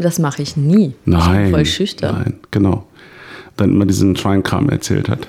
Das 0.00 0.18
mache 0.18 0.42
ich 0.42 0.56
nie. 0.56 0.94
Nein. 1.04 1.20
Ich 1.20 1.42
bin 1.42 1.50
voll 1.52 1.66
schüchtern. 1.66 2.16
Nein, 2.24 2.34
genau. 2.50 2.84
Dann 3.56 3.70
immer 3.70 3.86
diesen 3.86 4.16
Schweinkram 4.16 4.68
erzählt 4.70 5.08
hat. 5.08 5.26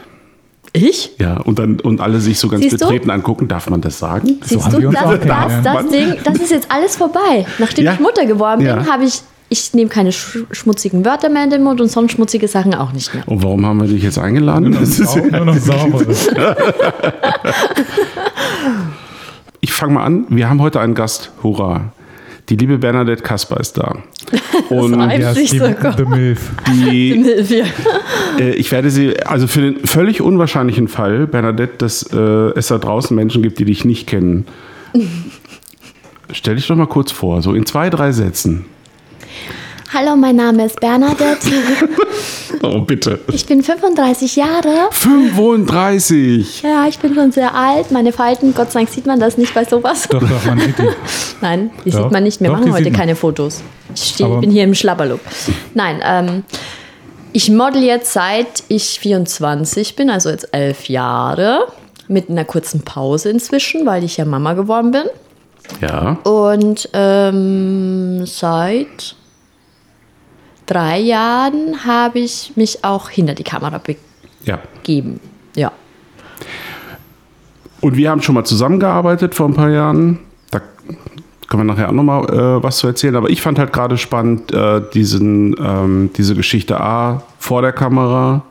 Ich? 0.73 1.11
Ja, 1.19 1.37
und 1.37 1.59
dann 1.59 1.81
und 1.81 1.99
alle 1.99 2.21
sich 2.21 2.39
so 2.39 2.47
ganz 2.47 2.63
Siehst 2.63 2.75
du? 2.81 2.85
betreten 2.85 3.09
angucken. 3.09 3.47
Darf 3.49 3.69
man 3.69 3.81
das 3.81 3.99
sagen? 3.99 4.37
Siehst 4.41 4.63
haben 4.63 4.71
du, 4.71 4.79
wir 4.79 4.87
uns 4.87 4.97
das, 4.97 5.05
auch 5.05 5.17
das, 5.17 5.63
das, 5.63 5.73
Mann. 5.73 5.91
Ding, 5.91 6.15
das 6.23 6.35
ist 6.39 6.51
jetzt 6.51 6.71
alles 6.71 6.95
vorbei. 6.95 7.45
Nachdem 7.59 7.85
Ja. 7.85 7.93
ich 7.93 7.99
Mutter 7.99 8.25
geworden 8.25 8.59
bin, 8.59 8.67
Ja. 8.67 8.85
habe 8.85 9.03
ich, 9.03 9.21
ich 9.49 9.73
nehme 9.73 9.89
keine 9.89 10.13
sch 10.13 10.37
schmutzigen 10.51 11.03
Wörter 11.03 11.27
mehr 11.27 11.43
in 11.43 11.49
den 11.49 11.61
Mund 11.63 11.81
und 11.81 11.91
sonst 11.91 12.13
schmutzige 12.13 12.47
Sachen 12.47 12.73
auch 12.73 12.93
nicht 12.93 13.13
mehr. 13.13 13.27
Und 13.27 13.43
warum 13.43 13.65
haben 13.65 13.81
wir 13.81 13.87
dich 13.89 14.01
jetzt 14.01 14.17
eingeladen? 14.17 14.71
Das 14.79 14.97
ist, 14.97 15.09
Auch 15.09 15.17
nur 15.17 15.45
noch 15.45 15.57
sauberes. 15.57 16.29
ich 19.59 19.73
fange 19.73 19.93
mal 19.95 20.05
an. 20.05 20.25
Wir 20.29 20.49
haben 20.49 20.61
heute 20.61 20.79
einen 20.79 20.93
Gast. 20.95 21.31
Hurra. 21.43 21.91
Die 22.49 22.55
liebe 22.55 22.77
Bernadette 22.77 23.21
Kasper 23.23 23.59
ist 23.59 23.77
da. 23.77 23.97
Und 24.69 24.93
reimt 24.95 25.21
Ja, 25.21 25.33
sich 25.33 25.51
die, 25.51 25.59
sogar. 25.59 25.95
The 25.97 26.05
Milf. 26.05 26.49
die, 26.67 27.13
Hilfe. 27.13 27.63
äh, 28.39 28.51
ich 28.55 28.71
werde 28.71 28.89
sie, 28.89 29.19
also 29.21 29.47
für 29.47 29.61
den 29.61 29.85
völlig 29.85 30.21
unwahrscheinlichen 30.21 30.87
Fall, 30.87 31.27
Bernadette, 31.27 31.73
dass 31.77 32.03
äh, 32.13 32.17
es 32.17 32.67
da 32.67 32.77
draußen 32.77 33.15
Menschen 33.15 33.41
gibt, 33.43 33.59
die 33.59 33.65
dich 33.65 33.85
nicht 33.85 34.07
kennen. 34.07 34.45
Stell 36.33 36.55
dich 36.55 36.67
doch 36.67 36.75
mal 36.75 36.87
kurz 36.87 37.11
vor, 37.11 37.41
so 37.41 37.53
in 37.53 37.65
zwei, 37.65 37.89
drei 37.89 38.11
Sätzen. 38.11 38.65
Hallo, 39.93 40.15
mein 40.15 40.37
Name 40.37 40.65
ist 40.65 40.79
Bernadette. 40.79 41.37
Oh, 42.63 42.81
bitte. 42.81 43.19
Ich 43.31 43.47
bin 43.47 43.63
35 43.63 44.35
Jahre. 44.35 44.89
35! 44.91 46.61
Ja, 46.61 46.85
ich 46.87 46.99
bin 46.99 47.15
schon 47.15 47.31
sehr 47.31 47.55
alt. 47.55 47.89
Meine 47.89 48.13
Falten, 48.13 48.53
Gott 48.53 48.71
sei 48.71 48.81
Dank 48.81 48.89
sieht 48.91 49.07
man 49.07 49.19
das 49.19 49.35
nicht 49.39 49.51
bei 49.55 49.65
sowas. 49.65 50.07
Doch, 50.07 50.19
doch, 50.19 50.45
man 50.45 50.59
sieht 50.59 50.77
die. 50.77 50.87
Nein, 51.41 51.71
die 51.83 51.89
Doch, 51.89 52.03
sieht 52.03 52.11
man 52.11 52.23
nicht. 52.23 52.39
Wir 52.39 52.49
doch, 52.49 52.59
machen 52.59 52.71
heute 52.71 52.91
keine 52.91 53.15
Fotos. 53.15 53.63
Ich 53.95 54.03
steh, 54.03 54.25
bin 54.25 54.51
hier 54.51 54.63
im 54.63 54.75
Schlabberlook. 54.75 55.21
Nein, 55.73 56.01
ähm, 56.05 56.43
ich 57.33 57.49
model 57.49 57.81
jetzt 57.81 58.13
seit 58.13 58.63
ich 58.67 58.99
24 58.99 59.95
bin, 59.95 60.11
also 60.11 60.29
jetzt 60.29 60.49
elf 60.51 60.87
Jahre. 60.87 61.65
Mit 62.07 62.29
einer 62.29 62.45
kurzen 62.45 62.81
Pause 62.83 63.29
inzwischen, 63.29 63.87
weil 63.87 64.03
ich 64.03 64.17
ja 64.17 64.25
Mama 64.25 64.53
geworden 64.53 64.91
bin. 64.91 65.05
Ja. 65.81 66.19
Und 66.23 66.89
ähm, 66.93 68.23
seit 68.27 69.15
drei 70.71 70.99
Jahren 70.99 71.85
habe 71.85 72.19
ich 72.19 72.53
mich 72.55 72.83
auch 72.83 73.09
hinter 73.09 73.33
die 73.33 73.43
Kamera 73.43 73.81
Ja. 74.45 74.59
begeben. 74.75 75.19
Ja. 75.55 75.71
Und 77.81 77.97
wir 77.97 78.09
haben 78.09 78.21
schon 78.21 78.35
mal 78.35 78.45
zusammengearbeitet 78.45 79.35
vor 79.35 79.47
ein 79.47 79.53
paar 79.53 79.69
Jahren. 79.69 80.19
Da 80.51 80.61
können 81.47 81.61
wir 81.67 81.73
nachher 81.73 81.89
auch 81.89 81.93
nochmal 81.93 82.23
äh, 82.29 82.63
was 82.63 82.77
zu 82.77 82.87
erzählen. 82.87 83.15
Aber 83.15 83.29
ich 83.29 83.41
fand 83.41 83.57
halt 83.59 83.73
gerade 83.73 83.97
spannend, 83.97 84.53
äh, 84.53 84.81
diesen, 84.93 85.55
ähm, 85.59 86.09
diese 86.15 86.35
Geschichte 86.35 86.79
A 86.79 87.23
vor 87.39 87.61
der 87.61 87.73
Kamera. 87.73 88.43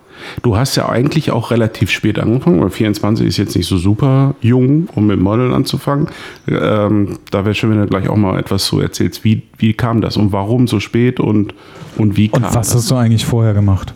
Du 0.43 0.57
hast 0.57 0.77
ja 0.77 0.89
eigentlich 0.89 1.31
auch 1.31 1.51
relativ 1.51 1.91
spät 1.91 2.19
angefangen, 2.19 2.61
weil 2.61 2.71
24 2.71 3.27
ist 3.27 3.37
jetzt 3.37 3.57
nicht 3.57 3.67
so 3.67 3.77
super 3.79 4.35
jung, 4.41 4.89
um 4.95 5.07
mit 5.07 5.21
Modeln 5.21 5.53
anzufangen. 5.53 6.09
Ähm, 6.49 7.19
da 7.31 7.45
wäre 7.45 7.55
schön, 7.55 7.71
wenn 7.71 7.81
du 7.81 7.87
gleich 7.87 8.09
auch 8.09 8.17
mal 8.17 8.39
etwas 8.39 8.65
zu 8.65 8.81
erzählst. 8.81 9.25
Wie, 9.25 9.43
wie 9.59 9.73
kam 9.75 10.01
das 10.01 10.17
und 10.17 10.33
warum 10.33 10.67
so 10.69 10.81
spät 10.81 11.21
und, 11.21 11.55
und 11.97 12.17
wie 12.17 12.29
kam 12.29 12.43
Und 12.45 12.55
was 12.55 12.69
das? 12.69 12.75
hast 12.75 12.91
du 12.91 12.97
eigentlich 12.97 13.25
vorher 13.27 13.55
gemacht? 13.55 13.95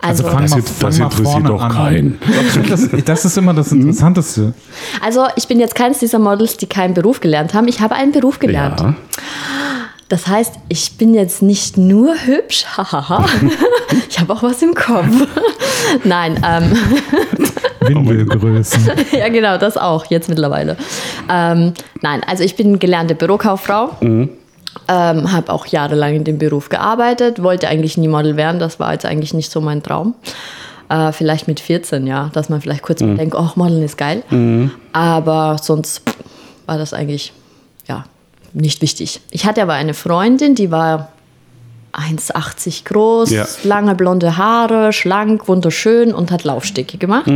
Also, 0.00 0.22
fang 0.22 0.42
Das, 0.42 0.52
mal- 0.52 0.56
jetzt, 0.58 0.70
fang 0.70 0.90
das 0.90 0.98
interessiert 1.00 1.26
vorne 1.28 1.48
doch 1.48 1.60
an. 1.60 1.72
keinen. 1.72 2.18
Das, 2.68 2.88
das 3.04 3.24
ist 3.24 3.36
immer 3.36 3.52
das 3.52 3.72
Interessanteste. 3.72 4.54
also 5.04 5.24
ich 5.34 5.48
bin 5.48 5.58
jetzt 5.58 5.74
keines 5.74 5.98
dieser 5.98 6.20
Models, 6.20 6.56
die 6.56 6.66
keinen 6.66 6.94
Beruf 6.94 7.18
gelernt 7.20 7.52
haben. 7.52 7.66
Ich 7.66 7.80
habe 7.80 7.96
einen 7.96 8.12
Beruf 8.12 8.38
gelernt. 8.38 8.78
Ja. 8.80 8.94
Das 10.08 10.26
heißt, 10.26 10.54
ich 10.70 10.96
bin 10.96 11.12
jetzt 11.12 11.42
nicht 11.42 11.76
nur 11.76 12.14
hübsch, 12.14 12.64
hahaha. 12.76 13.26
ich 14.08 14.18
habe 14.18 14.32
auch 14.32 14.42
was 14.42 14.62
im 14.62 14.74
Kopf. 14.74 15.06
Nein, 16.04 16.40
ähm, 16.46 16.72
Windelgrößen. 17.80 18.90
ja 19.12 19.28
genau, 19.28 19.58
das 19.58 19.76
auch 19.76 20.06
jetzt 20.06 20.28
mittlerweile. 20.28 20.76
Ähm, 21.30 21.72
nein, 22.02 22.20
also 22.26 22.42
ich 22.42 22.56
bin 22.56 22.78
gelernte 22.78 23.14
Bürokauffrau. 23.14 23.96
Ähm, 24.00 24.36
habe 25.32 25.52
auch 25.52 25.66
jahrelang 25.66 26.16
in 26.16 26.24
dem 26.24 26.38
Beruf 26.38 26.68
gearbeitet, 26.68 27.42
wollte 27.42 27.68
eigentlich 27.68 27.96
nie 27.96 28.08
Model 28.08 28.36
werden, 28.36 28.58
das 28.58 28.78
war 28.80 28.92
jetzt 28.92 29.06
eigentlich 29.06 29.32
nicht 29.32 29.50
so 29.50 29.60
mein 29.60 29.82
Traum. 29.82 30.14
Äh, 30.88 31.12
vielleicht 31.12 31.48
mit 31.48 31.60
14, 31.60 32.06
ja, 32.06 32.30
dass 32.32 32.48
man 32.48 32.60
vielleicht 32.60 32.82
kurz 32.82 33.00
mal 33.00 33.16
denkt, 33.16 33.34
oh, 33.34 33.50
Modeln 33.54 33.82
ist 33.82 33.96
geil. 33.96 34.22
Aber 34.92 35.56
sonst 35.60 36.02
war 36.66 36.78
das 36.78 36.92
eigentlich, 36.92 37.32
ja, 37.86 38.04
nicht 38.52 38.82
wichtig. 38.82 39.20
Ich 39.30 39.44
hatte 39.46 39.62
aber 39.62 39.74
eine 39.74 39.94
Freundin, 39.94 40.54
die 40.54 40.70
war 40.70 41.12
1,80 41.92 42.84
groß, 42.84 43.30
Ja. 43.30 43.46
lange 43.64 43.94
blonde 43.94 44.36
Haare, 44.36 44.92
schlank, 44.92 45.48
wunderschön 45.48 46.14
und 46.14 46.30
hat 46.30 46.44
Laufstege 46.44 46.98
gemacht. 46.98 47.30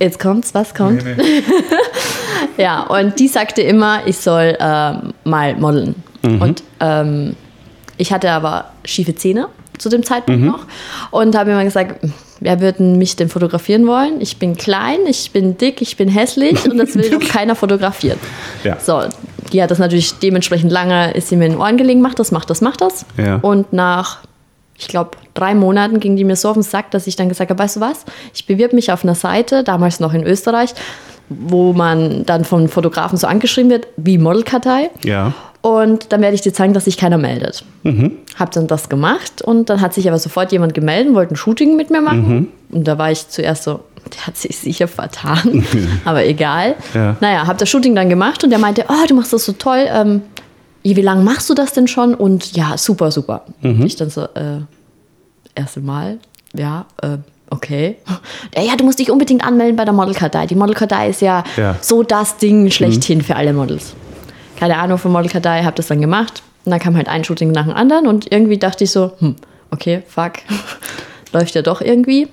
Jetzt 0.00 0.18
kommt's, 0.20 0.54
was 0.54 0.74
kommt? 0.74 1.04
Ja, 2.56 2.82
und 2.82 3.18
die 3.20 3.28
sagte 3.28 3.62
immer, 3.62 4.06
ich 4.06 4.16
soll 4.16 4.56
ähm, 4.60 5.12
mal 5.24 5.54
modeln. 5.56 5.94
Und 6.22 6.62
ähm, 6.80 7.36
ich 7.96 8.12
hatte 8.12 8.30
aber 8.32 8.72
schiefe 8.84 9.14
Zähne 9.14 9.48
zu 9.78 9.88
dem 9.88 10.02
Zeitpunkt 10.02 10.42
noch 10.42 10.66
und 11.12 11.36
habe 11.36 11.52
immer 11.52 11.62
gesagt, 11.64 12.04
wer 12.40 12.60
würden 12.60 12.98
mich 12.98 13.14
denn 13.14 13.28
fotografieren 13.28 13.86
wollen? 13.86 14.20
Ich 14.20 14.36
bin 14.38 14.56
klein, 14.56 14.98
ich 15.06 15.30
bin 15.30 15.56
dick, 15.56 15.80
ich 15.80 15.96
bin 15.96 16.08
hässlich 16.08 16.68
und 16.68 16.78
das 16.78 16.96
will 16.96 17.08
doch 17.18 17.20
keiner 17.28 17.54
fotografieren. 17.54 18.18
Ja. 18.64 18.78
So, 18.80 19.02
die 19.50 19.62
hat 19.62 19.70
das 19.70 19.78
natürlich 19.78 20.18
dementsprechend 20.18 20.72
lange, 20.72 21.12
ist 21.12 21.28
sie 21.28 21.36
mir 21.36 21.46
in 21.46 21.52
den 21.52 21.60
Ohren 21.60 21.76
gelegen, 21.76 22.00
macht 22.00 22.18
das, 22.18 22.32
macht 22.32 22.50
das, 22.50 22.60
macht 22.60 22.80
das. 22.80 23.04
Ja. 23.16 23.36
Und 23.36 23.72
nach, 23.72 24.18
ich 24.76 24.88
glaube, 24.88 25.12
drei 25.34 25.54
Monaten 25.54 26.00
ging 26.00 26.16
die 26.16 26.24
mir 26.24 26.36
so 26.36 26.48
auf 26.48 26.54
den 26.54 26.62
Sack, 26.62 26.90
dass 26.90 27.06
ich 27.06 27.16
dann 27.16 27.28
gesagt 27.28 27.50
habe, 27.50 27.62
weißt 27.62 27.76
du 27.76 27.80
was, 27.80 28.04
ich 28.34 28.46
bewirb 28.46 28.72
mich 28.72 28.92
auf 28.92 29.04
einer 29.04 29.14
Seite, 29.14 29.64
damals 29.64 30.00
noch 30.00 30.14
in 30.14 30.24
Österreich, 30.24 30.74
wo 31.28 31.72
man 31.72 32.24
dann 32.24 32.44
von 32.44 32.68
Fotografen 32.68 33.18
so 33.18 33.26
angeschrieben 33.26 33.70
wird, 33.70 33.86
wie 33.96 34.18
Modelkartei. 34.18 34.90
Ja. 35.04 35.34
Und 35.60 36.12
dann 36.12 36.20
werde 36.20 36.34
ich 36.34 36.40
dir 36.40 36.52
zeigen, 36.52 36.72
dass 36.72 36.84
sich 36.84 36.96
keiner 36.96 37.18
meldet. 37.18 37.64
Hab 38.38 38.52
dann 38.52 38.66
das 38.68 38.88
gemacht 38.88 39.42
und 39.42 39.68
dann 39.70 39.80
hat 39.80 39.92
sich 39.94 40.06
aber 40.08 40.18
sofort 40.18 40.52
jemand 40.52 40.72
gemeldet, 40.74 41.14
wollte 41.14 41.34
ein 41.34 41.36
Shooting 41.36 41.76
mit 41.76 41.90
mir 41.90 42.00
machen. 42.00 42.48
Und 42.70 42.86
da 42.86 42.96
war 42.98 43.10
ich 43.10 43.28
zuerst 43.28 43.64
so, 43.64 43.80
der 44.14 44.26
hat 44.28 44.36
sich 44.36 44.56
sicher 44.56 44.86
vertan, 44.88 45.64
aber 46.04 46.24
egal. 46.24 46.76
Ja. 46.94 47.16
Naja, 47.20 47.46
hab 47.46 47.58
das 47.58 47.68
Shooting 47.68 47.94
dann 47.94 48.08
gemacht 48.08 48.44
und 48.44 48.50
der 48.50 48.58
meinte, 48.58 48.84
oh, 48.88 49.06
du 49.08 49.14
machst 49.14 49.32
das 49.32 49.44
so 49.44 49.52
toll. 49.52 49.86
Ähm, 49.92 50.22
wie 50.84 50.94
lange 50.94 51.22
machst 51.24 51.50
du 51.50 51.54
das 51.54 51.72
denn 51.72 51.88
schon? 51.88 52.14
Und 52.14 52.52
ja, 52.56 52.78
super, 52.78 53.10
super. 53.10 53.44
Und 53.62 53.84
ich 53.84 53.96
dann 53.96 54.10
so, 54.10 54.22
äh, 54.22 54.60
erste 55.54 55.80
Mal, 55.80 56.18
ja, 56.54 56.86
äh, 57.02 57.18
okay. 57.50 57.96
Ja, 58.56 58.76
du 58.76 58.84
musst 58.84 58.98
dich 59.00 59.10
unbedingt 59.10 59.44
anmelden 59.44 59.76
bei 59.76 59.84
der 59.84 59.92
Modelkartei. 59.92 60.46
Die 60.46 60.54
Modelkartei 60.54 61.08
ist 61.10 61.20
ja, 61.20 61.42
Ja. 61.56 61.76
so 61.80 62.02
das 62.04 62.36
Ding 62.36 62.70
schlechthin 62.70 63.20
für 63.22 63.34
alle 63.36 63.52
Models. 63.52 63.94
Keine 64.58 64.76
Ahnung 64.78 64.98
von 64.98 65.12
Modelkartei, 65.12 65.62
habe 65.62 65.76
das 65.76 65.86
dann 65.86 66.00
gemacht. 66.00 66.42
Und 66.64 66.70
dann 66.72 66.80
kam 66.80 66.96
halt 66.96 67.08
ein 67.08 67.22
Shooting 67.24 67.52
nach 67.52 67.64
dem 67.64 67.74
anderen 67.74 68.06
und 68.06 68.30
irgendwie 68.32 68.58
dachte 68.58 68.84
ich 68.84 68.90
so, 68.90 69.12
hm, 69.20 69.36
okay, 69.70 70.02
fuck, 70.06 70.32
läuft 71.32 71.54
ja 71.54 71.62
doch 71.62 71.80
irgendwie. 71.80 72.28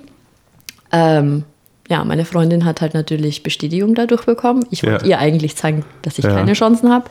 Ähm, 0.92 1.44
ja, 1.88 2.02
meine 2.04 2.24
Freundin 2.24 2.64
hat 2.64 2.80
halt 2.80 2.94
natürlich 2.94 3.42
Bestätigung 3.44 3.94
dadurch 3.94 4.24
bekommen. 4.24 4.66
Ich 4.70 4.82
wollte 4.82 5.04
Ja. 5.06 5.10
ihr 5.10 5.18
eigentlich 5.20 5.56
zeigen, 5.56 5.84
dass 6.02 6.18
ich 6.18 6.24
Ja. 6.24 6.32
keine 6.34 6.52
Chancen 6.54 6.92
habe. 6.92 7.04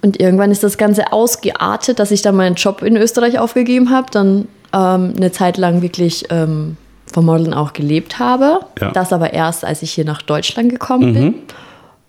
Und 0.00 0.18
irgendwann 0.18 0.50
ist 0.50 0.64
das 0.64 0.78
Ganze 0.78 1.12
ausgeartet, 1.12 1.98
dass 1.98 2.10
ich 2.10 2.22
dann 2.22 2.34
meinen 2.34 2.56
Job 2.56 2.82
in 2.82 2.96
Österreich 2.96 3.38
aufgegeben 3.38 3.90
habe, 3.90 4.08
dann 4.10 4.48
ähm, 4.72 5.12
eine 5.16 5.30
Zeit 5.32 5.58
lang 5.58 5.82
wirklich 5.82 6.24
ähm, 6.30 6.76
vom 7.12 7.26
Modeln 7.26 7.52
auch 7.54 7.72
gelebt 7.74 8.18
habe. 8.18 8.60
Ja. 8.80 8.90
Das 8.92 9.12
aber 9.12 9.32
erst, 9.34 9.64
als 9.66 9.82
ich 9.82 9.92
hier 9.92 10.06
nach 10.06 10.22
Deutschland 10.22 10.70
gekommen 10.70 11.12
bin. 11.12 11.34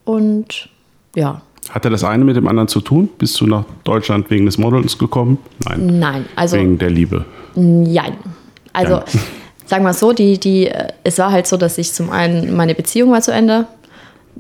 Und 0.06 0.70
ja, 1.16 1.42
Hatte 1.74 1.90
das 1.90 2.04
eine 2.04 2.24
mit 2.24 2.36
dem 2.36 2.48
anderen 2.48 2.68
zu 2.68 2.82
tun? 2.82 3.10
Bist 3.18 3.40
du 3.42 3.48
nach 3.48 3.66
Deutschland 3.84 4.30
wegen 4.30 4.46
des 4.46 4.60
Models 4.60 4.98
gekommen? 5.00 5.40
Nein. 5.68 6.00
nein, 6.00 6.26
also 6.36 6.56
wegen 6.58 6.78
der 6.78 6.92
Liebe. 6.92 7.26
Jein. 7.56 8.14
Also, 8.74 8.94
Ja. 8.98 9.04
sagen 9.66 9.84
wir 9.84 9.90
es 9.90 10.00
so, 10.00 10.14
die, 10.14 10.40
die, 10.40 10.68
äh, 10.68 10.90
es 11.04 11.18
war 11.18 11.32
halt 11.32 11.48
so, 11.48 11.58
dass 11.58 11.80
ich 11.80 11.92
zum 11.92 12.12
einen, 12.12 12.56
meine 12.56 12.76
Beziehung 12.76 13.12
war 13.12 13.22
zu 13.22 13.32
Ende. 13.32 13.66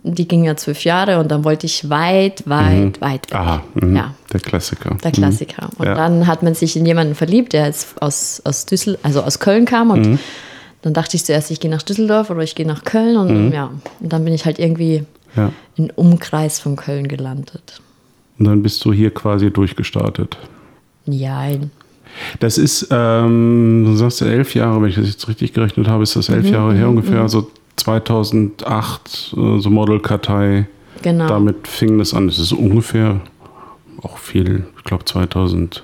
Die 0.03 0.27
ging 0.27 0.43
ja 0.43 0.55
zwölf 0.55 0.83
Jahre 0.83 1.19
und 1.19 1.29
dann 1.31 1.43
wollte 1.43 1.65
ich 1.65 1.89
weit, 1.89 2.43
weit, 2.47 2.99
weit 3.01 3.31
weg. 3.31 3.35
Aha, 3.39 3.63
mhm. 3.75 3.95
Ja, 3.95 4.13
der 4.31 4.39
Klassiker. 4.39 4.95
der 5.03 5.11
Klassiker. 5.11 5.69
Und 5.77 5.85
Ja. 5.87 5.93
dann 5.95 6.27
hat 6.27 6.43
man 6.43 6.53
sich 6.55 6.75
in 6.75 6.85
jemanden 6.85 7.15
verliebt, 7.15 7.53
der 7.53 7.65
jetzt 7.67 7.99
aus, 8.01 8.41
aus 8.45 8.65
Düssel, 8.67 8.97
also 9.03 9.21
aus 9.23 9.39
Köln 9.39 9.65
kam 9.65 9.89
und 9.91 10.01
Mhm. 10.05 10.19
dann 10.83 10.93
dachte 10.93 11.15
ich 11.15 11.25
zuerst, 11.25 11.49
ich 11.51 11.59
gehe 11.59 11.69
nach 11.71 11.83
Düsseldorf 11.83 12.29
oder 12.31 12.41
ich 12.41 12.53
gehe 12.55 12.65
nach 12.67 12.83
Köln 12.83 13.17
und 13.17 13.47
Mhm. 13.47 13.53
ja, 13.53 13.69
und 13.99 14.11
dann 14.13 14.23
bin 14.25 14.33
ich 14.33 14.45
halt 14.45 14.57
irgendwie 14.59 15.03
Ja. 15.35 15.51
in 15.75 15.89
Umkreis 15.91 16.59
von 16.59 16.75
Köln 16.75 17.07
gelandet. 17.07 17.81
Und 18.37 18.45
dann 18.45 18.61
bist 18.63 18.83
du 18.85 18.93
hier 18.93 19.11
quasi 19.11 19.51
durchgestartet. 19.51 20.37
Jein. 21.05 21.71
Das 22.39 22.57
ist, 22.57 22.87
ähm, 22.91 23.83
du 23.85 23.95
sagst 23.95 24.21
ja 24.21 24.27
elf 24.27 24.53
Jahre, 24.53 24.81
wenn 24.81 24.89
ich 24.89 24.95
das 24.95 25.07
jetzt 25.07 25.27
richtig 25.27 25.53
gerechnet 25.53 25.87
habe, 25.87 26.03
ist 26.03 26.15
das 26.15 26.29
elf 26.29 26.45
Mhm, 26.45 26.53
Jahre 26.53 26.73
her 26.75 26.89
ungefähr, 26.89 27.27
so 27.29 27.49
2008, 27.77 29.33
äh, 29.35 29.59
so 29.59 29.69
Modelkartei. 29.69 30.67
Genau. 31.01 31.27
Damit 31.27 31.67
fing 31.67 31.97
das 31.97 32.13
an. 32.13 32.27
Das 32.27 32.37
ist 32.39 32.51
ungefähr 32.53 33.19
auch 34.01 34.17
viel, 34.17 34.65
ich 34.77 34.83
glaube 34.83 35.05
2006 35.05 35.83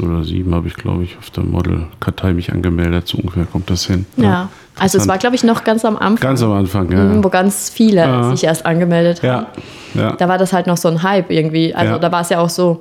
oder 0.00 0.22
2007 0.22 0.54
habe 0.54 0.68
ich, 0.68 0.74
glaube 0.74 1.04
ich, 1.04 1.16
auf 1.18 1.30
der 1.30 1.44
Model-Kartei 1.44 2.32
mich 2.34 2.52
angemeldet. 2.52 3.06
So 3.08 3.18
ungefähr 3.18 3.44
kommt 3.46 3.70
das 3.70 3.86
hin. 3.86 4.06
Ja. 4.16 4.48
Also 4.78 4.98
es 4.98 5.06
war, 5.06 5.18
glaube 5.18 5.36
ich, 5.36 5.44
noch 5.44 5.62
ganz 5.64 5.84
am 5.84 5.96
Anfang, 5.96 6.16
Ganz 6.30 6.42
am 6.42 6.52
Anfang, 6.52 6.90
ja. 6.90 6.98
mhm, 6.98 7.22
wo 7.24 7.28
ganz 7.28 7.70
viele 7.70 8.00
Ja. 8.00 8.30
sich 8.30 8.44
erst 8.44 8.66
angemeldet 8.66 9.22
haben. 9.22 9.46
Ja, 9.94 10.00
ja. 10.02 10.12
Da 10.16 10.28
war 10.28 10.36
das 10.38 10.52
halt 10.52 10.66
noch 10.66 10.76
so 10.76 10.88
ein 10.88 11.02
Hype 11.02 11.30
irgendwie. 11.30 11.74
Also 11.74 11.92
Ja. 11.92 11.98
da 11.98 12.10
war 12.10 12.22
es 12.22 12.28
ja 12.30 12.40
auch 12.40 12.48
so, 12.50 12.80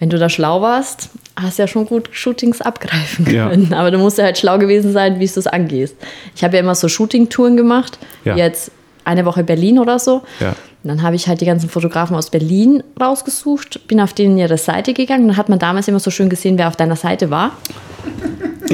wenn 0.00 0.10
du 0.10 0.18
da 0.18 0.28
schlau 0.28 0.60
warst, 0.60 1.08
hast 1.34 1.58
du 1.58 1.62
ja 1.62 1.66
schon 1.66 1.86
gut 1.86 2.08
Shootings 2.12 2.60
abgreifen 2.60 3.26
Ja. 3.32 3.48
können. 3.48 3.72
Aber 3.74 3.90
du 3.90 3.98
musst 3.98 4.18
ja 4.18 4.24
halt 4.24 4.36
schlau 4.38 4.58
gewesen 4.58 4.92
sein, 4.92 5.18
wie 5.18 5.26
du 5.26 5.38
es 5.40 5.46
angehst. 5.46 5.96
Ich 6.36 6.44
habe 6.44 6.56
ja 6.56 6.60
immer 6.62 6.74
so 6.74 6.88
Shooting-Touren 6.88 7.56
gemacht. 7.56 7.98
Ja. 8.24 8.36
Jetzt 8.36 8.70
eine 9.04 9.24
Woche 9.24 9.42
Berlin 9.44 9.78
oder 9.78 9.98
so. 9.98 10.22
Ja. 10.40 10.54
Und 10.84 10.88
dann 10.90 11.02
habe 11.02 11.16
ich 11.16 11.26
halt 11.26 11.40
die 11.40 11.46
ganzen 11.46 11.68
Fotografen 11.70 12.14
aus 12.16 12.30
Berlin 12.30 12.82
rausgesucht, 13.00 13.88
bin 13.88 14.00
auf 14.00 14.12
denen 14.12 14.36
ihre 14.38 14.58
Seite 14.58 14.92
gegangen. 14.92 15.26
Dann 15.28 15.36
hat 15.36 15.48
man 15.48 15.58
damals 15.58 15.88
immer 15.88 15.98
so 15.98 16.10
schön 16.10 16.28
gesehen, 16.28 16.58
wer 16.58 16.68
auf 16.68 16.76
deiner 16.76 16.94
Seite 16.96 17.30
war. 17.30 17.52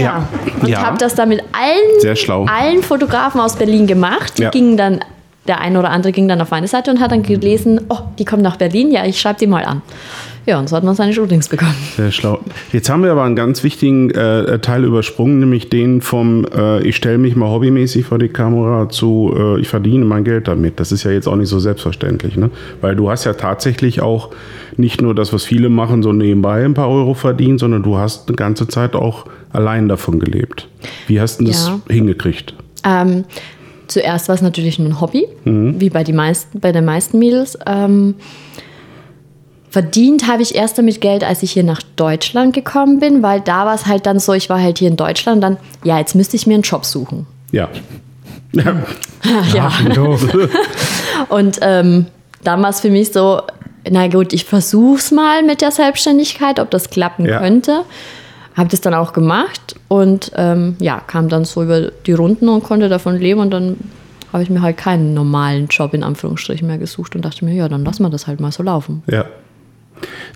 Ja. 0.03 0.29
Und 0.61 0.69
Ja. 0.69 0.83
habe 0.83 0.99
das 0.99 1.15
dann 1.15 1.29
mit 1.29 1.43
allen, 1.53 2.49
allen 2.49 2.83
Fotografen 2.83 3.41
aus 3.41 3.57
Berlin 3.57 3.87
gemacht. 3.87 4.39
Die 4.39 4.43
Ja. 4.43 4.51
gingen 4.51 4.77
dann, 4.77 5.01
der 5.47 5.61
eine 5.61 5.79
oder 5.79 5.91
andere 5.91 6.13
ging 6.13 6.27
dann 6.29 6.41
auf 6.41 6.51
meine 6.51 6.69
Seite 6.69 6.91
und 6.91 7.01
hat 7.01 7.13
dann 7.13 7.23
gelesen, 7.23 7.81
oh, 7.89 7.99
die 8.19 8.25
kommen 8.25 8.43
nach 8.43 8.57
Berlin, 8.57 8.91
ja, 8.91 9.05
ich 9.05 9.21
schreibe 9.21 9.39
die 9.39 9.47
mal 9.47 9.65
an. 9.65 9.83
Ja, 10.47 10.59
und 10.59 10.69
so 10.69 10.77
hat 10.77 10.85
man 10.85 10.95
seine 10.95 11.13
Shootings 11.13 11.49
bekommen. 11.49 11.75
Sehr 11.97 12.11
schlau. 12.13 12.39
Jetzt 12.73 12.91
haben 12.91 13.03
wir 13.03 13.11
aber 13.13 13.23
einen 13.25 13.35
ganz 13.37 13.65
wichtigen 13.65 14.11
äh, 14.11 14.59
Teil 14.59 14.85
übersprungen, 14.85 15.39
nämlich 15.41 15.71
den 15.71 16.01
vom 16.03 16.45
äh, 16.55 16.83
ich 16.87 16.97
stelle 16.97 17.17
mich 17.19 17.35
mal 17.35 17.49
hobbymäßig 17.49 18.05
vor 18.05 18.19
die 18.19 18.29
Kamera 18.29 18.89
zu 18.91 19.35
äh, 19.37 19.61
ich 19.61 19.69
verdiene 19.69 20.05
mein 20.05 20.23
Geld 20.25 20.47
damit. 20.49 20.79
Das 20.81 20.93
ist 20.93 21.03
ja 21.05 21.11
jetzt 21.11 21.27
auch 21.27 21.37
nicht 21.37 21.49
so 21.49 21.59
selbstverständlich, 21.59 22.37
ne? 22.37 22.51
Weil 22.83 22.95
du 22.95 23.11
hast 23.11 23.25
ja 23.25 23.33
tatsächlich 23.33 24.03
auch 24.03 24.31
nicht 24.77 25.01
nur 25.01 25.15
das, 25.15 25.33
was 25.33 25.45
viele 25.45 25.69
machen, 25.71 26.03
so 26.03 26.13
nebenbei 26.13 26.65
ein 26.65 26.75
paar 26.75 26.89
Euro 26.91 27.15
verdient, 27.15 27.61
sondern 27.61 27.83
du 27.83 27.97
hast 27.97 28.29
eine 28.29 28.37
ganze 28.37 28.69
Zeit 28.69 28.95
auch 28.95 29.27
allein 29.53 29.89
davon 29.89 30.21
gelebt. 30.21 30.69
Wie 31.07 31.21
hast 31.21 31.41
du 31.41 31.45
das 31.45 31.69
Ja. 31.69 31.81
hingekriegt? 31.89 32.55
Ähm, 32.85 33.25
zuerst 33.87 34.29
war 34.29 34.35
es 34.35 34.43
natürlich 34.43 34.79
nur 34.79 34.89
ein 34.89 35.01
Hobby, 35.01 35.27
Mhm. 35.45 35.81
wie 35.81 35.89
bei, 35.91 36.05
die 36.05 36.13
meisten, 36.13 36.61
bei 36.61 36.73
den 36.73 36.85
meisten 36.85 37.19
Mädels. 37.19 37.57
Ähm, 37.67 38.15
verdient 39.75 40.29
habe 40.29 40.41
ich 40.41 40.55
erst 40.55 40.79
damit 40.79 41.01
Geld, 41.01 41.25
als 41.25 41.43
ich 41.43 41.51
hier 41.51 41.65
nach 41.65 41.83
Deutschland 41.97 42.55
gekommen 42.55 43.01
bin, 43.01 43.25
weil 43.25 43.41
da 43.41 43.67
war 43.67 43.75
es 43.75 43.87
halt 43.87 44.07
dann 44.07 44.21
so, 44.21 44.33
ich 44.33 44.49
war 44.49 44.63
halt 44.63 44.79
hier 44.79 44.87
in 44.87 44.97
Deutschland 44.97 45.39
und 45.39 45.41
dann, 45.41 45.57
ja, 45.83 45.99
jetzt 45.99 46.15
müsste 46.15 46.37
ich 46.37 46.47
mir 46.47 46.55
einen 46.55 46.63
Job 46.63 46.85
suchen. 46.85 47.27
Ja. 47.51 47.69
ja. 48.53 48.73
ja. 49.53 49.73
Und 51.29 51.59
ähm, 51.61 52.07
dann 52.45 52.63
war 52.63 52.71
es 52.71 52.83
für 52.83 52.91
mich 52.91 53.13
so, 53.13 53.43
na 53.91 54.07
gut, 54.07 54.33
ich 54.33 54.45
versuch's 54.45 55.11
mal 55.11 55.43
mit 55.43 55.61
der 55.61 55.73
Selbstständigkeit, 55.73 56.61
ob 56.61 56.71
das 56.71 56.89
klappen 56.91 57.27
Ja. 57.27 57.41
könnte. 57.41 57.81
Habe 58.57 58.69
das 58.69 58.81
dann 58.81 58.95
auch 58.95 59.13
gemacht 59.13 59.75
und 59.89 60.31
ähm, 60.37 60.77
ja, 60.79 61.01
kam 61.01 61.29
dann 61.29 61.45
so 61.45 61.65
über 61.65 61.91
die 62.07 62.13
Runden 62.13 62.49
und 62.49 62.63
konnte 62.63 62.89
davon 62.89 63.19
leben 63.19 63.41
und 63.41 63.51
dann 63.51 63.77
habe 64.33 64.45
ich 64.45 64.51
mir 64.51 64.63
halt 64.63 64.77
keinen 64.77 65.15
normalen 65.15 65.67
Job 65.67 65.95
in 65.95 66.05
Anführungsstrichen 66.05 66.65
mehr 66.69 66.79
gesucht 66.79 67.17
und 67.17 67.25
dachte 67.25 67.45
mir, 67.45 67.55
ja, 67.55 67.69
dann 67.69 67.85
lass 67.85 67.99
mal 67.99 68.11
das 68.11 68.29
halt 68.29 68.39
mal 68.39 68.53
so 68.53 68.63
laufen. 68.63 69.03
Ja. 69.11 69.25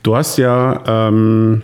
Du 0.03 0.17
hast 0.17 0.39
ja 0.39 0.83
ähm, 1.09 1.63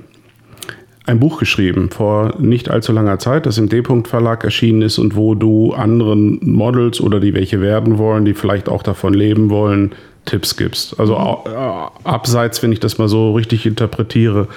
ein 1.07 1.21
Buch 1.21 1.39
geschrieben 1.39 1.91
vor 1.91 2.35
nicht 2.39 2.71
allzu 2.71 2.93
langer 2.93 3.19
Zeit, 3.19 3.47
das 3.47 3.59
im 3.59 3.69
D-Punkt 3.69 4.09
Verlag 4.09 4.43
erschienen 4.45 4.83
ist 4.83 4.99
und 4.99 5.17
wo 5.17 5.35
du 5.35 5.73
anderen 5.73 6.39
Models 6.43 7.01
oder 7.01 7.21
die 7.21 7.35
welche 7.35 7.61
werden 7.61 7.99
wollen, 7.99 8.25
die 8.25 8.35
vielleicht 8.35 8.69
auch 8.69 8.83
davon 8.83 9.15
leben 9.15 9.51
wollen, 9.51 9.93
Tipps 10.25 10.57
gibst. 10.57 10.99
Also 10.99 11.17
au- 11.17 11.45
äh, 11.47 12.09
abseits, 12.09 12.63
wenn 12.63 12.73
ich 12.73 12.81
das 12.81 12.97
mal 12.97 13.09
so 13.09 13.33
richtig 13.35 13.67
interpretiere, 13.67 14.49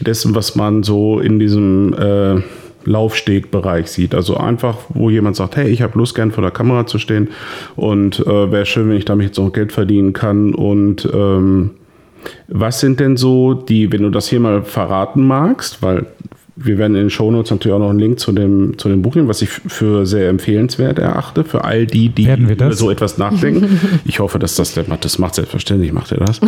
dessen, 0.00 0.34
was 0.34 0.54
man 0.54 0.82
so 0.82 1.18
in 1.20 1.38
diesem 1.38 1.94
äh, 1.94 2.42
Laufstegbereich 2.84 3.90
sieht. 3.90 4.14
Also 4.14 4.36
einfach, 4.36 4.76
wo 4.90 5.08
jemand 5.08 5.36
sagt, 5.36 5.56
hey, 5.56 5.68
ich 5.68 5.80
habe 5.82 5.98
Lust, 5.98 6.14
gern 6.14 6.30
vor 6.30 6.42
der 6.42 6.50
Kamera 6.50 6.86
zu 6.86 6.98
stehen 6.98 7.28
und 7.76 8.20
äh, 8.20 8.52
wäre 8.52 8.66
schön, 8.66 8.90
wenn 8.90 8.96
ich 8.98 9.06
damit 9.06 9.28
jetzt 9.28 9.38
noch 9.38 9.52
Geld 9.52 9.72
verdienen 9.72 10.12
kann 10.12 10.54
und 10.54 11.08
ähm, 11.12 11.70
was 12.48 12.80
sind 12.80 13.00
denn 13.00 13.16
so 13.16 13.54
die, 13.54 13.92
wenn 13.92 14.02
du 14.02 14.10
das 14.10 14.28
hier 14.28 14.40
mal 14.40 14.62
verraten 14.62 15.26
magst, 15.26 15.82
weil 15.82 16.06
wir 16.60 16.76
werden 16.76 16.96
in 16.96 17.02
den 17.02 17.10
Shownotes 17.10 17.52
natürlich 17.52 17.72
auch 17.76 17.78
noch 17.78 17.90
einen 17.90 18.00
Link 18.00 18.18
zu 18.18 18.32
dem, 18.32 18.76
zu 18.78 18.88
dem 18.88 19.00
Buch 19.00 19.14
nehmen, 19.14 19.28
was 19.28 19.42
ich 19.42 19.48
für 19.48 20.06
sehr 20.06 20.28
empfehlenswert 20.28 20.98
erachte, 20.98 21.44
für 21.44 21.62
all 21.62 21.86
die, 21.86 22.08
die 22.08 22.24
über 22.50 22.72
so 22.72 22.90
etwas 22.90 23.16
nachdenken. 23.16 23.78
Ich 24.04 24.18
hoffe, 24.18 24.40
dass 24.40 24.56
das 24.56 24.74
der 24.74 24.82
macht. 24.88 25.04
Das 25.04 25.20
macht 25.20 25.36
selbstverständlich, 25.36 25.92
macht 25.92 26.10
er 26.10 26.18
das. 26.18 26.40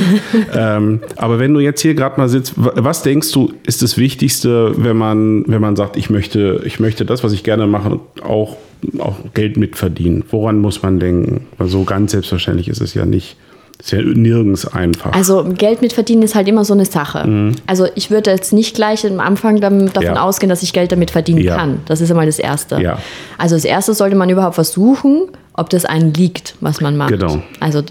ähm, 0.52 0.99
aber 1.14 1.38
wenn 1.38 1.55
du 1.55 1.61
jetzt 1.61 1.81
hier 1.81 1.94
gerade 1.94 2.19
mal 2.19 2.28
sitzt, 2.28 2.55
wa- 2.56 2.72
was 2.75 3.05
denkst 3.05 3.31
du, 3.31 3.52
ist 3.64 3.82
das 3.82 3.99
Wichtigste, 3.99 4.72
wenn 4.82 4.96
man, 4.96 5.44
wenn 5.46 5.61
man 5.61 5.76
sagt, 5.76 5.96
ich 5.96 6.11
möchte, 6.11 6.61
ich 6.64 6.81
möchte 6.81 7.05
das, 7.05 7.22
was 7.22 7.32
ich 7.32 7.44
gerne 7.44 7.69
mache, 7.69 8.00
auch, 8.25 8.56
auch 8.99 9.14
Geld 9.34 9.56
mitverdienen? 9.58 10.25
Woran 10.31 10.58
muss 10.58 10.82
man 10.82 10.99
denken? 10.99 11.46
Weil 11.56 11.69
so 11.69 11.84
ganz 11.84 12.11
selbstverständlich 12.11 12.67
ist 12.69 12.81
es 12.81 12.94
ja 12.94 13.06
nicht. 13.06 13.37
Ist 13.81 13.93
ja 13.93 14.03
nirgends 14.03 14.67
einfach. 14.67 15.12
Also 15.12 15.44
Geld 15.56 15.81
mit 15.82 15.93
verdienen 15.93 16.23
ist 16.23 16.35
halt 16.35 16.47
immer 16.49 16.65
so 16.65 16.75
eine 16.75 16.85
Sache. 16.85 17.53
Also 17.67 17.87
ich 17.94 18.11
würde 18.11 18.31
jetzt 18.31 18.53
nicht 18.53 18.75
gleich 18.77 19.06
am 19.06 19.21
Anfang 19.21 19.61
davon 19.61 19.85
Mhm. 19.87 19.91
Ja. 20.03 20.23
ausgehen, 20.23 20.50
dass 20.50 20.62
ich 20.62 20.73
Geld 20.73 20.93
damit 20.93 21.11
verdienen 21.11 21.41
Ja. 21.43 21.56
kann. 21.56 21.81
Das 21.87 22.00
ist 22.00 22.11
einmal 22.11 22.27
das 22.27 22.38
Erste. 22.38 22.81
Ja. 22.81 22.99
Also 23.38 23.55
das 23.56 23.65
Erste 23.65 23.94
sollte 23.94 24.17
man 24.17 24.29
überhaupt 24.29 24.55
versuchen, 24.55 25.29
ob 25.55 25.71
das 25.71 25.85
einen 25.85 26.12
liegt, 26.15 26.55
was 26.61 26.81
man 26.81 26.97
macht. 26.97 27.11
Genau. 27.11 27.43
Also 27.59 27.82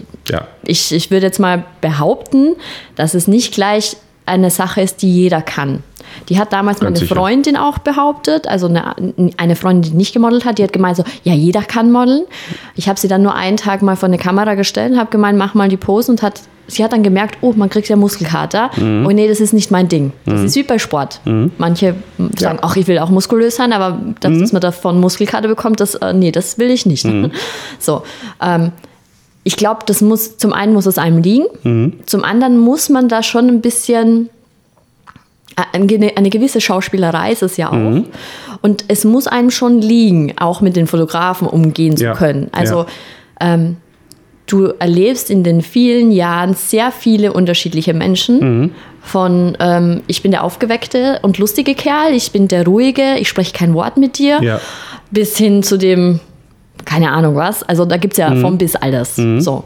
ich, 0.64 0.92
ich 0.92 1.10
würde 1.10 1.26
jetzt 1.26 1.38
mal 1.40 1.64
behaupten, 1.80 2.54
dass 2.96 3.14
es 3.14 3.26
nicht 3.28 3.52
gleich 3.52 3.96
eine 4.30 4.50
Sache 4.50 4.80
ist, 4.80 5.02
die 5.02 5.12
jeder 5.12 5.42
kann. 5.42 5.82
Die 6.28 6.38
hat 6.40 6.52
damals 6.52 6.80
meine. 6.80 6.96
Freundin 6.96 7.56
auch 7.56 7.78
behauptet, 7.78 8.48
also 8.48 8.66
eine, 8.66 8.96
eine 9.36 9.54
Freundin, 9.54 9.92
die 9.92 9.96
nicht 9.96 10.12
gemodelt 10.12 10.44
hat, 10.44 10.58
die 10.58 10.64
hat 10.64 10.72
gemeint 10.72 10.96
so, 10.96 11.04
ja, 11.22 11.34
jeder 11.34 11.62
kann 11.62 11.92
modeln. 11.92 12.24
Ich 12.74 12.88
habe 12.88 12.98
sie 12.98 13.06
dann 13.06 13.22
nur 13.22 13.34
einen 13.34 13.56
Tag 13.56 13.82
mal 13.82 13.96
vor 13.96 14.08
eine 14.08 14.18
Kamera 14.18 14.54
gestellt 14.54 14.96
habe 14.96 15.10
gemeint, 15.10 15.38
mach 15.38 15.54
mal 15.54 15.68
die 15.68 15.76
Pose 15.76 16.10
und 16.10 16.22
hat, 16.22 16.40
sie 16.66 16.82
hat 16.82 16.92
dann 16.92 17.02
gemerkt, 17.04 17.38
oh, 17.42 17.52
man 17.54 17.68
kriegt 17.70 17.88
ja 17.88 17.94
Muskelkater. 17.96 18.70
Mhm. 18.76 19.06
Oh 19.06 19.10
nee, 19.10 19.28
das 19.28 19.40
ist 19.40 19.52
nicht 19.52 19.70
mein 19.70 19.88
Ding. 19.88 20.12
Das 20.26 20.40
ist 20.42 20.56
wie 20.56 20.62
bei 20.64 20.78
Sport. 20.78 21.20
Manche 21.58 21.94
sagen, 22.36 22.58
ach, 22.62 22.74
ich 22.76 22.88
will 22.88 22.98
auch 22.98 23.10
muskulös 23.10 23.54
sein, 23.56 23.72
aber 23.72 23.98
dass 24.20 24.32
Mhm. 24.32 24.48
man 24.52 24.60
davon 24.62 24.98
Muskelkater 25.00 25.46
bekommt, 25.48 25.78
das, 25.80 25.94
äh, 25.96 26.12
nee, 26.12 26.32
das 26.32 26.58
will 26.58 26.70
ich 26.70 26.86
nicht. 26.86 27.06
So, 27.78 28.02
ähm, 28.42 28.72
ich 29.44 29.56
glaube, 29.56 29.80
das 29.86 30.00
muss, 30.00 30.36
zum 30.36 30.52
einen 30.52 30.72
muss 30.74 30.86
es 30.86 30.98
einem 30.98 31.22
liegen, 31.22 31.46
Mhm. 31.62 31.94
zum 32.06 32.24
anderen 32.24 32.58
muss 32.58 32.88
man 32.88 33.08
da 33.08 33.22
schon 33.22 33.48
ein 33.48 33.60
bisschen, 33.60 34.28
äh, 35.56 35.62
eine, 35.76 36.16
eine 36.16 36.30
gewisse 36.30 36.60
Schauspielerei 36.60 37.32
ist 37.32 37.42
es 37.42 37.56
ja 37.56 37.68
auch. 37.70 37.72
Mhm. 37.74 38.06
Und 38.62 38.84
es 38.88 39.04
muss 39.04 39.26
einem 39.26 39.50
schon 39.50 39.80
liegen, 39.80 40.34
auch 40.38 40.60
mit 40.60 40.76
den 40.76 40.86
Fotografen 40.86 41.46
umgehen 41.48 41.96
zu 41.96 42.04
Ja. 42.04 42.14
können. 42.14 42.48
Also 42.52 42.80
Ja. 43.40 43.54
ähm, 43.54 43.76
du 44.46 44.66
erlebst 44.78 45.30
in 45.30 45.44
den 45.44 45.62
vielen 45.62 46.10
Jahren 46.10 46.54
sehr 46.54 46.90
viele 46.92 47.32
unterschiedliche 47.32 47.94
Menschen. 47.94 48.40
Mhm. 48.60 48.70
Von 49.02 49.56
ähm, 49.60 50.02
ich 50.08 50.22
bin 50.22 50.30
der 50.32 50.44
aufgeweckte 50.44 51.20
und 51.22 51.38
lustige 51.38 51.74
Kerl, 51.74 52.12
ich 52.12 52.32
bin 52.32 52.48
der 52.48 52.66
ruhige, 52.66 53.14
ich 53.18 53.28
spreche 53.28 53.54
kein 53.54 53.72
Wort 53.72 53.96
mit 53.96 54.18
dir, 54.18 54.42
Ja. 54.42 54.60
bis 55.10 55.38
hin 55.38 55.62
zu 55.62 55.78
dem, 55.78 56.20
keine 56.84 57.10
Ahnung 57.12 57.36
was. 57.36 57.62
Also 57.62 57.84
da 57.84 57.96
gibt 57.96 58.14
es 58.14 58.18
ja 58.18 58.30
Mhm. 58.30 58.40
vom 58.40 58.58
bis 58.58 58.76
alles. 58.76 59.16
So. 59.16 59.64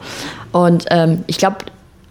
Und 0.53 0.87
ähm, 0.91 1.25
ich 1.27 1.39
glaube, 1.39 1.57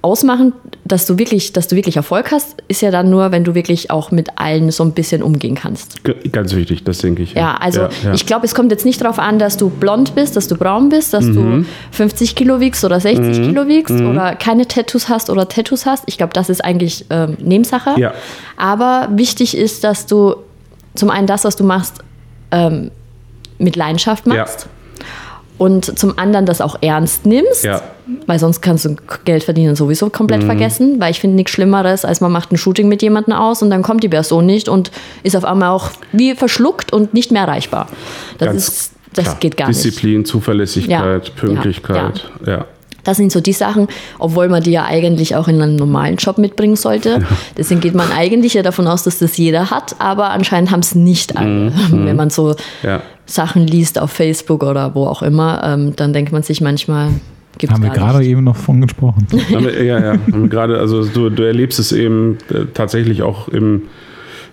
ausmachen, 0.02 0.52
dass 0.84 1.06
du 1.06 1.18
wirklich, 1.18 1.54
dass 1.54 1.70
du 1.70 1.78
wirklich 1.78 1.96
Erfolg 1.96 2.32
hast, 2.34 2.58
ist 2.68 2.82
ja 2.82 2.92
dann 2.92 3.10
nur, 3.10 3.32
wenn 3.32 3.46
du 3.46 3.56
wirklich 3.56 3.90
auch 3.90 4.12
mit 4.12 4.38
allen 4.38 4.70
so 4.70 4.84
ein 4.84 4.92
bisschen 4.92 5.24
umgehen 5.24 5.56
kannst. 5.56 6.02
Ganz 6.34 6.54
wichtig, 6.54 6.84
das 6.84 6.98
denke 6.98 7.24
ich. 7.24 7.36
Ja, 7.36 7.56
also 7.56 7.84
Ja, 7.84 7.90
ja. 8.04 8.14
ich 8.14 8.26
glaube, 8.26 8.46
es 8.46 8.54
kommt 8.54 8.70
jetzt 8.72 8.84
nicht 8.84 9.00
darauf 9.00 9.18
an, 9.18 9.40
dass 9.40 9.56
du 9.56 9.70
blond 9.70 10.14
bist, 10.14 10.36
dass 10.36 10.50
du 10.50 10.58
braun 10.58 10.90
bist, 10.90 11.14
dass 11.14 11.24
Mhm. 11.24 11.62
du 11.62 11.66
50 11.92 12.36
Kilo 12.36 12.60
wiegst 12.60 12.84
oder 12.84 13.00
60 13.00 13.44
Kilo 13.48 13.66
wiegst 13.70 13.96
oder 13.96 14.36
keine 14.36 14.68
Tattoos 14.68 15.08
hast 15.08 15.30
oder 15.30 15.48
Tattoos 15.48 15.86
hast. 15.86 16.04
Ich 16.08 16.18
glaube, 16.18 16.34
das 16.34 16.50
ist 16.50 16.62
eigentlich 16.66 17.06
ähm, 17.10 17.38
Nebensache. 17.40 17.92
Ja. 17.98 18.14
Aber 18.58 19.08
wichtig 19.12 19.56
ist, 19.56 19.86
dass 19.86 20.06
du 20.06 20.36
zum 20.96 21.12
einen 21.12 21.28
das, 21.28 21.46
was 21.46 21.56
du 21.56 21.64
machst, 21.64 22.00
ähm, 22.52 22.92
mit 23.58 23.78
Leidenschaft 23.78 24.28
machst. 24.28 24.68
Und 25.58 25.98
zum 26.00 26.18
anderen 26.18 26.46
das 26.46 26.62
auch 26.62 26.76
ernst 26.82 27.26
nimmst, 27.26 27.64
Ja. 27.64 27.82
weil 28.28 28.40
sonst 28.40 28.62
kannst 28.62 28.86
du 28.86 28.96
Geld 29.24 29.44
verdienen 29.44 29.76
sowieso 29.76 30.10
komplett 30.10 30.42
Mhm. 30.42 30.48
vergessen, 30.48 31.00
weil 31.00 31.12
ich 31.12 31.20
finde 31.20 31.36
nichts 31.36 31.52
Schlimmeres, 31.52 32.06
als 32.06 32.22
man 32.22 32.32
macht 32.32 32.52
ein 32.52 32.58
Shooting 32.58 32.88
mit 32.88 33.02
jemandem 33.02 33.34
aus 33.36 33.62
und 33.62 33.70
dann 33.70 33.84
kommt 33.84 34.04
die 34.04 34.10
Person 34.10 34.46
nicht 34.46 34.68
und 34.68 34.92
ist 35.22 35.36
auf 35.36 35.46
einmal 35.46 35.70
auch 35.70 35.92
wie 36.12 36.34
verschluckt 36.36 36.92
und 36.92 37.14
nicht 37.14 37.32
mehr 37.32 37.44
erreichbar. 37.44 37.88
Das, 38.40 38.48
Ganz 38.48 38.68
ist, 38.68 38.92
das 39.14 39.26
klar. 39.26 39.38
geht 39.40 39.58
gar 39.58 39.68
nicht. 39.68 39.84
Disziplin, 39.84 40.26
Zuverlässigkeit, 40.26 41.28
Ja. 41.28 41.34
Pünktlichkeit. 41.36 42.30
Ja. 42.46 42.66
Das 43.04 43.18
sind 43.18 43.32
so 43.32 43.42
die 43.42 43.54
Sachen, 43.54 43.88
obwohl 44.20 44.48
man 44.50 44.64
die 44.64 44.72
ja 44.72 44.86
eigentlich 44.86 45.36
auch 45.36 45.48
in 45.48 45.62
einen 45.62 45.76
normalen 45.76 46.16
Job 46.16 46.38
mitbringen 46.38 46.76
sollte. 46.78 47.20
Deswegen 47.58 47.82
geht 47.82 47.96
man 47.96 48.12
eigentlich 48.12 48.54
ja 48.54 48.62
davon 48.64 48.88
aus, 48.88 49.04
dass 49.04 49.20
das 49.20 49.36
jeder 49.38 49.72
hat, 49.72 49.96
aber 50.00 50.30
anscheinend 50.32 50.72
haben 50.72 50.80
es 50.82 50.96
nicht 50.96 51.36
alle. 51.38 51.72
Wenn 51.92 52.16
man 52.16 52.30
so 52.30 52.56
Ja. 52.82 53.02
Sachen 53.26 53.68
liest 53.68 54.00
auf 54.00 54.12
Facebook 54.12 54.64
oder 54.64 54.96
wo 54.96 55.06
auch 55.06 55.22
immer, 55.22 55.62
ähm, 55.66 55.94
dann 55.96 56.14
denkt 56.14 56.32
man 56.32 56.44
sich 56.44 56.62
manchmal, 56.62 57.10
Gibt's 57.60 57.76
Haben 57.76 57.84
wir 57.84 57.92
gerade 57.92 58.18
nicht. 58.18 58.30
eben 58.30 58.44
noch 58.44 58.56
von 58.56 58.82
gesprochen. 58.82 59.28
Wir- 59.30 59.84
ja, 59.84 60.00
ja. 60.14 60.20
Gerade, 60.50 60.80
also 60.80 61.06
du, 61.06 61.30
du 61.30 61.44
erlebst 61.44 61.78
es 61.80 61.92
eben 61.92 62.40
äh, 62.50 62.66
tatsächlich 62.74 63.22
auch 63.22 63.48
im, 63.48 63.84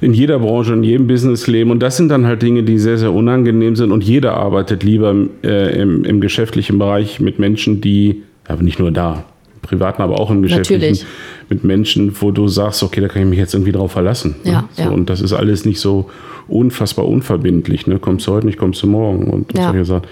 in 0.02 0.12
jeder 0.12 0.38
Branche, 0.38 0.74
in 0.74 0.82
jedem 0.82 1.06
Businessleben. 1.06 1.70
Und 1.70 1.80
das 1.80 1.96
sind 1.96 2.10
dann 2.10 2.26
halt 2.26 2.42
Dinge, 2.42 2.62
die 2.62 2.78
sehr, 2.78 2.98
sehr 2.98 3.12
unangenehm 3.14 3.74
sind. 3.74 3.90
Und 3.90 4.04
jeder 4.04 4.34
arbeitet 4.34 4.82
lieber 4.82 5.14
äh, 5.42 5.80
im, 5.80 6.04
im 6.04 6.20
geschäftlichen 6.20 6.78
Bereich 6.78 7.20
mit 7.20 7.38
Menschen, 7.38 7.80
die, 7.80 8.22
aber 8.50 8.62
nicht 8.62 8.78
nur 8.78 8.90
da, 8.90 9.24
im 9.54 9.60
privaten, 9.62 10.02
aber 10.02 10.18
auch 10.20 10.30
im 10.30 10.42
geschäftlichen, 10.42 10.80
Natürlich. 10.80 11.04
mit 11.48 11.64
Menschen, 11.64 12.14
wo 12.20 12.30
du 12.30 12.48
sagst, 12.48 12.82
okay, 12.82 13.00
da 13.00 13.08
kann 13.08 13.22
ich 13.22 13.28
mich 13.28 13.38
jetzt 13.38 13.54
irgendwie 13.54 13.72
drauf 13.72 13.92
verlassen. 13.92 14.36
Ja, 14.44 14.62
ne? 14.62 14.68
so, 14.72 14.82
ja. 14.82 14.88
Und 14.90 15.10
das 15.10 15.20
ist 15.20 15.32
alles 15.32 15.64
nicht 15.64 15.80
so 15.80 16.10
unfassbar 16.48 17.06
unverbindlich. 17.06 17.86
Ne? 17.86 17.98
Kommst 17.98 18.26
du 18.26 18.32
heute 18.32 18.46
nicht, 18.46 18.58
kommst 18.58 18.82
du 18.82 18.86
morgen. 18.86 19.30
Und 19.30 19.52
Ja. 19.56 19.64
solche 19.70 19.84
Sachen. 19.84 20.02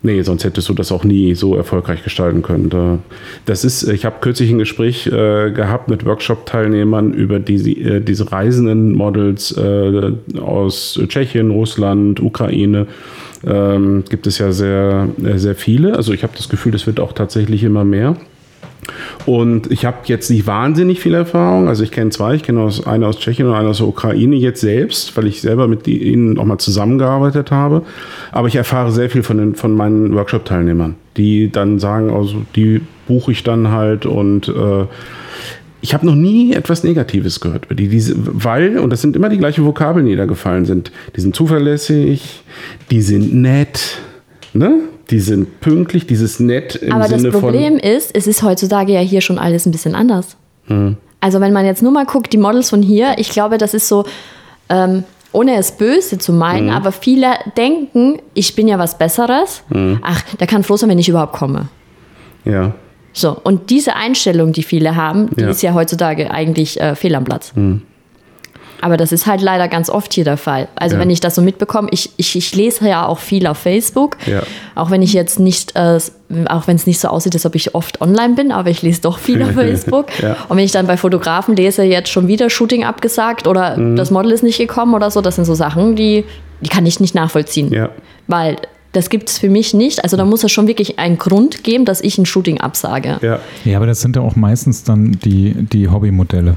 Nee, 0.00 0.22
sonst 0.22 0.44
hättest 0.44 0.68
du 0.68 0.74
das 0.74 0.92
auch 0.92 1.02
nie 1.02 1.34
so 1.34 1.56
erfolgreich 1.56 2.04
gestalten 2.04 2.40
können. 2.42 2.68
Da- 2.70 2.98
Das 3.46 3.64
ist, 3.64 3.82
ich 3.88 4.04
habe 4.04 4.16
kürzlich 4.20 4.48
ein 4.48 4.58
Gespräch 4.58 5.08
äh, 5.08 5.50
gehabt 5.50 5.88
mit 5.90 6.04
Workshop-Teilnehmern 6.06 7.12
über 7.12 7.40
diese, 7.40 7.70
äh, 7.72 8.00
diese 8.00 8.30
reisenden 8.30 8.92
Models 8.94 9.50
äh, 9.56 10.12
aus 10.40 11.00
Tschechien, 11.08 11.50
Russland, 11.50 12.20
Ukraine. 12.22 12.86
Ähm, 13.46 14.04
gibt 14.08 14.26
es 14.26 14.38
ja 14.38 14.52
sehr, 14.52 15.08
äh, 15.22 15.38
sehr 15.38 15.54
viele. 15.54 15.94
Also 15.96 16.12
ich 16.12 16.22
habe 16.22 16.32
das 16.36 16.48
Gefühl, 16.48 16.74
es 16.74 16.86
wird 16.86 17.00
auch 17.00 17.12
tatsächlich 17.12 17.62
immer 17.62 17.84
mehr. 17.84 18.16
Und 19.26 19.70
ich 19.70 19.84
habe 19.84 19.98
jetzt 20.04 20.30
nicht 20.30 20.46
wahnsinnig 20.46 21.00
viel 21.00 21.14
Erfahrung. 21.14 21.68
Also 21.68 21.82
ich 21.82 21.90
kenne 21.90 22.10
zwei, 22.10 22.34
ich 22.34 22.42
kenne 22.42 22.60
aus, 22.60 22.86
eine 22.86 23.06
aus 23.06 23.18
Tschechien 23.18 23.46
und 23.46 23.54
eine 23.54 23.68
aus 23.68 23.78
der 23.78 23.86
Ukraine 23.86 24.36
jetzt 24.36 24.60
selbst, 24.60 25.16
weil 25.16 25.26
ich 25.26 25.40
selber 25.40 25.68
mit 25.68 25.86
ihnen 25.86 26.38
auch 26.38 26.44
mal 26.44 26.58
zusammengearbeitet 26.58 27.50
habe. 27.50 27.82
Aber 28.32 28.48
ich 28.48 28.56
erfahre 28.56 28.90
sehr 28.90 29.10
viel 29.10 29.22
von, 29.22 29.38
den, 29.38 29.54
von 29.54 29.72
meinen 29.72 30.14
Workshop-Teilnehmern, 30.14 30.94
die 31.16 31.50
dann 31.50 31.78
sagen, 31.78 32.10
also 32.10 32.42
die 32.56 32.80
buche 33.06 33.32
ich 33.32 33.42
dann 33.42 33.70
halt 33.70 34.06
und 34.06 34.48
äh, 34.48 34.84
ich 35.80 35.94
habe 35.94 36.04
noch 36.06 36.14
nie 36.14 36.52
etwas 36.54 36.82
Negatives 36.84 37.40
gehört 37.40 37.66
über 37.66 37.74
die, 37.74 37.88
diese, 37.88 38.14
weil, 38.16 38.78
und 38.78 38.90
das 38.90 39.00
sind 39.00 39.14
immer 39.16 39.28
die 39.28 39.38
gleichen 39.38 39.64
Vokabeln, 39.64 40.06
die 40.06 40.16
da 40.16 40.24
gefallen 40.26 40.64
sind. 40.64 40.90
Die 41.16 41.20
sind 41.20 41.36
zuverlässig, 41.36 42.42
die 42.90 43.02
sind 43.02 43.34
nett, 43.34 43.98
ne? 44.52 44.80
Die 45.10 45.20
sind 45.20 45.60
pünktlich, 45.60 46.06
dieses 46.06 46.38
nett 46.38 46.76
im 46.76 46.92
Aber 46.92 47.08
Sinne 47.08 47.30
das 47.30 47.40
Problem 47.40 47.78
von. 47.78 47.90
ist, 47.90 48.14
es 48.14 48.26
ist 48.26 48.42
heutzutage 48.42 48.92
ja 48.92 49.00
hier 49.00 49.20
schon 49.22 49.38
alles 49.38 49.64
ein 49.64 49.72
bisschen 49.72 49.94
anders. 49.94 50.36
Hm. 50.66 50.96
Also 51.20 51.40
wenn 51.40 51.52
man 51.52 51.64
jetzt 51.64 51.82
nur 51.82 51.92
mal 51.92 52.04
guckt, 52.04 52.32
die 52.32 52.36
Models 52.38 52.70
von 52.70 52.82
hier, 52.82 53.14
ich 53.16 53.30
glaube, 53.30 53.56
das 53.56 53.72
ist 53.72 53.88
so, 53.88 54.04
ähm, 54.68 55.04
ohne 55.32 55.56
es 55.56 55.72
böse 55.72 56.18
zu 56.18 56.32
meinen, 56.32 56.68
Hm. 56.68 56.76
aber 56.76 56.92
viele 56.92 57.28
denken, 57.56 58.18
ich 58.34 58.54
bin 58.54 58.68
ja 58.68 58.78
was 58.78 58.98
Besseres. 58.98 59.62
Hm. 59.70 59.98
Ach, 60.02 60.22
der 60.38 60.46
kann 60.46 60.62
froh 60.62 60.76
sein, 60.76 60.90
wenn 60.90 60.98
ich 60.98 61.08
überhaupt 61.08 61.32
komme. 61.32 61.68
Ja. 62.44 62.74
So, 63.18 63.36
und 63.42 63.70
diese 63.70 63.96
Einstellung, 63.96 64.52
die 64.52 64.62
viele 64.62 64.94
haben, 64.96 65.28
die 65.36 65.42
Ja. 65.42 65.48
ist 65.50 65.62
ja 65.62 65.74
heutzutage 65.74 66.30
eigentlich 66.30 66.80
äh, 66.80 66.94
fehl 66.94 67.14
am 67.14 67.24
Platz. 67.24 67.52
Hm. 67.54 67.82
Aber 68.80 68.96
das 68.96 69.10
ist 69.10 69.26
halt 69.26 69.40
leider 69.42 69.66
ganz 69.66 69.90
oft 69.90 70.12
hier 70.14 70.22
der 70.22 70.36
Fall. 70.36 70.68
Also 70.76 70.94
Ja. 70.94 71.00
wenn 71.00 71.10
ich 71.10 71.18
das 71.18 71.34
so 71.34 71.42
mitbekomme, 71.42 71.88
ich, 71.90 72.10
ich, 72.16 72.36
ich 72.36 72.54
lese 72.54 72.88
ja 72.88 73.06
auch 73.06 73.18
viel 73.18 73.48
auf 73.48 73.58
Facebook, 73.58 74.16
Ja. 74.26 74.42
auch 74.76 74.92
wenn 74.92 75.02
ich 75.02 75.12
jetzt 75.14 75.40
nicht, 75.40 75.74
äh, 75.74 75.98
auch 76.48 76.68
wenn 76.68 76.76
es 76.76 76.86
nicht 76.86 77.00
so 77.00 77.08
aussieht, 77.08 77.34
als 77.34 77.44
ob 77.44 77.56
ich 77.56 77.74
oft 77.74 78.00
online 78.00 78.34
bin, 78.36 78.52
aber 78.52 78.70
ich 78.70 78.82
lese 78.82 79.00
doch 79.00 79.18
viel 79.18 79.42
auf 79.42 79.50
Facebook. 79.54 80.06
Ja. 80.22 80.36
Und 80.48 80.56
wenn 80.58 80.64
ich 80.64 80.70
dann 80.70 80.86
bei 80.86 80.96
Fotografen 80.96 81.56
lese, 81.56 81.82
jetzt 81.82 82.10
schon 82.10 82.28
wieder 82.28 82.50
Shooting 82.50 82.84
abgesagt 82.84 83.48
oder 83.48 83.76
Mhm. 83.76 83.96
das 83.96 84.12
Model 84.12 84.30
ist 84.30 84.44
nicht 84.44 84.58
gekommen 84.58 84.94
oder 84.94 85.10
so, 85.10 85.22
das 85.22 85.34
sind 85.34 85.44
so 85.44 85.54
Sachen, 85.56 85.96
die, 85.96 86.24
die 86.60 86.68
kann 86.68 86.86
ich 86.86 87.00
nicht 87.00 87.16
nachvollziehen. 87.16 87.88
Weil 88.28 88.58
das 88.98 89.10
gibt 89.10 89.30
es 89.30 89.38
für 89.38 89.48
mich 89.48 89.74
nicht. 89.74 90.02
Also 90.02 90.16
da 90.16 90.24
muss 90.24 90.42
es 90.42 90.50
schon 90.50 90.66
wirklich 90.66 90.98
einen 90.98 91.18
Grund 91.18 91.62
geben, 91.62 91.84
dass 91.84 92.00
ich 92.00 92.18
ein 92.18 92.26
Shooting 92.26 92.58
absage. 92.58 93.18
Ja. 93.22 93.38
Ja, 93.64 93.76
aber 93.76 93.86
das 93.86 94.00
sind 94.00 94.16
ja 94.16 94.22
auch 94.22 94.34
meistens 94.34 94.82
dann 94.82 95.12
die, 95.24 95.54
die 95.54 95.86
Hobbymodelle, 95.88 96.56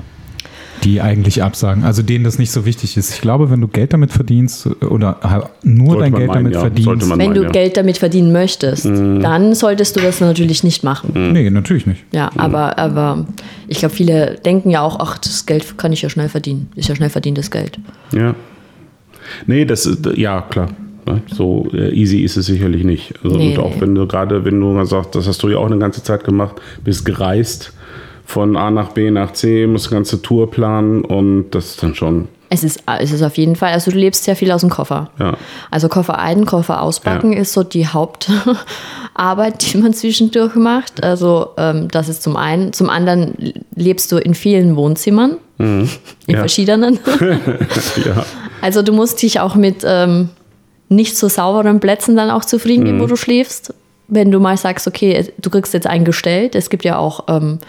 die 0.84 1.02
eigentlich 1.02 1.44
absagen. 1.44 1.84
Also 1.84 2.02
denen 2.02 2.24
das 2.24 2.40
nicht 2.40 2.50
so 2.52 2.66
wichtig 2.66 2.98
ist. 2.98 3.14
Ich 3.14 3.22
glaube, 3.22 3.52
wenn 3.52 3.62
du 3.62 3.68
Geld 3.68 3.94
damit 3.94 4.12
verdienst 4.12 4.68
oder 4.82 5.52
nur 5.62 5.90
Sollte 5.90 6.02
dein 6.02 6.14
Geld 6.16 6.28
meinen, 6.30 6.38
damit 6.46 6.54
ja. 6.56 6.60
verdienst. 6.62 7.10
Wenn 7.12 7.18
meinen, 7.20 7.34
du 7.36 7.44
ja. 7.44 7.50
Mhm. 7.50 7.52
Geld 7.52 7.78
damit 7.78 8.00
verdienen 8.00 8.32
möchtest, 8.32 8.86
dann 8.86 9.54
solltest 9.54 9.96
du 9.96 10.00
das 10.00 10.20
natürlich 10.20 10.64
nicht 10.64 10.84
machen. 10.84 11.32
Nee, 11.34 11.48
natürlich 11.52 11.86
nicht. 11.86 12.04
Ja, 12.12 12.32
aber, 12.38 12.80
aber 12.80 13.28
ich 13.68 13.78
glaube, 13.78 13.94
viele 13.94 14.40
denken 14.44 14.72
ja 14.72 14.82
auch, 14.82 15.00
ach, 15.00 15.20
das 15.20 15.46
Geld 15.46 15.78
kann 15.78 15.94
ich 15.94 16.02
ja 16.02 16.10
schnell 16.10 16.28
verdienen. 16.28 16.72
Ist 16.76 16.90
ja 16.90 16.96
schnell 16.96 17.12
verdientes 17.12 17.52
Geld. 17.52 17.78
Ja. 18.12 18.34
Nee, 19.46 19.64
das 19.64 19.86
ist, 19.86 20.04
ja, 20.16 20.42
klar. 20.42 20.70
Ne? 21.06 21.22
So 21.34 21.68
äh, 21.74 21.90
easy 21.94 22.20
ist 22.22 22.38
es 22.38 22.46
sicherlich 22.46 22.84
nicht. 22.84 23.14
Also, 23.24 23.38
Nee, 23.38 23.56
und 23.58 23.64
auch 23.64 23.76
nee. 23.76 23.82
wenn 23.82 23.96
du 23.96 24.06
gerade, 24.08 24.44
wenn 24.46 24.60
du 24.60 24.68
mal 24.68 24.86
sagst, 24.86 25.16
das 25.16 25.28
hast 25.28 25.42
du 25.44 25.50
ja 25.50 25.58
auch 25.58 25.66
eine 25.66 25.78
ganze 25.80 26.04
Zeit 26.04 26.24
gemacht, 26.24 26.56
bist 26.84 27.06
gereist 27.06 27.74
von 28.26 28.56
A 28.56 28.72
nach 28.72 28.90
B 28.94 29.12
nach 29.12 29.34
C, 29.34 29.68
musst 29.68 29.88
eine 29.88 29.98
ganze 29.98 30.22
Tour 30.22 30.50
planen 30.50 31.04
und 31.04 31.52
das 31.52 31.72
ist 31.72 31.84
dann 31.84 31.96
schon, 31.96 32.28
Es 32.50 32.64
ist, 32.64 32.82
es 33.00 33.12
ist 33.12 33.24
auf 33.24 33.38
jeden 33.38 33.56
Fall, 33.58 33.74
also 33.74 33.92
du 33.92 33.98
lebst 33.98 34.24
sehr 34.24 34.36
viel 34.38 34.52
aus 34.52 34.62
dem 34.62 34.70
Koffer. 34.70 35.10
ja. 35.20 35.36
Also 35.70 35.90
Koffer 35.90 36.18
ein, 36.20 36.46
Koffer 36.46 36.82
auspacken 36.82 37.34
Ja. 37.34 37.40
ist 37.40 37.52
so 37.54 37.64
die 37.64 37.88
Hauptarbeit, 37.88 38.54
die 39.74 39.78
man 39.80 39.94
zwischendurch 39.94 40.56
macht. 40.56 41.04
Also 41.04 41.50
ähm, 41.58 41.88
das 41.90 42.08
ist 42.10 42.24
zum 42.24 42.38
einen. 42.38 42.74
Zum 42.74 42.90
anderen 42.90 43.54
lebst 43.76 44.12
du 44.12 44.18
in 44.18 44.34
vielen 44.34 44.76
Wohnzimmern, 44.76 45.38
in 45.58 45.66
Mhm. 45.82 45.90
Ja. 46.28 46.38
verschiedenen. 46.40 47.00
ja. 48.06 48.26
Also 48.62 48.82
du 48.82 48.94
musst 48.94 49.22
dich 49.22 49.40
auch 49.40 49.56
mit 49.56 49.84
ähm, 49.86 50.30
nicht 50.92 51.18
so 51.18 51.30
sauberen 51.30 51.80
Plätzen 51.80 52.16
dann 52.16 52.30
auch 52.30 52.46
zufrieden 52.46 52.86
geben, 52.86 53.00
wo 53.00 53.08
du 53.08 53.16
schläfst. 53.16 53.74
Wenn 54.08 54.30
du 54.30 54.40
mal 54.40 54.58
sagst, 54.58 54.88
okay, 54.88 55.32
du 55.38 55.50
kriegst 55.50 55.74
jetzt 55.74 55.88
einen 55.88 56.04
gestellt. 56.04 56.54
Es 56.54 56.70
gibt 56.70 56.84
ja 56.84 56.98
auch 56.98 57.26
ähm, 57.30 57.60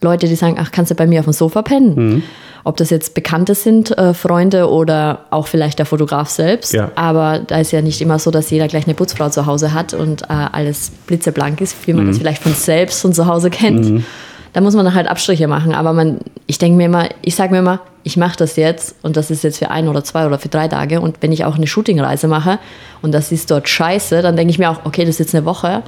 Leute, 0.00 0.28
die 0.28 0.36
sagen, 0.36 0.56
ach, 0.60 0.70
kannst 0.70 0.92
du 0.92 0.94
bei 0.94 1.06
mir 1.06 1.18
auf 1.18 1.26
dem 1.26 1.32
Sofa 1.32 1.62
pennen? 1.62 2.22
Ob 2.62 2.76
das 2.76 2.90
jetzt 2.90 3.14
Bekannte 3.14 3.54
sind, 3.54 3.96
äh, 3.98 4.14
Freunde 4.14 4.70
oder 4.70 5.24
auch 5.30 5.48
vielleicht 5.48 5.80
der 5.80 5.86
Fotograf 5.86 6.28
selbst. 6.28 6.72
Ja. 6.72 6.92
Aber 6.94 7.40
da 7.40 7.58
ist 7.58 7.72
ja 7.72 7.82
nicht 7.82 8.00
immer 8.00 8.18
so, 8.20 8.30
dass 8.30 8.50
jeder 8.50 8.68
gleich 8.68 8.86
eine 8.86 8.94
Putzfrau 8.94 9.28
zu 9.28 9.46
Hause 9.46 9.74
hat 9.74 9.94
und 9.94 10.22
äh, 10.22 10.26
alles 10.28 10.92
blitzeblank 11.06 11.60
ist, 11.60 11.76
wie 11.86 11.94
man 11.94 12.06
das 12.06 12.18
vielleicht 12.18 12.42
von 12.42 12.54
selbst 12.54 13.00
von 13.00 13.12
zu 13.12 13.26
Hause 13.26 13.50
kennt. 13.50 14.04
Da 14.52 14.60
muss 14.60 14.74
man 14.74 14.84
dann 14.84 14.94
halt 14.94 15.08
Abstriche 15.08 15.48
machen. 15.48 15.74
Aber 15.74 15.92
man, 15.92 16.18
ich 16.46 16.58
denke 16.58 16.76
mir 16.76 16.86
immer, 16.86 17.08
ich 17.22 17.34
sage 17.34 17.52
mir 17.52 17.58
immer, 17.58 17.80
ich 18.08 18.16
mache 18.16 18.38
das 18.38 18.56
jetzt 18.56 18.96
und 19.02 19.18
das 19.18 19.30
ist 19.30 19.44
jetzt 19.44 19.58
für 19.58 19.70
ein 19.70 19.86
oder 19.86 20.02
zwei 20.02 20.26
oder 20.26 20.38
für 20.38 20.48
drei 20.48 20.66
Tage. 20.66 21.02
Und 21.02 21.18
wenn 21.20 21.30
ich 21.30 21.44
auch 21.44 21.56
eine 21.56 21.66
Shootingreise 21.66 22.26
mache 22.26 22.58
und 23.02 23.12
das 23.12 23.32
ist 23.32 23.50
dort 23.50 23.68
scheiße, 23.68 24.22
dann 24.22 24.34
denke 24.34 24.50
ich 24.50 24.58
mir 24.58 24.70
auch, 24.70 24.86
okay, 24.86 25.02
das 25.02 25.16
ist 25.16 25.18
jetzt 25.18 25.34
eine 25.34 25.44
Woche, 25.44 25.82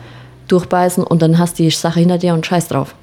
durchbeißen 0.48 1.02
und 1.02 1.22
dann 1.22 1.38
hast 1.38 1.58
du 1.58 1.62
die 1.62 1.70
Sache 1.70 1.98
hinter 2.00 2.18
dir 2.18 2.34
und 2.34 2.44
scheiß 2.44 2.68
drauf. 2.68 2.94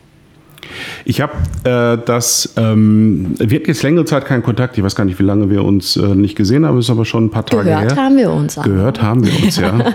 Ich 1.03 1.19
habe 1.19 1.33
äh, 1.63 1.97
das, 2.05 2.53
ähm, 2.57 3.33
wir 3.39 3.57
hatten 3.57 3.67
jetzt 3.67 3.81
längere 3.81 4.05
Zeit 4.05 4.25
keinen 4.25 4.43
Kontakt. 4.43 4.77
Ich 4.77 4.83
weiß 4.83 4.95
gar 4.95 5.05
nicht, 5.05 5.17
wie 5.17 5.23
lange 5.23 5.49
wir 5.49 5.63
uns 5.63 5.97
äh, 5.97 6.13
nicht 6.13 6.35
gesehen 6.35 6.63
haben. 6.63 6.77
Ist 6.77 6.91
aber 6.91 7.05
schon 7.05 7.25
ein 7.25 7.31
paar 7.31 7.45
Tage 7.45 7.63
Gehört 7.63 7.95
her. 7.95 8.03
haben 8.03 8.17
wir 8.17 8.31
uns. 8.31 8.55
Gehört 8.61 9.01
haben 9.01 9.25
wir 9.25 9.43
uns, 9.43 9.57
ja. 9.57 9.93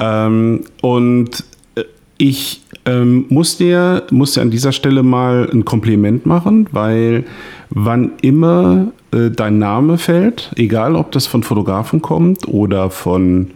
ähm, 0.26 0.64
und 0.80 1.44
äh, 1.74 1.82
ich 2.16 2.62
ähm, 2.86 3.26
muss, 3.28 3.58
dir, 3.58 4.04
muss 4.10 4.32
dir 4.32 4.40
an 4.40 4.50
dieser 4.50 4.72
Stelle 4.72 5.02
mal 5.02 5.50
ein 5.52 5.66
Kompliment 5.66 6.24
machen, 6.24 6.68
weil 6.70 7.24
wann 7.70 8.12
immer 8.22 8.88
äh, 9.12 9.30
dein 9.30 9.58
Name 9.58 9.98
fällt, 9.98 10.52
egal 10.56 10.96
ob 10.96 11.12
das 11.12 11.26
von 11.26 11.42
Fotografen 11.42 12.02
kommt 12.02 12.48
oder 12.48 12.90
von 12.90 13.50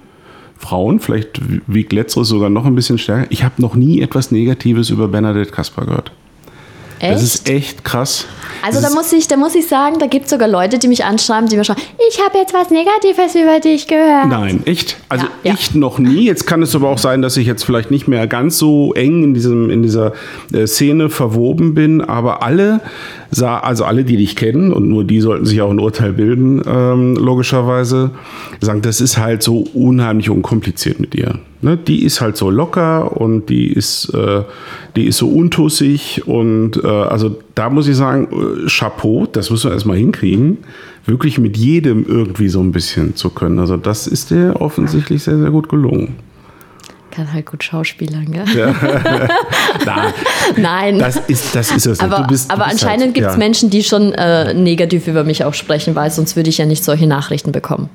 Frauen, 0.59 1.01
vielleicht 1.01 1.41
wiegt 1.67 1.93
letzteres 1.93 2.29
sogar 2.29 2.51
noch 2.51 2.67
ein 2.67 2.75
bisschen 2.75 2.99
stärker. 2.99 3.27
Ich 3.31 3.45
habe 3.45 3.63
noch 3.63 3.75
nie 3.75 4.03
etwas 4.03 4.31
Negatives 4.31 4.91
über 4.91 5.09
Bernadette 5.09 5.51
Kasper 5.51 5.87
gehört. 5.87 6.13
Echt? 7.01 7.15
Das 7.15 7.23
ist 7.23 7.49
echt 7.49 7.83
krass. 7.83 8.27
Also 8.63 8.81
das 8.81 8.91
da 8.91 8.95
muss 8.95 9.11
ich, 9.13 9.27
da 9.27 9.39
muss 9.39 9.55
ich 9.55 9.67
sagen, 9.67 9.99
da 9.99 10.07
gibt 10.07 10.27
es 10.27 10.31
sogar 10.31 10.49
Leute, 10.49 10.79
die 10.79 10.87
mich 10.87 11.03
anschreiben, 11.03 11.49
die 11.49 11.57
mir 11.57 11.65
schreiben, 11.65 11.81
ich 12.11 12.21
habe 12.23 12.37
jetzt 12.37 12.53
was 12.53 12.71
Negatives 12.71 13.35
über 13.35 13.59
dich 13.59 13.87
gehört. 13.87 14.29
Nein, 14.29 14.61
echt? 14.67 14.99
Also 15.09 15.25
Ja, 15.43 15.51
ja. 15.51 15.55
ich 15.59 15.75
noch 15.75 15.99
nie. 15.99 16.27
Jetzt 16.27 16.47
kann 16.47 16.63
es 16.63 16.75
aber 16.75 16.91
auch 16.91 16.99
sein, 16.99 17.23
dass 17.23 17.39
ich 17.39 17.47
jetzt 17.47 17.65
vielleicht 17.65 17.91
nicht 17.91 18.07
mehr 18.07 18.27
ganz 18.27 18.59
so 18.59 18.93
eng 18.93 19.25
in, 19.25 19.35
diesem, 19.35 19.71
in 19.71 19.83
dieser 19.83 20.13
äh, 20.53 20.67
Szene 20.67 21.09
verwoben 21.09 21.75
bin, 21.75 22.03
aber 22.03 22.43
alle, 22.43 22.83
sah, 23.31 23.61
also 23.61 23.85
alle, 23.85 24.05
die 24.05 24.19
dich 24.19 24.37
kennen, 24.37 24.71
und 24.71 24.89
nur 24.91 25.05
die 25.05 25.23
sollten 25.23 25.47
sich 25.47 25.63
auch 25.63 25.71
ein 25.71 25.81
Urteil 25.81 26.13
bilden, 26.13 26.61
ähm, 26.67 27.17
logischerweise, 27.17 28.11
sagen, 28.61 28.83
das 28.83 29.01
ist 29.01 29.17
halt 29.17 29.43
so 29.43 29.65
unheimlich 29.73 30.29
unkompliziert 30.29 31.01
mit 31.01 31.15
ihr. 31.15 31.39
Ne? 31.63 31.77
Die 31.77 32.05
ist 32.05 32.21
halt 32.21 32.37
so 32.37 32.51
locker 32.51 33.21
und 33.21 33.51
die 33.51 33.67
ist, 33.71 34.15
äh, 34.15 34.43
die 34.97 35.07
ist 35.07 35.19
so 35.19 35.29
untussig 35.29 36.27
und 36.27 36.83
äh, 36.83 36.87
also 36.87 37.37
da 37.55 37.69
muss 37.69 37.87
ich 37.87 37.97
sagen, 37.97 38.29
äh, 38.33 38.69
Chapeau, 38.69 39.27
das 39.31 39.51
müssen 39.51 39.69
wir 39.69 39.75
erstmal 39.75 39.99
hinkriegen, 39.99 40.59
wirklich 41.05 41.39
mit 41.39 41.59
jedem 41.59 42.07
irgendwie 42.07 42.49
so 42.49 42.61
ein 42.61 42.73
bisschen 42.73 43.15
zu 43.15 43.31
können. 43.31 43.59
Also 43.59 43.77
das 43.77 44.07
ist 44.07 44.31
dir 44.31 44.57
offensichtlich 44.59 45.23
sehr, 45.23 45.39
sehr 45.39 45.51
gut 45.51 45.69
gelungen. 45.69 46.17
Kann 47.11 47.33
halt 47.33 47.45
gut 47.45 47.65
schauspielern, 47.65 48.31
gell? 48.31 48.45
Nein, 49.85 50.13
Nein. 50.57 50.99
das 50.99 51.17
ist, 51.17 51.55
das 51.55 51.73
ist 51.73 51.87
es. 51.87 52.01
aber 52.01 52.19
du 52.19 52.27
bist, 52.29 52.51
aber 52.51 52.67
anscheinend 52.67 53.07
halt, 53.07 53.15
gibt 53.15 53.27
es 53.27 53.33
ja. 53.33 53.39
Menschen, 53.39 53.69
die 53.69 53.83
schon 53.83 54.13
äh, 54.13 54.55
negativ 54.55 55.09
über 55.09 55.25
mich 55.25 55.45
auch 55.45 55.55
sprechen, 55.55 55.97
weil 55.97 56.11
sonst 56.11 56.37
würde 56.37 56.49
ich 56.49 56.59
ja 56.59 56.67
nicht 56.67 56.85
solche 56.85 57.09
Nachrichten 57.09 57.51
bekommen. 57.51 57.91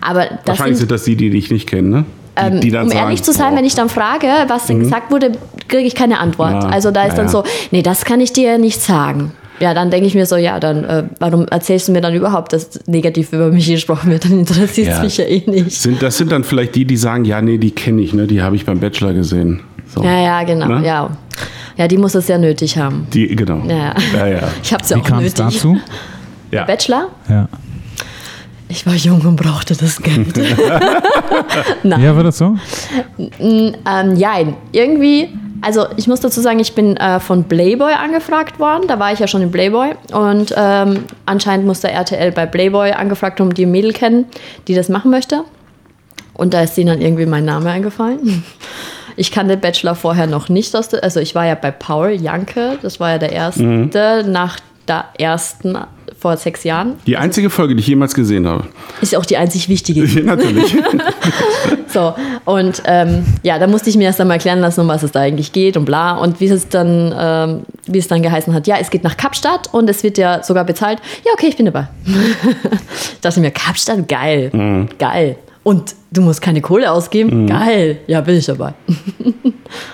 Aber 0.00 0.26
Wahrscheinlich 0.46 0.78
sind, 0.78 0.88
sind 0.88 0.90
das 0.92 1.04
die, 1.04 1.14
die 1.14 1.28
dich 1.28 1.50
nicht 1.50 1.68
kennen, 1.68 1.90
ne? 1.90 2.04
Ähm, 2.36 2.60
die 2.60 2.70
dann 2.70 2.84
um 2.84 2.88
sagen, 2.90 3.00
ehrlich 3.04 3.22
zu 3.22 3.32
sein, 3.32 3.50
boah. 3.52 3.58
wenn 3.58 3.64
ich 3.64 3.74
dann 3.74 3.88
frage, 3.88 4.26
was 4.48 4.66
denn 4.66 4.80
gesagt 4.80 5.10
wurde, 5.10 5.32
kriege 5.68 5.84
ich 5.86 5.94
keine 5.94 6.18
Antwort. 6.18 6.52
Ja, 6.52 6.68
Also 6.68 6.90
da 6.90 7.02
ist 7.04 7.10
ja, 7.12 7.16
dann 7.16 7.26
ja. 7.26 7.32
so, 7.32 7.44
nee, 7.70 7.82
das 7.82 8.04
kann 8.04 8.20
ich 8.20 8.32
dir 8.32 8.58
nicht 8.58 8.80
sagen. 8.80 9.32
Ja, 9.60 9.72
dann 9.72 9.90
denke 9.92 10.06
ich 10.08 10.16
mir 10.16 10.26
so, 10.26 10.34
ja, 10.36 10.58
dann 10.58 10.82
äh, 10.84 11.04
warum 11.20 11.46
erzählst 11.46 11.86
du 11.86 11.92
mir 11.92 12.00
dann 12.00 12.12
überhaupt, 12.12 12.52
dass 12.52 12.80
negativ 12.88 13.32
über 13.32 13.48
mich 13.52 13.68
gesprochen 13.68 14.10
wird? 14.10 14.24
Dann 14.28 14.40
interessiert 14.40 14.88
es 14.88 14.96
Ja. 14.96 15.02
mich 15.04 15.16
ja 15.16 15.24
eh 15.26 15.42
nicht. 15.46 15.70
Sind, 15.80 16.02
das 16.02 16.18
sind 16.18 16.32
dann 16.32 16.42
vielleicht 16.42 16.74
die, 16.74 16.84
die 16.84 16.96
sagen, 16.96 17.24
ja, 17.24 17.40
nee, 17.40 17.56
die 17.58 17.70
kenne 17.70 18.02
ich, 18.02 18.12
ne? 18.12 18.26
die 18.26 18.42
habe 18.42 18.56
ich 18.56 18.66
beim 18.66 18.80
Bachelor 18.80 19.12
gesehen. 19.12 19.60
So. 19.94 20.02
Ja, 20.02 20.20
ja, 20.20 20.42
genau, 20.42 20.66
Ne? 20.66 20.84
ja. 20.84 21.08
Ja, 21.76 21.86
die 21.88 21.96
muss 21.98 22.14
es 22.16 22.26
ja 22.26 22.36
nötig 22.36 22.76
haben. 22.78 23.06
Die, 23.14 23.28
genau. 23.34 23.62
Ja. 23.68 23.94
ja, 24.12 24.26
ja. 24.26 24.38
Ich 24.62 24.72
habe 24.72 24.82
es 24.82 24.90
ja 24.90 24.96
Wie 24.96 25.00
auch 25.02 25.06
kam 25.06 25.18
es 25.24 25.36
nötig. 25.38 25.54
dazu? 25.56 25.76
ja. 26.50 26.64
Bachelor? 26.64 27.08
Ja. 27.28 27.48
Ich 28.68 28.86
war 28.86 28.94
jung 28.94 29.20
und 29.20 29.36
brauchte 29.36 29.76
das 29.76 30.00
Geld. 30.00 30.36
Nein. 31.82 32.02
ja, 32.02 32.16
war 32.16 32.24
das 32.24 32.38
so? 32.38 32.56
Ähm, 33.18 34.16
ja, 34.16 34.34
irgendwie, 34.72 35.28
also 35.60 35.86
ich 35.96 36.06
muss 36.06 36.20
dazu 36.20 36.40
sagen, 36.40 36.58
ich 36.60 36.74
bin 36.74 36.96
äh, 36.96 37.20
von 37.20 37.44
Playboy 37.44 37.92
angefragt 37.92 38.58
worden. 38.58 38.88
Da 38.88 38.98
war 38.98 39.12
ich 39.12 39.18
ja 39.18 39.26
schon 39.26 39.42
in 39.42 39.50
Playboy. 39.50 39.92
Und 40.12 40.54
ähm, 40.56 41.04
anscheinend 41.26 41.66
musste 41.66 41.90
RTL 41.90 42.32
bei 42.32 42.46
Playboy 42.46 42.92
angefragt 42.92 43.38
haben, 43.40 43.52
die 43.52 43.66
Mädel 43.66 43.92
kennen, 43.92 44.26
die 44.66 44.74
das 44.74 44.88
machen 44.88 45.10
möchte. 45.10 45.44
Und 46.32 46.54
da 46.54 46.62
ist 46.62 46.76
denen 46.76 46.88
dann 46.88 47.00
irgendwie 47.00 47.26
mein 47.26 47.44
Name 47.44 47.70
eingefallen. 47.70 48.44
Ich 49.16 49.30
kannte 49.30 49.56
Bachelor 49.56 49.94
vorher 49.94 50.26
noch 50.26 50.48
nicht. 50.48 50.74
Aus 50.74 50.88
der, 50.88 51.04
also 51.04 51.20
ich 51.20 51.36
war 51.36 51.46
ja 51.46 51.54
bei 51.54 51.70
Paul 51.70 52.10
Janke, 52.10 52.78
das 52.82 52.98
war 52.98 53.10
ja 53.10 53.18
der 53.18 53.30
erste 53.30 53.62
nach 54.26 54.58
der 54.88 55.04
ersten 55.16 55.78
vor 56.24 56.38
sechs 56.38 56.64
Jahren. 56.64 56.94
Die 57.06 57.18
einzige 57.18 57.50
Folge, 57.50 57.74
die 57.74 57.80
ich 57.80 57.86
jemals 57.86 58.14
gesehen 58.14 58.46
habe. 58.46 58.64
Ist 59.02 59.14
auch 59.14 59.26
die 59.26 59.36
einzig 59.36 59.68
wichtige. 59.68 60.04
Ja, 60.14 60.22
natürlich. 60.22 60.74
So, 61.88 62.12
und 62.44 62.82
ähm, 62.86 63.24
ja, 63.44 63.58
da 63.60 63.68
musste 63.68 63.88
ich 63.88 63.96
mir 63.96 64.04
erst 64.04 64.20
einmal 64.20 64.38
erklären 64.38 64.58
lassen, 64.58 64.80
um 64.80 64.88
was 64.88 65.04
es 65.04 65.12
da 65.12 65.20
eigentlich 65.20 65.52
geht 65.52 65.76
und 65.76 65.84
bla. 65.84 66.16
Und 66.16 66.40
wie 66.40 66.46
es 66.46 66.68
dann, 66.68 67.14
ähm, 67.16 67.60
wie 67.86 67.98
es 67.98 68.08
dann 68.08 68.20
geheißen 68.20 68.52
hat, 68.52 68.66
ja, 68.66 68.78
es 68.80 68.90
geht 68.90 69.04
nach 69.04 69.16
Kapstadt 69.16 69.72
und 69.72 69.88
es 69.88 70.02
wird 70.02 70.18
ja 70.18 70.42
sogar 70.42 70.64
bezahlt. 70.64 70.98
Ja, 71.24 71.32
okay, 71.34 71.46
ich 71.48 71.56
bin 71.56 71.66
dabei. 71.66 71.88
ich 72.04 73.20
dachte 73.20 73.38
mir, 73.38 73.52
Kapstadt, 73.52 74.08
geil, 74.08 74.88
geil. 74.98 75.36
Und 75.62 75.94
du 76.10 76.22
musst 76.22 76.42
keine 76.42 76.62
Kohle 76.62 76.90
ausgeben, 76.90 77.46
geil. 77.46 77.98
Ja, 78.08 78.22
bin 78.22 78.36
ich 78.36 78.46
dabei. 78.46 78.74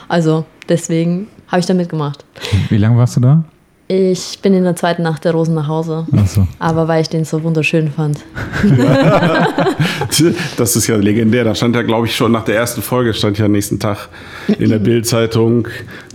also 0.08 0.46
deswegen 0.70 1.26
habe 1.49 1.60
ich 1.60 1.66
da 1.66 1.75
mitgemacht. 1.75 2.25
Wie 2.70 2.78
lange 2.78 2.96
warst 2.96 3.16
du 3.16 3.20
da? 3.20 3.44
Ich 3.92 4.38
bin 4.40 4.54
in 4.54 4.62
der 4.62 4.76
zweiten 4.76 5.02
Nacht 5.02 5.25
der 5.25 5.32
Rosen 5.32 5.56
nach 5.56 5.66
Hause. 5.66 6.06
Achso. 6.16 6.47
Aber 6.61 6.87
weil 6.87 7.02
ich 7.02 7.09
den 7.09 7.25
so 7.25 7.42
wunderschön 7.42 7.90
fand. 7.90 8.20
Das 10.56 10.76
ist 10.76 10.87
ja 10.87 10.97
legendär. 10.97 11.42
Da 11.44 11.54
stand 11.54 11.75
ja, 11.75 11.82
glaube 11.82 12.06
ich, 12.06 12.14
schon 12.14 12.30
nach 12.30 12.44
der 12.44 12.54
ersten 12.56 12.82
Folge, 12.82 13.14
stand 13.14 13.38
ja 13.38 13.47
am 13.47 13.52
nächsten 13.52 13.78
Tag 13.80 14.09
in 14.59 14.70
der 14.70 14.78
Bildzeitung 14.78 15.66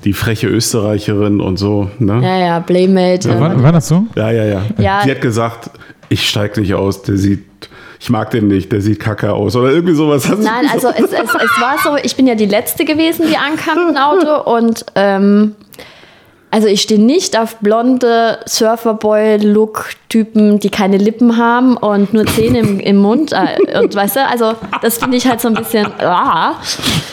die 0.05 0.13
freche 0.13 0.47
Österreicherin 0.47 1.41
und 1.41 1.57
so. 1.57 1.89
Ne? 1.99 2.21
Ja, 2.23 2.37
ja, 2.37 2.59
Playmate. 2.61 3.29
äh, 3.29 3.39
War, 3.39 3.61
war 3.61 3.71
das 3.73 3.87
so? 3.89 4.05
Ja, 4.15 4.31
ja, 4.31 4.45
ja. 4.45 4.61
Ja. 4.77 5.01
Sie 5.03 5.11
hat 5.11 5.21
gesagt, 5.21 5.69
ich 6.09 6.29
steig 6.29 6.55
nicht 6.57 6.73
aus, 6.75 7.01
der 7.03 7.17
sieht, 7.17 7.43
ich 7.99 8.09
mag 8.09 8.31
den 8.31 8.47
nicht, 8.47 8.71
der 8.71 8.81
sieht 8.81 8.99
kacke 8.99 9.33
aus 9.33 9.55
oder 9.55 9.71
irgendwie 9.71 9.95
sowas. 9.95 10.29
Hat 10.29 10.37
sie 10.39 10.43
Nein, 10.43 10.65
also 10.71 10.89
es, 10.89 11.05
es, 11.05 11.11
es 11.11 11.61
war 11.61 11.75
so, 11.83 11.97
ich 12.01 12.15
bin 12.15 12.27
ja 12.27 12.35
die 12.35 12.45
Letzte 12.45 12.85
gewesen, 12.85 13.25
die 13.29 13.37
ankam 13.37 13.89
im 13.89 13.97
Auto 13.97 14.49
und 14.55 14.85
ähm, 14.95 15.55
also 16.55 16.67
ich 16.69 16.81
stehe 16.83 17.01
nicht 17.01 17.37
auf 17.37 17.57
blonde 17.57 18.39
Surferboy-Look-Typen, 18.45 20.59
die 20.61 20.69
keine 20.69 20.95
Lippen 20.97 21.35
haben 21.37 21.75
und 21.75 22.13
nur 22.13 22.25
Zähne 22.27 22.59
im, 22.59 22.79
im 22.79 22.95
Mund. 22.95 23.33
Äh, 23.33 23.77
und 23.79 23.93
weißt 23.93 24.15
du, 24.15 24.25
also 24.25 24.53
das 24.81 24.97
finde 24.97 25.17
ich 25.17 25.27
halt 25.27 25.41
so 25.41 25.49
ein 25.49 25.53
bisschen. 25.55 25.85
Ah. 25.99 26.53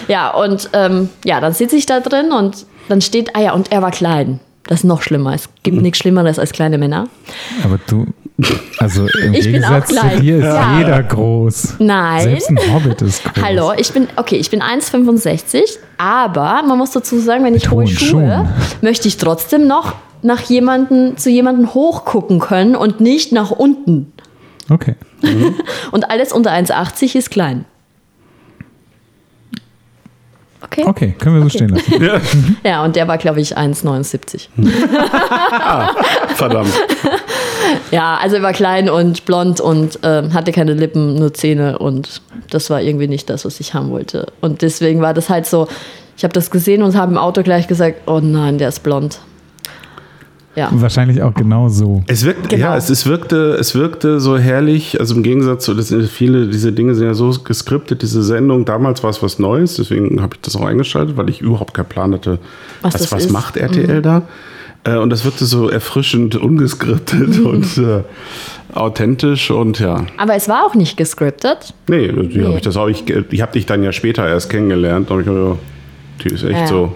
Ja, 0.07 0.31
und 0.31 0.71
ähm, 0.73 1.09
ja, 1.25 1.41
dann 1.41 1.53
sitze 1.55 1.75
ich 1.77 1.87
da 1.87 1.99
drin 1.99 2.31
und 2.31 2.67
dann 2.89 3.01
steht, 3.01 3.35
ah 3.35 3.41
ja, 3.41 3.53
und 3.53 3.73
er 3.73 3.83
war 3.83 3.91
klein. 3.91 4.39
Das 4.65 4.81
ist 4.81 4.85
noch 4.85 5.03
schlimmer. 5.03 5.35
Es 5.35 5.49
gibt 5.65 5.77
Mhm. 5.79 5.83
nichts 5.83 5.99
Schlimmeres 5.99 6.39
als 6.39 6.53
kleine 6.53 6.79
Männer. 6.79 7.09
Aber 7.65 7.81
du, 7.89 8.07
also 8.79 9.07
im 9.23 9.35
Ich 9.35 9.45
bin 9.53 9.63
auch 9.65 9.71
Gegensatz 9.85 9.89
zu 9.89 10.21
dir 10.21 10.39
ist 10.39 10.45
Ja. 10.45 10.79
jeder 10.79 11.03
groß. 11.03 11.75
Nein. 11.79 12.23
Selbst 12.23 12.49
ein 12.51 12.59
Hobbit 12.73 13.03
ist 13.03 13.23
groß. 13.25 13.45
Hallo, 13.45 13.73
ich 13.77 13.93
bin, 13.93 14.09
okay, 14.17 14.37
ich 14.37 14.51
bin 14.51 14.63
1,65, 14.63 15.61
aber 15.99 16.63
man 16.67 16.79
muss 16.79 16.91
dazu 16.93 17.19
sagen, 17.19 17.45
wenn 17.45 17.55
ich 17.55 17.71
hohe 17.71 17.87
Schuhe, 17.87 18.09
Schuhen. 18.09 18.49
möchte 18.81 19.07
ich 19.09 19.17
trotzdem 19.19 19.67
noch 19.67 19.95
nach 20.23 20.41
jemanden, 20.43 21.17
zu 21.17 21.31
jemandem 21.31 21.75
hochgucken 21.75 22.39
können 22.39 22.75
und 22.77 23.01
nicht 23.01 23.33
nach 23.33 23.51
unten. 23.51 24.13
Okay. 24.71 24.95
Und 25.93 26.11
alles 26.11 26.33
unter 26.33 26.51
1,80 26.53 27.17
ist 27.17 27.31
klein. 27.31 27.65
Okay? 30.65 30.85
Okay, 30.87 31.15
können 31.19 31.37
wir 31.37 31.43
so 31.43 31.49
stehen 31.49 31.69
lassen. 31.71 32.03
ja, 32.03 32.21
Ja, 32.65 32.85
und 32.85 32.95
der 32.97 33.07
war, 33.09 33.19
glaube 33.19 33.41
ich, 33.41 33.57
1,79. 33.59 34.49
verdammt. 36.37 36.73
Ja, 37.91 38.19
also 38.21 38.37
er 38.37 38.43
war 38.43 38.53
klein 38.53 38.89
und 38.91 39.25
blond 39.25 39.61
und 39.61 39.99
ähm, 40.03 40.33
hatte 40.35 40.53
keine 40.53 40.75
Lippen, 40.75 41.15
nur 41.17 41.33
Zähne 41.35 41.79
und 41.79 42.23
das 42.51 42.71
war 42.71 42.81
irgendwie 42.83 43.09
nicht 43.09 43.29
das, 43.31 43.45
was 43.45 43.61
ich 43.61 43.75
haben 43.75 43.91
wollte. 43.91 44.27
Und 44.41 44.63
deswegen 44.63 45.01
war 45.01 45.15
das 45.15 45.29
halt 45.29 45.47
so, 45.47 45.69
ich 46.17 46.25
habe 46.25 46.33
das 46.35 46.51
gesehen 46.51 46.83
und 46.83 46.97
habe 46.97 47.13
im 47.13 47.19
Auto 47.19 47.43
gleich 47.43 47.69
gesagt, 47.69 48.03
oh 48.07 48.21
nein, 48.23 48.59
der 48.59 48.69
ist 48.69 48.83
blond. 48.83 49.19
Ja. 50.55 50.69
Wahrscheinlich 50.71 51.23
auch 51.23 51.33
genau 51.33 51.69
so. 51.71 52.03
Es 52.09 52.27
wirkt, 52.27 52.51
Genau. 52.51 52.63
ja, 52.63 52.77
es, 52.77 52.91
es 52.91 53.07
wirkte, 53.07 53.57
es 53.59 53.75
wirkte 53.75 54.21
so 54.21 54.37
herrlich. 54.37 55.01
Also 55.01 55.15
im 55.15 55.23
Gegensatz 55.23 55.65
zu, 55.65 55.73
das 55.73 55.89
sind 55.89 56.07
viele, 56.07 56.47
diese 56.49 56.73
Dinge 56.73 56.95
sind 56.95 57.07
ja 57.07 57.15
so 57.15 57.31
geskriptet, 57.43 58.03
diese 58.03 58.23
Sendung. 58.23 58.67
Damals 58.67 59.03
war 59.03 59.09
es 59.09 59.23
was 59.23 59.39
Neues, 59.39 59.77
deswegen 59.77 60.21
habe 60.21 60.35
ich 60.35 60.43
das 60.43 60.55
auch 60.55 60.67
eingeschaltet, 60.67 61.17
weil 61.17 61.31
ich 61.31 61.41
überhaupt 61.41 61.73
keinen 61.73 61.87
Plan 61.87 62.13
hatte, 62.13 62.39
Was 62.83 62.93
was, 62.93 63.01
das 63.03 63.13
was 63.13 63.25
ist. 63.27 63.33
macht 63.33 63.57
RTL 63.57 64.03
da. 64.03 64.23
Äh, 64.85 64.97
Und 64.97 65.11
das 65.11 65.25
wirkte 65.25 65.45
so 65.45 65.69
erfrischend, 65.69 66.35
ungeskriptet 66.37 67.39
und 67.41 67.79
äh, 67.79 68.03
authentisch 68.75 69.51
und 69.51 69.79
ja. 69.79 70.05
Aber 70.17 70.35
es 70.35 70.49
war 70.49 70.65
auch 70.67 70.75
nicht 70.75 70.97
gescriptet. 70.97 71.73
Nee, 71.89 72.09
die 72.09 72.39
Nee. 72.39 72.47
Hab 72.47 72.57
ich 72.57 72.63
das 72.63 72.77
auch. 72.77 72.89
Ich, 72.89 73.05
ich 73.09 73.43
habe 73.43 73.53
dich 73.53 73.67
dann 73.67 73.83
ja 73.83 73.93
später 73.93 74.27
erst 74.27 74.51
kennengelernt. 74.51 75.09
Da 75.11 75.15
hab 75.15 75.21
ich 75.21 75.27
gedacht, 75.27 75.45
ja, 75.45 76.25
die 76.25 76.35
ist 76.35 76.43
echt 76.45 76.61
Ja. 76.61 76.67
so. 76.67 76.93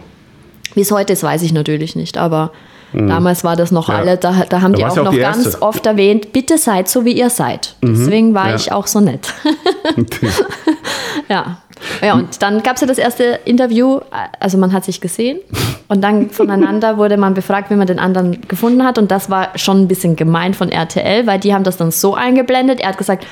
Wie 0.75 0.81
es 0.81 0.90
heute 0.90 1.12
ist, 1.12 1.22
weiß 1.22 1.42
ich 1.42 1.53
natürlich 1.53 1.96
nicht, 1.96 2.18
aber 2.18 2.51
damals 2.92 3.44
war 3.44 3.57
das 3.57 3.72
noch 3.72 3.88
Mhm. 3.88 3.94
Ja. 3.94 4.01
alle, 4.01 4.16
da, 4.16 4.44
da 4.49 4.61
haben 4.62 4.72
Da 4.72 4.79
die 4.79 4.85
auch 4.85 4.90
auch 4.99 5.05
noch 5.05 5.11
die 5.12 5.18
ganz. 5.18 5.57
Mhm. 5.57 5.62
oft 5.62 5.87
erwähnt, 5.87 6.33
bitte 6.33 6.57
seid 6.59 6.88
so, 6.88 7.05
wie 7.05 7.12
ihr 7.12 7.31
seid. 7.31 7.77
Deswegen 7.83 8.35
war 8.35 8.51
Ja. 8.51 8.57
ich 8.57 8.72
auch 8.72 8.87
so 8.87 9.01
nett. 9.01 9.33
ja. 11.29 11.59
Ja, 12.03 12.15
und 12.15 12.43
dann 12.43 12.62
gab 12.62 12.77
es 12.77 12.81
ja 12.81 12.87
das 12.87 12.99
erste 12.99 13.41
Interview, 13.45 14.01
also 14.41 14.59
man 14.59 14.73
hat 14.73 14.85
sich 14.85 15.01
gesehen 15.01 15.39
und 15.89 16.03
dann 16.03 16.31
voneinander 16.31 16.97
wurde 16.97 17.17
man 17.17 17.35
befragt, 17.35 17.71
wie 17.71 17.75
man 17.75 17.87
den 17.87 17.99
anderen 17.99 18.41
gefunden 18.49 18.83
hat 18.83 18.99
und 18.99 19.11
das 19.11 19.31
war 19.31 19.57
schon 19.57 19.83
ein 19.83 19.89
bisschen 19.89 20.17
gemein 20.17 20.55
von 20.55 20.71
RTL, 20.71 21.27
weil 21.27 21.39
die 21.39 21.55
haben 21.55 21.65
das 21.65 21.77
dann 21.77 21.91
so 21.91 22.15
eingeblendet. 22.15 22.81
Er 22.81 22.89
hat 22.91 22.99
gesagt, 22.99 23.27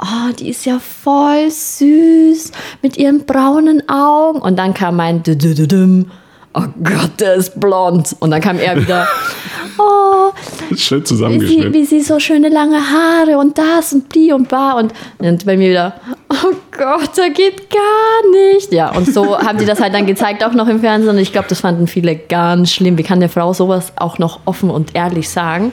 oh, 0.00 0.32
die 0.38 0.48
ist 0.48 0.64
ja 0.66 0.78
voll 0.78 1.50
süß 1.50 2.52
mit 2.82 2.96
ihren 2.96 3.24
braunen 3.24 3.88
Augen 3.88 4.40
und 4.40 4.58
dann 4.58 4.74
kam 4.74 4.96
mein 4.96 5.22
Dü-dü-dü-düm. 5.22 6.10
Oh 6.54 6.62
Gott, 6.82 7.20
der 7.20 7.34
ist 7.34 7.58
blond. 7.58 8.14
Und 8.20 8.30
dann 8.30 8.40
kam 8.40 8.58
er 8.58 8.80
wieder, 8.80 9.08
oh, 9.78 10.30
Schön 10.76 11.00
wie 11.00 11.02
sie, 11.02 11.04
zusammengeschnitten. 11.04 11.74
wie 11.74 11.84
sie 11.84 12.00
so 12.00 12.20
schöne 12.20 12.48
lange 12.48 12.78
Haare 12.78 13.38
und 13.38 13.58
das 13.58 13.92
und 13.92 14.14
die 14.14 14.32
und 14.32 14.48
bar 14.48 14.76
und, 14.76 14.92
und 15.18 15.44
bei 15.44 15.56
mir 15.56 15.70
wieder, 15.70 15.94
oh 16.30 16.54
Gott, 16.70 17.10
da 17.16 17.28
geht 17.28 17.68
gar 17.70 18.30
nicht. 18.52 18.72
Ja, 18.72 18.90
und 18.90 19.12
so 19.12 19.36
haben 19.44 19.58
die 19.58 19.64
das 19.64 19.80
halt 19.80 19.94
dann 19.94 20.06
gezeigt, 20.06 20.44
auch 20.44 20.52
noch 20.52 20.68
im 20.68 20.78
Fernsehen. 20.80 21.10
Und 21.10 21.18
ich 21.18 21.32
glaube, 21.32 21.48
das 21.48 21.60
fanden 21.60 21.88
viele 21.88 22.14
ganz 22.14 22.72
schlimm. 22.72 22.96
Wie 22.98 23.02
kann 23.02 23.18
eine 23.18 23.28
Frau 23.28 23.52
sowas 23.52 23.92
auch 23.96 24.18
noch 24.18 24.40
offen 24.44 24.70
und 24.70 24.94
ehrlich 24.94 25.28
sagen? 25.28 25.72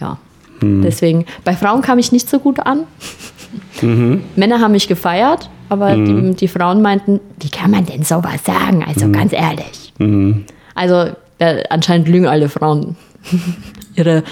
Ja, 0.00 0.18
deswegen, 0.60 1.24
bei 1.44 1.54
Frauen 1.54 1.82
kam 1.82 1.98
ich 1.98 2.10
nicht 2.10 2.28
so 2.28 2.40
gut 2.40 2.58
an. 2.60 2.84
Männer 4.34 4.60
haben 4.60 4.72
mich 4.72 4.88
gefeiert, 4.88 5.48
aber 5.68 5.94
die, 5.96 6.34
die 6.34 6.48
Frauen 6.48 6.82
meinten, 6.82 7.20
wie 7.40 7.50
kann 7.50 7.70
man 7.70 7.86
denn 7.86 8.02
sowas 8.02 8.44
sagen? 8.44 8.84
Also 8.86 9.10
ganz 9.10 9.32
ehrlich. 9.32 9.92
Also 10.74 11.10
äh, 11.38 11.64
anscheinend 11.70 12.08
lügen 12.08 12.26
alle 12.26 12.48
Frauen 12.48 12.96
ihre, 13.94 14.22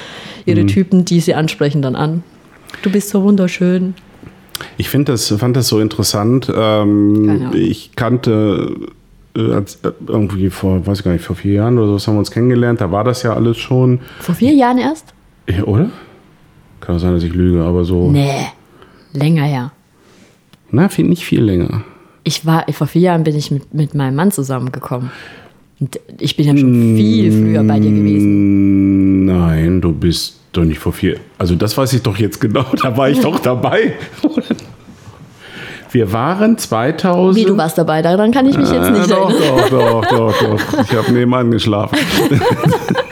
ihre 0.44 0.66
Typen, 0.66 1.05
die 1.05 1.20
sie 1.20 1.35
ansprechen, 1.35 1.83
dann 1.83 1.96
an. 1.96 2.22
Du 2.83 2.90
bist 2.90 3.11
so 3.11 3.22
wunderschön. 3.22 3.94
Ich 4.79 4.88
find 4.88 5.09
das, 5.09 5.29
fand 5.29 5.57
das 5.57 5.68
so 5.68 5.81
interessant. 5.81 6.51
Ähm, 6.55 7.29
Ahnung. 7.29 7.55
ich 7.55 7.94
kannte 7.94 8.75
äh, 9.37 9.53
als, 9.53 9.77
äh, 9.77 9.92
irgendwie 10.07 10.51
vor, 10.51 10.87
weiß 10.87 10.99
ich 10.99 11.05
gar 11.05 11.12
nicht, 11.12 11.25
vor 11.25 11.37
vier 11.37 11.55
Jahren 11.55 11.79
oder 11.79 11.99
so 11.99 12.07
haben 12.07 12.14
wir 12.14 12.20
uns 12.20 12.31
kennengelernt. 12.31 12.81
Da 12.81 12.90
war 12.90 13.05
das 13.05 13.22
ja 13.22 13.35
alles 13.35 13.59
schon. 13.59 14.01
Vor 14.20 14.35
vier 14.35 14.53
Jahren 14.53 14.79
erst? 14.79 15.12
Ja, 15.49 15.64
oder? 15.64 15.90
Kann 16.81 16.99
sein, 16.99 17.12
dass 17.12 17.22
ich 17.22 17.35
lüge, 17.35 17.62
aber 17.62 17.85
so. 17.85 18.11
Nee, 18.11 18.46
länger 19.12 19.44
her. 19.44 19.72
Na, 20.70 20.88
viel, 20.88 21.07
nicht 21.07 21.24
viel 21.24 21.42
länger. 21.42 21.83
Ich 22.24 22.44
war, 22.44 22.64
vor 22.72 22.87
vier 22.87 23.02
Jahren 23.02 23.22
bin 23.24 23.37
ich 23.37 23.50
mit, 23.50 23.72
mit 23.72 23.94
meinem 23.94 24.16
Mann 24.16 24.33
zusammengekommen. 24.33 25.11
Und 25.79 26.00
ich 26.18 26.37
bin 26.37 26.46
ja 26.46 26.57
schon 26.57 26.96
viel 26.96 27.31
früher 27.31 27.62
bei 27.62 27.79
dir 27.79 27.90
gewesen. 27.90 29.22
Mm, 29.22 29.26
Nein, 29.26 29.81
du 29.81 29.92
bist 29.92 30.40
doch 30.52 30.64
nicht 30.64 30.79
vor 30.79 30.92
vier. 30.92 31.18
Also, 31.38 31.55
das 31.55 31.76
weiß 31.76 31.92
ich 31.92 32.02
doch 32.02 32.16
jetzt 32.16 32.40
genau. 32.40 32.64
Da 32.83 32.96
war 32.96 33.09
ich 33.11 33.20
doch 33.20 33.38
dabei. 33.38 33.92
Wir 35.92 36.12
waren 36.12 36.59
2000. 36.59 37.37
Wie, 37.37 37.48
du 37.48 37.57
warst 37.57 37.79
dabei, 37.79 38.02
daran 38.02 38.31
kann 38.33 38.44
ich 38.46 38.59
mich 38.59 38.70
jetzt 38.70 38.90
nicht 38.90 39.07
Äh, 39.07 39.09
doch, 39.09 39.31
erinnern. 39.31 39.70
doch, 39.70 40.05
doch, 40.07 40.35
doch, 40.35 40.61
doch. 40.72 40.81
Ich 40.83 40.92
habe 40.96 41.12
nebenan 41.12 41.50
geschlafen. 41.50 41.96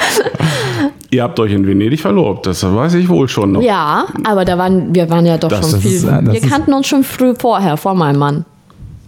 Ihr 1.15 1.23
habt 1.23 1.39
euch 1.39 1.53
in 1.53 1.65
Venedig 1.67 2.01
verlobt, 2.01 2.47
das 2.47 2.65
weiß 2.65 2.95
ich 2.95 3.09
wohl 3.09 3.29
schon 3.29 3.53
noch. 3.53 3.63
Ja, 3.63 4.07
aber 4.25 4.45
da 4.45 4.59
waren, 4.59 4.93
wir 4.95 5.09
waren 5.11 5.25
ja 5.27 5.39
doch 5.39 5.49
Das 5.49 5.71
schon 5.71 5.79
ist- 5.79 5.87
viel. 5.87 6.01
das 6.11 6.25
wir 6.27 6.35
ist- 6.35 6.51
kannten 6.51 6.73
uns 6.73 6.89
schon 6.89 7.05
früh 7.05 7.35
vorher, 7.39 7.77
vor 7.77 7.95
meinem 7.95 8.19
Mann. 8.19 8.45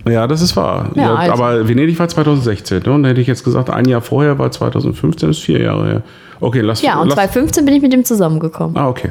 Ja, 0.09 0.29
das 0.29 0.41
ist 0.41 0.55
wahr. 0.55 0.91
Ja, 0.95 1.03
Ja, 1.03 1.15
also- 1.17 1.33
Aber 1.43 1.67
Venedig 1.69 1.99
war 1.99 2.07
2016. 2.09 2.81
Ne? 2.87 2.93
Und 2.93 3.03
da 3.03 3.09
hätte 3.09 3.21
ich 3.21 3.27
jetzt 3.27 3.43
gesagt, 3.43 3.71
ein 3.71 3.87
Jahr 3.89 4.01
vorher 4.03 4.39
war 4.39 4.53
2015, 4.53 5.29
das 5.31 5.39
ist 5.39 5.43
vier 5.45 5.61
Jahre 5.63 5.87
her. 5.89 6.03
Okay, 6.41 6.61
lass 6.61 6.81
Ja, 6.81 7.01
und 7.01 7.09
lass, 7.09 7.17
2015 7.17 7.65
bin 7.65 7.75
ich 7.75 7.83
mit 7.83 7.93
ihm 7.93 8.05
zusammengekommen. 8.05 8.77
Ah, 8.77 8.89
okay. 8.89 9.11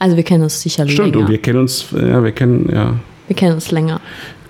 Also 0.00 0.16
wir 0.16 0.22
kennen 0.24 0.42
uns 0.44 0.60
sicherlich 0.60 0.94
Stimmt, 0.94 1.12
länger. 1.14 1.24
und 1.26 1.30
wir 1.30 1.38
kennen 1.38 1.58
uns, 1.60 1.86
ja, 1.92 2.22
wir 2.22 2.32
kennen, 2.32 2.68
ja, 2.72 2.94
wir 3.26 3.36
kennen 3.36 3.54
uns 3.54 3.70
länger. 3.70 4.00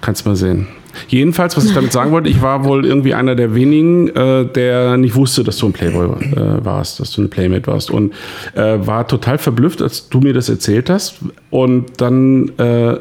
kannst 0.00 0.24
mal 0.26 0.36
sehen. 0.36 0.68
Jedenfalls, 1.08 1.56
was 1.56 1.64
ich 1.66 1.74
damit 1.74 1.92
sagen 1.92 2.10
wollte, 2.10 2.28
ich 2.28 2.42
war 2.42 2.64
wohl 2.64 2.84
irgendwie 2.84 3.14
einer 3.14 3.34
der 3.34 3.54
wenigen, 3.54 4.08
äh, 4.08 4.44
der 4.44 4.96
nicht 4.96 5.14
wusste, 5.14 5.44
dass 5.44 5.58
du 5.58 5.66
ein 5.66 5.72
Playboy 5.72 6.06
äh, 6.06 6.64
warst, 6.64 7.00
dass 7.00 7.12
du 7.12 7.20
eine 7.20 7.28
Playmate 7.28 7.66
warst. 7.66 7.90
Und 7.90 8.12
äh, 8.54 8.78
war 8.86 9.06
total 9.06 9.38
verblüfft, 9.38 9.82
als 9.82 10.08
du 10.08 10.20
mir 10.20 10.32
das 10.32 10.48
erzählt 10.48 10.90
hast. 10.90 11.18
Und 11.50 12.00
dann, 12.00 12.50
äh, 12.58 12.96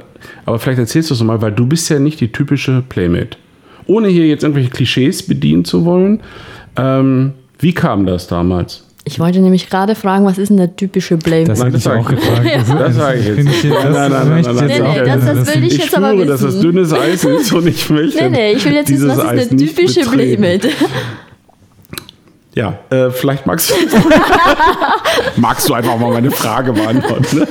aber 0.46 0.60
vielleicht 0.60 0.80
erzählst 0.80 1.10
du 1.10 1.14
es 1.14 1.20
nochmal, 1.20 1.42
weil 1.42 1.52
du 1.52 1.66
bist 1.66 1.90
ja 1.90 2.00
nicht 2.00 2.20
die 2.22 2.32
typische 2.32 2.84
Playmate. 2.88 3.38
Ohne 3.86 4.10
hier 4.10 4.28
jetzt 4.28 4.44
irgendwelche 4.44 4.70
Klischees 4.70 5.24
bedienen 5.24 5.66
zu 5.66 5.86
wollen. 5.86 6.22
Ähm, 6.76 7.34
wie 7.60 7.74
kam 7.74 8.06
das 8.06 8.28
damals? 8.28 8.87
Ich 9.08 9.20
wollte 9.20 9.40
nämlich 9.40 9.70
gerade 9.70 9.96
fragen, 9.96 10.26
was 10.26 10.38
ist 10.38 10.50
denn 10.50 10.58
der 10.58 10.76
typische 10.76 11.16
Blame? 11.16 11.46
Das 11.46 11.60
Nein, 11.60 11.72
das 11.72 11.86
ich 11.86 11.90
auch 11.92 12.06
gefragt. 12.06 12.46
Das, 12.46 12.68
Das 12.78 12.96
sage 12.98 13.20
ich 13.20 13.26
jetzt. 13.26 13.36
finde 13.38 13.52
ich 13.54 13.64
jetzt- 13.64 13.74
Nein, 13.74 13.92
nein, 13.94 14.12
das 14.12 14.12
nein, 14.12 14.28
nein, 14.44 14.56
nein, 14.68 14.68
nein, 14.68 14.94
gerne 15.06 15.08
das- 15.08 15.26
das 15.26 15.48
wissen. 15.48 15.62
will 15.62 15.68
ich 15.68 15.74
Ich 15.78 15.84
jetzt 15.86 15.96
aber 15.96 16.10
spüre, 16.12 16.26
dass 16.26 16.42
das 16.42 16.48
wissen. 16.50 16.62
dünnes 16.62 16.94
Eis 16.94 17.24
ist 17.24 17.54
und 17.54 17.68
ich 17.68 17.90
möchte. 17.90 18.24
Nee, 18.26 18.30
nee, 18.30 18.52
ich 18.52 18.66
will 18.66 18.74
jetzt 18.74 18.90
wissen, 18.92 19.08
dieses 19.10 19.18
was 19.26 19.34
ist 19.34 19.52
der 19.52 19.58
typische. 19.58 20.02
Playmate? 20.02 20.70
Ja, 22.54 22.80
äh, 22.90 23.10
vielleicht 23.12 23.46
magst 23.46 23.70
du. 23.70 23.76
magst 25.38 25.70
du 25.70 25.74
einfach 25.74 25.98
mal 25.98 26.12
meine 26.12 26.32
Frage 26.32 26.74
beantworten. 26.74 27.38
Ne? 27.40 27.48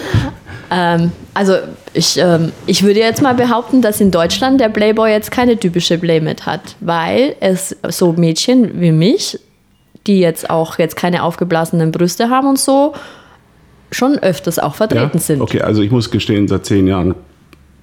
Ähm, 0.71 1.13
also 1.33 1.55
ich, 1.95 2.19
ähm, 2.19 2.53
ich 2.67 2.83
würde 2.83 2.99
jetzt 3.01 3.23
mal 3.23 3.35
behaupten, 3.35 3.81
dass 3.83 4.01
in 4.01 4.11
Deutschland 4.11 4.61
der 4.61 4.69
Playboy 4.69 5.11
jetzt 5.11 5.31
keine 5.31 5.57
typische 5.57 5.97
Playmate 5.97 6.45
hat, 6.45 6.61
weil 6.81 7.37
es 7.41 7.77
so 7.89 8.13
Mädchen 8.15 8.81
wie 8.81 8.91
mich, 8.91 9.39
die 10.07 10.21
jetzt 10.21 10.49
auch 10.51 10.79
jetzt 10.79 10.97
keine 10.97 11.23
aufgeblasenen 11.23 11.93
Brüste 11.93 12.31
haben 12.31 12.49
und 12.49 12.59
so, 12.59 12.95
schon 13.93 14.19
öfters 14.19 14.59
auch 14.59 14.75
vertreten 14.75 15.19
sind. 15.19 15.41
Okay, 15.41 15.61
also 15.63 15.83
ich 15.83 15.91
muss 15.91 16.11
gestehen, 16.11 16.49
seit 16.49 16.67
zehn 16.67 16.87
Jahren 16.87 17.15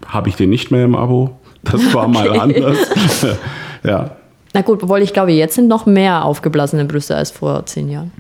habe 0.06 0.30
ich 0.30 0.36
den 0.36 0.50
nicht 0.50 0.72
mehr 0.72 0.86
im 0.86 0.96
Abo. 0.96 1.38
Das 1.64 1.94
war 1.94 2.08
mal 2.08 2.30
Okay. 2.30 2.40
anders. 2.40 2.78
ja. 3.84 4.12
Na 4.54 4.62
gut, 4.62 4.84
obwohl 4.84 5.02
ich 5.02 5.14
glaube, 5.14 5.32
jetzt 5.32 5.56
sind 5.56 5.68
noch 5.68 5.86
mehr 5.86 6.26
aufgeblasene 6.26 6.86
Brüste 6.86 7.16
als 7.16 7.32
vor 7.32 7.66
zehn 7.66 7.90
Jahren. 7.90 8.12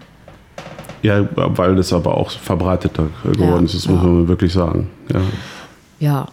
ja, 1.04 1.28
weil 1.36 1.76
das 1.76 1.92
aber 1.94 2.18
auch 2.18 2.32
verbreiteter 2.32 3.08
geworden 3.24 3.60
Ja, 3.60 3.62
ist, 3.66 3.76
das 3.76 3.88
muss 3.88 4.02
man 4.02 4.28
wirklich 4.28 4.54
sagen. 4.54 4.90
Ja. 5.14 5.20
Ja, 6.00 6.28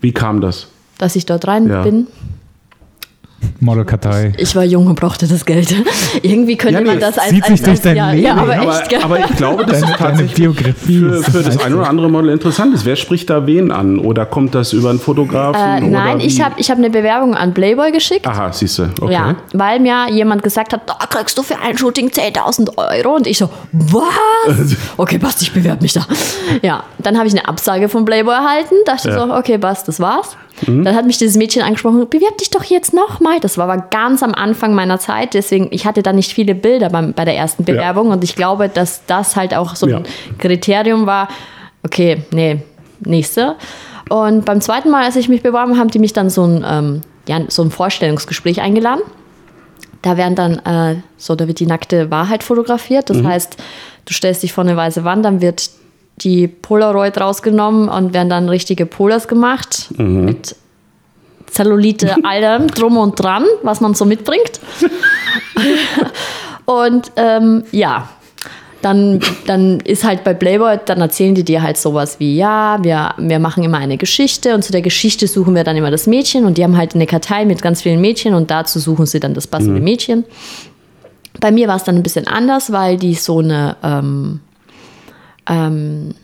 Wie 0.00 0.12
kam 0.12 0.40
das? 0.40 0.68
dass 0.98 1.16
ich 1.16 1.24
dort 1.24 1.46
rein 1.48 1.66
Ja. 1.68 1.82
bin. 1.82 2.08
Modelkartei. 3.60 4.32
Ich 4.38 4.54
war 4.56 4.64
jung 4.64 4.86
und 4.86 4.98
brauchte 4.98 5.26
das 5.26 5.44
Geld. 5.44 5.74
Irgendwie 6.22 6.56
könnte 6.56 6.74
Ja, 6.74 6.80
nee, 6.80 6.86
man 6.86 7.00
das 7.00 7.18
als, 7.18 7.28
zieht 7.30 7.42
als, 7.42 7.50
sich 7.52 7.60
durch 7.60 7.70
als 7.70 7.80
dein 7.82 7.96
ja, 7.96 8.10
Leben. 8.10 8.22
ja, 8.24 8.32
aber 8.36 8.54
aber, 8.56 8.80
echt, 8.80 8.88
gell? 8.88 9.00
aber 9.02 9.18
ich 9.20 9.36
glaube, 9.36 9.64
das 9.66 9.80
Deine, 9.80 9.92
ist 9.92 9.98
tatsächlich 9.98 10.34
Biografie. 10.34 10.98
für, 10.98 11.22
für 11.22 11.42
das 11.42 11.58
ein 11.62 11.74
oder 11.74 11.88
andere 11.88 12.10
Model 12.10 12.30
interessant 12.30 12.74
ist. 12.74 12.84
Wer 12.84 12.96
spricht 12.96 13.28
da 13.30 13.46
wen 13.46 13.70
an? 13.70 13.98
Oder 13.98 14.24
kommt 14.26 14.54
das 14.54 14.72
über 14.72 14.90
einen 14.90 14.98
Fotografen? 14.98 15.60
äh, 15.84 15.86
oder 15.86 15.90
nein, 15.90 16.20
ich 16.20 16.40
habe 16.42 16.54
ich 16.58 16.70
hab 16.70 16.78
eine 16.78 16.90
Bewerbung 16.90 17.34
an 17.34 17.52
Playboy 17.54 17.92
geschickt. 17.92 18.26
Aha, 18.26 18.52
siehst 18.52 18.78
du. 18.78 18.88
Okay. 19.00 19.12
Ja, 19.12 19.36
weil 19.52 19.80
mir 19.80 20.08
jemand 20.10 20.42
gesagt 20.42 20.72
hat, 20.72 20.82
da 20.88 20.94
kriegst 21.06 21.36
du 21.36 21.42
für 21.42 21.58
ein 21.60 21.76
Shooting 21.76 22.08
10.000 22.08 22.76
Euro. 22.76 23.16
Und 23.16 23.26
ich 23.26 23.38
so, 23.38 23.50
was? 23.72 24.04
Okay, 24.96 25.18
passt, 25.18 25.42
ich 25.42 25.52
bewerbe 25.52 25.82
mich 25.82 25.92
da. 25.92 26.06
Ja, 26.62 26.84
dann 26.98 27.16
habe 27.16 27.26
ich 27.26 27.32
eine 27.34 27.46
Absage 27.48 27.88
von 27.88 28.04
Playboy 28.04 28.34
erhalten. 28.34 28.74
Dachte 28.86 29.10
Ja. 29.10 29.26
so, 29.26 29.34
okay, 29.34 29.58
passt, 29.58 29.88
das 29.88 30.00
war's. 30.00 30.36
Mhm. 30.66 30.84
Dann 30.84 30.94
hat 30.94 31.06
mich 31.06 31.18
dieses 31.18 31.36
Mädchen 31.36 31.62
angesprochen, 31.62 32.08
bewerb 32.08 32.38
dich 32.38 32.50
doch 32.50 32.64
jetzt 32.64 32.92
nochmal. 32.92 33.40
Das 33.40 33.58
war 33.58 33.68
aber 33.70 33.82
ganz 33.90 34.22
am 34.22 34.34
Anfang 34.34 34.74
meiner 34.74 34.98
Zeit. 34.98 35.34
Deswegen, 35.34 35.68
ich 35.70 35.86
hatte 35.86 36.02
da 36.02 36.12
nicht 36.12 36.32
viele 36.32 36.54
Bilder 36.54 36.90
beim, 36.90 37.12
bei 37.12 37.24
der 37.24 37.36
ersten 37.36 37.64
Bewerbung. 37.64 38.08
Und 38.08 38.24
ich 38.24 38.36
glaube, 38.36 38.68
dass 38.68 39.04
das 39.06 39.36
halt 39.36 39.54
auch 39.54 39.76
so 39.76 39.86
ein 39.86 39.92
Ja. 39.92 40.02
Kriterium 40.38 41.06
war. 41.06 41.28
Okay, 41.82 42.22
nee, 42.30 42.60
nächste. 43.00 43.56
Und 44.08 44.44
beim 44.44 44.60
zweiten 44.60 44.90
Mal, 44.90 45.04
als 45.04 45.16
ich 45.16 45.28
mich 45.28 45.42
beworben 45.42 45.72
habe, 45.72 45.80
haben 45.80 45.90
die 45.90 45.98
mich 45.98 46.12
dann 46.12 46.30
so 46.30 46.44
ein, 46.44 46.64
ähm, 46.68 47.00
ja, 47.28 47.40
so 47.48 47.62
ein 47.62 47.70
Vorstellungsgespräch 47.70 48.60
eingeladen. 48.60 49.02
Da 50.02 50.16
werden 50.16 50.34
dann, 50.34 50.58
äh, 50.60 50.96
so, 51.16 51.36
da 51.36 51.46
wird 51.46 51.60
die 51.60 51.66
nackte 51.66 52.10
Wahrheit 52.10 52.42
fotografiert. 52.42 53.10
Das 53.10 53.22
heißt, 53.22 53.56
du 54.06 54.14
stellst 54.14 54.42
dich 54.42 54.52
vor 54.52 54.64
eine 54.64 54.76
weiße 54.76 55.04
Wand, 55.04 55.24
dann 55.24 55.40
wird 55.40 55.70
die 56.20 56.48
Polaroid 56.48 57.18
rausgenommen 57.20 57.88
und 57.88 58.14
werden 58.14 58.28
dann 58.28 58.48
richtige 58.48 58.86
Polars 58.86 59.28
gemacht 59.28 59.88
mit 59.96 60.56
Zellulite, 61.46 62.16
allem 62.24 62.68
drum 62.68 62.96
und 62.96 63.20
dran, 63.20 63.44
was 63.62 63.80
man 63.80 63.94
so 63.94 64.04
mitbringt. 64.04 64.60
und 66.64 67.12
ähm, 67.16 67.64
ja, 67.72 68.08
dann, 68.82 69.20
dann 69.46 69.80
ist 69.80 70.04
halt 70.04 70.24
bei 70.24 70.32
Playboy, 70.32 70.78
dann 70.84 71.00
erzählen 71.00 71.34
die 71.34 71.44
dir 71.44 71.62
halt 71.62 71.76
sowas 71.76 72.18
wie, 72.18 72.36
ja, 72.36 72.78
wir, 72.82 73.14
wir 73.18 73.38
machen 73.38 73.62
immer 73.62 73.78
eine 73.78 73.98
Geschichte 73.98 74.54
und 74.54 74.62
zu 74.62 74.72
der 74.72 74.80
Geschichte 74.80 75.26
suchen 75.26 75.54
wir 75.54 75.64
dann 75.64 75.76
immer 75.76 75.90
das 75.90 76.06
Mädchen 76.06 76.46
und 76.46 76.56
die 76.56 76.64
haben 76.64 76.76
halt 76.76 76.94
eine 76.94 77.06
Kartei 77.06 77.44
mit 77.44 77.60
ganz 77.60 77.82
vielen 77.82 78.00
Mädchen 78.00 78.34
und 78.34 78.50
dazu 78.50 78.78
suchen 78.78 79.06
sie 79.06 79.20
dann 79.20 79.34
das 79.34 79.46
passende 79.46 79.80
Mädchen. 79.80 80.24
Bei 81.40 81.50
mir 81.50 81.68
war 81.68 81.76
es 81.76 81.84
dann 81.84 81.96
ein 81.96 82.02
bisschen 82.02 82.26
anders, 82.26 82.72
weil 82.72 82.96
die 82.96 83.14
so 83.14 83.40
eine, 83.40 83.76
ähm, 83.82 84.40
ähm, 85.48 86.14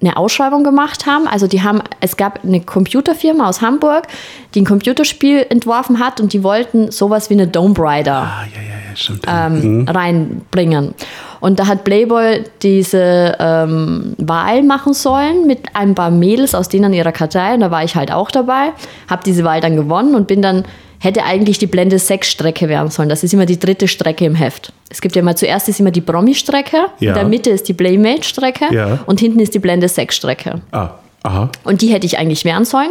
eine 0.00 0.16
Ausschreibung 0.18 0.64
gemacht 0.64 1.06
haben. 1.06 1.26
Also 1.26 1.46
die 1.46 1.62
haben, 1.62 1.80
es 2.00 2.16
gab 2.18 2.44
eine 2.44 2.60
Computerfirma 2.60 3.48
aus 3.48 3.62
Hamburg, 3.62 4.06
die 4.54 4.60
ein 4.60 4.66
Computerspiel 4.66 5.46
entworfen 5.48 5.98
hat 5.98 6.20
und 6.20 6.32
die 6.34 6.42
wollten 6.42 6.90
sowas 6.90 7.30
wie 7.30 7.34
eine 7.34 7.46
Dome 7.46 7.74
Rider 7.78 8.16
Ah, 8.16 8.44
ja, 8.54 8.60
ja, 8.60 8.90
ja, 8.90 8.96
stimmt. 8.96 9.24
ähm, 9.26 9.86
reinbringen. 9.88 10.94
Und 11.40 11.58
da 11.58 11.66
hat 11.66 11.84
Playboy 11.84 12.44
diese 12.62 13.34
ähm, 13.38 14.14
Wahl 14.18 14.62
machen 14.62 14.92
sollen 14.92 15.46
mit 15.46 15.60
ein 15.74 15.94
paar 15.94 16.10
Mädels 16.10 16.54
aus 16.54 16.68
denen 16.68 16.92
ihrer 16.92 17.12
Kartei. 17.12 17.54
Und 17.54 17.60
da 17.60 17.70
war 17.70 17.84
ich 17.84 17.96
halt 17.96 18.12
auch 18.12 18.30
dabei, 18.30 18.72
habe 19.08 19.22
diese 19.24 19.44
Wahl 19.44 19.60
dann 19.62 19.76
gewonnen 19.76 20.14
und 20.14 20.26
bin 20.26 20.42
dann, 20.42 20.64
hätte 21.04 21.24
eigentlich 21.24 21.58
die 21.58 21.66
Blende 21.66 21.98
6 21.98 22.30
Strecke 22.30 22.68
werden 22.68 22.90
sollen. 22.90 23.08
Das 23.08 23.22
ist 23.22 23.32
immer 23.34 23.46
die 23.46 23.58
dritte 23.58 23.88
Strecke 23.88 24.24
im 24.24 24.34
Heft. 24.34 24.72
Es 24.90 25.00
gibt 25.00 25.14
ja 25.16 25.22
mal 25.22 25.36
zuerst 25.36 25.68
ist 25.68 25.78
immer 25.80 25.90
die 25.90 26.00
Promi-Strecke, 26.00 26.78
Ja. 27.00 27.10
in 27.10 27.14
der 27.14 27.24
Mitte 27.24 27.50
ist 27.50 27.68
die 27.68 27.74
Playmate-Strecke 27.74 28.74
Ja. 28.74 28.98
und 29.06 29.20
hinten 29.20 29.40
ist 29.40 29.54
die 29.54 29.58
Blende 29.58 29.88
6 29.88 30.16
Strecke. 30.16 30.60
Ah, 30.72 30.90
aha. 31.22 31.50
Und 31.64 31.82
die 31.82 31.88
hätte 31.88 32.06
ich 32.06 32.18
eigentlich 32.18 32.44
werden 32.44 32.64
sollen. 32.64 32.90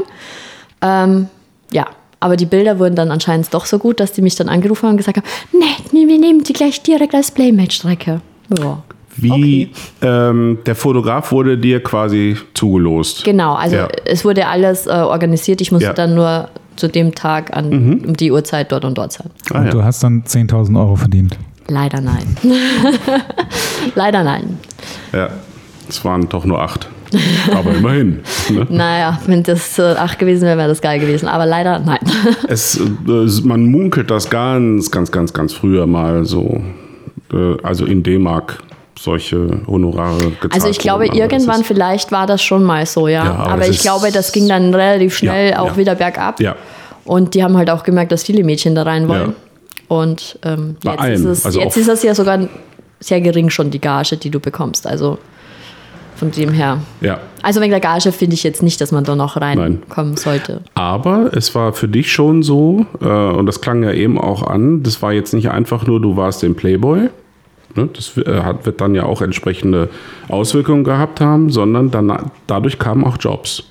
Ähm, 0.82 1.28
ja, 1.72 1.88
aber 2.20 2.36
die 2.38 2.46
Bilder 2.46 2.80
wurden 2.80 2.96
dann 2.96 3.12
anscheinend 3.12 3.54
doch 3.54 3.66
so 3.66 3.80
gut, 3.80 4.00
dass 4.00 4.12
die 4.14 4.22
mich 4.22 4.36
dann 4.36 4.50
angerufen 4.50 4.84
haben 4.84 4.92
und 4.92 4.98
gesagt 4.98 5.18
haben, 5.18 5.28
nee, 5.92 6.08
wir 6.08 6.20
nehmen 6.20 6.44
die 6.44 6.54
gleich 6.54 6.82
direkt 6.84 7.14
als 7.16 7.32
Playmate-Strecke. 7.32 8.22
Ja. 8.60 8.84
Wie 9.16 9.70
ähm, 10.02 10.58
der 10.66 10.76
Fotograf 10.76 11.32
wurde 11.32 11.58
dir 11.58 11.84
quasi 11.84 12.36
zugelost. 12.56 13.24
Genau, 13.24 13.54
also 13.54 13.76
Ja. 13.76 13.88
es 14.06 14.26
wurde 14.26 14.48
alles 14.48 14.88
äh, 14.88 14.90
organisiert. 14.90 15.62
Ich 15.62 15.72
musste 15.72 15.88
Ja. 15.90 15.94
Dann 15.94 16.16
nur 16.16 16.50
zu 16.76 16.88
dem 16.88 17.14
Tag 17.16 17.56
an 17.56 18.02
um 18.06 18.14
die 18.18 18.32
Uhrzeit 18.32 18.72
dort 18.72 18.86
und 18.86 18.98
dort 18.98 19.12
sein. 19.14 19.30
Ah, 19.52 19.60
Und 19.60 19.66
ja. 19.66 19.72
du 19.72 19.84
hast 19.84 20.04
dann 20.04 20.24
10.000 20.24 20.78
Euro 20.80 20.96
verdient. 20.96 21.38
Leider 21.68 22.02
nein. 22.02 22.36
Leider 23.96 24.24
nein. 24.24 24.58
ja, 25.14 25.30
es 25.88 26.04
waren 26.04 26.28
doch 26.30 26.46
nur 26.46 26.62
acht. 26.62 26.90
Aber 27.54 27.74
immerhin. 27.76 28.20
Ne? 28.50 28.66
Naja, 28.70 29.20
wenn 29.28 29.44
das 29.44 29.78
äh, 29.78 29.94
acht 29.94 30.18
gewesen 30.20 30.44
wäre, 30.46 30.58
wäre 30.58 30.70
das 30.70 30.82
geil 30.82 31.00
gewesen. 31.00 31.28
Aber 31.28 31.46
leider 31.46 31.80
nein. 31.80 32.00
Es, 32.48 32.78
äh, 32.80 33.42
man 33.44 33.66
munkelt 33.66 34.10
das 34.10 34.30
ganz, 34.30 34.90
ganz, 34.92 35.12
ganz, 35.12 35.32
ganz 35.34 35.54
früher 35.54 35.86
mal 35.88 36.26
so. 36.26 36.62
Äh, 37.32 37.58
also 37.62 37.86
in 37.86 38.04
D-Mark 38.04 38.64
solche 38.98 39.62
Honorare 39.68 40.18
gezahlt 40.18 40.54
Also 40.54 40.70
ich 40.70 40.80
glaube, 40.80 41.06
wurden, 41.06 41.18
das 41.18 41.32
irgendwann 41.32 41.64
vielleicht 41.64 42.12
war 42.12 42.28
das 42.28 42.42
schon 42.42 42.64
mal 42.64 42.86
so, 42.86 43.08
ja. 43.08 43.26
Ja, 43.26 43.32
aber 43.34 43.52
aber 43.52 43.58
das 43.62 43.70
ich 43.70 43.82
glaube, 43.82 44.12
das 44.12 44.32
ging 44.32 44.48
dann 44.48 44.74
relativ 44.74 45.16
schnell 45.18 45.52
Ja, 45.52 45.60
auch 45.60 45.72
ja. 45.72 45.78
wieder 45.78 45.96
bergab. 45.96 46.40
Ja. 46.40 46.56
Und 47.06 47.34
die 47.34 47.44
haben 47.44 47.58
halt 47.58 47.70
auch 47.70 47.84
gemerkt, 47.84 48.12
dass 48.12 48.24
viele 48.24 48.44
Mädchen 48.44 48.76
da 48.76 48.84
rein 48.84 49.08
wollen. 49.08 49.36
Und 49.88 50.40
ähm, 50.44 50.78
jetzt, 50.84 51.04
ist 51.04 51.26
es, 51.26 51.46
also 51.46 51.60
jetzt 51.60 51.78
ist 51.78 51.90
es 51.90 52.04
ja 52.04 52.16
sogar 52.16 52.48
sehr 53.00 53.22
gering 53.22 53.50
schon, 53.50 53.70
die 53.70 53.82
Gage, 53.82 54.18
die 54.18 54.30
du 54.30 54.40
bekommst. 54.40 54.88
Also 54.88 55.18
von 56.16 56.32
dem 56.32 56.52
her. 56.52 56.80
Ja. 57.02 57.20
Also 57.42 57.60
wegen 57.60 57.72
der 57.72 57.80
Gage 57.80 58.12
finde 58.12 58.36
ich 58.36 58.44
jetzt 58.44 58.64
nicht, 58.64 58.80
dass 58.80 58.92
man 58.92 59.04
da 59.04 59.16
noch 59.16 59.40
reinkommen 59.40 60.16
sollte. 60.16 60.62
Aber 60.74 61.32
es 61.36 61.54
war 61.54 61.74
für 61.74 61.88
dich 61.88 62.12
schon 62.12 62.44
so, 62.44 62.86
äh, 63.02 63.06
und 63.06 63.46
das 63.46 63.62
klang 63.62 63.84
ja 63.84 63.92
eben 63.92 64.18
auch 64.18 64.44
an, 64.44 64.84
das 64.84 65.02
war 65.02 65.12
jetzt 65.12 65.34
nicht 65.34 65.50
einfach 65.50 65.86
nur, 65.86 66.00
du 66.02 66.16
warst 66.16 66.44
im 66.44 66.56
Playboy. 66.56 67.10
Ne, 67.76 67.90
das 67.94 68.16
äh, 68.18 68.42
hat, 68.42 68.66
wird 68.66 68.82
dann 68.82 68.94
ja 68.94 69.04
auch 69.04 69.22
entsprechende 69.22 69.90
Auswirkungen 70.30 70.84
gehabt 70.84 71.20
haben, 71.22 71.50
sondern 71.50 71.90
dann, 71.90 72.32
dadurch 72.48 72.78
kamen 72.78 73.04
auch 73.04 73.18
Jobs. 73.20 73.64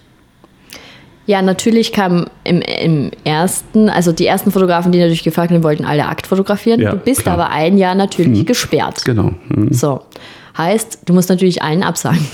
Ja, 1.27 1.41
natürlich 1.41 1.93
kam 1.93 2.27
im, 2.43 2.61
im 2.63 3.11
ersten, 3.23 3.89
also 3.89 4.11
die 4.11 4.27
ersten 4.27 4.51
Fotografen, 4.51 4.91
die 4.91 4.99
natürlich 4.99 5.23
gefragt 5.23 5.53
haben, 5.53 5.63
wollten 5.63 5.85
alle 5.85 6.07
Akt 6.07 6.27
fotografieren. 6.27 6.81
Ja, 6.81 6.91
du 6.91 6.97
bist 6.97 7.23
klar. 7.23 7.35
aber 7.35 7.51
ein 7.51 7.79
Jahr 7.79 7.95
natürlich 7.95 8.45
gesperrt. 8.45 9.05
Genau. 9.05 9.33
Mhm. 9.49 9.73
So. 9.73 10.01
Heißt, 10.59 11.03
du 11.07 11.15
musst 11.15 11.29
natürlich 11.31 11.63
allen 11.63 11.83
absagen. 11.85 12.27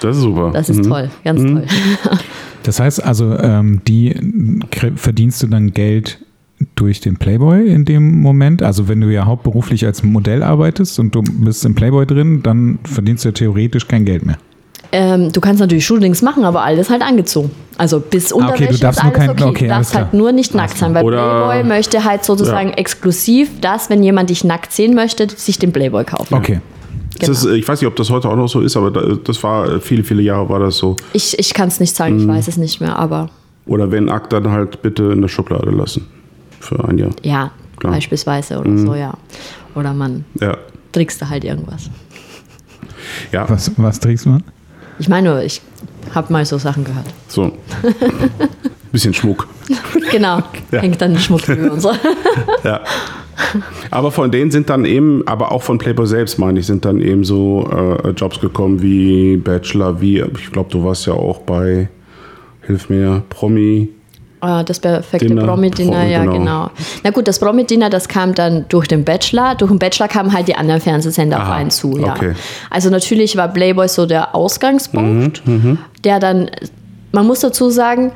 Das 0.00 0.16
ist 0.16 0.22
super. 0.22 0.50
Das 0.52 0.68
ist 0.68 0.84
Mhm. 0.84 0.88
toll, 0.88 1.10
ganz 1.24 1.40
toll. 1.42 1.64
Das 2.62 2.78
heißt 2.78 3.02
also, 3.02 3.36
ähm, 3.38 3.80
die 3.88 4.14
verdienst 4.96 5.42
du 5.42 5.46
dann 5.48 5.72
Geld 5.72 6.18
durch 6.76 7.00
den 7.00 7.16
Playboy 7.16 7.68
in 7.68 7.84
dem 7.84 8.20
Moment? 8.20 8.62
Also 8.62 8.88
wenn 8.88 9.00
du 9.00 9.08
ja 9.12 9.26
hauptberuflich 9.26 9.84
als 9.86 10.02
Modell 10.02 10.42
arbeitest 10.42 10.98
und 10.98 11.14
du 11.14 11.22
bist 11.22 11.64
im 11.64 11.74
Playboy 11.74 12.06
drin, 12.06 12.42
dann 12.42 12.78
verdienst 12.84 13.24
du 13.24 13.28
ja 13.28 13.32
theoretisch 13.32 13.86
kein 13.88 14.04
Geld 14.04 14.24
mehr. 14.26 14.36
Ähm, 14.92 15.32
du 15.32 15.40
kannst 15.40 15.60
natürlich 15.60 15.84
Shootings 15.84 16.22
machen, 16.22 16.44
aber 16.44 16.62
alles 16.62 16.88
halt 16.88 17.02
angezogen. 17.02 17.50
Also 17.78 17.98
bis 17.98 18.30
Unterwäsche 18.30 18.52
Ah, 18.64 18.66
okay, 18.66 18.72
du 18.74 18.78
darfst 18.78 18.98
ist 19.00 19.04
nur 19.04 19.12
alles 19.14 19.18
kein- 19.26 19.30
okay. 19.30 19.44
okay, 19.44 19.64
du 19.64 19.68
darfst 19.68 19.94
halt 19.94 20.10
klar. 20.10 20.20
nur 20.20 20.32
nicht 20.32 20.54
nackt 20.54 20.78
sein, 20.78 20.94
weil 20.94 21.04
Oder- 21.04 21.46
Playboy 21.48 21.68
möchte 21.68 22.04
halt 22.04 22.24
sozusagen 22.24 22.68
Ja. 22.68 22.74
exklusiv 22.76 23.50
das, 23.60 23.90
wenn 23.90 24.02
jemand 24.04 24.30
dich 24.30 24.44
nackt 24.44 24.70
sehen 24.72 24.94
möchte, 24.94 25.26
sich 25.28 25.58
den 25.58 25.72
Playboy 25.72 26.04
kaufen. 26.04 26.34
Okay. 26.34 26.60
Das 27.18 27.28
ist, 27.28 27.46
ich 27.46 27.66
weiß 27.66 27.80
nicht, 27.80 27.88
ob 27.88 27.96
das 27.96 28.10
heute 28.10 28.28
auch 28.28 28.36
noch 28.36 28.48
so 28.48 28.60
ist, 28.60 28.76
aber 28.76 28.90
da- 28.90 29.16
das 29.24 29.42
war 29.42 29.68
äh, 29.68 29.80
viele, 29.80 30.04
viele 30.04 30.22
Jahre 30.22 30.48
war 30.48 30.60
das 30.60 30.76
so. 30.76 30.96
Ich, 31.12 31.38
ich 31.38 31.54
kann 31.54 31.68
es 31.68 31.80
nicht 31.80 31.94
sagen, 31.96 32.14
Mhm. 32.16 32.20
ich 32.22 32.28
weiß 32.28 32.48
es 32.48 32.56
nicht 32.56 32.80
mehr, 32.80 32.96
aber 32.96 33.30
Oder 33.66 33.90
wenn 33.90 34.08
Akt 34.08 34.32
dann 34.32 34.50
halt 34.50 34.82
bitte 34.82 35.04
in 35.04 35.22
der 35.22 35.28
Schublade 35.28 35.70
lassen. 35.70 36.06
Für 36.64 36.88
ein 36.88 36.98
Jahr. 36.98 37.10
ja, 37.22 37.50
Klar. 37.78 37.92
Mhm. 37.92 37.96
beispielsweise 37.96 38.58
oder 38.58 38.76
so, 38.78 38.94
ja. 38.94 39.12
Oder 39.74 39.92
man 39.92 40.24
Ja. 40.40 40.56
trickst 40.92 41.20
da 41.20 41.28
halt 41.28 41.44
irgendwas. 41.44 41.90
Ja, 43.32 43.48
Was, 43.48 43.70
was 43.76 44.00
trägst 44.00 44.26
du 44.26 44.30
an? 44.30 44.44
Ich 44.98 45.08
meine, 45.08 45.28
nur, 45.30 45.42
ich 45.42 45.60
habe 46.14 46.32
mal 46.32 46.44
so 46.44 46.56
Sachen 46.58 46.84
gehört. 46.84 47.06
so. 47.28 47.52
Bisschen 48.92 49.12
Schmuck. 49.12 49.48
Genau, 50.12 50.38
Ja. 50.70 50.80
hängt 50.80 51.00
dann 51.02 51.18
Schmuck 51.18 51.48
über 51.48 51.72
und 51.72 51.80
so. 51.80 51.90
Ja. 52.64 52.80
Aber 53.90 54.12
von 54.12 54.30
denen 54.30 54.52
sind 54.52 54.70
dann 54.70 54.84
eben, 54.84 55.26
aber 55.26 55.50
auch 55.50 55.62
von 55.62 55.76
Playboy 55.78 56.06
selbst, 56.06 56.38
meine 56.38 56.60
ich, 56.60 56.66
sind 56.66 56.84
dann 56.84 57.00
eben 57.00 57.24
so 57.24 57.68
äh, 58.04 58.10
Jobs 58.10 58.38
gekommen 58.38 58.80
wie 58.80 59.36
Bachelor, 59.36 60.00
wie, 60.00 60.20
ich 60.20 60.52
glaube, 60.52 60.70
du 60.70 60.84
warst 60.84 61.06
ja 61.06 61.14
auch 61.14 61.40
bei, 61.40 61.88
hilf 62.62 62.88
mir, 62.88 63.22
Promi. 63.30 63.88
Ah, 64.44 64.62
Das 64.62 64.78
perfekte 64.80 65.26
Dinner. 65.26 65.44
Promi-Dinner, 65.46 65.98
Promi, 65.98 66.12
ja, 66.12 66.20
genau. 66.20 66.32
genau. 66.32 66.70
Na 67.02 67.10
gut, 67.10 67.26
das 67.28 67.38
Promi-Dinner, 67.38 67.90
das 67.90 68.08
kam 68.08 68.34
dann 68.34 68.66
durch 68.68 68.86
den 68.86 69.04
Bachelor. 69.04 69.54
Durch 69.54 69.70
den 69.70 69.78
Bachelor 69.78 70.08
kamen 70.08 70.32
halt 70.32 70.48
die 70.48 70.54
anderen 70.56 70.80
Fernsehsender 70.80 71.36
auf 71.38 71.44
Aha, 71.44 71.54
einen 71.56 71.70
zu, 71.70 71.98
ja. 71.98 72.12
okay. 72.14 72.34
Also 72.70 72.90
natürlich 72.90 73.36
war 73.36 73.48
Playboy 73.48 73.88
so 73.88 74.06
der 74.06 74.34
Ausgangspunkt, 74.34 75.46
Mhm, 75.46 75.78
der 76.04 76.18
dann, 76.20 76.50
man 77.12 77.26
muss 77.26 77.40
dazu 77.40 77.70
sagen, 77.70 78.12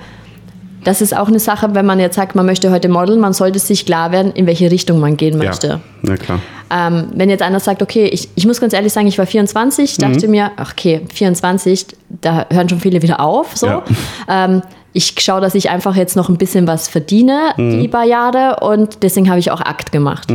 das 0.84 1.00
ist 1.02 1.14
auch 1.16 1.28
eine 1.28 1.40
Sache, 1.40 1.74
wenn 1.74 1.84
man 1.86 1.98
jetzt 1.98 2.14
sagt, 2.14 2.34
man 2.36 2.46
möchte 2.46 2.70
heute 2.70 2.88
modeln, 2.88 3.18
man 3.20 3.32
sollte 3.32 3.58
sich 3.58 3.84
klar 3.84 4.12
werden, 4.12 4.32
in 4.32 4.46
welche 4.46 4.70
Richtung 4.70 5.00
man 5.00 5.16
gehen 5.16 5.36
möchte. 5.36 5.80
Ja, 6.02 6.16
klar. 6.16 6.38
Ähm, 6.70 7.08
wenn 7.14 7.30
jetzt 7.30 7.42
einer 7.42 7.60
sagt, 7.60 7.82
okay, 7.82 8.06
ich, 8.06 8.28
ich 8.36 8.46
muss 8.46 8.60
ganz 8.60 8.74
ehrlich 8.74 8.92
sagen, 8.92 9.06
ich 9.06 9.18
war 9.18 9.26
24, 9.26 9.96
dachte 9.96 10.28
mir, 10.28 10.52
ach, 10.56 10.72
okay, 10.72 11.00
24, 11.12 11.86
da 12.22 12.46
hören 12.50 12.68
schon 12.68 12.78
viele 12.80 13.02
wieder 13.02 13.20
auf. 13.20 13.56
So. 13.56 13.66
Ja. 13.66 13.82
Ähm, 14.28 14.62
ich 14.98 15.14
schaue, 15.20 15.40
dass 15.40 15.54
ich 15.54 15.70
einfach 15.70 15.94
jetzt 15.96 16.16
noch 16.16 16.28
ein 16.28 16.36
bisschen 16.38 16.66
was 16.66 16.88
verdiene, 16.88 17.54
die 17.56 17.86
paar 17.88 18.04
Jahre, 18.04 18.58
und 18.60 19.02
deswegen 19.02 19.30
habe 19.30 19.38
ich 19.38 19.50
auch 19.52 19.60
Akt 19.60 19.92
gemacht. 19.92 20.28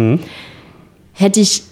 Hätte 1.14 1.40
ich, 1.40 1.64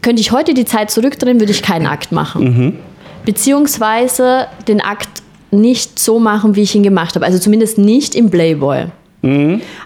könnte 0.00 0.20
ich 0.22 0.30
heute 0.32 0.54
die 0.54 0.64
Zeit 0.64 0.90
zurückdrehen, 0.90 1.40
würde 1.40 1.52
ich 1.52 1.62
keinen 1.62 1.86
Akt 1.86 2.12
machen. 2.12 2.78
Beziehungsweise 3.24 4.46
den 4.68 4.80
Akt 4.80 5.08
nicht 5.50 5.98
so 5.98 6.18
machen, 6.18 6.56
wie 6.56 6.62
ich 6.62 6.74
ihn 6.74 6.82
gemacht 6.82 7.14
habe. 7.16 7.24
Also 7.26 7.38
zumindest 7.38 7.78
nicht 7.78 8.14
im 8.14 8.30
Playboy. 8.30 8.86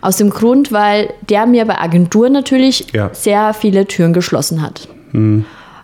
Aus 0.03 0.17
dem 0.19 0.29
Grund, 0.29 0.71
weil 0.71 1.15
der 1.31 1.47
mir 1.47 1.65
bei 1.65 1.79
Agenturen 1.79 2.33
natürlich 2.33 2.87
Ja. 2.93 3.09
sehr 3.15 3.55
viele 3.55 3.87
Türen 3.87 4.13
geschlossen 4.13 4.61
hat. 4.61 4.87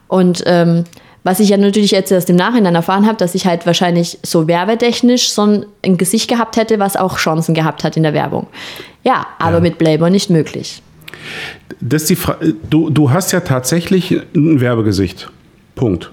Und 0.08 0.42
ähm, 0.46 0.84
was 1.26 1.40
ich 1.40 1.48
ja 1.48 1.56
natürlich 1.56 1.90
jetzt 1.90 2.12
erst 2.12 2.30
im 2.30 2.36
Nachhinein 2.36 2.76
erfahren 2.76 3.04
habe, 3.04 3.16
dass 3.16 3.34
ich 3.34 3.46
halt 3.46 3.66
wahrscheinlich 3.66 4.16
so 4.22 4.46
werbetechnisch 4.46 5.30
so 5.30 5.42
ein, 5.42 5.66
ein 5.84 5.96
Gesicht 5.96 6.30
gehabt 6.30 6.56
hätte, 6.56 6.78
was 6.78 6.94
auch 6.94 7.18
Chancen 7.18 7.52
gehabt 7.52 7.82
hat 7.82 7.96
in 7.96 8.04
der 8.04 8.14
Werbung. 8.14 8.46
Ja, 9.02 9.26
aber 9.40 9.60
mit 9.60 9.76
Playboy 9.76 10.08
nicht 10.08 10.30
möglich. 10.30 10.82
Das 11.80 12.02
ist 12.02 12.10
die 12.10 12.16
Fra 12.16 12.36
du, 12.70 12.90
du 12.90 13.10
hast 13.10 13.32
ja 13.32 13.40
tatsächlich 13.40 14.20
ein 14.36 14.60
Werbegesicht. 14.60 15.28
Punkt. 15.74 16.12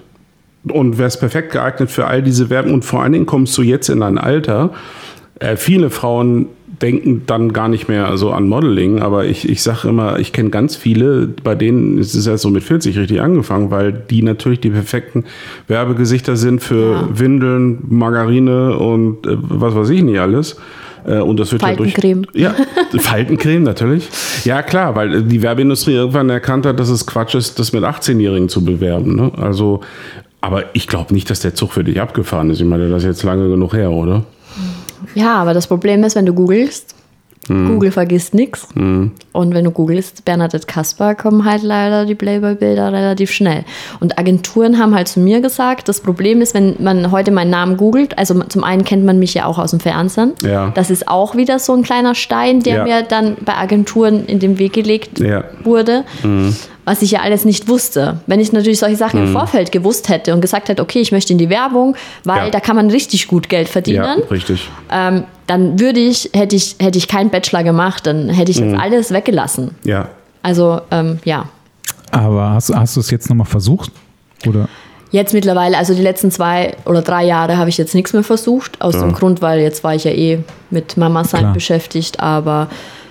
Und 0.64 0.98
wärst 0.98 1.20
perfekt 1.20 1.52
geeignet 1.52 1.92
für 1.92 2.08
all 2.08 2.20
diese 2.20 2.50
Werben. 2.50 2.74
Und 2.74 2.84
vor 2.84 3.00
allen 3.00 3.12
Dingen 3.12 3.26
kommst 3.26 3.56
du 3.56 3.62
jetzt 3.62 3.88
in 3.90 4.02
ein 4.02 4.18
Alter. 4.18 4.72
Äh, 5.38 5.56
viele 5.56 5.90
Frauen 5.90 6.48
denken 6.82 7.22
dann 7.26 7.52
gar 7.52 7.68
nicht 7.68 7.88
mehr 7.88 8.16
so 8.16 8.30
an 8.32 8.48
Modeling, 8.48 9.00
aber 9.00 9.26
ich, 9.26 9.48
ich 9.48 9.62
sage 9.62 9.88
immer, 9.88 10.18
ich 10.18 10.32
kenne 10.32 10.50
ganz 10.50 10.76
viele, 10.76 11.28
bei 11.42 11.54
denen 11.54 11.98
ist 11.98 12.14
es 12.14 12.26
ja 12.26 12.36
so 12.36 12.50
mit 12.50 12.62
40 12.62 12.98
richtig 12.98 13.20
angefangen, 13.20 13.70
weil 13.70 13.92
die 13.92 14.22
natürlich 14.22 14.60
die 14.60 14.70
perfekten 14.70 15.24
Werbegesichter 15.68 16.36
sind 16.36 16.62
für 16.62 16.92
Ja. 16.92 17.08
Windeln, 17.12 17.78
Margarine 17.88 18.76
und 18.78 19.26
äh, 19.26 19.36
was 19.40 19.74
weiß 19.74 19.90
ich 19.90 20.02
nicht 20.02 20.18
alles. 20.20 20.56
Äh, 21.06 21.18
und 21.18 21.38
das 21.38 21.52
wird 21.52 21.62
ja 21.62 21.74
durch. 21.74 21.92
Faltencreme. 21.92 22.26
Ja, 22.34 22.54
Faltencreme 22.98 23.62
natürlich. 23.62 24.08
Ja, 24.44 24.62
klar, 24.62 24.94
weil 24.96 25.22
die 25.22 25.42
Werbeindustrie 25.42 25.92
irgendwann 25.92 26.30
erkannt 26.30 26.66
hat, 26.66 26.80
dass 26.80 26.88
es 26.88 27.06
Quatsch 27.06 27.34
ist, 27.34 27.58
das 27.58 27.72
mit 27.72 27.84
18-Jährigen 27.84 28.48
zu 28.48 28.64
bewerben. 28.64 29.14
Ne? 29.16 29.32
Also, 29.36 29.80
aber 30.40 30.64
ich 30.74 30.86
glaube 30.88 31.14
nicht, 31.14 31.30
dass 31.30 31.40
der 31.40 31.54
Zug 31.54 31.72
für 31.72 31.84
dich 31.84 32.00
abgefahren 32.00 32.50
ist. 32.50 32.60
Ich 32.60 32.66
meine, 32.66 32.88
das 32.88 33.02
ist 33.02 33.06
jetzt 33.06 33.22
lange 33.22 33.48
genug 33.48 33.74
her, 33.74 33.90
oder? 33.90 34.24
Ja, 35.14 35.34
aber 35.36 35.54
das 35.54 35.66
Problem 35.66 36.04
ist, 36.04 36.16
wenn 36.16 36.26
du 36.26 36.32
googelst, 36.34 36.94
Google 37.46 37.90
vergisst 37.92 38.32
nichts. 38.32 38.66
Und 38.74 39.12
wenn 39.54 39.64
du 39.64 39.70
googelst, 39.70 40.24
Bernadette 40.24 40.66
Kasper, 40.66 41.14
kommen 41.14 41.44
halt 41.44 41.62
leider 41.62 42.06
die 42.06 42.14
Playboy-Bilder 42.14 42.90
relativ 42.90 43.30
schnell. 43.32 43.64
Und 44.00 44.18
Agenturen 44.18 44.78
haben 44.78 44.94
halt 44.94 45.08
zu 45.08 45.20
mir 45.20 45.42
gesagt, 45.42 45.90
das 45.90 46.00
Problem 46.00 46.40
ist, 46.40 46.54
wenn 46.54 46.76
man 46.82 47.10
heute 47.10 47.30
meinen 47.32 47.50
Namen 47.50 47.76
googelt, 47.76 48.16
also 48.16 48.42
zum 48.44 48.64
einen 48.64 48.82
kennt 48.84 49.04
man 49.04 49.18
mich 49.18 49.34
ja 49.34 49.44
auch 49.44 49.58
aus 49.58 49.72
dem 49.72 49.80
Fernsehen. 49.80 50.32
Ja. 50.42 50.70
Das 50.74 50.88
ist 50.88 51.06
auch 51.06 51.36
wieder 51.36 51.58
so 51.58 51.74
ein 51.74 51.82
kleiner 51.82 52.14
Stein, 52.14 52.60
der 52.60 52.76
Ja. 52.76 52.84
mir 52.84 53.02
dann 53.02 53.36
bei 53.44 53.54
Agenturen 53.58 54.24
in 54.24 54.38
den 54.38 54.58
Weg 54.58 54.72
gelegt 54.72 55.20
Ja. 55.20 55.44
wurde. 55.64 56.04
Was 56.86 57.00
ich 57.00 57.12
ja 57.12 57.20
alles 57.20 57.44
nicht 57.46 57.66
wusste. 57.68 58.20
Wenn 58.26 58.40
ich 58.40 58.52
natürlich 58.52 58.78
solche 58.78 58.96
Sachen 58.96 59.20
im 59.26 59.32
Vorfeld 59.32 59.72
gewusst 59.72 60.08
hätte 60.10 60.34
und 60.34 60.40
gesagt 60.42 60.68
hätte, 60.68 60.82
okay, 60.82 61.00
ich 61.00 61.12
möchte 61.12 61.32
in 61.32 61.38
die 61.38 61.48
Werbung, 61.48 61.96
weil 62.24 62.44
Ja. 62.46 62.50
da 62.50 62.60
kann 62.60 62.76
man 62.76 62.90
richtig 62.90 63.26
gut 63.26 63.48
Geld 63.48 63.68
verdienen 63.70 64.04
Ja, 64.20 64.26
richtig. 64.30 64.68
ähm, 64.90 65.24
dann 65.46 65.80
würde 65.80 66.00
ich, 66.00 66.28
hätte 66.34 66.56
ich, 66.56 66.76
hätte 66.78 66.98
ich 66.98 67.08
keinen 67.08 67.30
Bachelor 67.30 67.62
gemacht, 67.64 68.06
dann 68.06 68.28
hätte 68.28 68.50
ich 68.50 68.60
das 68.60 68.78
alles 68.78 69.12
weggelassen. 69.12 69.70
Ja. 69.84 70.08
Also, 70.42 70.80
ähm, 70.90 71.20
ja. 71.24 71.46
Aber 72.10 72.50
hast, 72.50 72.74
hast 72.74 72.96
du 72.96 73.00
es 73.00 73.10
jetzt 73.10 73.28
nochmal 73.30 73.46
versucht? 73.46 73.90
Oder? 74.46 74.68
Jetzt 75.10 75.32
mittlerweile, 75.32 75.78
also 75.78 75.94
die 75.94 76.02
letzten 76.02 76.30
zwei 76.30 76.74
oder 76.84 77.00
drei 77.00 77.24
Jahre 77.24 77.56
habe 77.56 77.70
ich 77.70 77.78
jetzt 77.78 77.94
nichts 77.94 78.12
mehr 78.12 78.24
versucht, 78.24 78.80
aus 78.82 78.92
dem 78.98 79.12
Grund, 79.12 79.40
weil 79.42 79.60
jetzt 79.60 79.84
war 79.84 79.94
ich 79.94 80.04
ja 80.04 80.10
eh 80.10 80.40
mit 80.70 80.96
Mama 80.96 81.24
sein 81.24 81.52
beschäftigt, 81.52 82.20
aber 82.20 82.68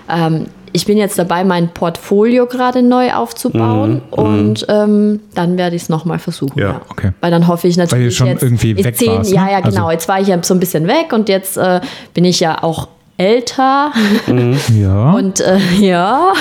ähm, 0.08 0.46
ich 0.74 0.86
bin 0.86 0.98
jetzt 0.98 1.16
dabei, 1.18 1.44
mein 1.44 1.68
Portfolio 1.68 2.46
gerade 2.46 2.82
neu 2.82 3.12
aufzubauen 3.12 4.02
und 4.10 4.66
ähm, 4.68 5.20
dann 5.34 5.56
werde 5.56 5.76
ich 5.76 5.82
es 5.82 5.88
nochmal 5.88 6.18
versuchen. 6.18 6.58
Ja, 6.58 6.80
okay. 6.90 7.12
Weil 7.20 7.30
dann 7.30 7.46
hoffe 7.46 7.68
ich 7.68 7.76
natürlich 7.76 8.06
Weil 8.06 8.10
schon 8.10 8.26
jetzt 8.26 8.42
irgendwie 8.42 8.76
weg 8.82 8.96
zehn, 8.96 9.12
warst, 9.12 9.30
Ja, 9.32 9.44
ne? 9.44 9.52
ja, 9.52 9.60
genau. 9.60 9.82
Also- 9.82 9.90
jetzt 9.92 10.08
war 10.08 10.20
ich 10.20 10.26
ja 10.26 10.36
so 10.42 10.52
ein 10.52 10.58
bisschen 10.58 10.88
weg 10.88 11.12
und 11.12 11.28
jetzt 11.28 11.56
äh, 11.56 11.80
bin 12.12 12.24
ich 12.24 12.40
ja 12.40 12.60
auch 12.62 12.88
älter. 13.16 13.92
Ja. 14.74 15.12
Und 15.12 15.40
äh, 15.40 15.58
ja, 15.80 16.32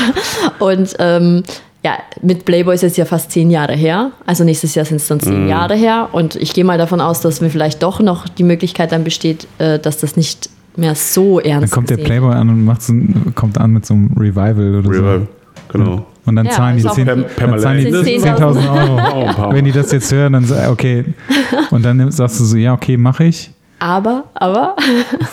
und 0.58 0.96
ähm, 0.98 1.44
ja, 1.86 1.98
mit 2.24 2.46
Playboy 2.46 2.74
ist 2.74 2.84
es 2.84 2.98
ja 2.98 3.06
fast 3.06 3.30
zehn 3.32 3.52
Jahre 3.52 3.74
her. 3.74 4.12
Also 4.26 4.44
nächstes 4.44 4.74
Jahr 4.74 4.86
sind 4.86 4.96
es 4.98 5.08
dann 5.08 5.20
zehn 5.20 5.48
Jahre 5.48 5.76
her. 5.76 6.10
Und 6.12 6.38
ich 6.38 6.54
gehe 6.54 6.64
mal 6.64 6.78
davon 6.80 7.02
aus, 7.02 7.22
dass 7.22 7.40
mir 7.42 7.50
vielleicht 7.52 7.84
doch 7.84 8.00
noch 8.00 8.28
die 8.28 8.44
Möglichkeit 8.44 8.92
dann 8.94 9.04
besteht, 9.04 9.48
äh, 9.60 9.78
dass 9.78 9.98
das 9.98 10.16
nicht 10.16 10.50
mehr 10.78 10.96
so 10.96 11.40
ernst 11.40 11.64
dann 11.64 11.70
kommt 11.76 11.90
der 11.90 11.98
gesehen 11.98 12.08
Playboy 12.10 12.34
an 12.34 12.50
und 12.50 12.66
macht 12.66 12.82
so 12.82 12.94
ein, 12.94 13.34
kommt 13.36 13.58
an 13.58 13.72
mit 13.72 13.86
so 13.86 13.94
einem 13.94 14.12
Revival 14.18 14.76
oder 14.80 14.90
Revival. 14.90 15.20
so. 15.72 15.78
Genau. 15.78 16.06
Und 16.26 16.36
dann 16.38 16.46
Ja, 16.46 16.52
zahlen 16.52 16.76
die 16.78 16.82
ist 16.84 16.88
auch- 16.90 16.94
10 16.96 17.06
Per- 17.06 17.16
dann 17.48 17.60
zahlen 17.60 17.78
die 17.86 17.92
Sind 17.92 18.06
10.000 18.06 18.38
10.000 18.38 18.90
Euro. 18.90 19.00
Oh, 19.50 19.54
Wenn 19.54 19.66
die 19.66 19.72
das 19.72 19.92
jetzt 19.92 20.12
hören, 20.12 20.34
dann 20.34 20.46
sagen, 20.46 20.72
okay. 20.72 21.04
Und 21.72 21.84
dann 21.84 22.12
sagst 22.12 22.40
du 22.40 22.46
so, 22.46 22.56
ja, 22.58 22.74
okay, 22.74 22.96
mache 22.98 23.26
ich. 23.26 23.52
Aber, 23.80 24.24
aber, 24.36 24.76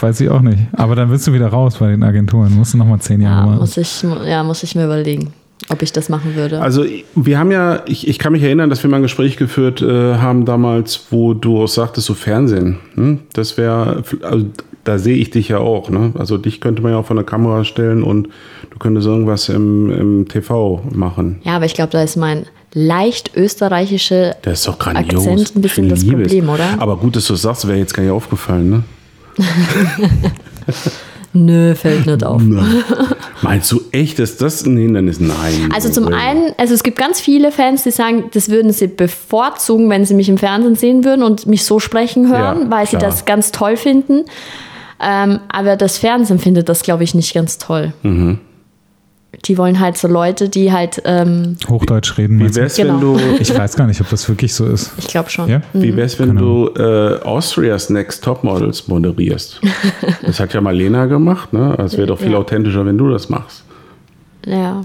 Weiß 0.01 0.21
ich 0.21 0.29
auch 0.29 0.41
nicht. 0.41 0.59
Aber 0.73 0.97
dann 0.97 1.09
bist 1.11 1.25
du 1.29 1.33
wieder 1.33 1.47
raus 1.49 1.77
bei 1.79 1.91
den 1.91 2.03
Agenturen. 2.03 2.53
Musst 2.57 2.75
du 2.75 2.79
nochmal 2.79 2.99
10 2.99 3.21
Jahre 3.21 3.41
ja, 3.43 3.47
machen. 3.47 3.59
muss 3.61 3.77
ich, 3.77 4.05
ja, 4.27 4.43
muss 4.43 4.63
ich 4.65 4.75
mir 4.75 4.87
überlegen, 4.87 5.33
ob 5.69 5.81
ich 5.83 5.93
das 5.93 6.09
machen 6.09 6.35
würde. 6.35 6.61
Also 6.61 6.85
wir 7.15 7.39
haben 7.39 7.53
ja, 7.53 7.83
ich, 7.87 8.09
ich 8.09 8.19
kann 8.19 8.33
mich 8.33 8.43
erinnern, 8.43 8.69
dass 8.69 8.83
wir 8.83 8.91
mal 8.91 8.97
ein 8.97 9.03
Gespräch 9.03 9.37
geführt 9.37 9.83
äh, 9.83 10.17
haben 10.17 10.45
damals, 10.47 11.07
wo 11.11 11.35
du 11.35 11.63
auch 11.63 11.69
sagtest, 11.69 12.09
so 12.09 12.15
Fernsehen. 12.15 12.79
Hm? 12.97 13.21
Das 13.35 13.57
wäre, 13.57 14.03
also 14.23 14.47
da 14.85 14.99
sehe 14.99 15.17
ich 15.17 15.31
dich 15.31 15.49
ja 15.49 15.59
auch. 15.59 15.91
Ne? 15.91 16.13
Also 16.19 16.39
dich 16.39 16.61
könnte 16.61 16.83
man 16.83 16.93
ja 16.93 16.99
auch 16.99 17.07
von 17.07 17.17
der 17.17 17.25
Kamera 17.27 17.65
stellen 17.65 18.03
und 18.03 18.29
du 18.71 18.79
könntest 18.79 19.07
irgendwas 19.07 19.49
im, 19.49 19.91
im 19.91 20.29
TV 20.29 20.83
machen. 20.93 21.41
ja, 21.45 21.57
aber 21.57 21.65
ich 21.67 21.75
glaube, 21.75 21.91
da 21.93 22.03
ist 22.03 22.17
mein 22.17 22.47
leicht 22.73 23.33
österreichische 23.37 24.37
Das 24.43 24.61
ist 24.61 24.69
doch 24.69 24.79
grandios. 24.79 25.27
Akzent 25.27 25.57
ein 25.57 25.61
bisschen 25.63 25.89
das 25.89 26.01
es. 26.01 26.09
Problem, 26.09 26.49
oder? 26.49 26.77
Aber 26.79 26.97
gut, 26.97 27.17
dass 27.17 27.27
du 27.27 27.35
es 27.35 27.43
sagst, 27.43 27.67
wäre 27.67 27.79
jetzt 27.79 27.95
gar 27.95 28.03
nicht 28.03 28.13
aufgefallen. 28.13 28.71
Ne? 28.71 28.83
Nö, 31.33 31.77
fällt 31.77 32.07
nicht 32.07 32.25
auf. 32.25 32.43
Meinst 33.43 33.71
du 33.71 33.81
echt, 33.93 34.19
dass 34.19 34.37
das 34.37 34.67
ein 34.67 34.77
Hindernis? 34.77 35.21
Nein. 35.21 35.69
Also 35.73 35.89
zum 35.89 36.09
einen, 36.09 36.53
also 36.59 36.75
es 36.75 36.83
gibt 36.83 36.99
ganz 36.99 37.21
viele 37.21 37.53
Fans, 37.53 37.85
die 37.85 37.93
sagen, 37.93 38.25
das 38.33 38.49
würden 38.51 38.73
sie 38.73 38.89
bevorzugen, 38.89 39.89
wenn 39.91 40.05
sie 40.05 40.15
mich 40.15 40.29
im 40.29 40.39
Fernsehen 40.39 40.75
sehen 40.75 41.05
würden 41.05 41.23
und 41.23 41.47
mich 41.47 41.65
so 41.65 41.79
sprechen 41.79 42.29
hören, 42.29 42.63
Ja, 42.63 42.71
weil 42.71 42.87
sie 42.87 42.97
klar. 42.97 43.03
das 43.11 43.27
ganz 43.27 43.53
toll 43.53 43.77
finden. 43.77 44.25
Ähm, 45.03 45.41
aber 45.49 45.77
das 45.77 45.99
Fernsehen 45.99 46.39
findet 46.39 46.69
das, 46.69 46.83
glaube 46.83 47.05
ich, 47.05 47.15
nicht 47.15 47.33
ganz 47.35 47.59
toll. 47.59 47.93
Mhm. 48.03 48.39
Die 49.47 49.57
wollen 49.57 49.79
halt 49.81 49.97
so 49.97 50.09
Leute, 50.09 50.49
die 50.49 50.73
halt, 50.73 51.01
ähm, 51.07 51.57
Hochdeutsch 51.69 52.19
reden. 52.19 52.41
Wie 52.41 52.55
wär's, 52.55 52.75
Genau. 52.77 52.95
wenn 52.95 53.01
du, 53.01 53.19
Ich 53.41 53.57
weiß 53.57 53.77
gar 53.77 53.87
nicht, 53.87 54.01
ob 54.01 54.11
das 54.11 54.29
wirklich 54.29 54.53
so 54.53 54.67
ist. 54.67 54.91
ich 54.99 55.07
glaube 55.07 55.31
schon. 55.31 55.49
Ja? 55.49 55.63
wie 55.73 55.97
wär's, 55.97 56.19
wenn 56.19 56.35
Genau. 56.35 56.69
du 56.69 56.81
äh, 56.83 57.23
Austria's 57.23 57.89
Next 57.91 58.23
Topmodels 58.25 58.89
moderierst? 58.89 59.61
Das 60.27 60.39
hat 60.41 60.53
ja 60.53 60.61
Marlena 60.61 61.07
gemacht, 61.07 61.53
ne? 61.53 61.75
Es 61.79 61.97
wäre 61.97 62.09
doch 62.09 62.19
viel 62.19 62.33
Ja. 62.33 62.39
authentischer, 62.39 62.85
wenn 62.85 62.99
du 62.99 63.09
das 63.09 63.29
machst. 63.31 63.65
Ja. 64.45 64.83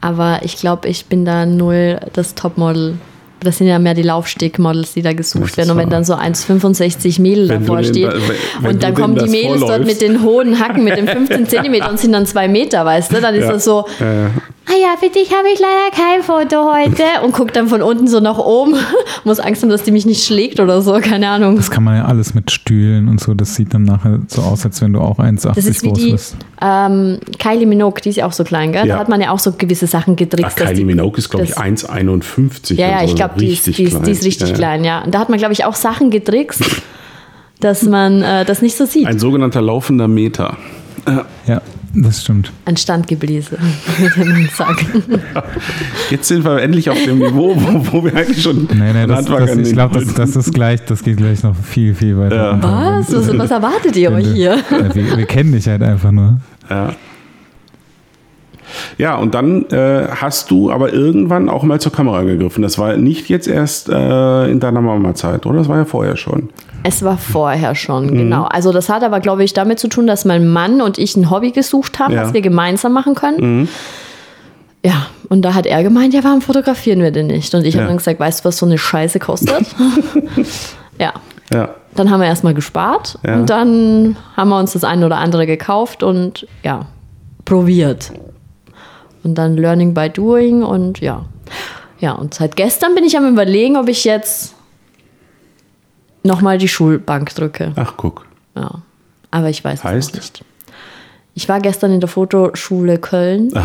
Aber 0.00 0.40
ich 0.42 0.56
glaube, 0.56 0.88
ich 0.88 1.06
bin 1.06 1.24
da 1.24 1.46
null 1.46 1.98
das 2.12 2.34
Topmodel. 2.34 2.96
Das 3.44 3.58
sind 3.58 3.66
ja 3.66 3.78
mehr 3.78 3.94
die 3.94 4.02
Laufstegmodels, 4.02 4.94
die 4.94 5.02
da 5.02 5.12
gesucht 5.12 5.56
werden. 5.56 5.70
Und 5.72 5.76
wenn 5.78 5.90
dann 5.90 6.04
so 6.04 6.14
1,65 6.14 7.20
Mädel 7.20 7.48
Wenn 7.48 7.60
davor 7.60 7.82
steht 7.82 8.06
wenn- 8.06 8.22
wenn 8.60 8.70
und 8.72 8.82
dann 8.82 8.94
kommen 8.94 9.16
die 9.16 9.28
Mädels 9.28 9.60
dort 9.60 9.70
vorläufst. 9.70 9.86
mit 9.86 10.00
den 10.02 10.22
hohen 10.22 10.58
Hacken, 10.60 10.84
mit 10.84 10.96
den 10.96 11.08
15 11.08 11.48
Zentimeter 11.48 11.90
und 11.90 11.98
sind 11.98 12.12
dann 12.12 12.26
zwei 12.26 12.48
Meter, 12.48 12.84
weißt 12.84 13.12
du? 13.12 13.20
Dann 13.20 13.34
ist 13.34 13.44
Ja. 13.44 13.52
das 13.52 13.64
so, 13.64 13.84
Äh, 14.00 14.28
ah 14.72 14.76
ja, 14.80 14.96
für 14.98 15.08
dich 15.12 15.30
habe 15.32 15.48
ich 15.52 15.60
leider 15.60 15.90
kein 15.94 16.22
Foto 16.22 16.72
heute. 16.72 17.02
Und 17.24 17.32
guckt 17.32 17.54
dann 17.56 17.68
von 17.68 17.82
unten 17.82 18.06
so 18.08 18.20
nach 18.20 18.38
oben. 18.38 18.74
Muss 19.24 19.38
Angst 19.40 19.62
haben, 19.62 19.70
dass 19.70 19.82
die 19.82 19.90
mich 19.90 20.06
nicht 20.06 20.24
schlägt 20.24 20.60
oder 20.60 20.80
so, 20.82 20.92
keine 20.94 21.28
Ahnung. 21.28 21.56
Das 21.56 21.70
kann 21.70 21.84
man 21.84 21.96
ja 21.96 22.04
alles 22.06 22.34
mit 22.34 22.50
Stühlen 22.50 23.08
und 23.08 23.20
so. 23.20 23.34
Das 23.34 23.54
sieht 23.54 23.74
dann 23.74 23.82
nachher 23.82 24.20
so 24.28 24.42
aus, 24.42 24.64
als 24.64 24.80
wenn 24.80 24.92
du 24.92 25.00
auch 25.00 25.18
1,80 25.18 25.54
Das 25.54 25.66
ist 25.66 25.82
wie 25.82 25.88
groß 25.88 25.98
die 25.98 26.10
bist. 26.12 26.36
ähm, 26.60 27.18
Kylie 27.38 27.66
Minogue, 27.66 28.00
die 28.02 28.08
ist 28.10 28.16
ja 28.16 28.26
auch 28.26 28.32
so 28.32 28.44
klein, 28.44 28.72
gell? 28.72 28.86
Ja. 28.86 28.94
Da 28.94 29.00
hat 29.00 29.08
man 29.08 29.20
ja 29.20 29.30
auch 29.30 29.38
so 29.38 29.52
gewisse 29.52 29.86
Sachen 29.86 30.14
ach, 30.14 30.18
getrickst. 30.18 30.58
dass 30.58 30.66
Kylie 30.66 30.74
die- 30.76 30.84
Minogue 30.84 31.18
ist, 31.18 31.28
glaube 31.30 31.44
ich, 31.44 31.50
das- 31.52 31.58
1,51. 31.62 32.74
Ja, 32.76 32.88
ja, 32.90 32.98
so, 33.00 33.04
ich 33.06 33.14
glaube, 33.14 33.34
die, 33.38 33.52
ist- 33.52 33.66
die, 33.66 33.72
die 33.72 34.10
ist 34.10 34.24
richtig 34.24 34.40
Ja, 34.40 34.46
ja. 34.48 34.54
klein, 34.54 34.84
ja. 34.84 35.02
Und 35.04 35.14
da 35.14 35.18
hat 35.18 35.28
man, 35.28 35.38
glaube 35.38 35.52
ich, 35.52 35.64
auch 35.64 35.74
Sachen 35.74 36.10
getrickst, 36.10 36.62
dass 37.60 37.82
man 37.82 38.22
äh, 38.22 38.44
das 38.44 38.62
nicht 38.62 38.76
so 38.76 38.86
sieht. 38.86 39.06
Ein 39.06 39.18
sogenannter 39.18 39.60
laufender 39.62 40.08
Meter. 40.08 40.56
Ja, 41.46 41.60
das 41.94 42.22
stimmt. 42.22 42.52
Ein 42.64 42.76
Standgebläse, 42.76 43.58
würde 43.98 44.24
man 44.30 44.48
sagen. 44.54 45.04
Jetzt 46.10 46.28
sind 46.28 46.44
wir 46.44 46.60
endlich 46.62 46.88
auf 46.90 47.02
dem 47.04 47.18
Niveau, 47.18 47.54
wo, 47.56 47.92
wo 47.92 48.04
wir 48.04 48.14
eigentlich 48.14 48.42
schon 48.42 48.68
Nee, 48.72 48.92
nee, 48.92 49.06
von 49.06 49.08
das, 49.08 49.24
das, 49.26 49.56
ich 49.56 49.72
glaube, 49.72 50.00
das, 50.00 50.14
das 50.14 50.36
ist 50.36 50.54
gleich, 50.54 50.84
das 50.84 51.02
geht 51.02 51.16
gleich 51.18 51.42
noch 51.42 51.56
viel, 51.56 51.94
viel 51.94 52.18
weiter. 52.18 52.36
Ja. 52.36 52.62
Was? 52.62 53.12
Was, 53.14 53.38
was 53.38 53.50
erwartet 53.50 53.96
ihr 53.96 54.12
euch 54.12 54.26
hier? 54.28 54.58
Wir, 54.94 55.16
wir 55.16 55.26
kennen 55.26 55.52
dich 55.52 55.68
halt 55.68 55.82
einfach 55.82 56.10
nur. 56.10 56.40
Ja. 56.70 56.94
Ja, 58.98 59.16
und 59.16 59.34
dann 59.34 59.66
äh, 59.66 60.08
hast 60.08 60.50
du 60.50 60.70
aber 60.70 60.92
irgendwann 60.92 61.48
auch 61.48 61.62
mal 61.62 61.80
zur 61.80 61.92
Kamera 61.92 62.22
gegriffen. 62.22 62.62
Das 62.62 62.78
war 62.78 62.96
nicht 62.96 63.28
jetzt 63.28 63.48
erst 63.48 63.88
äh, 63.88 64.50
in 64.50 64.60
deiner 64.60 64.80
Mama-Zeit, 64.80 65.46
oder? 65.46 65.58
Das 65.58 65.68
war 65.68 65.76
ja 65.78 65.84
vorher 65.84 66.16
schon. 66.16 66.48
Es 66.84 67.02
war 67.02 67.16
vorher 67.18 67.74
schon, 67.74 68.06
Mhm. 68.06 68.16
genau. 68.18 68.44
Also 68.44 68.72
das 68.72 68.88
hat 68.88 69.02
aber, 69.04 69.20
glaube 69.20 69.44
ich, 69.44 69.52
damit 69.52 69.78
zu 69.78 69.88
tun, 69.88 70.06
dass 70.06 70.24
mein 70.24 70.48
Mann 70.48 70.80
und 70.80 70.98
ich 70.98 71.16
ein 71.16 71.30
Hobby 71.30 71.52
gesucht 71.52 71.98
haben, 71.98 72.12
Ja. 72.14 72.22
Mhm. 72.22 72.26
was 72.26 72.34
wir 72.34 72.40
gemeinsam 72.42 72.92
machen 72.92 73.14
können. 73.14 73.68
Ja, 74.84 75.06
und 75.28 75.42
da 75.42 75.54
hat 75.54 75.66
er 75.66 75.82
gemeint, 75.84 76.12
ja, 76.12 76.24
warum 76.24 76.40
fotografieren 76.42 77.00
wir 77.00 77.12
denn 77.12 77.28
nicht? 77.28 77.54
Und 77.54 77.64
ich 77.64 77.74
habe 77.74 77.84
Ja. 77.84 77.88
dann 77.88 77.98
gesagt, 77.98 78.18
weißt 78.18 78.40
du, 78.40 78.48
was 78.48 78.58
so 78.58 78.66
eine 78.66 78.78
Scheiße 78.78 79.20
kostet? 79.20 79.64
ja, 80.98 81.12
Ja. 81.52 81.68
dann 81.94 82.10
haben 82.10 82.20
wir 82.20 82.26
erstmal 82.26 82.54
gespart 82.54 83.16
Ja. 83.24 83.36
und 83.36 83.48
dann 83.50 84.16
haben 84.36 84.48
wir 84.48 84.58
uns 84.58 84.72
das 84.72 84.82
eine 84.82 85.06
oder 85.06 85.18
andere 85.18 85.46
gekauft 85.46 86.02
und 86.02 86.46
ja, 86.64 86.86
probiert. 87.44 88.12
Und 89.22 89.36
dann 89.36 89.56
Learning 89.56 89.94
by 89.94 90.10
Doing 90.10 90.64
und 90.64 90.98
ja. 91.00 91.26
Ja, 92.00 92.12
und 92.14 92.34
seit 92.34 92.56
gestern 92.56 92.96
bin 92.96 93.04
ich 93.04 93.16
am 93.16 93.28
überlegen, 93.28 93.76
ob 93.76 93.88
ich 93.88 94.02
jetzt 94.02 94.54
nochmal 96.22 96.58
die 96.58 96.68
Schulbank 96.68 97.34
drücke. 97.34 97.72
Ach, 97.76 97.94
guck. 97.96 98.26
Ja. 98.54 98.70
Aber 99.30 99.48
ich 99.50 99.64
weiß 99.64 99.82
Heißt? 99.84 100.10
es 100.10 100.14
noch 100.14 100.20
nicht. 100.22 100.44
Ich 101.34 101.48
war 101.48 101.60
gestern 101.60 101.92
in 101.92 102.00
der 102.00 102.08
Fotoschule 102.08 102.98
Köln. 102.98 103.50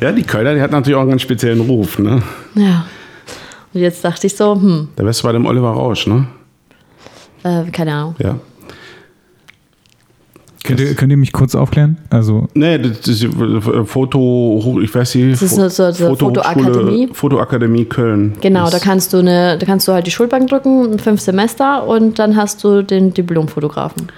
Ja, 0.00 0.12
die 0.12 0.22
Kölner, 0.22 0.54
die 0.54 0.62
hat 0.62 0.70
natürlich 0.70 0.96
auch 0.96 1.02
einen 1.02 1.10
ganz 1.10 1.20
speziellen 1.22 1.60
Ruf, 1.60 1.98
ne? 1.98 2.22
Ja. 2.54 2.86
Und 3.74 3.80
jetzt 3.80 4.02
dachte 4.02 4.26
ich 4.26 4.34
so, 4.34 4.54
hm, 4.54 4.88
Da 4.96 5.04
wärst 5.04 5.22
du 5.22 5.26
bei 5.26 5.32
dem 5.32 5.44
Oliver 5.44 5.70
Rausch, 5.72 6.06
ne? 6.06 6.26
äh, 7.42 7.64
keine 7.70 7.92
Ahnung. 7.92 8.14
Ja. 8.18 8.36
Könnt 10.64 10.78
ihr, 10.80 10.94
könnt 10.94 11.10
ihr 11.10 11.16
mich 11.16 11.32
kurz 11.32 11.54
aufklären? 11.54 11.96
Also, 12.10 12.46
Nee, 12.54 12.78
das 12.78 13.08
ist 13.08 13.24
äh, 13.24 13.84
Foto, 13.84 14.78
ich 14.82 14.94
weiß 14.94 15.14
nicht. 15.16 15.32
Das 15.32 15.42
ist 15.42 15.56
so- 15.56 15.68
so- 15.68 15.90
so 15.90 16.14
Fotoakademie. 16.14 17.08
Fotoakademie 17.12 17.84
Köln. 17.86 18.34
Genau, 18.40 18.70
da 18.70 18.78
kannst 18.78 19.12
du 19.12 19.18
eine, 19.18 19.58
da 19.58 19.66
kannst 19.66 19.88
du 19.88 19.92
halt 19.92 20.06
die 20.06 20.10
Schulbank 20.12 20.48
drücken, 20.48 20.98
fünf 20.98 21.20
Semester 21.20 21.86
und 21.86 22.18
dann 22.18 22.36
hast 22.36 22.62
du 22.62 22.82
den 22.82 23.12
Diplomfotografen. 23.12 24.08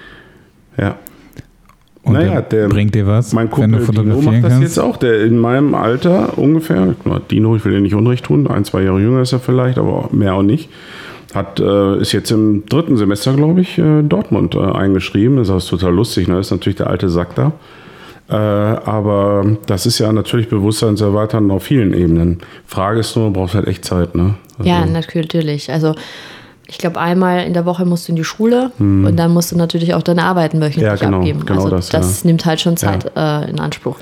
Ja. 0.76 0.96
und 2.02 2.12
Naja, 2.12 2.42
der 2.42 2.42
der- 2.42 2.68
bringt 2.68 2.94
dir 2.94 3.06
was, 3.06 3.32
Mein 3.32 3.46
wenn 3.46 3.50
Kumpel 3.50 3.70
du 3.70 3.76
Dino 3.76 3.86
fotografieren 3.86 4.24
macht 4.34 4.44
das 4.44 4.52
kannst? 4.52 4.76
jetzt 4.76 4.78
auch. 4.78 4.96
Der 4.98 5.24
in 5.24 5.38
meinem 5.38 5.74
Alter 5.74 6.36
ungefähr, 6.36 6.94
Dino, 7.30 7.56
ich 7.56 7.64
will 7.64 7.72
dir 7.72 7.80
nicht 7.80 7.94
Unrecht 7.94 8.26
tun, 8.26 8.46
ein, 8.48 8.64
zwei 8.64 8.82
Jahre 8.82 9.00
jünger 9.00 9.22
ist 9.22 9.32
er 9.32 9.40
vielleicht, 9.40 9.78
aber 9.78 10.08
mehr 10.12 10.34
auch 10.34 10.42
nicht. 10.42 10.68
Hat, 11.34 11.58
äh, 11.58 11.98
ist 11.98 12.12
jetzt 12.12 12.30
im 12.30 12.64
dritten 12.66 12.96
Semester, 12.96 13.32
glaube 13.34 13.60
ich, 13.60 13.76
äh, 13.78 14.02
Dortmund 14.02 14.54
äh, 14.54 14.60
eingeschrieben. 14.60 15.36
Das 15.36 15.48
ist 15.48 15.68
total 15.68 15.92
lustig, 15.92 16.28
ne? 16.28 16.36
Das 16.36 16.46
ist 16.46 16.52
natürlich 16.52 16.76
der 16.76 16.88
alte 16.88 17.08
Sack 17.08 17.34
da. 17.34 17.52
Äh, 18.28 18.34
aber 18.34 19.44
das 19.66 19.84
ist 19.84 19.98
ja 19.98 20.12
natürlich 20.12 20.48
bewusstseinserweitern 20.48 21.50
auf 21.50 21.64
vielen 21.64 21.92
Ebenen. 21.92 22.38
Frage 22.66 23.00
ist 23.00 23.16
nur, 23.16 23.32
brauchst 23.32 23.54
halt 23.54 23.66
echt 23.66 23.84
Zeit, 23.84 24.14
ne? 24.14 24.34
Also, 24.58 24.70
Ja, 24.70 24.86
natürlich. 24.86 25.70
Also 25.70 25.94
ich 26.66 26.78
glaube, 26.78 26.98
einmal 26.98 27.44
in 27.44 27.52
der 27.52 27.66
Woche 27.66 27.84
musst 27.84 28.08
du 28.08 28.12
in 28.12 28.16
die 28.16 28.24
Schule 28.24 28.70
und 28.78 29.16
dann 29.16 29.32
musst 29.32 29.52
du 29.52 29.56
natürlich 29.56 29.92
auch 29.92 30.02
deine 30.02 30.24
Arbeiten 30.24 30.60
wöchentlich 30.60 30.82
Hm. 30.90 30.96
Ja, 30.96 30.96
genau, 30.96 31.18
abgeben. 31.18 31.44
genau 31.44 31.64
also 31.64 31.76
das, 31.76 31.90
das, 31.90 32.22
ja. 32.22 32.28
nimmt 32.28 32.46
halt 32.46 32.60
schon 32.60 32.76
Zeit 32.76 33.12
äh, 33.16 33.50
in 33.50 33.60
Anspruch. 33.60 33.96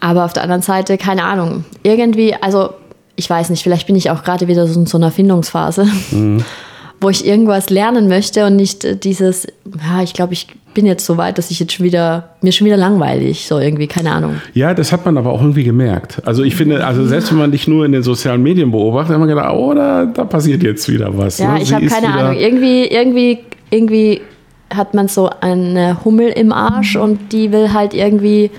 Aber 0.00 0.24
auf 0.24 0.32
der 0.32 0.42
anderen 0.42 0.62
Seite, 0.62 0.98
keine 0.98 1.22
Ahnung, 1.22 1.64
irgendwie, 1.84 2.34
also 2.34 2.70
ich 3.16 3.28
weiß 3.28 3.50
nicht, 3.50 3.62
vielleicht 3.62 3.86
bin 3.86 3.96
ich 3.96 4.10
auch 4.10 4.22
gerade 4.24 4.48
wieder 4.48 4.66
so 4.66 4.80
in 4.80 4.86
so 4.86 4.98
einer 4.98 5.10
Findungsphase, 5.10 5.86
Mhm. 6.10 6.44
wo 7.00 7.10
ich 7.10 7.26
irgendwas 7.26 7.68
lernen 7.68 8.06
möchte 8.08 8.46
und 8.46 8.56
nicht 8.56 8.84
äh, 8.84 8.96
dieses, 8.96 9.46
ja, 9.66 10.02
ich 10.02 10.12
glaube, 10.14 10.32
ich 10.34 10.46
bin 10.72 10.86
jetzt 10.86 11.04
so 11.04 11.16
weit, 11.16 11.36
dass 11.36 11.50
ich 11.50 11.60
jetzt 11.60 11.72
schon 11.74 11.84
wieder, 11.84 12.30
mir 12.40 12.52
schon 12.52 12.64
wieder 12.64 12.76
langweilig, 12.76 13.46
so 13.46 13.58
irgendwie, 13.58 13.86
keine 13.88 14.12
Ahnung. 14.12 14.40
Ja, 14.54 14.72
das 14.72 14.92
hat 14.92 15.04
man 15.04 15.18
aber 15.18 15.30
auch 15.32 15.40
irgendwie 15.42 15.64
gemerkt. 15.64 16.22
Also 16.24 16.44
ich 16.44 16.54
finde, 16.56 16.86
also 16.86 17.04
selbst 17.04 17.30
wenn 17.30 17.38
man 17.38 17.50
dich 17.52 17.68
nur 17.68 17.84
in 17.84 17.92
den 17.92 18.02
sozialen 18.02 18.42
Medien 18.42 18.70
beobachtet, 18.70 19.12
hat 19.12 19.18
man 19.18 19.28
gedacht, 19.28 19.52
oh, 19.52 19.74
da, 19.74 20.06
da 20.06 20.24
passiert 20.24 20.62
jetzt 20.62 20.88
wieder 20.88 21.16
was. 21.18 21.38
Ja, 21.38 21.54
ne? 21.54 21.62
ich 21.62 21.74
habe 21.74 21.84
keine 21.86 22.08
Ahnung. 22.14 22.38
Irgendwie, 22.38 22.84
irgendwie, 22.86 23.40
irgendwie 23.70 24.22
hat 24.72 24.94
man 24.94 25.08
so 25.08 25.28
eine 25.40 26.02
Hummel 26.04 26.28
im 26.30 26.52
Arsch 26.52 26.96
und 26.96 27.32
die 27.32 27.52
will 27.52 27.74
halt 27.74 27.92
irgendwie 27.92 28.50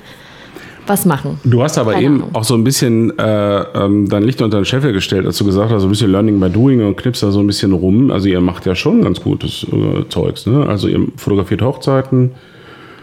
was 0.88 1.06
machen. 1.06 1.40
Du 1.44 1.64
hast 1.64 1.78
aber 1.78 1.94
Keine 1.94 2.06
eben 2.06 2.16
Ahnung. 2.16 2.30
auch 2.36 2.44
so 2.44 2.56
ein 2.56 2.64
bisschen 2.64 3.18
äh, 3.18 3.60
ähm, 3.76 4.10
dein 4.10 4.24
Licht 4.24 4.42
unter 4.42 4.60
den 4.60 4.66
Scheffel 4.66 4.94
gestellt, 4.94 5.26
als 5.26 5.38
du 5.38 5.46
gesagt 5.46 5.72
hast, 5.72 5.82
so 5.82 5.88
ein 5.88 5.92
bisschen 5.92 6.12
Learning 6.12 6.40
by 6.40 6.50
Doing 6.50 6.82
und 6.86 6.98
knippst 6.98 7.24
da 7.24 7.32
so 7.32 7.40
ein 7.40 7.48
bisschen 7.48 7.72
rum. 7.74 8.12
Also 8.12 8.28
ihr 8.28 8.42
macht 8.42 8.66
ja 8.66 8.76
schon 8.76 9.02
ganz 9.02 9.22
gutes 9.22 9.66
äh, 9.72 10.08
Zeugs, 10.10 10.46
ne? 10.46 10.66
Also 10.68 10.88
ihr 10.88 11.00
fotografiert 11.16 11.62
Hochzeiten, 11.62 12.32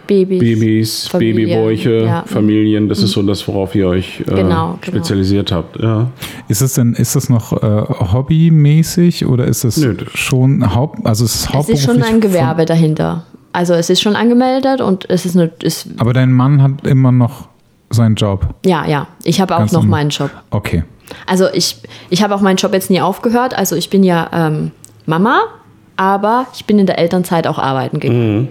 Babys. 0.07 0.41
Babys, 0.41 1.07
Familie, 1.07 1.47
Babybäuche, 1.47 2.05
ja. 2.05 2.25
Familien. 2.27 2.89
Das 2.89 3.01
ist 3.01 3.13
so 3.13 3.23
das, 3.23 3.47
worauf 3.47 3.77
ihr 3.77 3.87
euch 3.87 4.21
äh, 4.23 4.25
Genau, 4.25 4.39
genau. 4.43 4.79
spezialisiert 4.83 5.53
habt. 5.53 5.81
Ja. 5.81 6.11
Ist 6.49 6.63
es 6.63 6.75
denn, 6.75 6.95
ist 6.95 7.15
das 7.15 7.29
noch 7.29 7.53
äh, 7.63 7.85
hobbymäßig 8.13 9.27
oder 9.27 9.45
ist 9.45 9.65
es 9.65 9.77
Nö, 9.77 9.95
schon 10.15 10.75
Haupt, 10.75 11.07
also 11.07 11.25
es 11.25 11.35
ist 11.35 11.41
Es 11.41 11.47
ist 11.47 11.55
hauptberuflich? 11.55 11.83
schon 11.85 12.03
ein 12.03 12.21
Gewerbe 12.21 12.65
dahinter. 12.65 13.25
Also 13.53 13.75
es 13.75 13.91
ist 13.91 14.01
schon 14.01 14.17
angemeldet 14.17 14.81
und 14.81 15.09
es 15.11 15.27
ist 15.27 15.37
eine, 15.37 15.51
ist, 15.63 15.89
aber 15.99 16.13
dein 16.13 16.33
Mann 16.33 16.63
hat 16.63 16.87
immer 16.87 17.11
noch 17.13 17.49
seinen 17.91 18.15
Job. 18.15 18.47
ja, 18.65 18.87
ja. 18.87 19.07
Ich 19.25 19.41
habe 19.41 19.55
auch 19.55 19.61
Ganz 19.61 19.73
noch 19.73 19.83
normal. 19.83 20.01
meinen 20.01 20.11
Job. 20.11 20.31
Okay. 20.51 20.85
Also 21.27 21.47
ich, 21.53 21.77
ich 22.09 22.23
habe 22.23 22.35
auch 22.35 22.41
meinen 22.41 22.57
Job 22.57 22.73
jetzt 22.73 22.91
nie 22.91 23.01
aufgehört. 23.01 23.57
Also 23.57 23.77
ich 23.77 23.91
bin 23.91 24.05
ja 24.05 24.29
ähm, 24.33 24.71
Mama, 25.07 25.41
aber 25.97 26.47
ich 26.55 26.65
bin 26.65 26.79
in 26.79 26.87
der 26.87 26.99
Elternzeit 26.99 27.47
auch 27.47 27.59
arbeiten 27.59 28.01
gegangen. 28.01 28.49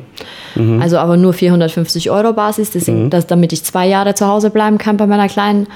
Also 0.82 0.98
aber 0.98 1.16
nur 1.16 1.34
450 1.34 2.12
Euro 2.12 2.34
Basis, 2.34 2.72
deswegen, 2.72 3.10
dass, 3.10 3.28
damit 3.28 3.54
ich 3.54 3.64
zwei 3.64 3.88
Jahre 3.88 4.14
zu 4.14 4.28
Hause 4.28 4.50
bleiben 4.50 4.78
kann 4.78 4.98
bei 4.98 5.08
meiner 5.08 5.28
Kleinen. 5.28 5.68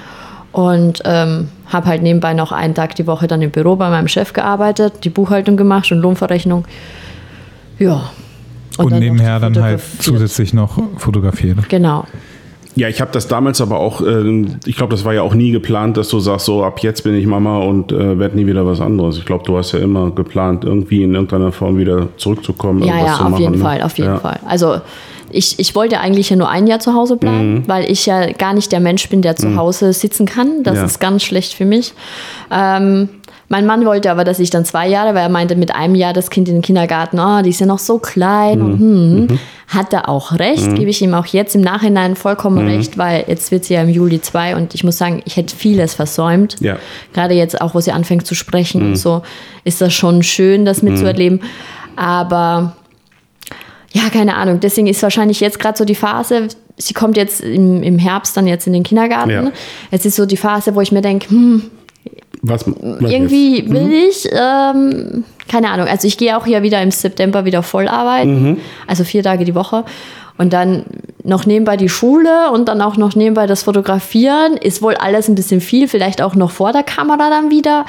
Und 0.51 1.01
ähm, 1.05 1.49
habe 1.67 1.87
halt 1.87 2.03
nebenbei 2.03 2.35
noch 2.35 2.51
einen 2.51 2.75
Tag 2.75 2.95
die 2.95 3.07
Woche 3.07 3.27
dann 3.27 3.41
im 3.41 3.49
Büro 3.49 3.75
bei 3.75 3.89
meinem 3.89 4.07
Chef 4.07 4.33
gearbeitet, 4.33 5.03
die 5.03 5.09
Buchhaltung 5.09 5.57
gemacht 5.57 5.91
und 5.91 5.99
Lohnverrechnung. 5.99 6.65
Ja. 7.79 8.11
Und, 8.77 8.91
dann 8.91 8.99
noch 8.99 8.99
nebenher 8.99 9.39
dann 9.39 9.59
halt 9.59 9.81
zusätzlich 9.99 10.53
noch 10.53 10.79
fotografiert. 10.97 11.69
Genau. 11.69 12.05
Ja, 12.75 12.87
ich 12.89 13.01
habe 13.01 13.11
das 13.11 13.27
damals 13.27 13.61
aber 13.61 13.79
auch, 13.79 14.01
äh, 14.01 14.45
ich 14.65 14.75
glaube, 14.75 14.91
das 14.91 15.05
war 15.05 15.13
ja 15.13 15.21
auch 15.21 15.33
nie 15.35 15.51
geplant, 15.51 15.95
dass 15.97 16.09
du 16.09 16.19
sagst, 16.19 16.45
so 16.45 16.63
ab 16.63 16.79
jetzt 16.79 17.03
bin 17.03 17.13
ich 17.15 17.25
Mama 17.27 17.59
und 17.59 17.91
äh, 17.91 18.17
werde 18.17 18.35
nie 18.35 18.47
wieder 18.47 18.65
was 18.65 18.81
anderes. 18.81 19.17
Ich 19.17 19.25
glaube, 19.25 19.43
du 19.45 19.57
hast 19.57 19.73
ja 19.73 19.79
immer 19.79 20.09
geplant, 20.11 20.63
irgendwie 20.65 21.03
in 21.03 21.13
irgendeiner 21.13 21.51
Form 21.51 21.77
wieder 21.77 22.07
zurückzukommen. 22.17 22.83
Ja, 22.83 22.97
ja, 22.97 23.05
zu 23.17 23.23
auf 23.25 23.29
machen, 23.29 23.41
jeden 23.41 23.55
ne? 23.57 23.63
Fall, 23.63 23.81
auf 23.83 23.97
jeden 23.97 24.11
ja. 24.13 24.17
Fall. 24.19 24.39
Also 24.47 24.81
ich, 25.29 25.57
ich 25.59 25.73
wollte 25.75 25.99
eigentlich 25.99 26.29
ja 26.29 26.35
nur 26.35 26.49
ein 26.49 26.67
Jahr 26.67 26.79
zu 26.79 26.93
Hause 26.93 27.15
bleiben, 27.17 27.53
Mhm. 27.55 27.63
weil 27.67 27.89
ich 27.91 28.05
ja 28.05 28.31
gar 28.31 28.53
nicht 28.53 28.71
der 28.71 28.79
Mensch 28.79 29.07
bin, 29.09 29.21
der 29.21 29.35
zu 29.35 29.55
Hause 29.55 29.91
sitzen 29.93 30.25
kann. 30.25 30.63
Das 30.63 30.77
Ja. 30.77 30.85
ist 30.85 30.99
ganz 30.99 31.23
schlecht 31.23 31.53
für 31.53 31.65
mich. 31.65 31.93
Ähm, 32.51 33.09
mein 33.49 33.65
Mann 33.65 33.85
wollte 33.85 34.09
aber, 34.09 34.23
dass 34.23 34.39
ich 34.39 34.49
dann 34.49 34.65
zwei 34.65 34.87
Jahre, 34.87 35.09
weil 35.15 35.23
er 35.23 35.29
meinte, 35.29 35.55
mit 35.55 35.75
einem 35.75 35.95
Jahr 35.95 36.13
das 36.13 36.29
Kind 36.29 36.47
in 36.47 36.55
den 36.55 36.61
Kindergarten, 36.61 37.19
oh, 37.19 37.41
die 37.43 37.49
ist 37.51 37.59
ja 37.59 37.65
noch 37.65 37.79
so 37.79 37.99
klein. 37.99 38.61
Und, 38.61 38.79
Mhm. 38.79 39.27
hm, 39.29 39.39
Hat 39.69 39.91
er 39.91 40.07
auch 40.07 40.33
recht, 40.33 40.75
gebe 40.75 40.91
ich 40.91 41.01
ihm 41.01 41.15
auch 41.15 41.25
jetzt 41.25 41.55
im 41.55 41.61
Nachhinein 41.61 42.15
vollkommen 42.15 42.63
Mhm. 42.63 42.71
recht, 42.75 42.97
weil 42.99 43.23
jetzt 43.27 43.49
wird 43.51 43.65
sie 43.65 43.73
ja 43.73 43.81
im 43.81 43.89
Juli 43.89 44.21
zwei 44.21 44.55
und 44.55 44.75
ich 44.75 44.83
muss 44.83 44.99
sagen, 44.99 45.23
ich 45.25 45.35
hätte 45.35 45.55
vieles 45.55 45.95
versäumt. 45.95 46.57
Ja. 46.59 46.75
Mhm. 46.75 46.77
Gerade 47.13 47.33
jetzt 47.33 47.59
auch, 47.59 47.73
wo 47.73 47.79
sie 47.79 47.91
anfängt 47.91 48.27
zu 48.27 48.35
sprechen 48.35 48.81
und 48.83 48.95
so, 48.97 49.23
ist 49.63 49.81
das 49.81 49.91
schon 49.93 50.21
schön, 50.21 50.63
das 50.65 50.83
mitzuerleben. 50.83 51.41
Aber 51.95 52.75
ja, 53.93 54.09
keine 54.11 54.35
Ahnung. 54.35 54.59
Deswegen 54.59 54.87
ist 54.87 55.01
wahrscheinlich 55.01 55.39
jetzt 55.39 55.59
gerade 55.59 55.77
so 55.77 55.85
die 55.85 55.95
Phase, 55.95 56.47
sie 56.77 56.93
kommt 56.93 57.17
jetzt 57.17 57.41
im, 57.41 57.81
im 57.83 57.97
Herbst 57.99 58.35
dann 58.37 58.47
jetzt 58.47 58.67
in 58.67 58.73
den 58.73 58.83
Kindergarten. 58.83 59.29
Ja. 59.31 59.51
Es 59.91 60.05
ist 60.05 60.15
so 60.15 60.25
die 60.25 60.37
Phase, 60.37 60.75
wo 60.75 60.81
ich 60.81 60.91
mir 60.91 61.01
denke, 61.01 61.29
hm, 61.29 61.63
Was, 62.45 62.65
was 62.67 63.09
irgendwie 63.11 63.59
jetzt? 63.61 63.69
will 63.71 63.91
ich, 63.93 64.29
ähm, 64.31 65.23
keine 65.47 65.69
Ahnung. 65.71 65.87
Also 65.87 66.07
ich 66.07 66.17
gehe 66.17 66.37
auch 66.37 66.45
ja 66.45 66.61
wieder 66.61 66.81
im 66.81 66.91
September 66.91 67.45
wieder 67.45 67.63
voll 67.63 67.87
arbeiten, 67.87 68.57
also 68.85 69.03
vier 69.05 69.23
Tage 69.23 69.45
die 69.45 69.55
Woche. 69.55 69.85
Und 70.37 70.51
dann 70.51 70.83
noch 71.23 71.45
nebenbei 71.45 71.77
die 71.77 71.89
Schule 71.89 72.49
und 72.51 72.67
dann 72.67 72.81
auch 72.81 72.97
noch 72.97 73.15
nebenbei 73.15 73.45
das 73.47 73.63
Fotografieren. 73.63 74.57
Ist 74.57 74.81
wohl 74.81 74.95
alles 74.95 75.29
ein 75.29 75.35
bisschen 75.35 75.61
viel, 75.61 75.87
vielleicht 75.87 76.21
auch 76.21 76.35
noch 76.35 76.51
vor 76.51 76.73
der 76.73 76.83
Kamera 76.83 77.29
dann 77.29 77.49
wieder. 77.51 77.85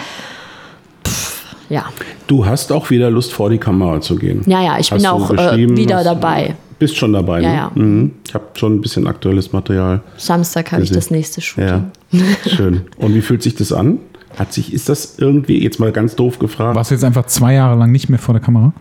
Pff, 1.07 1.45
ja, 1.71 1.85
Du 2.27 2.47
hast 2.47 2.71
auch 2.73 2.91
wieder 2.91 3.11
Lust, 3.11 3.33
vor 3.33 3.51
die 3.51 3.59
Kamera 3.59 4.01
zu 4.01 4.17
gehen. 4.17 4.43
ja, 4.47 4.63
ja, 4.63 4.79
ich 4.79 4.89
bin 4.91 4.97
Hast 4.99 5.05
du 5.07 5.09
auch 5.37 5.53
äh, 5.55 5.77
wieder 5.77 5.97
hast- 5.97 6.05
dabei. 6.07 6.55
Bist 6.79 6.97
schon 6.97 7.13
dabei, 7.13 7.41
Ja, 7.41 7.49
ne? 7.49 7.55
ja. 7.57 7.71
Mhm. 7.75 8.13
Ich 8.27 8.35
habe 8.35 8.45
schon 8.55 8.75
ein 8.77 8.81
bisschen 8.81 9.07
aktuelles 9.07 9.53
Material. 9.53 10.01
Samstag 10.17 10.73
habe 10.73 10.83
ich 10.83 10.91
das 10.91 11.11
nächste 11.11 11.41
Shooting. 11.41 11.91
Ja, 12.13 12.21
schön. 12.47 12.83
Und 12.99 13.15
wie 13.15 13.21
fühlt 13.21 13.43
sich 13.43 13.55
das 13.55 13.73
an? 13.73 13.99
Hat 14.39 14.53
sich, 14.53 14.73
ist 14.73 14.89
das 14.89 15.19
irgendwie, 15.19 15.63
jetzt 15.63 15.79
mal 15.81 15.93
ganz 15.93 16.17
doof 16.17 16.39
gefragt, 16.39 16.75
Warst 16.77 16.91
du 16.91 16.95
jetzt 16.95 17.05
einfach 17.05 17.27
zwei 17.27 17.55
Jahre 17.55 17.79
lang 17.79 17.93
nicht 17.93 18.09
mehr 18.09 18.19
vor 18.19 18.35
der 18.35 18.43
Kamera? 18.43 18.73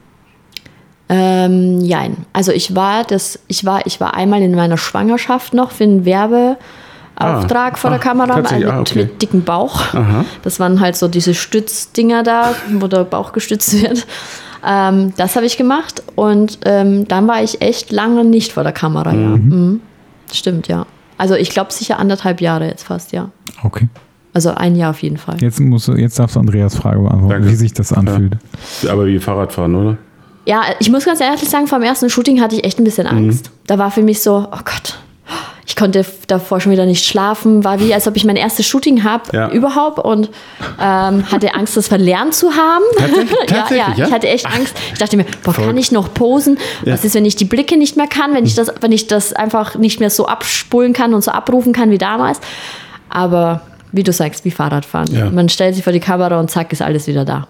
Ähm, 1.09 1.81
jein. 1.81 2.17
Also 2.33 2.51
ich 2.51 2.75
war 2.75 3.03
das, 3.03 3.39
ich 3.47 3.65
war, 3.65 3.85
ich 3.85 3.99
war 3.99 4.13
einmal 4.15 4.41
in 4.41 4.55
meiner 4.55 4.77
Schwangerschaft 4.77 5.53
noch 5.53 5.71
für 5.71 5.83
einen 5.83 6.05
Werbeauftrag 6.05 7.73
Ah. 7.73 7.75
vor 7.75 7.89
der 7.91 7.99
Ah, 7.99 8.03
Kamera 8.03 8.37
mit. 8.37 8.51
Ah, 8.67 8.79
okay. 8.79 8.99
mit 8.99 9.21
dicken 9.21 9.43
Bauch. 9.43 9.93
Aha. 9.93 10.25
Das 10.43 10.59
waren 10.59 10.79
halt 10.79 10.95
so 10.95 11.07
diese 11.07 11.33
Stützdinger 11.33 12.23
da, 12.23 12.55
wo 12.71 12.87
der 12.87 13.03
Bauch 13.03 13.33
gestützt 13.33 13.79
wird. 13.81 14.07
Ähm, 14.65 15.13
das 15.17 15.35
habe 15.35 15.45
ich 15.45 15.57
gemacht 15.57 16.01
und 16.15 16.59
ähm, 16.65 17.05
dann 17.07 17.27
war 17.27 17.43
ich 17.43 17.61
echt 17.61 17.91
lange 17.91 18.23
nicht 18.23 18.53
vor 18.53 18.63
der 18.63 18.71
Kamera, 18.71 19.11
ja. 19.11 19.17
Mhm. 19.17 19.81
Stimmt, 20.31 20.69
ja. 20.69 20.85
Also 21.17 21.35
ich 21.35 21.49
glaube 21.49 21.71
sicher 21.73 21.99
anderthalb 21.99 22.39
Jahre 22.41 22.67
jetzt 22.67 22.83
fast, 22.83 23.11
ja. 23.11 23.29
Okay. 23.61 23.87
Also 24.33 24.49
ein 24.51 24.75
Jahr 24.75 24.89
auf 24.91 25.01
jeden 25.03 25.17
Fall. 25.17 25.37
Jetzt, 25.41 25.59
musst 25.59 25.87
du, 25.87 25.93
jetzt 25.93 26.17
darfst 26.17 26.35
du 26.35 26.39
Andreas 26.39 26.75
Frage 26.75 26.99
beantworten, 26.99 27.29
Danke. 27.29 27.49
wie 27.49 27.55
sich 27.55 27.73
das 27.73 27.93
anfühlt. 27.93 28.33
aber 28.89 29.05
wie 29.05 29.19
Fahrradfahren, 29.19 29.75
oder? 29.75 29.97
Ja, 30.45 30.63
ich 30.79 30.89
muss 30.91 31.05
ganz 31.05 31.21
ehrlich 31.21 31.47
sagen, 31.49 31.67
vom 31.67 31.83
ersten 31.83 32.09
Shooting 32.09 32.41
hatte 32.41 32.55
ich 32.55 32.63
echt 32.63 32.79
ein 32.79 32.83
bisschen 32.83 33.07
Angst. 33.07 33.51
Da 33.67 33.77
war 33.77 33.91
für 33.91 34.01
mich 34.01 34.21
so, 34.21 34.47
oh 34.51 34.57
Gott, 34.65 34.97
ich 35.65 35.77
konnte 35.77 36.05
davor 36.27 36.59
schon 36.59 36.71
wieder 36.73 36.85
nicht 36.85 37.05
schlafen, 37.05 37.63
war 37.63 37.79
wie, 37.79 37.93
als 37.93 38.07
ob 38.07 38.17
ich 38.17 38.25
mein 38.25 38.35
erstes 38.35 38.67
Shooting 38.67 39.03
habe 39.05 39.23
Ja. 39.31 39.49
überhaupt 39.51 39.99
und 39.99 40.29
ähm, 40.81 41.31
hatte 41.31 41.53
Angst, 41.53 41.77
das 41.77 41.87
verlernt 41.87 42.33
zu 42.33 42.51
haben. 42.51 42.83
Tatsächlich? 42.97 43.31
ja, 43.49 43.55
ja, 43.55 43.61
Tatsächlich, 43.61 43.97
ja? 43.99 44.07
ich 44.07 44.11
hatte 44.13 44.27
echt 44.27 44.45
Angst. 44.47 44.75
Ich 44.91 44.99
dachte 44.99 45.15
mir, 45.15 45.25
boah, 45.43 45.53
kann 45.53 45.77
ich 45.77 45.91
noch 45.93 46.13
posen? 46.13 46.57
Was 46.85 47.05
ist, 47.05 47.15
wenn 47.15 47.23
ich 47.25 47.37
die 47.37 47.45
Blicke 47.45 47.77
nicht 47.77 47.95
mehr 47.95 48.07
kann, 48.07 48.33
wenn 48.33 48.45
ich 48.45 48.55
das, 48.55 48.73
wenn 48.81 48.91
ich 48.91 49.07
das 49.07 49.31
einfach 49.31 49.75
nicht 49.75 49.99
mehr 50.01 50.09
so 50.09 50.25
abspulen 50.25 50.91
kann 50.91 51.13
und 51.13 51.23
so 51.23 51.31
abrufen 51.31 51.71
kann 51.71 51.89
wie 51.91 51.97
damals? 51.99 52.41
Aber 53.09 53.61
wie 53.93 54.03
du 54.03 54.11
sagst, 54.11 54.43
wie 54.43 54.51
Fahrradfahren. 54.51 55.13
Ja. 55.13 55.29
Man 55.29 55.47
stellt 55.47 55.75
sich 55.75 55.83
vor 55.83 55.93
die 55.93 55.99
Kamera 56.01 56.39
und 56.39 56.51
zack, 56.51 56.73
ist 56.73 56.81
alles 56.81 57.07
wieder 57.07 57.23
da. 57.23 57.47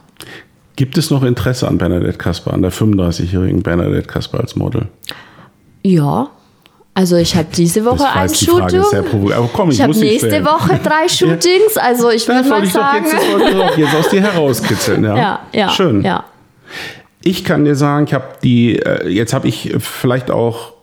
Gibt 0.76 0.98
es 0.98 1.10
noch 1.10 1.24
Interesse 1.24 1.68
an 1.68 1.78
Bernadette 1.78 2.18
Kasper, 2.18 2.54
an 2.54 2.62
der 2.62 2.72
35-jährigen 2.72 3.64
Bernadette 3.64 4.08
Kasper 4.08 4.39
als 4.39 4.56
Model? 4.56 4.88
Ja. 5.84 6.30
Also 6.96 7.16
ich 7.16 7.36
habe 7.36 7.48
diese 7.56 7.86
Woche 7.86 8.06
ein 8.08 8.28
die 8.28 8.46
Frage 8.46 8.62
Shooting. 8.70 8.80
ist 8.82 8.89
sehr. 8.91 9.04
Aber 9.38 9.50
komm, 9.52 9.70
ich 9.70 9.78
ich 9.78 9.82
habe 9.82 9.98
nächste. 9.98 10.46
Woche 10.46 10.80
drei 10.84 11.08
Shootings. 11.08 11.78
Also 11.78 12.12
ich 12.12 12.28
würde 12.28 12.48
mal 12.48 12.64
ich 12.64 12.72
doch 12.72 12.82
sagen. 12.82 13.06
jetzt, 13.06 13.16
das 13.16 13.54
doch 13.54 13.78
jetzt 13.78 13.96
aus 13.96 14.10
dir 14.10 14.22
herauskitzeln. 14.34 15.04
Ja, 15.04 15.16
ja, 15.18 15.39
ja. 15.54 15.70
Schön. 15.70 16.04
Ja. 16.04 16.26
Ich 17.24 17.44
kann 17.44 17.66
dir 17.66 17.76
sagen, 17.76 18.06
ich 18.06 18.14
habe 18.14 18.26
die, 18.44 18.78
äh, 18.78 19.08
jetzt 19.08 19.34
habe 19.34 19.48
ich 19.48 19.74
vielleicht 19.80 20.30
auch, 20.30 20.74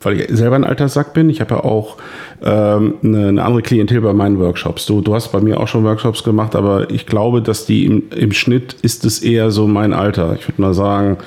weil 0.00 0.20
ich 0.20 0.28
selber 0.30 0.56
ein 0.56 0.64
alter 0.64 0.88
Sack 0.88 1.12
bin, 1.12 1.28
ich 1.28 1.40
habe 1.40 1.56
ja 1.56 1.64
auch 1.64 1.96
ähm, 2.42 2.94
eine, 3.02 3.28
eine 3.28 3.44
andere 3.44 3.62
Klientel 3.62 4.00
bei 4.00 4.12
meinen 4.12 4.38
Workshops. 4.38 4.86
Du, 4.86 5.00
du 5.00 5.14
hast 5.14 5.32
bei 5.32 5.40
mir 5.40 5.60
auch 5.60 5.68
schon 5.68 5.84
Workshops 5.84 6.24
gemacht, 6.24 6.56
aber 6.56 6.90
ich 6.90 7.06
glaube, 7.06 7.42
dass 7.42 7.66
die 7.66 7.86
im, 7.86 8.04
im 8.14 8.32
Schnitt 8.32 8.76
ist 8.82 9.04
es 9.04 9.20
eher 9.20 9.50
so 9.50 9.66
mein 9.66 9.92
Alter. 9.92 10.34
Ich 10.38 10.48
würde 10.48 10.60
mal 10.60 10.74
sagen, 10.74 11.18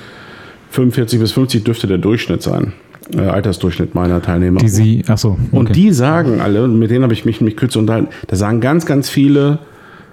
45 0.71 1.19
bis 1.19 1.31
50 1.33 1.63
dürfte 1.63 1.87
der 1.87 1.99
Durchschnitt 1.99 2.41
sein. 2.41 2.73
Äh, 3.15 3.21
Altersdurchschnitt 3.21 3.95
meiner 3.95 4.21
Teilnehmer. 4.21 4.59
Die 4.59 4.69
sie, 4.69 5.03
achso. 5.07 5.31
Okay. 5.31 5.57
Und 5.57 5.75
die 5.75 5.91
sagen 5.91 6.39
alle, 6.41 6.67
mit 6.67 6.89
denen 6.89 7.03
habe 7.03 7.13
ich 7.13 7.25
mich, 7.25 7.41
mich 7.41 7.57
kürzlich 7.57 7.81
unterhalten, 7.81 8.07
da 8.27 8.35
sagen 8.35 8.61
ganz, 8.61 8.85
ganz 8.85 9.09
viele, 9.09 9.59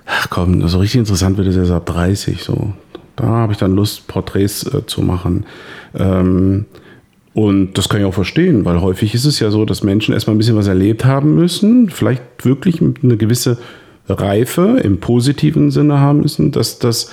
ach 0.07 0.29
komm, 0.29 0.67
so 0.67 0.81
richtig 0.81 0.99
interessant 0.99 1.39
wird 1.39 1.47
es 1.47 1.57
erst 1.57 1.71
ab 1.71 1.87
30 1.87 2.43
so. 2.43 2.73
Da 3.17 3.27
habe 3.27 3.53
ich 3.53 3.59
dann 3.59 3.75
Lust, 3.75 4.07
Porträts 4.09 4.65
äh, 4.67 4.85
zu 4.87 5.03
machen. 5.03 5.45
Ähm, 5.95 6.67
und 7.33 7.79
das 7.79 7.89
kann 7.89 8.01
ich 8.01 8.07
auch 8.07 8.15
verstehen, 8.15 8.65
weil 8.65 8.81
häufig 8.81 9.15
ist 9.15 9.25
es 9.25 9.39
ja 9.39 9.51
so, 9.51 9.65
dass 9.65 9.83
Menschen 9.83 10.15
erstmal 10.15 10.35
ein 10.35 10.39
bisschen 10.39 10.57
was 10.57 10.67
erlebt 10.67 11.05
haben 11.05 11.35
müssen, 11.35 11.89
vielleicht 11.89 12.23
wirklich 12.43 12.81
eine 12.81 13.17
gewisse 13.17 13.59
Reife 14.09 14.81
im 14.83 14.99
positiven 14.99 15.71
Sinne 15.71 16.01
haben 16.01 16.21
müssen, 16.21 16.51
dass 16.51 16.81
das 16.81 17.13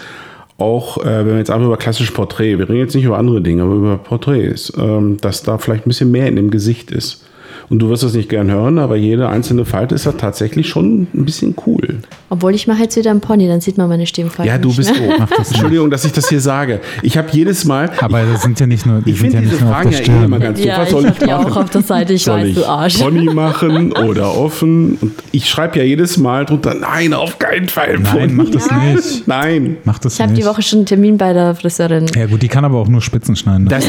auch, 0.57 0.97
äh, 1.05 1.19
wenn 1.19 1.27
wir 1.27 1.37
jetzt 1.37 1.51
einfach 1.51 1.67
über 1.67 1.77
klassisches 1.77 2.13
Porträt, 2.13 2.57
wir 2.57 2.67
reden 2.67 2.79
jetzt 2.79 2.95
nicht 2.95 3.05
über 3.05 3.19
andere 3.19 3.41
Dinge, 3.41 3.61
aber 3.61 3.75
über 3.75 3.97
Porträts, 3.97 4.73
ähm, 4.77 5.17
dass 5.21 5.43
da 5.43 5.59
vielleicht 5.59 5.85
ein 5.85 5.89
bisschen 5.89 6.09
mehr 6.09 6.27
in 6.27 6.35
dem 6.35 6.49
Gesicht 6.49 6.89
ist. 6.89 7.23
Und 7.69 7.79
du 7.79 7.89
wirst 7.89 8.01
das 8.03 8.13
nicht 8.13 8.29
gern 8.29 8.49
hören, 8.49 8.79
aber 8.79 8.95
jede 8.95 9.27
einzelne 9.27 9.65
Falte 9.65 9.93
ist 9.95 10.05
da 10.05 10.13
tatsächlich 10.13 10.69
schon 10.69 11.07
ein 11.13 11.25
bisschen 11.25 11.53
cool. 11.65 11.97
Obwohl 12.29 12.55
ich 12.55 12.65
mache 12.67 12.83
jetzt 12.83 12.95
wieder 12.95 13.11
einen 13.11 13.19
Pony, 13.19 13.47
dann 13.47 13.59
sieht 13.59 13.77
man 13.77 13.89
meine 13.89 14.05
Stimmfalte. 14.05 14.49
Ja, 14.49 14.57
du 14.57 14.69
nicht 14.69 14.77
bist 14.77 14.91
doof. 14.91 15.29
Entschuldigung, 15.37 15.89
dass 15.91 16.05
ich 16.05 16.13
das 16.13 16.29
hier 16.29 16.39
sage. 16.39 16.79
Ich 17.01 17.17
habe 17.17 17.27
jedes 17.31 17.65
Mal. 17.65 17.89
Aber 17.99 18.21
das 18.23 18.43
sind 18.43 18.57
ja 18.59 18.67
nicht 18.67 18.85
nur, 18.85 19.01
die 19.01 19.11
ich 19.11 19.19
finde 19.19 19.35
ja 19.35 19.41
diese 19.41 19.57
Fragen 19.57 19.91
ja 19.91 19.99
eh 19.99 20.23
immer 20.25 20.39
ganz 20.39 20.57
doof. 20.59 20.65
Ja, 20.65 20.77
Was 20.79 20.85
ich 20.87 20.91
soll 20.91 21.05
ich 21.07 21.17
die 21.17 21.33
auch 21.33 21.55
auf 21.57 21.69
der 21.69 21.81
Seite, 21.81 22.13
ich 22.13 22.23
soll 22.23 22.39
weiß, 22.39 22.47
ich 22.47 22.55
du 22.55 22.65
Arsch. 22.65 22.97
Pony 22.99 23.25
machen 23.33 23.91
oder 23.91 24.33
offen? 24.37 24.97
Und 25.01 25.11
ich 25.33 25.49
schreibe 25.49 25.79
ja 25.79 25.83
jedes 25.83 26.17
Mal 26.17 26.45
drunter, 26.45 26.73
nein, 26.73 27.13
auf 27.13 27.37
keinen 27.37 27.67
Fall 27.67 27.99
Nein, 27.99 28.03
Pony. 28.13 28.33
mach 28.33 28.49
das 28.49 28.69
nicht. 28.71 29.27
Nein. 29.27 29.77
Mach 29.83 29.99
das 29.99 30.13
Ich 30.15 30.21
habe 30.21 30.33
die 30.33 30.45
Woche 30.45 30.61
schon 30.61 30.79
einen 30.79 30.85
Termin 30.85 31.17
bei 31.17 31.33
der 31.33 31.53
Friseurin. 31.55 32.05
Ja 32.15 32.27
gut, 32.27 32.41
die 32.41 32.47
kann 32.47 32.63
aber 32.63 32.77
auch 32.77 32.87
nur 32.87 33.01
Spitzen 33.01 33.35
schneiden. 33.35 33.65
ne? 33.65 33.69
Das, 33.69 33.85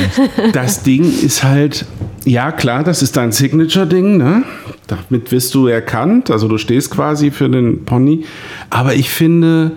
das 0.52 0.82
Ding 0.82 1.04
ist 1.04 1.44
halt, 1.44 1.84
ja 2.24 2.50
klar, 2.52 2.82
das 2.84 3.02
ist 3.02 3.16
dein 3.16 3.30
Signature-Ding, 3.68 4.16
ne? 4.16 4.42
Damit 4.86 5.30
wirst 5.32 5.54
du 5.54 5.66
erkannt, 5.66 6.30
also 6.30 6.48
du 6.48 6.58
stehst 6.58 6.90
quasi 6.90 7.30
für 7.30 7.48
den 7.48 7.84
Pony. 7.84 8.24
Aber 8.70 8.94
ich 8.94 9.10
finde, 9.10 9.72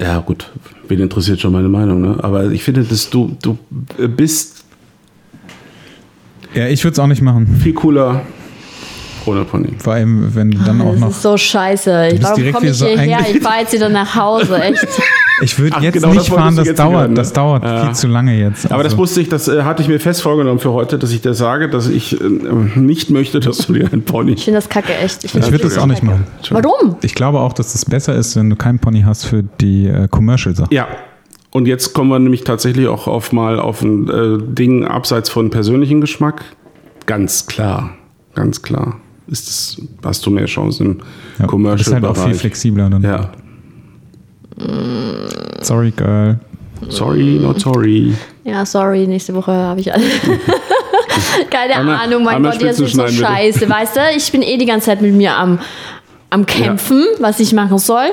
ja 0.00 0.18
gut, 0.20 0.50
wen 0.88 1.00
interessiert 1.00 1.40
schon 1.40 1.52
meine 1.52 1.68
Meinung, 1.68 2.00
ne? 2.00 2.16
Aber 2.22 2.50
ich 2.50 2.62
finde, 2.62 2.82
dass 2.84 3.10
du, 3.10 3.36
du 3.42 3.56
bist 4.08 4.64
ja, 6.54 6.68
ich 6.68 6.84
würde 6.84 6.92
es 6.92 6.98
auch 7.00 7.08
nicht 7.08 7.20
machen. 7.22 7.48
viel 7.60 7.74
cooler 7.74 8.22
ohne 9.26 9.44
Pony. 9.44 9.70
Vor 9.78 9.94
allem, 9.94 10.32
wenn 10.34 10.52
dann 10.52 10.80
auch 10.80 10.92
Das 10.92 11.00
noch. 11.00 11.10
ist 11.10 11.22
so 11.22 11.36
scheiße. 11.36 12.08
bist 12.12 12.22
Warum 12.22 12.52
komme 12.52 12.70
ich 12.70 12.78
hierher? 12.78 13.18
Ich 13.28 13.40
fahre 13.40 13.60
jetzt 13.62 13.72
wieder 13.72 13.88
nach 13.88 14.14
Hause, 14.14 14.60
echt. 14.62 14.86
Ich 15.42 15.58
würde 15.58 15.76
jetzt 15.80 15.94
genau, 15.94 16.08
nicht 16.08 16.20
das 16.20 16.28
fahren, 16.28 16.54
das 16.56 16.66
jetzt 16.68 16.78
dauert. 16.78 16.94
hören, 16.94 17.10
ne? 17.10 17.16
Das 17.16 17.32
dauert 17.32 17.64
Ja. 17.64 17.86
viel 17.86 17.94
zu 17.94 18.06
lange 18.06 18.38
jetzt. 18.38 18.66
Aber 18.70 18.82
das 18.84 18.92
Also, 18.92 18.98
wusste 19.02 19.20
ich, 19.20 19.28
das 19.28 19.48
äh, 19.48 19.62
hatte 19.62 19.82
ich 19.82 19.88
mir 19.88 19.98
fest 19.98 20.22
vorgenommen 20.22 20.60
für 20.60 20.72
heute, 20.72 20.98
dass 20.98 21.10
ich 21.10 21.22
dir 21.22 21.34
sage, 21.34 21.68
dass 21.68 21.88
ich 21.88 22.20
äh, 22.20 22.24
nicht 22.76 23.10
möchte, 23.10 23.40
dass 23.40 23.58
du 23.66 23.72
dir 23.72 23.92
ein 23.92 24.02
Pony. 24.02 24.32
Ich 24.32 24.44
finde 24.44 24.58
das 24.58 24.68
kacke, 24.68 24.94
echt. 24.94 25.24
ich 25.24 25.32
find 25.32 25.44
würde 25.50 25.64
das 25.64 25.76
auch 25.78 25.86
nicht 25.86 26.02
machen. 26.02 26.24
Warum? 26.50 26.96
Ich 27.02 27.14
glaube 27.14 27.40
auch, 27.40 27.52
dass 27.52 27.74
es 27.74 27.84
besser 27.84 28.14
ist, 28.14 28.36
wenn 28.36 28.48
du 28.48 28.56
keinen 28.56 28.78
Pony 28.78 29.02
hast 29.02 29.24
für 29.26 29.42
die 29.42 29.88
äh, 29.88 30.06
Commercial-Sachen. 30.08 30.72
Ja. 30.74 30.86
Und 31.50 31.66
jetzt 31.66 31.92
kommen 31.94 32.10
wir 32.10 32.18
nämlich 32.18 32.44
tatsächlich 32.44 32.88
auch 32.88 33.06
auf 33.06 33.32
mal 33.32 33.58
auf 33.60 33.82
ein 33.82 34.08
äh, 34.08 34.38
Ding 34.54 34.84
abseits 34.84 35.30
von 35.30 35.50
persönlichem 35.50 36.00
Geschmack. 36.00 36.44
Ganz 37.06 37.46
klar, 37.46 37.90
ganz 38.34 38.62
klar. 38.62 38.96
Ist 39.26 39.48
es, 39.48 39.82
hast 40.04 40.26
du 40.26 40.30
mehr 40.30 40.46
Chancen 40.46 40.86
im 40.86 40.98
Ja, 41.38 41.46
du 41.46 41.58
bist 41.76 41.92
halt 41.92 42.04
auch 42.04 42.16
viel 42.16 42.34
flexibler 42.34 42.90
dann. 42.90 43.02
ja. 43.02 43.30
Sorry, 45.60 45.90
Girl. 45.90 46.38
Sorry, 46.88 47.38
not 47.40 47.60
sorry. 47.60 48.12
Ja, 48.44 48.66
sorry, 48.66 49.06
nächste 49.06 49.34
Woche 49.34 49.52
habe 49.52 49.80
ich 49.80 49.92
alles. 49.92 50.06
Keine 51.50 51.74
Einmal- 51.76 51.96
Ahnung, 51.96 52.24
mein 52.24 52.36
einmal 52.36 52.52
Gott, 52.52 52.60
Spitzen 52.60 52.84
ist 52.86 52.92
so 52.94 53.02
bitte. 53.02 53.14
scheiße, 53.14 53.68
weißt 53.68 53.96
du? 53.96 54.00
Ich 54.16 54.30
bin 54.32 54.42
eh 54.42 54.56
die 54.58 54.66
ganze 54.66 54.86
Zeit 54.86 55.00
mit 55.00 55.14
mir 55.14 55.34
am, 55.36 55.58
am 56.30 56.44
Kämpfen, 56.44 57.04
was 57.20 57.40
ich 57.40 57.52
machen 57.52 57.78
soll. 57.78 58.06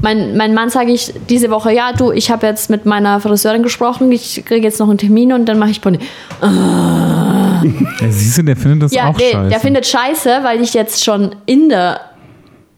Mein, 0.00 0.36
mein 0.36 0.54
Mann 0.54 0.70
sage 0.70 0.92
ich 0.92 1.12
diese 1.28 1.50
Woche, 1.50 1.72
ja, 1.72 1.92
du, 1.92 2.12
ich 2.12 2.30
habe 2.30 2.46
jetzt 2.46 2.70
mit 2.70 2.86
meiner 2.86 3.20
Friseurin 3.20 3.62
gesprochen, 3.62 4.10
ich 4.12 4.42
kriege 4.44 4.64
jetzt 4.66 4.78
noch 4.80 4.88
einen 4.88 4.98
Termin 4.98 5.32
und 5.32 5.46
dann 5.46 5.58
mache 5.58 5.70
ich 5.70 5.80
Pony. 5.80 5.98
Ja, 6.40 7.62
siehst 8.08 8.38
du, 8.38 8.42
der 8.42 8.56
findet 8.56 8.82
das 8.84 8.92
Ja, 8.94 9.08
auch 9.10 9.16
nee, 9.16 9.32
scheiße. 9.32 9.48
der 9.50 9.60
findet 9.60 9.86
scheiße, 9.86 10.38
weil 10.42 10.60
ich 10.62 10.74
jetzt 10.74 11.04
schon 11.04 11.34
in 11.46 11.68
der 11.68 12.00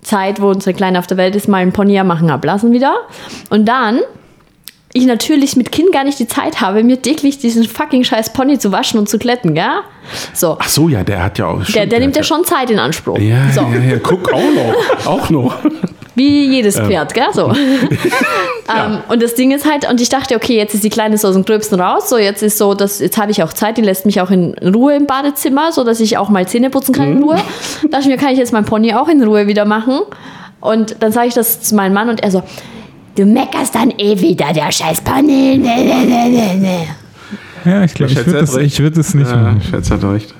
Zeit, 0.05 0.41
wo 0.41 0.49
unsere 0.49 0.75
Kleine 0.75 0.99
auf 0.99 1.07
der 1.07 1.17
Welt 1.17 1.35
ist, 1.35 1.49
mal 1.49 1.59
einen 1.59 1.73
Pony 1.73 2.03
machen 2.05 2.31
ablassen 2.31 2.73
wieder. 2.73 2.95
Und 3.51 3.67
dann 3.67 4.01
ich 4.97 5.07
natürlich 5.07 5.57
mit 5.57 5.73
Kind 5.73 5.91
gar 5.93 6.05
nicht 6.05 6.21
die 6.21 6.29
Zeit 6.29 6.61
habe, 6.61 6.85
mir 6.85 7.03
täglich 7.03 7.39
diesen 7.39 7.65
fucking 7.65 8.05
scheiß 8.05 8.33
Pony 8.33 8.61
zu 8.61 8.71
waschen 8.71 9.01
und 9.01 9.09
zu 9.09 9.19
glätten, 9.19 9.55
gell? 9.55 9.81
So. 10.33 10.57
Ach 10.61 10.69
so, 10.69 10.89
ja, 10.89 11.03
der 11.03 11.25
hat 11.25 11.39
ja 11.39 11.47
auch. 11.47 11.57
Der, 11.57 11.65
stimmt, 11.65 11.93
der 11.93 11.99
nimmt 11.99 12.17
ja 12.17 12.23
schon 12.23 12.45
Zeit 12.45 12.71
in 12.71 12.79
Anspruch. 12.79 13.19
Ja, 13.19 13.51
so. 13.51 13.63
ja, 13.63 13.81
ja, 13.81 13.99
guck, 13.99 14.33
auch 14.33 14.39
noch. 14.39 15.07
Auch 15.07 15.31
noch. 15.31 15.57
Wie 16.15 16.47
jedes 16.47 16.79
Pferd, 16.79 17.13
gell? 17.15 17.27
So. 17.33 17.53
ähm, 17.53 18.99
und 19.09 19.23
das 19.23 19.35
Ding 19.35 19.51
ist 19.51 19.69
halt, 19.69 19.89
und 19.91 20.01
ich 20.01 20.09
dachte, 20.09 20.37
okay, 20.37 20.57
jetzt 20.57 20.75
ist 20.75 20.85
die 20.85 20.91
Kleine 20.91 21.19
so 21.19 21.29
aus 21.29 21.35
dem 21.35 21.45
Gröbsten 21.45 21.81
raus. 21.81 22.09
So, 22.09 22.19
jetzt 22.19 22.43
ist 22.43 22.59
so, 22.59 22.75
dass, 22.75 23.01
jetzt 23.01 23.19
habe 23.19 23.33
ich 23.33 23.43
auch 23.43 23.53
Zeit, 23.53 23.77
die 23.79 23.83
lässt 23.83 24.07
mich 24.07 24.21
auch 24.21 24.31
in 24.31 24.55
Ruhe 24.55 24.95
im 24.95 25.07
Badezimmer, 25.07 25.73
so 25.73 25.83
dass 25.83 26.01
ich 26.01 26.17
auch 26.17 26.29
mal 26.29 26.47
Zähne 26.47 26.71
putzen 26.71 26.95
kann 26.95 27.13
in 27.13 27.23
Ruhe. 27.23 27.37
dachte 27.91 28.03
ich 28.03 28.07
mir, 28.07 28.17
kann 28.17 28.33
ich 28.33 28.39
jetzt 28.39 28.53
mein 28.53 28.65
Pony 28.65 28.95
auch 28.95 29.09
in 29.09 29.23
Ruhe 29.23 29.47
wieder 29.47 29.65
machen. 29.65 30.01
Und 30.61 30.97
dann 31.01 31.13
sage 31.13 31.29
ich 31.29 31.35
das 31.35 31.61
zu 31.61 31.75
meinem 31.75 31.95
Mann 31.95 32.09
und 32.09 32.23
er 32.23 32.31
so, 32.31 32.43
du 33.17 33.27
meckerst 33.27 33.75
dann 33.75 33.93
eh 33.99 34.21
wieder, 34.21 34.53
der 34.53 34.71
scheiß 34.71 35.01
Pony. 35.01 35.61
Ja, 37.65 37.85
ich 37.85 37.95
glaube, 37.95 38.13
ich 38.13 38.19
Schätze 38.19 38.33
würde 38.33 38.41
das, 38.41 38.57
ich 38.57 38.79
würd 38.81 38.97
das 38.97 39.15
nicht 39.15 39.31
Ja, 39.31 39.37
machen. 39.37 39.63
Schätz 39.63 39.91
hat 39.91 40.05
recht. 40.05 40.35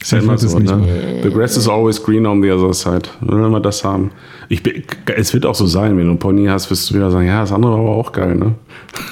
Ist 0.00 0.12
ja 0.12 0.18
immer 0.18 0.38
so, 0.38 0.58
nicht 0.58 0.74
ne? 0.74 1.20
The 1.22 1.28
grass 1.30 1.56
is 1.58 1.68
always 1.68 2.02
green 2.02 2.24
on 2.26 2.42
the 2.42 2.50
other 2.50 2.72
side. 2.72 3.02
Wenn 3.20 3.50
wir 3.50 3.60
das 3.60 3.84
haben. 3.84 4.10
Ich 4.48 4.62
bin, 4.62 4.82
es 5.14 5.34
wird 5.34 5.44
auch 5.44 5.54
so 5.54 5.66
sein, 5.66 5.90
wenn 5.98 6.04
du 6.04 6.10
einen 6.10 6.18
Pony 6.18 6.46
hast, 6.46 6.70
wirst 6.70 6.88
du 6.90 6.94
wieder 6.94 7.10
sagen, 7.10 7.26
ja, 7.26 7.42
das 7.42 7.52
andere 7.52 7.72
war 7.72 7.78
aber 7.80 7.90
auch 7.96 8.10
geil, 8.12 8.34
ne? 8.34 8.54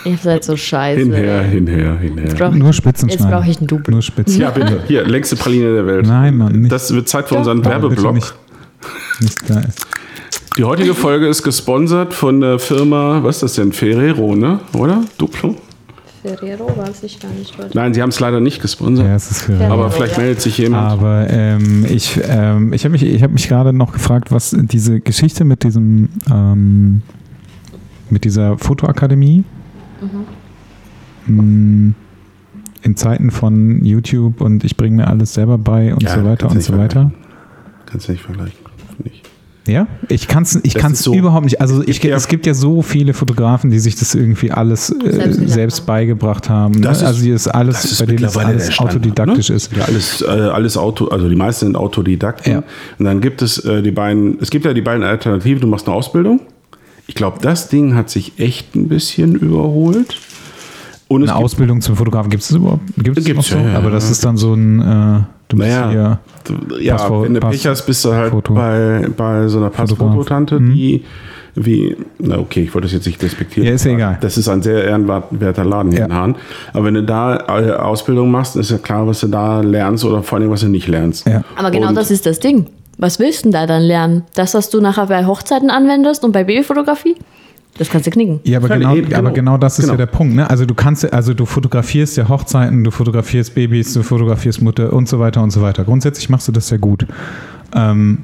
Ihr 0.05 0.16
seid 0.16 0.45
so 0.45 0.57
scheiße. 0.57 1.01
Hinher, 1.01 1.43
hinher, 1.43 1.99
hinher. 1.99 2.34
Brauch- 2.34 2.53
Nur 2.53 2.72
Spitzen 2.72 3.09
Jetzt 3.11 3.28
brauche 3.28 3.49
ich 3.49 3.59
einen 3.59 3.66
Double. 3.66 3.93
Nur 3.93 4.03
Spitzen. 4.03 4.41
Ja, 4.41 4.51
bitte. 4.51 4.82
Hier, 4.86 5.05
längste 5.07 5.36
Praline 5.36 5.74
der 5.74 5.86
Welt. 5.86 6.07
Nein, 6.07 6.36
Mann, 6.39 6.53
nicht. 6.61 6.72
Das 6.72 6.93
wird 6.95 7.09
Zeit 7.09 7.28
für 7.28 7.34
unseren 7.36 7.59
bitte 7.59 7.70
Werbeblock. 7.70 8.14
Nicht, 8.14 8.34
nicht 9.20 9.51
da 9.51 9.61
ist. 9.61 9.86
Die 10.57 10.64
heutige 10.64 10.95
Folge 10.95 11.28
ist 11.28 11.43
gesponsert 11.45 12.14
von 12.14 12.41
der 12.41 12.59
Firma, 12.59 13.22
was 13.22 13.36
ist 13.36 13.43
das 13.43 13.53
denn? 13.55 13.72
Ferrero, 13.72 14.34
ne? 14.34 14.59
Oder? 14.72 15.05
Duplo? 15.18 15.55
Ferrero 16.23 16.77
weiß 16.77 17.03
ich 17.05 17.21
gar 17.21 17.31
nicht. 17.31 17.57
Leute. 17.57 17.77
Nein, 17.77 17.95
sie 17.95 18.03
haben 18.03 18.09
es 18.11 18.19
leider 18.21 18.41
nicht 18.41 18.61
gesponsert. 18.61 19.07
Ja, 19.07 19.14
es 19.14 19.31
ist 19.31 19.49
Ja. 19.49 19.71
Aber 19.71 19.91
vielleicht 19.91 20.16
ja. 20.16 20.23
meldet 20.23 20.41
sich 20.41 20.59
jemand. 20.59 20.91
Aber 20.91 21.29
ähm, 21.31 21.85
ich, 21.89 22.19
ähm, 22.29 22.73
ich 22.73 22.85
habe 22.85 22.93
mich, 22.93 23.03
ich 23.03 23.23
hab 23.23 23.31
mich 23.31 23.49
gerade 23.49 23.73
noch 23.73 23.93
gefragt, 23.93 24.31
was 24.33 24.57
diese 24.59 25.01
Geschichte 25.01 25.45
mit 25.45 25.62
diesem, 25.64 26.09
ähm, 26.31 27.03
mit 28.11 28.25
dieser 28.25 28.57
Fotoakademie 28.59 29.45
mh, 31.27 31.93
in 32.83 32.97
Zeiten 32.97 33.31
von 33.31 33.85
YouTube 33.85 34.41
und 34.41 34.64
ich 34.64 34.77
bringe 34.77 34.97
mir 34.97 35.09
alles 35.09 35.35
selber 35.35 35.59
bei 35.59 35.93
und 35.93 36.03
Ja, 36.03 36.14
so 36.14 36.25
weiter 36.25 36.49
und 36.49 36.57
nicht 36.57 36.66
so 36.66 36.77
weiter. 36.79 37.12
Kannst 37.87 38.09
du 38.09 38.12
nicht 38.12 38.23
vergleichen. 38.23 38.59
finde 38.97 39.11
ich. 39.12 39.23
Ja, 39.69 39.87
ich 40.09 40.27
kann 40.29 40.43
es 40.45 40.59
ich 40.62 40.75
kann's 40.75 41.03
so- 41.03 41.14
überhaupt 41.14 41.45
nicht. 41.45 41.61
Also 41.61 41.83
ich, 41.87 42.03
ja- 42.03 42.16
es 42.16 42.27
gibt 42.27 42.47
ja 42.47 42.55
so 42.55 42.83
viele 42.83 43.12
Fotografen, 43.14 43.71
die 43.71 43.79
sich 43.79 43.97
das 43.97 44.14
irgendwie 44.14 44.51
alles 44.51 44.91
äh, 44.91 45.12
Selbst 45.12 45.49
selbst, 45.49 45.87
beigebracht 45.87 46.49
haben. 46.49 46.81
Das 46.81 46.99
ne? 47.01 47.05
ist- 47.05 47.09
also 47.09 47.23
hier 47.23 47.35
ist 47.35 47.49
alles, 47.49 47.83
Das 47.83 47.93
ist 47.93 47.99
bei 48.01 48.07
denen 48.07 48.21
mittlerweile 48.23 48.49
alles 48.49 48.73
Standard, 48.73 48.97
autodidaktisch 48.97 49.51
ne? 49.51 49.57
ist. 49.57 49.71
Ja, 49.77 49.85
alles, 49.85 50.23
äh, 50.23 50.27
alles 50.27 50.77
Auto, 50.77 51.09
also 51.09 51.29
die 51.29 51.37
meisten 51.37 51.66
sind 51.66 51.77
Autodidakten. 51.77 52.53
Ja. 52.53 52.62
Und 52.99 53.05
dann 53.05 53.21
gibt 53.21 53.43
es 53.43 53.59
äh, 53.64 53.83
die 53.83 53.91
beiden, 53.91 54.39
es 54.41 54.51
gibt 54.51 54.64
ja 54.64 54.73
die 54.73 54.81
beiden 54.83 55.05
Alternativen, 55.05 55.61
du 55.61 55.66
machst 55.66 55.87
eine 55.87 55.95
Ausbildung. 55.97 56.41
Ich 57.07 57.14
glaube, 57.14 57.39
das 57.41 57.69
Ding 57.69 57.95
hat 57.95 58.11
sich 58.11 58.33
echt 58.39 58.75
ein 58.75 58.89
bisschen 58.89 59.35
überholt. 59.35 60.16
Und 61.09 61.23
Eine 61.23 61.35
Ausbildung 61.37 61.81
zum 61.81 61.97
Fotografen 61.97 62.29
gibt 62.31 62.43
es 62.43 62.51
überhaupt? 62.51 62.83
Gibt 63.03 63.17
es 63.19 63.27
noch 63.29 63.43
so? 63.43 63.57
ja, 63.57 63.71
ja, 63.71 63.79
Aber 63.79 63.91
das 63.91 64.05
ja. 64.05 64.11
ist 64.13 64.25
dann 64.25 64.37
so 64.37 64.53
ein, 64.53 64.79
äh, 64.81 65.21
du 65.49 65.57
bist 65.57 65.69
naja, 65.71 65.91
hier. 65.91 66.19
du- 66.45 66.77
ja, 66.79 66.97
Passfo- 66.97 67.23
wenn 67.25 67.33
du 67.35 67.41
Pass- 67.41 67.51
Pech 67.53 67.67
hast, 67.67 67.87
bist 67.87 68.05
du 68.05 68.13
halt 68.13 68.31
Foto. 68.31 68.53
bei, 68.55 69.09
bei 69.17 69.49
so 69.49 69.57
einer 69.59 69.71
Passfototante, 69.71 70.61
Mhm. 70.61 70.75
die 70.75 71.05
wie, 71.55 71.97
na 72.19 72.39
okay, 72.39 72.63
ich 72.65 72.75
wollte 72.75 72.85
das 72.87 72.93
jetzt 72.93 73.07
nicht 73.07 73.21
respektieren. 73.23 73.67
Ja, 73.67 73.75
ist 73.75 73.85
ja 73.85 73.93
egal. 73.93 74.19
Das 74.21 74.37
ist 74.37 74.49
ein 74.49 74.63
sehr 74.63 74.85
ehrenwerter 74.85 75.65
Laden 75.65 75.91
hier 75.91 76.01
Ja. 76.01 76.07
in 76.07 76.13
Hahn. 76.15 76.37
Aber 76.75 76.85
wenn 76.85 76.95
du 76.95 77.03
da 77.03 77.37
äh, 77.59 77.73
Ausbildung 77.73 78.31
machst, 78.31 78.55
ist 78.55 78.71
ja 78.71 78.79
klar, 78.79 79.07
was 79.09 79.21
du 79.21 79.27
da 79.29 79.61
lernst 79.61 80.05
oder 80.05 80.23
vor 80.23 80.39
allem, 80.39 80.51
was 80.51 80.61
du 80.61 80.69
nicht 80.69 80.87
lernst. 80.89 81.27
Ja. 81.27 81.43
Aber 81.57 81.71
genau 81.73 81.89
Und- 81.89 81.95
das 81.97 82.11
ist 82.13 82.27
das 82.27 82.39
Ding. 82.39 82.67
Was 82.99 83.19
willst 83.19 83.41
du 83.41 83.43
denn 83.45 83.53
da 83.53 83.67
dann 83.67 83.83
lernen? 83.83 84.23
Das, 84.35 84.55
was 84.55 84.71
du 84.71 84.81
nachher 84.81 85.07
bei 85.07 85.25
Hochzeiten 85.25 85.71
anwendest 85.71 86.23
und 86.23 86.33
bei 86.33 86.45
Babyfotografie? 86.45 87.17
Das 87.79 87.89
kannst 87.91 88.07
du 88.07 88.11
knicken. 88.11 88.41
Ja, 88.45 88.59
aber 88.59 88.68
genau, 88.68 88.95
eben, 88.97 89.07
aber 89.14 89.31
genau. 89.31 89.33
genau 89.33 89.59
das 89.59 89.79
ist 89.79 89.85
Genau. 89.87 89.95
ja 89.95 89.99
der 89.99 90.07
Punkt. 90.07 90.35
Ne? 90.35 90.49
Also 90.51 90.66
du 90.66 90.74
kannst, 90.74 91.05
ja- 91.05 91.11
also 91.11 91.33
du 91.33 91.47
fotografierst 91.47 92.16
ja 92.16 92.29
Hochzeiten, 92.29 92.83
du 92.85 92.91
fotografierst 92.91 93.55
Babys, 93.55 93.95
du 93.95 94.03
fotografierst 94.03 94.61
Mutter 94.62 94.93
und 94.93 95.09
so 95.09 95.18
weiter 95.20 95.43
und 95.43 95.51
so 95.51 95.62
weiter. 95.62 95.85
Grundsätzlich 95.85 96.29
machst 96.29 96.49
du 96.49 96.53
das 96.53 96.70
ja 96.70 96.76
gut. 96.76 97.07
Ähm, 97.74 98.18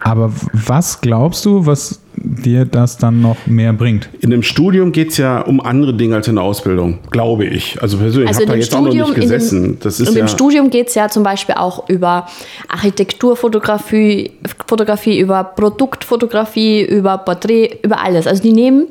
aber 0.00 0.32
was 0.52 1.00
glaubst 1.00 1.44
du, 1.44 1.66
was 1.66 2.00
dir 2.14 2.64
das 2.64 2.98
dann 2.98 3.20
noch 3.20 3.36
mehr 3.46 3.72
bringt? 3.72 4.08
In 4.20 4.30
dem 4.30 4.42
Studium 4.42 4.92
geht 4.92 5.10
es 5.10 5.16
ja 5.16 5.40
um 5.40 5.60
andere 5.60 5.94
Dinge 5.94 6.16
als 6.16 6.28
in 6.28 6.36
der 6.36 6.44
Ausbildung, 6.44 6.98
glaube 7.10 7.44
ich. 7.46 7.80
Also 7.82 7.98
persönlich, 7.98 8.28
Also 8.28 8.40
habe 8.40 8.46
da 8.46 8.52
dem 8.54 8.60
jetzt 8.60 8.74
auch 8.74 8.80
noch 8.80 8.86
Studium, 8.88 9.08
nicht 9.08 9.16
in 9.16 9.22
gesessen. 9.22 9.62
dem, 9.62 9.78
das 9.80 10.00
ist 10.00 10.08
in 10.08 10.14
ja, 10.14 10.24
dem 10.24 10.28
Studium 10.28 10.70
geht 10.70 10.88
es 10.88 10.94
ja 10.94 11.08
zum 11.08 11.22
Beispiel 11.22 11.56
auch 11.56 11.88
über 11.88 12.26
Architekturfotografie, 12.68 14.32
Fotografie, 14.66 15.18
über 15.18 15.44
Produktfotografie, 15.44 16.82
über 16.82 17.18
Porträt, 17.18 17.78
über 17.82 18.02
alles. 18.02 18.26
Also 18.26 18.42
die 18.42 18.52
nehmen 18.52 18.86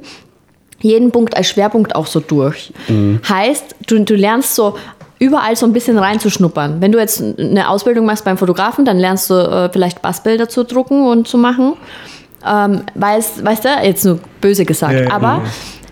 jeden 0.79 1.11
Punkt 1.11 1.35
als 1.35 1.49
Schwerpunkt 1.49 1.95
auch 1.95 2.05
so 2.05 2.19
durch. 2.19 2.71
Mhm. 2.87 3.19
Heißt, 3.27 3.75
du, 3.87 4.03
du 4.03 4.15
lernst 4.15 4.55
so 4.55 4.75
überall 5.19 5.55
so 5.55 5.65
ein 5.65 5.73
bisschen 5.73 5.97
reinzuschnuppern. 5.97 6.81
Wenn 6.81 6.91
du 6.91 6.99
jetzt 6.99 7.21
eine 7.21 7.69
Ausbildung 7.69 8.05
machst 8.05 8.23
beim 8.25 8.37
Fotografen, 8.37 8.85
dann 8.85 8.97
lernst 8.99 9.29
du 9.29 9.33
äh, 9.35 9.69
vielleicht 9.71 10.01
Bassbilder 10.01 10.47
zu 10.49 10.63
drucken 10.63 11.07
und 11.07 11.27
zu 11.27 11.37
machen. 11.37 11.73
Ähm, 12.45 12.83
weißt, 12.95 13.43
weißt 13.43 13.65
du, 13.65 13.69
jetzt 13.83 14.05
nur 14.05 14.19
böse 14.41 14.63
gesagt. 14.65 14.93
Ja, 14.93 15.11
Aber 15.11 15.27
ja. 15.27 15.41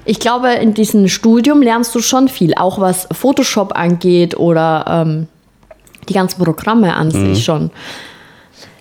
ich 0.05 0.19
glaube, 0.19 0.49
in 0.49 0.73
diesem 0.73 1.07
Studium 1.07 1.61
lernst 1.61 1.93
du 1.95 1.99
schon 1.99 2.27
viel, 2.27 2.53
auch 2.55 2.79
was 2.79 3.07
Photoshop 3.11 3.75
angeht 3.75 4.37
oder 4.37 4.85
ähm, 4.87 5.27
die 6.07 6.13
ganzen 6.13 6.43
Programme 6.43 6.95
an 6.95 7.07
Mhm. 7.07 7.33
sich 7.35 7.43
schon. 7.43 7.71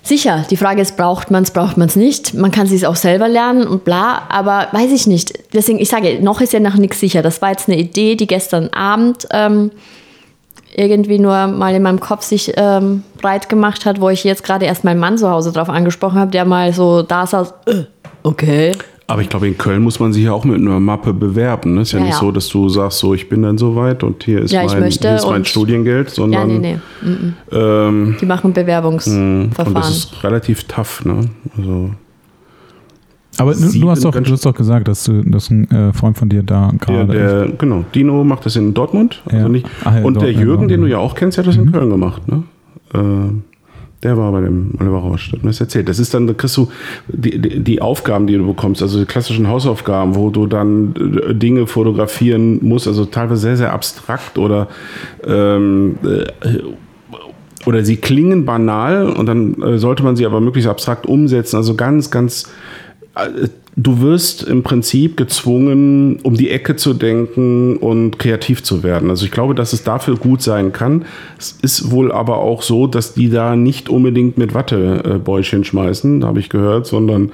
Sicher, 0.02 0.44
die 0.50 0.58
Frage 0.58 0.82
ist, 0.82 0.98
braucht 0.98 1.30
man 1.30 1.44
es, 1.44 1.50
braucht 1.50 1.78
man 1.78 1.88
es 1.88 1.96
nicht. 1.96 2.34
Man 2.34 2.50
kann 2.50 2.66
es 2.66 2.84
auch 2.84 2.96
selber 2.96 3.26
lernen 3.26 3.66
und 3.66 3.84
bla, 3.86 4.24
aber 4.28 4.68
weiß 4.72 4.92
ich 4.92 5.06
nicht. 5.06 5.32
Deswegen, 5.54 5.78
ich 5.78 5.88
sage, 5.88 6.18
noch 6.22 6.42
ist 6.42 6.52
ja 6.52 6.60
noch 6.60 6.74
nichts 6.74 7.00
sicher. 7.00 7.22
Das 7.22 7.40
war 7.40 7.48
jetzt 7.52 7.70
eine 7.70 7.78
Idee, 7.78 8.14
die 8.14 8.26
gestern 8.26 8.68
Abend 8.68 9.26
ähm, 9.30 9.70
irgendwie 10.76 11.18
nur 11.18 11.46
mal 11.46 11.74
in 11.74 11.82
meinem 11.82 12.00
Kopf 12.00 12.22
sich 12.22 12.52
ähm, 12.56 13.02
breit 13.20 13.48
gemacht 13.48 13.86
hat, 13.86 14.00
wo 14.00 14.08
ich 14.08 14.24
jetzt 14.24 14.44
gerade 14.44 14.64
erst 14.66 14.84
meinen 14.84 15.00
Mann 15.00 15.18
zu 15.18 15.30
Hause 15.30 15.52
drauf 15.52 15.68
angesprochen 15.68 16.18
habe, 16.18 16.30
der 16.30 16.44
mal 16.44 16.72
so 16.72 17.02
da 17.02 17.26
saß, 17.26 17.54
äh, 17.66 17.82
okay. 18.22 18.72
aber 19.06 19.22
ich 19.22 19.28
glaube, 19.28 19.46
in 19.46 19.56
Köln 19.58 19.82
muss 19.82 20.00
man 20.00 20.12
sich 20.12 20.24
ja 20.24 20.32
auch 20.32 20.44
mit 20.44 20.60
einer 20.60 20.80
Mappe 20.80 21.12
bewerben. 21.12 21.74
Ne? 21.74 21.82
Ist 21.82 21.92
ja, 21.92 21.98
Ja, 22.00 22.04
nicht 22.06 22.14
ja. 22.14 22.20
so, 22.20 22.30
dass 22.32 22.48
du 22.48 22.68
sagst, 22.68 22.98
so 22.98 23.14
ich 23.14 23.28
bin 23.28 23.42
dann 23.42 23.56
so 23.58 23.76
weit 23.76 24.02
und 24.02 24.24
hier 24.24 24.40
ist, 24.42 24.50
Ja, 24.50 24.64
mein, 24.64 24.90
hier 24.90 25.14
ist 25.16 25.24
mein 25.26 25.34
und- 25.36 25.48
Studiengeld, 25.48 26.08
Ja, 26.08 26.14
sondern 26.14 26.60
nee, 26.60 26.78
nee. 27.02 27.32
Ähm, 27.52 28.16
Die 28.20 28.26
machen 28.26 28.46
und 28.48 28.54
Bewerbungsverfahren. 28.54 29.74
das 29.74 29.90
ist 29.90 30.24
relativ 30.24 30.64
tough. 30.64 31.04
Ne? 31.04 31.20
Also, 31.56 31.90
Aber 33.38 33.54
du, 33.54 33.60
du, 33.60 33.90
hast 33.90 34.04
doch, 34.04 34.12
du 34.12 34.32
hast 34.32 34.46
doch 34.46 34.54
gesagt, 34.54 34.88
dass, 34.88 35.04
du, 35.04 35.22
dass 35.22 35.50
ein 35.50 35.70
äh, 35.70 35.92
Freund 35.92 36.16
von 36.16 36.28
dir 36.28 36.42
da 36.42 36.72
gerade 36.78 37.06
der, 37.06 37.48
genau, 37.58 37.84
Dino 37.94 38.22
macht 38.24 38.46
das 38.46 38.56
in 38.56 38.74
Dortmund. 38.74 39.22
Also 39.26 39.38
Ja. 39.38 39.48
nicht, 39.48 39.66
Ach 39.84 39.94
ja, 39.96 40.02
und 40.04 40.20
der 40.20 40.30
Jürgen, 40.30 40.46
Dortmund. 40.46 40.70
den 40.70 40.80
du 40.82 40.86
ja 40.86 40.98
auch 40.98 41.14
kennst, 41.14 41.36
der 41.38 41.44
hat 41.44 41.48
das 41.48 41.56
in 41.56 41.70
Köln 41.72 41.90
gemacht. 41.90 42.22
Ne? 42.28 42.42
Äh, 42.94 42.98
der 44.02 44.18
war 44.18 44.30
bei 44.32 44.42
dem 44.42 44.72
Oliver 44.78 44.98
Rausch, 44.98 45.32
hat 45.32 45.42
mir 45.42 45.48
das 45.50 45.60
erzählt. 45.60 45.88
Das 45.88 45.98
ist 45.98 46.12
dann, 46.12 46.26
da 46.26 46.34
kriegst 46.34 46.56
du 46.58 46.68
die, 47.08 47.40
die, 47.40 47.60
die 47.60 47.80
Aufgaben, 47.80 48.26
die 48.26 48.36
du 48.36 48.46
bekommst, 48.46 48.82
also 48.82 48.98
die 49.00 49.06
klassischen 49.06 49.48
Hausaufgaben, 49.48 50.14
wo 50.14 50.28
du 50.28 50.46
dann 50.46 50.94
äh, 51.26 51.34
Dinge 51.34 51.66
fotografieren 51.66 52.58
musst, 52.62 52.86
also 52.86 53.06
teilweise 53.06 53.40
sehr, 53.40 53.56
sehr 53.56 53.72
abstrakt 53.72 54.36
oder 54.38 54.68
ähm, 55.26 55.96
äh, 56.04 56.26
oder 57.66 57.82
sie 57.82 57.96
klingen 57.96 58.44
banal 58.44 59.08
und 59.08 59.24
dann 59.26 59.60
äh, 59.62 59.78
sollte 59.78 60.02
man 60.02 60.16
sie 60.16 60.26
aber 60.26 60.40
möglichst 60.40 60.68
abstrakt 60.68 61.06
umsetzen. 61.06 61.56
Also 61.56 61.74
ganz, 61.74 62.10
ganz. 62.10 62.52
Äh, 63.16 63.48
Du 63.76 64.00
wirst 64.00 64.44
im 64.44 64.62
Prinzip 64.62 65.16
gezwungen, 65.16 66.20
um 66.22 66.34
die 66.34 66.48
Ecke 66.48 66.76
zu 66.76 66.94
denken 66.94 67.76
und 67.76 68.20
kreativ 68.20 68.62
zu 68.62 68.84
werden. 68.84 69.10
Also 69.10 69.24
ich 69.24 69.32
glaube, 69.32 69.56
dass 69.56 69.72
es 69.72 69.82
dafür 69.82 70.16
gut 70.16 70.42
sein 70.42 70.72
kann. 70.72 71.04
Es 71.40 71.58
ist 71.60 71.90
wohl 71.90 72.12
aber 72.12 72.38
auch 72.38 72.62
so, 72.62 72.86
dass 72.86 73.14
die 73.14 73.30
da 73.30 73.56
nicht 73.56 73.88
unbedingt 73.88 74.38
mit 74.38 74.54
Wattebäuschen 74.54 75.64
schmeißen, 75.64 76.24
habe 76.24 76.38
ich 76.38 76.50
gehört, 76.50 76.86
sondern 76.86 77.32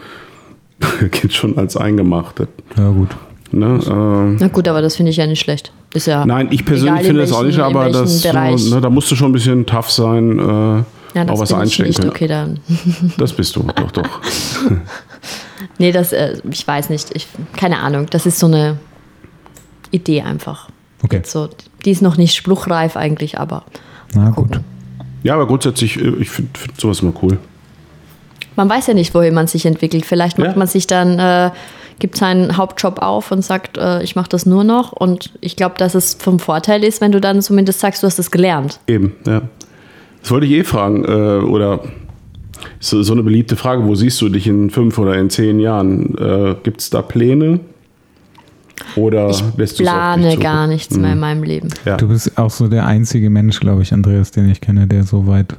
geht 1.11 1.35
schon 1.35 1.59
als 1.59 1.77
eingemacht. 1.77 2.37
Ja, 2.75 2.89
gut. 2.89 3.11
Ne? 3.53 3.79
Äh, 3.87 4.37
Na 4.41 4.49
gut, 4.49 4.67
aber 4.67 4.81
das 4.81 4.97
finde 4.97 5.11
ich 5.11 5.19
ja 5.19 5.27
nicht 5.27 5.41
schlecht. 5.41 5.73
Ist 5.93 6.07
ja 6.07 6.25
Nein, 6.25 6.49
ich 6.53 6.65
persönlich 6.65 7.03
finde 7.03 7.21
das 7.21 7.33
auch 7.33 7.43
nicht, 7.43 7.59
aber 7.59 7.91
das, 7.91 8.23
Bereich. 8.23 8.71
ne, 8.71 8.81
da 8.81 8.89
musst 8.89 9.11
du 9.11 9.15
schon 9.17 9.29
ein 9.29 9.33
bisschen 9.35 9.67
tough 9.67 9.91
sein, 9.91 10.39
äh, 10.39 10.43
ja, 10.43 10.85
das 11.13 11.29
auch 11.29 11.41
was 11.41 11.49
bin 11.51 11.59
ich 11.59 11.63
einstecken 11.63 11.89
nicht. 11.89 11.99
können. 11.99 12.11
Okay, 12.11 12.29
dann. 12.29 12.61
Das 13.19 13.35
bist 13.35 13.57
du, 13.57 13.65
doch, 13.77 13.91
doch. 13.91 14.09
Nee, 15.79 15.93
das, 15.93 16.13
äh, 16.13 16.37
ich 16.51 16.67
weiß 16.67 16.91
nicht. 16.91 17.11
Ich, 17.15 17.27
keine 17.57 17.79
Ahnung. 17.81 18.07
Das 18.11 18.27
ist 18.27 18.39
so 18.39 18.47
eine 18.47 18.79
Idee 19.91 20.23
einfach. 20.23 20.69
Okay. 21.03 21.23
So, 21.25 21.49
die 21.85 21.91
ist 21.91 22.03
noch 22.03 22.17
nicht 22.17 22.35
spruchreif 22.35 22.97
eigentlich, 22.97 23.39
aber 23.39 23.65
Na 24.15 24.31
gut. 24.31 24.61
Ja, 25.23 25.35
aber 25.35 25.47
grundsätzlich, 25.47 25.97
äh, 26.01 26.09
ich 26.21 26.31
finde 26.31 26.59
find 26.59 26.81
sowas 26.81 27.01
immer 27.01 27.13
cool. 27.23 27.39
man 28.57 28.69
weiß 28.69 28.89
ja 28.89 28.95
nicht, 28.95 29.15
wohin 29.15 29.33
man 29.35 29.47
sich 29.47 29.65
entwickelt. 29.67 30.05
Vielleicht 30.05 30.39
macht 30.39 30.51
Ja. 30.53 30.57
man 30.59 30.67
sich 30.67 30.87
dann, 30.87 31.19
äh, 31.19 31.51
gibt 31.99 32.17
seinen 32.17 32.57
Hauptjob 32.57 33.01
auf 33.03 33.31
und 33.31 33.43
sagt, 33.45 33.77
äh, 33.79 34.03
ich 34.03 34.17
mache 34.17 34.29
das 34.29 34.47
nur 34.47 34.65
noch. 34.65 34.93
Und 34.93 35.33
ich 35.41 35.57
glaube, 35.57 35.75
dass 35.79 35.95
es 35.95 36.15
vom 36.15 36.39
Vorteil 36.39 36.83
ist, 36.85 37.01
wenn 37.01 37.13
du 37.13 37.21
dann 37.21 37.43
zumindest 37.43 37.81
sagst, 37.81 38.03
du 38.03 38.07
hast 38.07 38.19
es 38.19 38.31
gelernt. 38.31 38.81
Eben, 38.87 39.15
ja. 39.27 39.43
Das 40.23 40.31
wollte 40.31 40.47
ich 40.47 40.53
eh 40.53 40.65
fragen, 40.65 41.05
äh, 41.05 41.43
oder 41.45 41.81
so, 42.81 43.03
so 43.03 43.13
eine 43.13 43.23
beliebte 43.23 43.57
Frage, 43.57 43.85
wo 43.85 43.95
siehst 43.95 44.21
du 44.23 44.29
dich 44.29 44.47
in 44.47 44.71
fünf 44.71 44.99
oder 44.99 45.15
in 45.19 45.31
zehn 45.31 45.61
Jahren? 45.61 46.17
Äh, 46.19 46.57
Gibt 46.63 46.81
es 46.81 46.91
da 46.91 47.03
Pläne? 47.03 47.61
Oder 48.97 49.29
Ich 49.31 49.77
plane 49.77 50.37
gar 50.39 50.67
nichts 50.67 50.97
mehr 50.97 51.13
in 51.13 51.19
meinem 51.21 51.43
Leben. 51.43 51.69
Ja. 51.85 51.97
Du 51.99 52.09
bist 52.09 52.37
auch 52.39 52.51
so 52.51 52.67
der 52.67 52.87
einzige 52.87 53.29
Mensch, 53.31 53.61
glaube 53.61 53.83
ich, 53.83 53.93
Andreas, 53.93 54.31
den 54.31 54.49
ich 54.51 54.61
kenne, 54.61 54.87
der 54.87 55.05
so 55.05 55.27
weit 55.27 55.55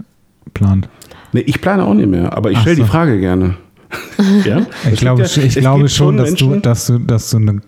plant. 0.54 0.90
Nee, 1.32 1.42
ich 1.42 1.62
plane 1.62 1.86
auch 1.86 1.94
nicht 1.94 2.10
mehr, 2.10 2.36
aber 2.36 2.52
ich 2.52 2.58
stelle 2.58 2.78
so. 2.78 2.84
die 2.84 2.90
Frage 2.90 3.20
gerne. 3.20 3.56
ja? 4.46 4.66
Ich 4.92 5.00
glaube, 5.00 5.22
ja- 5.24 5.44
ich 5.44 5.56
glaube 5.56 5.88
schon, 5.88 6.18
dass 6.18 6.34
du, 6.34 6.56
dass, 6.56 6.88
du, 6.88 6.98
dass 6.98 7.30
du 7.30 7.38
eine 7.38 7.62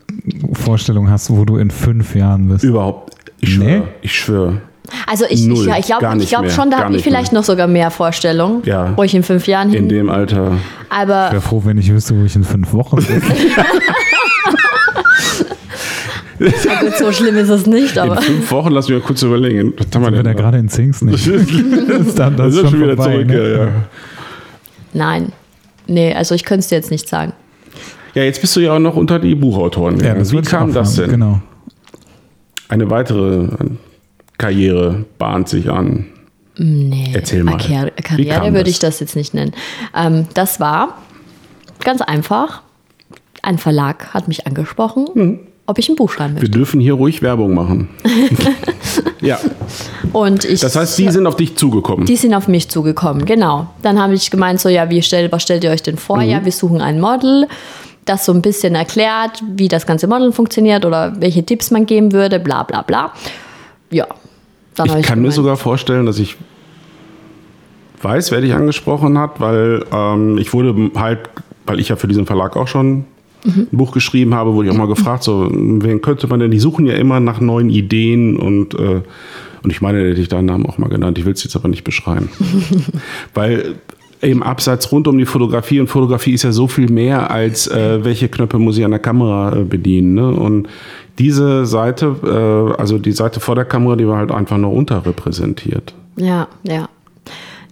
Vorstellung 0.54 1.10
hast, 1.10 1.30
wo 1.30 1.46
du 1.46 1.58
in 1.58 1.70
fünf 1.70 2.16
Jahren 2.16 2.50
bist. 2.50 2.64
Überhaupt. 2.64 3.14
Ich 3.40 3.58
Nee? 3.58 3.66
schwöre. 3.78 3.88
Ich 4.02 4.20
schwöre. 4.20 4.62
Also 5.08 5.26
ich, 5.30 5.44
Null, 5.44 5.68
ich, 5.70 5.78
ich 5.80 5.88
gar 5.88 6.00
glaube 6.00 6.24
ich 6.24 6.30
glaub 6.30 6.50
schon, 6.52 6.70
da 6.70 6.80
habe 6.80 6.96
ich 6.96 7.04
vielleicht 7.04 7.32
mehr. 7.32 7.40
noch 7.42 7.46
sogar 7.46 7.68
mehr 7.68 7.90
Vorstellungen, 7.90 8.62
Ja. 8.66 8.94
wo 8.96 9.04
ich 9.04 9.16
in 9.16 9.24
fünf 9.24 9.48
Jahren 9.48 9.70
In 9.70 9.74
hin. 9.76 9.90
dem 9.90 10.10
Alter. 10.10 10.58
Aber 10.90 11.28
Ich 11.28 11.34
wäre 11.34 11.42
froh, 11.42 11.62
wenn 11.66 11.78
ich 11.78 11.92
wüsste, 11.92 12.20
wo 12.20 12.26
ich 12.26 12.36
in 12.36 12.44
fünf 12.44 12.74
Wochen 12.74 12.98
bin. 12.98 13.22
ja, 16.40 16.82
gut, 16.82 16.96
so 16.98 17.12
schlimm 17.12 17.38
ist 17.38 17.50
es 17.50 17.66
nicht. 17.66 17.94
In 17.96 18.02
Aber 18.04 18.22
fünf 18.22 18.50
Wochen, 18.52 18.72
lass 18.72 18.90
mich 18.90 19.00
mal 19.00 19.06
kurz 19.06 19.22
überlegen. 19.22 19.74
Was 19.78 19.88
haben 19.94 20.04
wir 20.04 20.12
denn 20.12 20.24
da 20.26 20.34
gerade 20.34 20.58
in 20.58 20.68
Zinks 20.70 21.02
nicht? 21.02 21.26
Das 21.28 21.36
ist 22.08 22.20
dann 22.20 22.36
Das 22.36 22.48
das 22.48 22.56
ist 22.56 22.62
schon 22.62 22.70
schon 22.72 22.82
wieder 22.82 22.96
vorbei, 22.96 23.12
zurück, 23.14 23.28
ne? 23.28 23.50
ja, 23.54 23.64
ja. 23.66 23.72
nein. 24.94 25.32
Nee, 25.88 26.14
also 26.14 26.34
ich 26.36 26.44
könnte 26.46 26.60
es 26.62 26.68
dir 26.68 26.76
jetzt 26.76 26.92
nicht 26.92 27.08
sagen. 27.10 27.34
Ja, 28.14 28.24
jetzt 28.24 28.42
bist 28.42 28.56
du 28.56 28.60
ja 28.60 28.74
auch 28.74 28.80
noch 28.80 28.96
unter 28.96 29.20
die 29.20 29.36
Buchautoren. 29.36 29.96
Ja, 29.96 30.00
gegangen. 30.02 30.20
das 30.20 30.32
Wie 30.32 30.40
ich 30.40 30.46
kam 30.46 30.74
das 30.74 30.96
denn? 30.96 31.10
Genau. 31.10 31.42
Eine 32.70 32.90
weitere 32.90 33.48
Karriere 34.38 35.06
bahnt 35.18 35.48
sich 35.50 35.70
an. 35.70 36.06
Nee, 36.58 37.12
Erzähl 37.14 37.44
mal. 37.44 37.58
Karriere, 37.58 37.92
Karriere 38.04 38.54
würde 38.54 38.70
ich 38.70 38.80
das 38.80 39.00
jetzt 39.00 39.16
nicht 39.16 39.34
nennen. 39.34 39.54
Ähm, 39.96 40.28
das 40.34 40.60
war 40.60 40.98
ganz 41.84 42.02
einfach. 42.02 42.62
Ein 43.42 43.58
Verlag 43.58 44.14
hat 44.14 44.28
mich 44.28 44.46
angesprochen, 44.48 45.06
Mhm. 45.16 45.40
ob 45.66 45.80
ich 45.80 45.90
ein 45.90 45.96
Buch 45.96 46.12
schreiben 46.12 46.36
Wir 46.36 46.42
möchte. 46.44 46.52
dürfen 46.58 46.80
hier 46.80 46.94
ruhig 46.94 47.22
Werbung 47.22 47.54
machen. 47.56 47.90
ja, 49.22 49.40
Und 50.14 50.46
ich, 50.46 50.60
das 50.62 50.76
heißt, 50.76 50.98
die 51.00 51.10
sind 51.10 51.26
auf 51.28 51.36
dich 51.36 51.56
zugekommen. 51.56 52.06
die 52.06 52.16
sind 52.16 52.34
auf 52.36 52.48
mich 52.48 52.70
zugekommen, 52.70 53.26
genau. 53.26 53.68
Dann 53.82 54.00
habe 54.00 54.14
ich 54.14 54.30
gemeint, 54.32 54.60
so 54.62 54.70
ja, 54.70 54.90
wie 54.90 55.02
stell, 55.02 55.32
was 55.32 55.44
stellt 55.44 55.64
ihr 55.64 55.72
euch 55.72 55.84
denn 55.84 55.98
vor? 55.98 56.18
Mhm. 56.18 56.30
Ja, 56.30 56.46
wir 56.46 56.52
suchen 56.52 56.82
ein 56.82 57.02
Model, 57.02 57.48
das 58.06 58.26
so 58.26 58.32
ein 58.32 58.42
bisschen 58.42 58.76
erklärt, 58.76 59.42
wie 59.56 59.68
das 59.68 59.86
ganze 59.88 60.08
Model 60.08 60.32
funktioniert 60.32 60.86
oder 60.86 61.20
welche 61.20 61.44
Tipps 61.44 61.72
man 61.72 61.86
geben 61.86 62.12
würde, 62.14 62.40
bla 62.40 62.64
bla 62.64 62.82
bla. 62.84 63.12
Ja. 63.90 64.06
Dann 64.76 64.88
ich 64.88 65.06
kann 65.06 65.20
mir 65.20 65.24
gemeint, 65.24 65.34
sogar 65.34 65.58
vorstellen, 65.58 66.06
dass 66.06 66.20
ich 66.20 66.36
weiß, 68.02 68.32
wer 68.32 68.42
dich 68.42 68.54
angesprochen 68.54 69.18
hat, 69.18 69.40
weil 69.40 69.86
ähm, 69.92 70.38
ich 70.38 70.54
wurde 70.54 70.92
halt, 70.96 71.20
weil 71.66 71.80
ich 71.80 71.90
ja 71.90 71.96
für 71.96 72.08
diesen 72.08 72.26
Verlag 72.26 72.58
auch 72.58 72.68
schon 72.68 73.06
Mhm. 73.46 73.68
ein 73.72 73.78
Buch 73.78 73.92
geschrieben 73.92 74.34
habe, 74.34 74.54
wurde 74.54 74.68
ich 74.70 74.74
auch 74.74 74.78
mal 74.78 74.88
gefragt, 74.88 75.24
so, 75.24 75.50
wen 75.52 76.02
könnte 76.02 76.28
man 76.28 76.40
denn, 76.40 76.52
die 76.52 76.60
suchen 76.60 76.86
ja 76.86 76.94
immer 76.94 77.20
nach 77.20 77.42
neuen 77.42 77.70
Ideen 77.70 78.38
und, 78.38 78.74
äh, 78.76 79.02
und 79.64 79.70
ich 79.70 79.82
meine, 79.82 80.00
hätte 80.10 80.22
ich 80.22 80.30
deinen 80.30 80.46
Namen 80.46 80.66
auch 80.66 80.78
mal 80.78 80.90
genannt, 80.90 81.18
ich 81.18 81.26
will 81.26 81.34
es 81.34 81.44
jetzt 81.44 81.56
aber 81.56 81.68
nicht 81.68 81.84
beschreiben. 81.84 82.30
weil 83.34 83.76
im 84.24 84.42
Abseits 84.42 84.92
rund 84.92 85.08
um 85.08 85.18
die 85.18 85.26
Fotografie 85.26 85.80
und 85.80 85.88
Fotografie 85.88 86.34
ist 86.34 86.44
ja 86.44 86.52
so 86.52 86.68
viel 86.68 86.90
mehr 86.90 87.30
als 87.30 87.68
äh, 87.68 88.04
welche 88.04 88.30
Knöpfe 88.30 88.58
muss 88.58 88.78
ich 88.78 88.86
an 88.86 88.92
der 88.92 89.00
Kamera 89.00 89.56
äh, 89.58 89.64
bedienen. 89.64 90.14
Ne? 90.16 90.30
Und 90.32 90.68
diese 91.20 91.66
Seite, 91.66 92.16
äh, 92.24 92.80
also 92.82 92.98
die 92.98 93.12
Seite 93.12 93.40
vor 93.40 93.56
der 93.56 93.66
Kamera, 93.66 93.96
die 93.96 94.08
war 94.08 94.18
halt 94.18 94.32
einfach 94.32 94.58
nur 94.58 94.72
unterrepräsentiert. 94.72 95.94
Ja, 96.16 96.48
ja. 96.64 96.88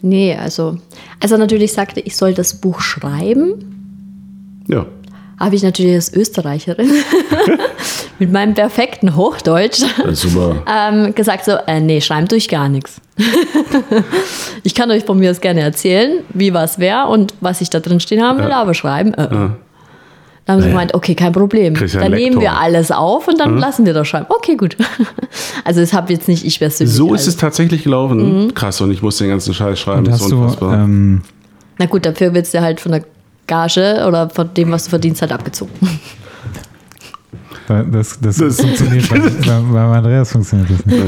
Nee, 0.02 0.36
also, 0.36 0.78
als 1.20 1.32
er 1.32 1.38
natürlich 1.38 1.74
sagte, 1.74 2.00
ich 2.00 2.16
soll 2.18 2.34
das 2.34 2.60
Buch 2.60 2.82
schreiben, 2.82 3.54
Ja. 4.68 4.86
habe 5.40 5.56
ich 5.56 5.64
natürlich 5.64 5.94
als 5.96 6.14
Österreicherin 6.14 6.90
mit 8.22 8.32
meinem 8.32 8.54
perfekten 8.54 9.16
Hochdeutsch 9.16 9.82
Das 10.06 10.24
ähm, 10.68 11.16
gesagt 11.16 11.44
so, 11.44 11.54
äh, 11.66 11.80
nee, 11.80 12.02
schreiben 12.02 12.28
tue 12.28 12.38
ich 12.38 12.50
gar 12.50 12.70
nichts. 12.70 13.02
ich 14.64 14.76
kann 14.76 14.92
euch 14.92 15.06
von 15.06 15.18
mir 15.18 15.32
aus 15.32 15.42
gerne 15.42 15.62
erzählen, 15.62 16.20
wie 16.30 16.54
was 16.54 16.78
wäre 16.78 17.08
und 17.08 17.34
was 17.42 17.62
ich 17.62 17.72
da 17.72 17.80
drin 17.80 18.00
stehen 18.00 18.22
haben 18.22 18.38
will, 18.38 18.50
Ja. 18.50 18.62
aber 18.62 18.76
schreiben, 18.76 19.16
äh. 19.16 19.28
Dann 19.28 19.56
haben 20.48 20.62
sie 20.62 20.68
Ja. 20.68 20.74
gemeint, 20.74 20.94
okay, 20.94 21.16
kein 21.16 21.32
Problem. 21.32 21.74
Ja 21.76 22.00
Dann 22.00 22.12
nehmen 22.12 22.40
wir 22.40 22.54
alles 22.60 22.92
auf 22.92 23.28
und 23.28 23.40
dann 23.40 23.58
lassen 23.58 23.88
wir 23.88 23.94
das 23.96 24.08
schreiben. 24.08 24.28
Okay, 24.30 24.56
gut. 24.56 24.78
also 25.66 25.82
das 25.82 25.92
habe 25.92 26.14
jetzt 26.14 26.28
nicht 26.28 26.46
ich 26.46 26.60
persönlich. 26.60 26.94
So 26.96 27.16
ist 27.16 27.26
es 27.26 27.38
tatsächlich 27.38 27.84
gelaufen. 27.84 28.54
Krass, 28.54 28.82
und 28.82 28.92
ich 28.92 29.02
muss 29.02 29.18
den 29.18 29.30
ganzen 29.30 29.56
Scheiß 29.56 29.80
schreiben. 29.80 30.00
Und 30.00 30.10
Das 30.10 30.22
ist 30.22 30.32
du, 30.32 30.42
unfassbar. 30.42 30.76
ähm, 30.76 31.22
Na 31.80 31.88
gut, 31.88 32.06
dafür 32.06 32.36
wird 32.36 32.46
es 32.46 32.52
dir 32.52 32.62
halt 32.62 32.80
von 32.82 32.92
der 32.92 33.04
Gage 33.48 34.06
oder 34.08 34.30
von 34.30 34.54
dem, 34.54 34.72
was 34.72 34.84
du 34.84 34.90
verdienst, 34.92 35.22
halt 35.24 35.32
abgezogen. 35.32 35.72
Da- 37.72 37.84
das, 37.84 38.20
das, 38.20 38.38
Das- 38.38 38.60
funktioniert 38.62 39.10
bei, 39.10 39.20
bei, 39.46 39.60
bei 39.74 39.98
Andreas 39.98 40.32
funktioniert 40.32 40.70
das 40.70 40.86
nicht. 40.86 41.02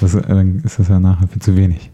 Das, 0.00 0.14
äh, 0.14 0.22
dann 0.26 0.60
ist 0.64 0.78
das 0.78 0.88
ja 0.88 0.98
nachher 1.00 1.28
viel 1.28 1.40
zu 1.42 1.56
wenig. 1.56 1.90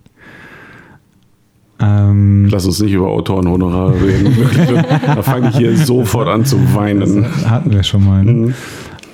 Ähm, 1.83 2.47
Lass 2.51 2.67
uns 2.67 2.81
nicht 2.81 2.93
über 2.93 3.09
Autorenhonorare 3.09 3.95
reden. 3.95 4.37
Da 5.07 5.23
fange 5.23 5.49
ich 5.49 5.57
hier 5.57 5.77
sofort 5.77 6.29
an 6.29 6.45
zu 6.45 6.59
weinen. 6.75 7.25
hatten 7.49 7.71
wir 7.71 7.83
schon 7.83 8.05
mal. 8.05 8.23
Ne? 8.25 8.33
Mhm. 8.33 8.55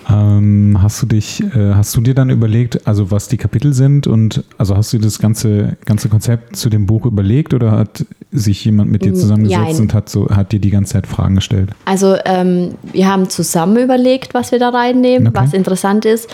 Ähm, 0.09 0.78
hast 0.80 1.02
du 1.02 1.07
dich, 1.07 1.42
äh, 1.42 1.74
hast 1.74 1.96
du 1.96 2.00
dir 2.00 2.14
dann 2.14 2.30
überlegt, 2.30 2.86
also 2.86 3.11
was 3.11 3.26
die 3.26 3.36
Kapitel 3.36 3.72
sind 3.72 4.07
und 4.07 4.44
also 4.57 4.76
hast 4.76 4.92
du 4.92 4.98
das 4.98 5.18
ganze, 5.18 5.76
ganze 5.84 6.09
Konzept 6.09 6.54
zu 6.54 6.68
dem 6.68 6.86
Buch 6.86 7.07
überlegt 7.07 7.54
oder 7.54 7.72
hat 7.72 8.04
sich 8.30 8.64
jemand 8.64 8.92
mit 8.92 9.04
dir 9.04 9.14
zusammengesetzt 9.14 9.72
Jein. 9.72 9.80
und 9.80 9.94
hat 9.94 10.09
so, 10.09 10.28
hat 10.28 10.52
dir 10.52 10.61
die 10.61 10.70
ganze 10.70 10.92
Zeit 10.92 11.09
Fragen 11.09 11.34
gestellt? 11.34 11.70
Also 11.86 12.16
ähm, 12.24 12.74
wir 12.92 13.09
haben 13.09 13.28
zusammen 13.28 13.78
überlegt, 13.78 14.32
was 14.32 14.52
wir 14.52 14.61
da 14.61 14.68
reinnehmen, 14.68 15.28
Okay. 15.28 15.38
was 15.40 15.52
interessant 15.52 16.04
ist. 16.04 16.28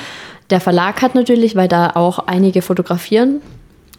Der 0.51 0.61
Verlag 0.61 1.01
hat 1.01 1.14
natürlich, 1.14 1.57
weil 1.57 1.68
da 1.68 1.93
auch 1.95 2.18
einige 2.27 2.61
fotografieren, 2.61 3.41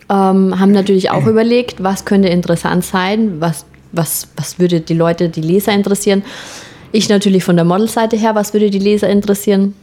ähm, 0.08 0.60
haben 0.60 0.72
natürlich 0.72 1.10
auch 1.10 1.26
überlegt, 1.28 1.82
was 1.82 2.06
könnte 2.06 2.28
interessant 2.28 2.86
sein, 2.86 3.40
was, 3.40 3.66
was, 3.92 4.28
was 4.36 4.60
würde 4.60 4.82
die 4.82 4.94
Leute, 4.94 5.30
die 5.30 5.42
Leser 5.42 5.72
interessieren. 5.74 6.22
Ich 6.94 7.10
natürlich 7.10 7.44
von 7.44 7.56
der 7.56 7.66
Modelseite 7.66 8.16
her, 8.16 8.36
was 8.36 8.54
würde 8.54 8.70
die 8.70 8.80
Leser 8.80 9.10
interessieren. 9.10 9.74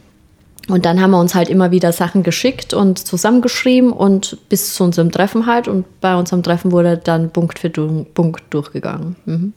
Und 0.69 0.85
dann 0.85 1.01
haben 1.01 1.11
wir 1.11 1.19
uns 1.19 1.35
halt 1.35 1.49
immer 1.49 1.69
wieder 1.71 1.91
Sachen 1.91 2.23
geschickt 2.23 2.73
und 2.73 2.99
zusammengeschrieben 2.99 3.91
und 3.91 4.37
bis 4.47 4.73
zu 4.73 4.85
unserem 4.85 5.11
Treffen 5.11 5.45
halt. 5.45 5.67
Und 5.67 5.99
bei 5.99 6.15
unserem 6.15 6.41
Treffen 6.41 6.71
wurde 6.71 6.97
dann 6.97 7.29
Punkt 7.29 7.59
für 7.59 7.69
Punkt 7.69 8.43
durchgegangen. 8.51 9.17
Mhm. 9.25 9.53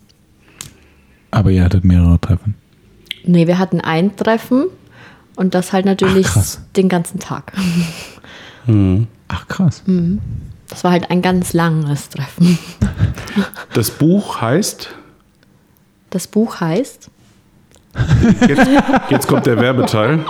Aber 1.30 1.50
ihr 1.52 1.62
hattet 1.62 1.84
mehrere 1.84 2.20
Treffen. 2.20 2.56
Nee, 3.22 3.46
wir 3.46 3.60
hatten 3.60 3.80
ein 3.80 4.16
Treffen 4.16 4.64
und 5.36 5.54
das 5.54 5.72
halt 5.72 5.84
natürlich 5.84 6.26
Ach, 6.34 6.56
den 6.76 6.88
ganzen 6.88 7.20
Tag. 7.20 7.52
Ach 9.28 9.46
krass. 9.46 9.82
Mhm. 9.86 10.20
Das 10.68 10.82
war 10.82 10.90
halt 10.90 11.10
ein 11.10 11.22
ganz 11.22 11.52
langes 11.52 12.08
Treffen. 12.08 12.58
Das 13.74 13.90
Buch 13.90 14.40
heißt, 14.40 14.90
Das 16.10 16.26
Buch 16.26 16.60
heißt, 16.60 17.10
jetzt, 18.48 18.66
jetzt 19.10 19.28
kommt 19.28 19.46
der 19.46 19.60
Werbeteil. 19.60 20.20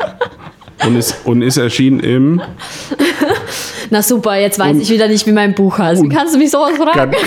Und 0.85 0.97
ist, 0.97 1.17
und 1.25 1.41
ist 1.43 1.57
erschienen 1.57 2.01
im 2.01 2.43
na 3.91 4.03
super, 4.03 4.37
jetzt 4.37 4.59
weiß 4.59 4.75
Und- 4.75 4.81
ich 4.83 4.91
wieder 4.91 5.07
nicht, 5.09 5.27
wie 5.27 5.33
mein 5.33 5.55
Buch 5.55 5.79
heißt. 5.79 6.03
Wie 6.03 6.09
kannst 6.09 6.35
du 6.35 6.39
mich 6.39 6.51
sowas 6.51 6.73
fragen? 6.77 7.13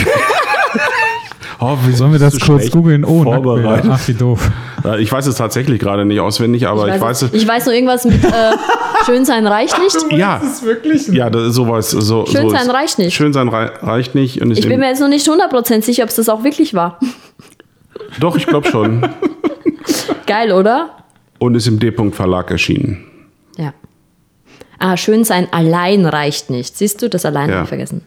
Oh, 1.59 1.75
wie 1.88 1.93
Sollen 1.93 2.11
wir 2.11 2.19
das 2.19 2.39
kurz 2.39 2.69
googeln? 2.69 3.03
Oh, 3.03 3.23
vorbereitet. 3.23 3.89
Ach, 3.91 4.07
wie 4.07 4.13
doof. 4.13 4.51
Ich 4.99 5.11
weiß 5.11 5.25
es 5.25 5.38
tatsächlich 5.38 5.79
gerade 5.79 6.05
nicht 6.05 6.19
auswendig, 6.19 6.67
aber 6.67 6.93
ich, 6.93 7.01
weiß, 7.01 7.23
es- 7.23 7.33
ich 7.33 7.47
weiß 7.47 7.65
nur 7.65 7.73
irgendwas 7.73 8.05
mit 8.05 8.23
äh, 8.23 8.29
Schön 9.07 9.25
sein 9.25 9.47
reicht 9.47 9.75
nicht. 9.79 9.97
ja, 10.11 10.39
wirklich 10.61 11.07
ja, 11.07 11.31
das 11.31 11.47
ist 11.47 11.55
sowas. 11.55 11.89
So, 11.89 12.27
Schön 12.27 12.41
so 12.43 12.49
sein 12.49 12.69
reicht 12.69 12.99
nicht. 12.99 13.15
Schön 13.15 13.33
sein 13.33 13.47
rei 13.47 13.71
reicht 13.81 14.13
nicht. 14.13 14.39
Und 14.39 14.51
Ich 14.51 14.67
bin 14.67 14.79
mir 14.79 14.88
jetzt 14.89 14.99
noch 15.01 15.07
nicht 15.07 15.27
100% 15.27 15.81
sicher, 15.81 16.03
ob 16.03 16.09
es 16.09 16.15
das 16.17 16.29
auch 16.29 16.43
wirklich 16.43 16.75
war. 16.75 16.99
doch, 18.19 18.35
ich 18.38 18.45
glaube 18.45 18.67
schon. 18.69 19.07
Geil, 20.25 20.51
oder? 20.51 20.89
Und 21.39 21.55
ist 21.55 21.67
im 21.67 21.79
D-Punkt 21.79 22.15
Verlag 22.15 22.49
erschienen. 22.51 23.05
Ja. 23.57 23.73
Ah, 24.79 24.97
schön 24.97 25.23
sein 25.23 25.47
allein 25.51 26.05
reicht 26.05 26.49
nicht. 26.49 26.77
Siehst 26.77 27.01
du, 27.01 27.09
das 27.09 27.25
allein 27.25 27.49
Ja. 27.49 27.55
habe 27.55 27.63
ich 27.63 27.69
vergessen. 27.69 28.01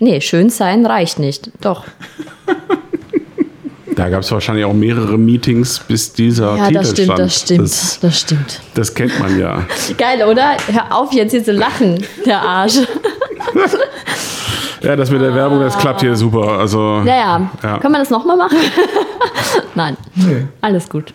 Nee, 0.00 0.20
schön 0.20 0.50
sein 0.50 0.84
reicht 0.86 1.18
nicht. 1.18 1.50
Doch. 1.60 1.84
Da 3.96 4.08
gab 4.08 4.22
es 4.22 4.32
wahrscheinlich 4.32 4.64
auch 4.64 4.72
mehrere 4.72 5.16
Meetings, 5.16 5.78
bis 5.78 6.12
dieser 6.12 6.56
Ja, 6.56 6.66
Titel 6.66 6.78
das 6.80 6.90
stimmt, 6.90 7.06
stand. 7.06 7.18
das 7.20 7.40
stimmt. 7.40 7.60
Das, 7.60 7.98
Das 8.00 8.20
stimmt. 8.20 8.60
das 8.74 8.94
kennt 8.94 9.18
man 9.20 9.38
ja. 9.38 9.64
Geil, 9.96 10.24
oder? 10.28 10.56
Hör 10.66 10.96
auf 10.96 11.12
jetzt 11.12 11.30
hier 11.30 11.44
zu 11.44 11.52
lachen, 11.52 12.04
der 12.26 12.40
Arsch. 12.42 12.78
Ja, 14.84 14.96
das 14.96 15.10
mit 15.10 15.20
der 15.20 15.34
Werbung, 15.34 15.60
das 15.60 15.76
klappt 15.78 16.00
hier 16.00 16.14
super. 16.16 16.58
Also, 16.58 17.02
Ja, 17.04 17.16
ja. 17.16 17.50
Ja. 17.62 17.78
Können 17.78 17.94
wir 17.94 17.98
das 18.00 18.10
nochmal 18.10 18.36
machen? 18.36 18.58
Nein. 19.74 19.96
Nee. 20.14 20.44
Alles 20.60 20.88
gut. 20.88 21.12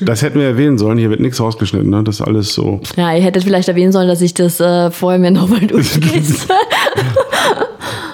das 0.00 0.22
hätten 0.22 0.38
wir 0.40 0.46
erwähnen 0.46 0.78
sollen. 0.78 0.98
Hier 0.98 1.10
wird 1.10 1.20
nichts 1.20 1.40
rausgeschnitten. 1.40 1.90
Ne? 1.90 2.02
Das 2.02 2.16
ist 2.20 2.26
alles 2.26 2.52
so. 2.54 2.80
Ja, 2.96 3.12
ihr 3.14 3.22
hättet 3.22 3.44
vielleicht 3.44 3.68
erwähnen 3.68 3.92
sollen, 3.92 4.08
dass 4.08 4.20
ich 4.20 4.34
das 4.34 4.58
äh, 4.60 4.90
vorher 4.90 5.18
mir 5.20 5.30
nochmal 5.30 5.60
durchlese. 5.66 6.46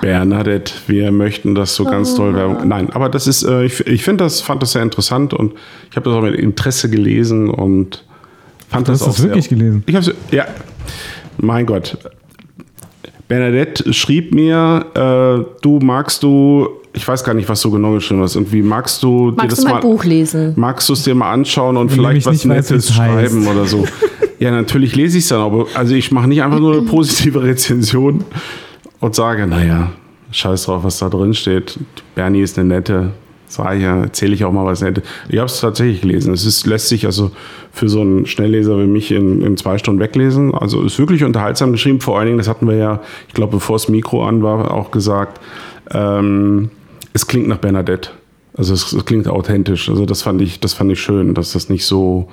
Bernadette, 0.01 0.73
wir 0.89 1.13
möchten 1.13 1.55
das 1.55 1.75
so 1.77 1.85
ganz 1.85 2.13
Oh. 2.15 2.17
toll 2.19 2.35
Werbung. 2.35 2.67
Nein, 2.69 2.91
aber 2.93 3.09
das 3.09 3.27
ist, 3.27 3.45
äh, 3.45 3.65
ich, 3.65 3.87
ich 3.87 4.03
finde 4.03 4.25
das, 4.25 4.41
fand 4.41 4.63
das 4.63 4.73
sehr 4.73 4.83
interessant 4.83 5.33
und 5.33 5.53
ich 5.91 5.97
habe 5.97 6.09
das 6.11 6.19
auch 6.19 6.23
mit 6.23 6.35
Interesse 6.35 6.91
gelesen 6.91 7.49
und 7.49 8.05
fand 8.69 8.89
Du 8.89 8.93
das 8.93 9.01
hast 9.03 9.09
auch 9.09 9.13
das 9.15 9.23
wirklich 9.23 9.49
sehr, 9.49 9.57
gelesen? 9.59 9.85
Ich 9.87 9.95
habe 9.95 10.15
ja, 10.33 10.47
mein 11.39 11.67
Gott. 11.67 11.97
Bernadette 13.33 13.95
schrieb 13.95 14.35
mir, 14.35 14.85
äh, 14.95 15.45
du 15.63 15.79
magst 15.83 16.23
du, 16.23 16.69
ich 16.93 17.09
weiß 17.09 17.25
gar 17.25 17.33
nicht, 17.33 17.49
was 17.49 17.63
du 17.63 17.71
genau 17.71 17.93
geschrieben 17.95 18.21
hast, 18.21 18.35
irgendwie 18.37 18.61
magst 18.61 19.03
du 19.03 19.31
dir 19.31 19.37
Magst 19.39 19.53
das 19.53 19.59
du 19.61 19.65
mein 19.65 19.75
mal, 19.77 19.81
Buch 19.81 20.05
lesen? 20.05 20.53
magst 20.57 20.87
du 20.89 20.93
es 20.93 21.03
dir 21.05 21.15
mal 21.15 21.33
anschauen 21.33 21.79
und 21.79 21.89
Wenn 21.91 21.97
vielleicht 21.97 22.27
was 22.27 22.45
Nettes 22.45 22.91
es 22.91 22.99
heißt. 22.99 23.31
schreiben 23.31 23.47
oder 23.47 23.65
so. 23.65 23.87
ja, 24.39 24.51
natürlich 24.51 24.95
lese 24.97 25.17
ich 25.17 25.25
es 25.25 25.29
dann, 25.31 25.41
aber 25.41 25.65
also 25.75 25.95
ich 25.95 26.13
mache 26.13 26.29
nicht 26.29 26.43
einfach 26.43 26.59
nur 26.59 26.73
eine 26.75 26.83
positive 26.91 27.43
Rezension 27.43 28.23
und 29.01 29.15
sage, 29.15 29.47
naja, 29.47 29.93
scheiß 30.31 30.65
drauf, 30.65 30.85
was 30.85 30.99
da 30.99 31.09
drin 31.09 31.33
steht. 31.33 31.79
Bernie 32.15 32.43
ist 32.43 32.59
eine 32.59 32.69
nette. 32.69 33.13
Sag 33.53 33.77
ich 33.77 33.83
ja, 33.83 34.01
erzähle 34.01 34.33
ich 34.33 34.47
auch 34.47 34.53
mal 34.53 34.65
was. 34.65 34.81
Ich 34.81 34.87
habe 34.87 35.45
es 35.45 35.61
tatsächlich 35.61 36.01
gelesen. 36.01 36.33
Es 36.33 36.47
ist, 36.47 36.67
lässt 36.67 36.89
sich 36.89 37.05
also 37.05 37.33
für 37.71 37.87
so 37.87 38.01
einen 38.01 38.25
Schnellleser 38.25 38.79
wie 38.79 38.87
mich 38.87 39.13
in, 39.13 39.43
in 39.43 39.59
zwei 39.59 39.77
Stunden 39.77 40.01
weglesen. 40.01 40.55
Also 40.55 40.83
ist 40.83 40.99
wirklich 40.99 41.23
unterhaltsam 41.23 41.71
geschrieben. 41.71 42.01
Vor 42.01 42.19
allen 42.19 42.29
Dingen, 42.29 42.39
das 42.39 42.49
hatten 42.49 42.67
wir 42.67 42.77
ja, 42.77 43.03
ich 43.29 43.35
glaube, 43.35 43.53
bevor 43.53 43.77
das 43.77 43.91
Mikro 43.91 44.27
an 44.27 44.43
war, 44.43 44.71
auch 44.71 44.91
gesagt. 44.91 45.39
Ähm, 45.91 46.71
es 47.13 47.27
klingt 47.27 47.47
nach 47.47 47.59
Bernadette. 47.59 48.09
Also 48.57 48.73
es, 48.73 48.91
es 48.91 49.05
klingt 49.05 49.29
authentisch. 49.29 49.91
Also 49.91 50.07
das 50.07 50.23
fand 50.23 50.41
ich, 50.41 50.59
das 50.61 50.73
fand 50.73 50.91
ich 50.91 51.03
schön, 51.03 51.35
dass 51.35 51.53
das 51.53 51.69
nicht 51.69 51.85
so. 51.85 52.29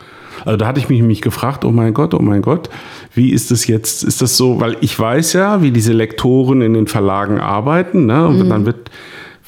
Also 0.46 0.56
da 0.56 0.68
hatte 0.68 0.80
ich 0.80 0.88
mich 0.88 1.02
nämlich 1.02 1.22
gefragt, 1.22 1.66
oh 1.66 1.72
mein 1.72 1.94
Gott, 1.94 2.14
oh 2.14 2.22
mein 2.22 2.42
Gott, 2.42 2.70
wie 3.14 3.34
ist 3.34 3.52
das 3.52 3.68
jetzt? 3.68 4.06
Ist 4.06 4.22
das 4.22 4.38
so? 4.38 4.62
Weil 4.62 4.78
ich 4.80 4.98
weiß 4.98 5.34
ja, 5.34 5.62
wie 5.62 5.72
diese 5.72 5.92
Lektoren 5.92 6.62
in 6.62 6.76
den 6.76 6.88
Verlagen 6.88 7.42
arbeiten, 7.42 8.06
ne? 8.06 8.26
Und 8.26 8.48
dann 8.48 8.66
wird 8.66 8.90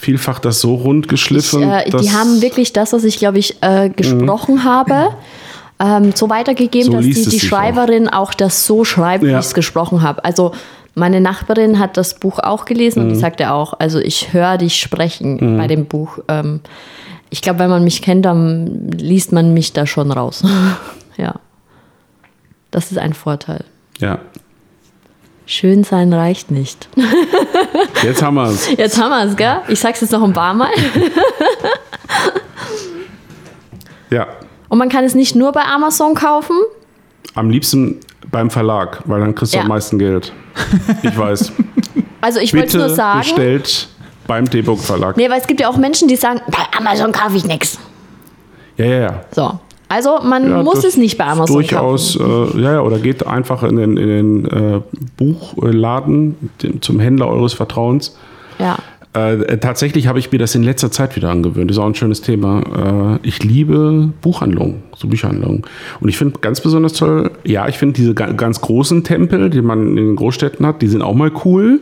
vielfach 0.02 0.40
das 0.40 0.60
so 0.60 0.76
rund 0.76 1.06
Ich, 1.06 1.10
geschliffen. 1.12 1.64
äh, 1.64 1.90
die 1.90 2.12
haben 2.12 2.42
wirklich 2.42 2.74
das, 2.74 2.92
was 2.92 3.04
ich, 3.04 3.18
glaube 3.20 3.38
ich, 3.38 3.62
äh, 3.62 3.90
gesprochen 3.90 4.64
habe, 4.64 5.10
ähm, 5.80 6.12
so 6.16 6.30
weitergegeben, 6.30 6.92
Mhm. 6.94 7.02
So 7.04 7.08
dass 7.10 7.24
die, 7.24 7.30
die 7.30 7.40
Schreiberin 7.40 8.10
auch. 8.10 8.34
das 8.34 8.66
so 8.66 8.84
schreibt, 8.84 9.24
wie 9.24 9.30
Ja. 9.30 9.40
ich 9.40 9.46
es 9.46 9.54
gesprochen 9.54 10.02
habe. 10.02 10.26
Also 10.26 10.54
meine 10.96 11.22
Nachbarin 11.22 11.80
hat 11.80 11.96
das 11.98 12.16
Buch 12.16 12.40
auch 12.40 12.66
gelesen 12.66 13.02
und 13.02 13.08
Mhm. 13.10 13.14
die 13.14 13.20
sagte 13.20 13.52
auch, 13.52 13.74
also 13.80 14.00
ich 14.00 14.34
höre 14.34 14.58
dich 14.58 14.76
sprechen 14.80 15.58
bei 15.58 15.68
dem 15.68 15.86
Buch. 15.86 16.18
Ähm, 16.28 16.60
ich 17.30 17.42
glaube, 17.42 17.60
wenn 17.60 17.70
man 17.70 17.84
mich 17.84 18.02
kennt, 18.02 18.26
dann 18.26 18.90
liest 18.92 19.32
man 19.32 19.54
mich 19.54 19.72
da 19.74 19.86
schon 19.88 20.12
raus. 20.12 20.44
ja. 21.18 21.36
Das 22.72 22.92
ist 22.92 22.98
ein 22.98 23.14
Vorteil. 23.14 23.64
Ja, 24.00 24.20
Schön 25.48 25.84
sein 25.84 26.14
reicht 26.14 26.50
nicht. 26.52 26.88
jetzt 28.04 28.22
haben 28.22 28.36
wir 28.36 28.46
es. 28.50 28.70
Jetzt 28.72 29.02
haben 29.02 29.10
wir 29.10 29.26
es, 29.30 29.36
gell? 29.36 29.58
Ich 29.68 29.80
sag's 29.80 30.02
jetzt 30.02 30.12
noch 30.12 30.24
ein 30.24 30.34
paar 30.34 30.54
Mal. 30.54 30.70
Ja, 34.10 34.28
Und 34.70 34.78
man 34.78 34.90
kann 34.90 35.04
es 35.04 35.16
nicht 35.16 35.36
nur 35.36 35.52
bei 35.52 35.64
Amazon 35.64 36.16
kaufen. 36.16 36.56
am 37.36 37.50
liebsten 37.50 38.00
beim 38.30 38.50
Verlag, 38.50 39.02
weil 39.06 39.22
dann 39.22 39.34
kriegst 39.36 39.54
du 39.54 39.58
Ja. 39.58 39.64
am 39.64 39.70
meisten 39.70 39.98
Geld. 40.00 40.34
Ich 41.04 41.18
weiß. 41.18 41.52
Also 42.24 42.40
ich 42.40 42.54
wollte 42.54 42.78
nur 42.78 42.90
sagen. 42.90 43.18
bestellt 43.22 43.88
beim 44.28 44.48
D-Book 44.48 44.80
Verlag. 44.80 45.18
Nee, 45.18 45.28
weil 45.28 45.42
es 45.42 45.48
gibt 45.48 45.60
ja 45.60 45.68
auch 45.70 45.78
Menschen, 45.78 46.08
die 46.08 46.16
sagen, 46.16 46.40
bei 46.52 46.78
Amazon 46.78 47.12
kaufe 47.12 47.36
ich 47.36 47.46
nichts. 47.46 47.80
Ja, 48.78 48.86
ja, 48.86 49.00
ja. 49.00 49.22
So. 49.32 49.60
Also 49.92 50.20
man 50.24 50.50
Ja, 50.50 50.64
muss 50.64 50.84
es 50.84 50.96
nicht 50.96 51.18
bei 51.18 51.26
Amazon 51.26 51.54
durchaus, 51.56 52.18
kaufen. 52.18 52.60
äh, 52.60 52.62
ja, 52.64 52.72
ja, 52.74 52.82
oder 52.82 52.98
geht 53.00 53.28
einfach 53.28 53.64
in 53.64 53.76
den, 53.76 53.98
in 53.98 54.08
den 54.08 54.46
äh, 54.46 54.82
Buchladen 55.18 56.36
dem, 56.64 56.82
zum 56.82 57.00
Händler 57.00 57.28
eures 57.28 57.54
Vertrauens. 57.54 58.16
Ja. 58.60 58.78
Äh, 59.14 59.58
tatsächlich 59.58 60.08
habe 60.08 60.20
ich 60.20 60.32
mir 60.32 60.38
das 60.40 60.56
in 60.56 60.64
letzter 60.64 60.90
Zeit 60.90 61.18
wieder 61.18 61.30
angewöhnt. 61.30 61.70
Das 61.70 61.76
ist 61.76 61.84
auch 61.84 61.88
ein 61.88 61.96
schönes 61.96 62.22
Thema. 62.22 63.20
Äh, 63.22 63.28
ich 63.28 63.44
liebe 63.44 64.10
Buchhandlungen, 64.22 64.84
so 64.96 65.10
Bücherhandlungen. 65.10 65.64
Und 66.00 66.08
ich 66.08 66.18
finde 66.18 66.40
ganz 66.40 66.62
besonders 66.62 66.94
toll, 66.94 67.32
ja, 67.44 67.68
ich 67.68 67.78
finde 67.78 67.96
diese 67.96 68.14
ga- 68.14 68.32
ganz 68.32 68.62
großen 68.62 69.04
Tempel, 69.04 69.50
die 69.50 69.62
man 69.62 69.90
in 69.90 69.96
den 69.98 70.16
Großstädten 70.16 70.66
hat, 70.66 70.82
die 70.82 70.88
sind 70.88 71.02
auch 71.02 71.14
mal 71.16 71.32
cool. 71.44 71.82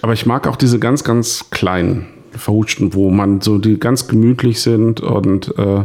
Aber 0.00 0.14
ich 0.14 0.24
mag 0.24 0.46
auch 0.48 0.56
diese 0.56 0.78
ganz, 0.78 1.04
ganz 1.04 1.50
kleinen, 1.50 2.06
verhutschten, 2.32 2.94
wo 2.94 3.10
man 3.10 3.40
so, 3.42 3.58
die 3.58 3.78
ganz 3.78 4.08
gemütlich 4.08 4.60
sind 4.62 5.00
und 5.00 5.54
äh, 5.58 5.84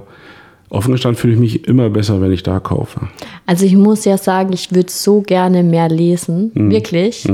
offen 0.71 0.91
gestanden 0.93 1.19
fühle 1.19 1.33
ich 1.33 1.39
mich 1.39 1.67
immer 1.67 1.89
besser, 1.89 2.21
wenn 2.21 2.31
ich 2.31 2.43
da 2.43 2.59
kaufe. 2.59 3.01
Also 3.45 3.65
ich 3.65 3.75
muss 3.75 4.05
ja 4.05 4.17
sagen, 4.17 4.53
ich 4.53 4.73
würde 4.73 4.91
so 4.91 5.21
gerne 5.21 5.63
mehr 5.63 5.89
lesen. 5.89 6.51
Mhm. 6.53 6.71
Wirklich. 6.71 7.27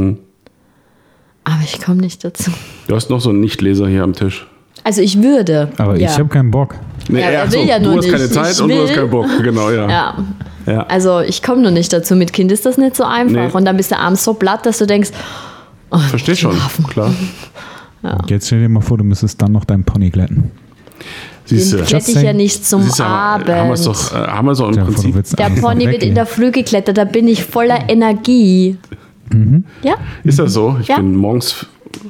Aber 1.43 1.61
ich 1.63 1.81
komme 1.81 2.01
nicht 2.01 2.23
dazu. 2.25 2.51
Du 2.87 2.95
hast 2.95 3.09
noch 3.09 3.21
so 3.21 3.29
einen 3.29 3.39
Nichtleser 3.39 3.87
hier 3.87 4.03
am 4.03 4.13
Tisch. 4.13 4.47
Also 4.83 5.01
ich 5.01 5.21
würde. 5.21 5.69
Aber 5.77 5.97
ja. 5.97 6.09
ich 6.09 6.17
habe 6.17 6.29
keinen 6.29 6.51
Bock. 6.51 6.75
Nee, 7.09 7.21
Ja, 7.21 7.27
er 7.29 7.51
will 7.51 7.65
ja 7.67 7.79
du 7.79 7.85
nur 7.91 7.97
hast 7.97 8.09
keine 8.09 8.23
nicht. 8.23 8.33
Zeit 8.33 8.53
Ich 8.53 8.61
und 8.61 8.69
du 8.69 8.81
hast 8.81 8.89
will. 8.89 8.95
keinen 8.95 9.09
Bock. 9.09 9.27
Genau, 9.43 9.69
ja. 9.69 9.89
Ja. 9.89 10.25
ja. 10.65 10.83
Also 10.87 11.21
ich 11.21 11.41
komme 11.41 11.61
nur 11.61 11.71
nicht 11.71 11.91
dazu. 11.93 12.15
Mit 12.15 12.33
Kind 12.33 12.51
ist 12.51 12.65
das 12.65 12.77
nicht 12.77 12.95
so 12.95 13.03
einfach. 13.03 13.47
Nee. 13.47 13.51
Und 13.53 13.65
dann 13.65 13.77
bist 13.77 13.91
du 13.91 13.97
abends 13.97 14.23
so 14.23 14.33
platt, 14.33 14.65
dass 14.65 14.77
du 14.79 14.85
denkst, 14.87 15.11
oh, 15.91 15.97
Versteh 15.97 16.35
schon, 16.35 16.55
klar. 16.89 17.13
Jetzt 18.27 18.47
stell 18.47 18.61
dir 18.61 18.69
mal 18.69 18.81
vor, 18.81 18.97
du 18.97 19.03
müsstest 19.03 19.41
dann 19.41 19.51
noch 19.51 19.65
deinen 19.65 19.83
Pony 19.83 20.09
glätten. 20.09 20.51
Siehst 21.47 21.73
du. 21.73 21.77
den 21.77 21.85
glätte 21.85 22.11
ich 22.11 22.21
ja 22.21 22.33
nicht 22.33 22.65
zum 22.65 22.83
Siehst 22.83 22.99
du, 22.99 23.03
Abend. 23.03 23.49
Haben 23.49 23.67
wir 23.69 23.73
es 23.73 23.83
doch, 23.83 24.13
äh, 24.13 24.15
haben 24.27 24.47
doch 24.53 24.69
im 24.69 24.75
du 24.75 24.83
Prinzip. 24.85 25.35
Der 25.37 25.49
Pony 25.49 25.85
wird 25.87 26.03
in 26.03 26.13
der 26.15 26.25
Früh 26.25 26.51
geklettert, 26.51 26.97
da 26.97 27.05
bin 27.05 27.27
ich 27.27 27.43
voller 27.43 27.89
Energie. 27.89 28.77
Ja? 29.83 29.95
Ist 30.23 30.39
das 30.39 30.53
so? 30.53 30.77
Ich 30.81 30.87
Ja. 30.87 30.97
bin 30.97 31.15
morgens 31.15 31.65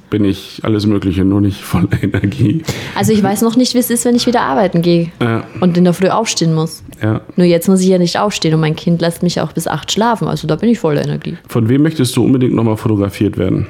bin 0.10 0.24
ich 0.26 0.62
alles 0.64 0.86
Mögliche, 0.86 1.24
nur 1.26 1.42
nicht 1.42 1.62
voller 1.62 1.88
Energie. 2.02 2.64
Also 2.96 3.12
ich 3.14 3.22
weiß 3.24 3.42
noch 3.42 3.56
nicht, 3.56 3.74
wie 3.74 3.80
es 3.80 3.90
ist, 3.90 4.06
wenn 4.06 4.16
ich 4.16 4.26
wieder 4.28 4.42
arbeiten 4.42 4.82
gehe 4.82 5.12
Ja, 5.22 5.44
und 5.60 5.78
in 5.78 5.84
der 5.84 5.94
Früh 5.94 6.10
aufstehen 6.10 6.54
muss. 6.54 6.84
ja. 7.02 7.22
Nur 7.36 7.46
jetzt 7.48 7.68
muss 7.68 7.82
ich 7.82 7.88
ja 7.88 7.98
nicht 7.98 8.18
aufstehen 8.20 8.54
und 8.54 8.60
mein 8.60 8.76
Kind 8.76 9.02
lässt 9.02 9.24
mich 9.24 9.40
auch 9.42 9.52
bis 9.52 9.68
acht 9.68 9.92
schlafen. 9.92 10.28
Also 10.28 10.48
da 10.48 10.56
bin 10.56 10.70
ich 10.70 10.80
voller 10.80 11.04
Energie. 11.04 11.38
Von 11.48 11.68
wem 11.70 11.84
möchtest 11.84 12.16
du 12.16 12.24
unbedingt 12.24 12.54
nochmal 12.54 12.78
fotografiert 12.78 13.38
werden? 13.38 13.68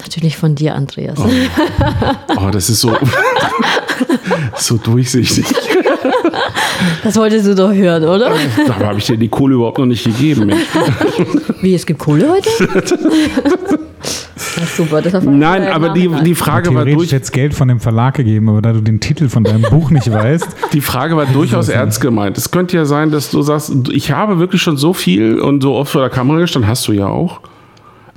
Natürlich 0.00 0.36
von 0.36 0.54
dir, 0.54 0.74
Andreas. 0.74 1.18
Oh, 1.18 2.48
das 2.50 2.70
ist 2.70 2.80
so, 2.80 2.92
so 4.56 4.76
durchsichtig. 4.76 5.46
Das 7.02 7.16
wolltest 7.16 7.46
du 7.46 7.54
doch 7.54 7.72
hören, 7.72 8.04
oder? 8.04 8.32
Dabei 8.66 8.86
habe 8.86 8.98
ich 8.98 9.06
dir 9.06 9.16
die 9.16 9.28
Kohle 9.28 9.54
überhaupt 9.54 9.78
noch 9.78 9.86
nicht 9.86 10.04
gegeben. 10.04 10.46
Mensch. 10.46 10.62
Wie, 11.60 11.74
es 11.74 11.84
gibt 11.86 12.00
Kohle 12.00 12.30
heute? 12.30 12.48
Ja, 14.56 14.66
super, 14.66 15.02
das 15.02 15.22
Nein, 15.24 15.68
aber 15.68 15.90
die, 15.90 16.08
die 16.24 16.34
Frage 16.34 16.74
war 16.74 16.84
durch, 16.84 17.10
jetzt 17.10 17.32
Geld 17.32 17.54
von 17.54 17.68
dem 17.68 17.78
Verlag 17.78 18.14
gegeben, 18.14 18.48
aber 18.48 18.62
da 18.62 18.72
du 18.72 18.80
den 18.80 18.98
Titel 18.98 19.28
von 19.28 19.44
deinem 19.44 19.62
Buch 19.62 19.90
nicht 19.90 20.10
weißt, 20.10 20.48
die 20.72 20.80
Frage 20.80 21.16
war 21.16 21.26
durchaus 21.26 21.68
ernst 21.68 22.00
gemeint. 22.00 22.38
Es 22.38 22.50
könnte 22.50 22.76
ja 22.76 22.84
sein, 22.84 23.10
dass 23.10 23.30
du 23.30 23.42
sagst, 23.42 23.72
ich 23.92 24.12
habe 24.12 24.38
wirklich 24.38 24.62
schon 24.62 24.76
so 24.76 24.92
viel 24.92 25.38
und 25.38 25.62
so 25.62 25.74
oft 25.74 25.92
vor 25.92 26.00
der 26.00 26.10
Kamera 26.10 26.40
gestanden, 26.40 26.68
hast 26.68 26.88
du 26.88 26.92
ja 26.92 27.06
auch. 27.06 27.40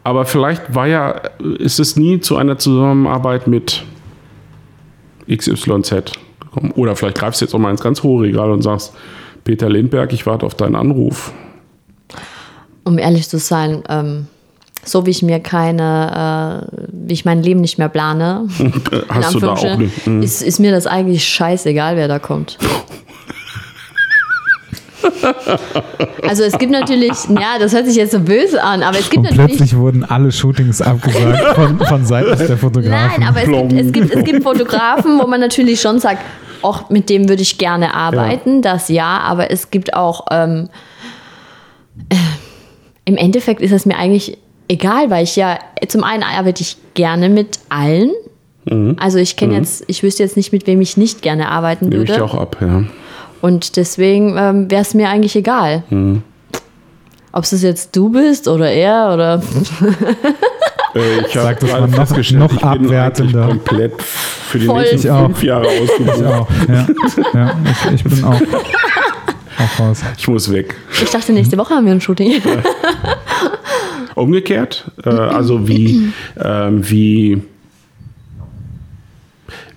Aber 0.03 0.25
vielleicht 0.25 0.73
war 0.73 0.87
ja, 0.87 1.15
ist 1.59 1.79
es 1.79 1.95
nie 1.95 2.19
zu 2.19 2.37
einer 2.37 2.57
Zusammenarbeit 2.57 3.47
mit 3.47 3.83
XYZ 5.29 6.13
gekommen. 6.39 6.71
Oder 6.75 6.95
vielleicht 6.95 7.17
greifst 7.17 7.41
du 7.41 7.45
jetzt 7.45 7.53
auch 7.53 7.59
mal 7.59 7.71
ins 7.71 7.81
ganz 7.81 8.03
hohe 8.03 8.23
Regal 8.23 8.51
und 8.51 8.61
sagst, 8.61 8.93
Peter 9.43 9.69
Lindberg, 9.69 10.13
ich 10.13 10.25
warte 10.25 10.45
auf 10.45 10.55
deinen 10.55 10.75
Anruf. 10.75 11.33
Um 12.83 12.97
ehrlich 12.97 13.29
zu 13.29 13.37
sein, 13.37 13.83
ähm, 13.89 14.27
so 14.85 15.05
wie 15.05 15.11
ich 15.11 15.21
mir 15.21 15.39
keine, 15.39 16.67
äh, 16.71 16.87
wie 16.91 17.13
ich 17.13 17.25
mein 17.25 17.41
Leben 17.41 17.61
nicht 17.61 17.77
mehr 17.77 17.89
plane, 17.89 18.47
Hast 19.09 19.33
du 19.33 19.39
da 19.39 19.53
auch 19.53 19.77
nicht. 19.77 20.05
Mhm. 20.07 20.21
ist, 20.21 20.41
ist 20.41 20.59
mir 20.59 20.71
das 20.71 20.87
eigentlich 20.87 21.25
scheißegal, 21.27 21.95
wer 21.95 22.07
da 22.07 22.19
kommt. 22.19 22.57
Also 26.27 26.43
es 26.43 26.57
gibt 26.57 26.71
natürlich, 26.71 27.11
ja, 27.29 27.59
das 27.59 27.73
hört 27.73 27.85
sich 27.85 27.95
jetzt 27.95 28.11
so 28.11 28.19
böse 28.19 28.63
an, 28.63 28.83
aber 28.83 28.97
es 28.97 29.09
gibt 29.09 29.17
und 29.17 29.23
natürlich 29.23 29.57
plötzlich 29.57 29.77
wurden 29.77 30.03
alle 30.03 30.31
Shootings 30.31 30.81
abgesagt 30.81 31.55
von, 31.55 31.79
von 31.79 32.05
Seiten 32.05 32.37
der 32.47 32.57
Fotografen. 32.57 33.21
Nein, 33.21 33.27
aber 33.27 33.41
es 33.43 33.49
gibt, 33.49 33.73
es, 33.73 33.91
gibt, 33.91 34.15
es 34.15 34.23
gibt 34.23 34.43
Fotografen, 34.43 35.19
wo 35.19 35.27
man 35.27 35.39
natürlich 35.39 35.81
schon 35.81 35.99
sagt, 35.99 36.21
auch 36.61 36.89
mit 36.89 37.09
dem 37.09 37.27
würde 37.27 37.41
ich 37.41 37.57
gerne 37.57 37.93
arbeiten, 37.93 38.61
das 38.61 38.89
ja, 38.89 39.19
aber 39.19 39.51
es 39.51 39.69
gibt 39.69 39.93
auch, 39.93 40.27
ähm, 40.31 40.69
äh, 42.09 42.15
Im 43.05 43.17
Endeffekt 43.17 43.61
ist 43.61 43.71
es 43.71 43.85
mir 43.85 43.97
eigentlich 43.97 44.37
egal, 44.67 45.09
weil 45.09 45.23
ich 45.23 45.35
ja, 45.35 45.59
zum 45.87 46.03
einen 46.03 46.23
arbeite 46.23 46.61
ich 46.61 46.77
gerne 46.93 47.29
mit 47.29 47.59
allen. 47.69 48.11
Mhm. 48.65 48.95
Also 48.99 49.17
ich 49.17 49.35
kenne 49.35 49.55
jetzt, 49.55 49.83
ich 49.87 50.03
wüsste 50.03 50.23
jetzt 50.23 50.37
nicht, 50.37 50.53
mit 50.53 50.67
wem 50.67 50.79
ich 50.79 50.95
nicht 50.95 51.21
gerne 51.21 51.49
arbeiten 51.49 51.89
Nehme 51.89 52.03
ich 52.03 52.09
würde. 52.09 52.21
dir 52.21 52.25
auch 52.25 52.35
ab, 52.35 52.57
ja. 52.61 52.83
Und 53.43 53.75
deswegen 53.75 54.37
ähm, 54.37 54.71
wäre 54.71 54.83
es 54.83 54.93
mir 54.93 55.09
eigentlich 55.09 55.35
egal. 55.35 55.83
Mhm. 55.89 56.23
Ob 57.33 57.43
es 57.43 57.61
jetzt 57.61 57.93
du 57.93 58.09
bist 58.09 58.47
oder 58.47 58.71
er 58.71 59.11
oder. 59.13 59.41
Äh, 60.95 61.21
ich 61.27 61.35
habe 61.35 61.45
Sag 61.47 61.59
das 61.59 61.69
gerade 61.71 61.81
mal 61.81 61.87
noch- 61.89 61.95
festgestellt, 61.97 62.39
noch 62.39 62.51
ich 62.53 62.59
bin 62.59 62.69
abwertender. 62.69 63.47
komplett 63.47 63.99
für 63.99 64.59
die 64.59 64.67
Voll. 64.67 64.81
nächsten 64.81 64.97
Ich 65.07 65.09
auch. 65.09 65.25
fünf 65.25 65.43
Jahre 65.43 65.65
Ich 65.73 65.89
ausgebucht. 65.89 66.23
auch. 66.23 66.47
Ja, 66.69 66.87
ja 67.33 67.55
ich, 67.71 67.91
ich 67.95 68.03
bin 68.03 68.23
auch, 68.23 68.35
auch 68.39 69.79
raus. 69.79 70.01
Ich 70.19 70.27
muss 70.27 70.51
weg. 70.51 70.75
Ich 71.01 71.09
dachte, 71.09 71.33
nächste 71.33 71.57
Woche 71.57 71.73
haben 71.73 71.87
wir 71.87 71.93
ein 71.93 71.99
Shooting. 71.99 72.39
Umgekehrt, 74.13 74.85
äh, 75.03 75.09
also 75.09 75.67
wie, 75.67 76.13
ähm, 76.39 76.87
wie, 76.87 77.41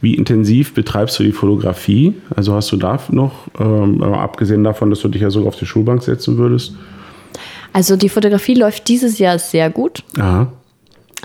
wie 0.01 0.14
intensiv 0.14 0.74
betreibst 0.74 1.18
du 1.18 1.22
die 1.22 1.32
Fotografie? 1.32 2.14
Also 2.34 2.55
hast 2.55 2.70
du 2.72 2.76
da 2.76 2.99
noch, 3.11 3.32
ähm, 3.59 4.03
abgesehen 4.03 4.62
davon, 4.64 4.90
dass 4.90 5.01
du 5.01 5.09
dich 5.09 5.22
ja 5.22 5.30
sogar 5.30 5.49
auf 5.49 5.57
die 5.57 5.66
Schulbank 5.66 6.03
setzen 6.03 6.36
würdest? 6.36 6.74
Also 7.72 7.97
die 7.97 8.09
Fotografie 8.09 8.55
läuft 8.55 8.88
dieses 8.88 9.18
Jahr 9.18 9.38
sehr 9.38 9.70
gut. 9.70 10.03
Aha. 10.18 10.49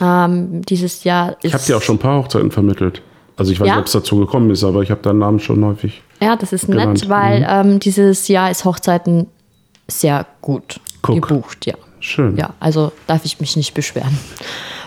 Ähm, 0.02 0.62
dieses 0.64 1.04
Jahr 1.04 1.32
ist. 1.34 1.46
Ich 1.46 1.54
habe 1.54 1.64
dir 1.64 1.78
auch 1.78 1.82
schon 1.82 1.96
ein 1.96 2.00
paar 2.00 2.18
Hochzeiten 2.24 2.52
vermittelt. 2.52 3.02
Also 3.38 3.52
ich 3.52 3.60
weiß 3.60 3.68
Ja? 3.68 3.74
nicht, 3.76 3.82
ob 3.82 3.88
es 3.88 3.94
dazu 3.94 4.18
gekommen 4.20 4.50
ist, 4.52 4.64
aber 4.64 4.82
ich 4.82 4.92
habe 4.92 5.02
deinen 5.02 5.20
Namen 5.20 5.40
schon 5.40 5.64
häufig. 5.66 6.02
Ja, 6.22 6.36
das 6.36 6.54
ist 6.54 6.68
genannt. 6.68 7.02
nett, 7.02 7.10
weil 7.10 7.46
ähm, 7.50 7.80
dieses 7.80 8.28
Jahr 8.28 8.52
ist 8.52 8.66
Hochzeiten 8.66 9.28
sehr 9.88 10.26
gut 10.42 10.80
Guck. 11.02 11.28
gebucht, 11.28 11.66
ja. 11.66 11.74
Schön. 12.00 12.36
Ja, 12.38 12.54
also 12.60 12.92
darf 13.08 13.26
ich 13.26 13.40
mich 13.40 13.56
nicht 13.56 13.74
beschweren. 13.74 14.18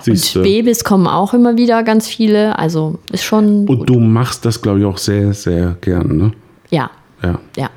Siehst 0.05 0.35
Und. 0.35 0.43
Babys 0.43 0.85
kommen 0.85 1.07
auch 1.07 1.33
immer 1.35 1.57
wieder 1.57 1.83
ganz 1.83 2.07
viele, 2.09 2.59
also 2.59 2.99
ist 3.13 3.25
schon 3.25 3.61
Und 3.69 3.79
gut. 3.79 3.89
du 3.89 3.99
machst 4.01 4.45
das, 4.45 4.61
glaube 4.61 4.81
ich, 4.81 4.85
auch 4.85 4.99
sehr, 4.99 5.33
sehr 5.35 5.77
gern, 5.81 6.17
ne? 6.17 6.33
Ja, 6.71 6.91
Ja. 7.23 7.39
ja. 7.57 7.71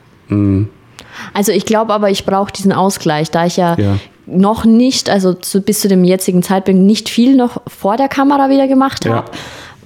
Also 1.33 1.51
ich 1.51 1.65
glaube 1.65 1.93
aber, 1.93 2.09
ich 2.09 2.25
brauche 2.25 2.51
diesen 2.51 2.71
Ausgleich, 2.73 3.31
da 3.31 3.45
ich 3.45 3.57
ja, 3.57 3.75
Ja. 3.79 3.97
noch 4.25 4.65
nicht, 4.65 5.09
also 5.09 5.33
zu, 5.33 5.61
bis 5.61 5.79
zu 5.79 5.87
dem 5.87 6.03
jetzigen 6.03 6.43
Zeitpunkt 6.43 6.81
nicht 6.81 7.09
viel 7.09 7.35
noch 7.35 7.61
vor 7.67 7.95
der 7.97 8.07
Kamera 8.09 8.49
wieder 8.49 8.67
gemacht 8.67 9.05
Ja. 9.05 9.25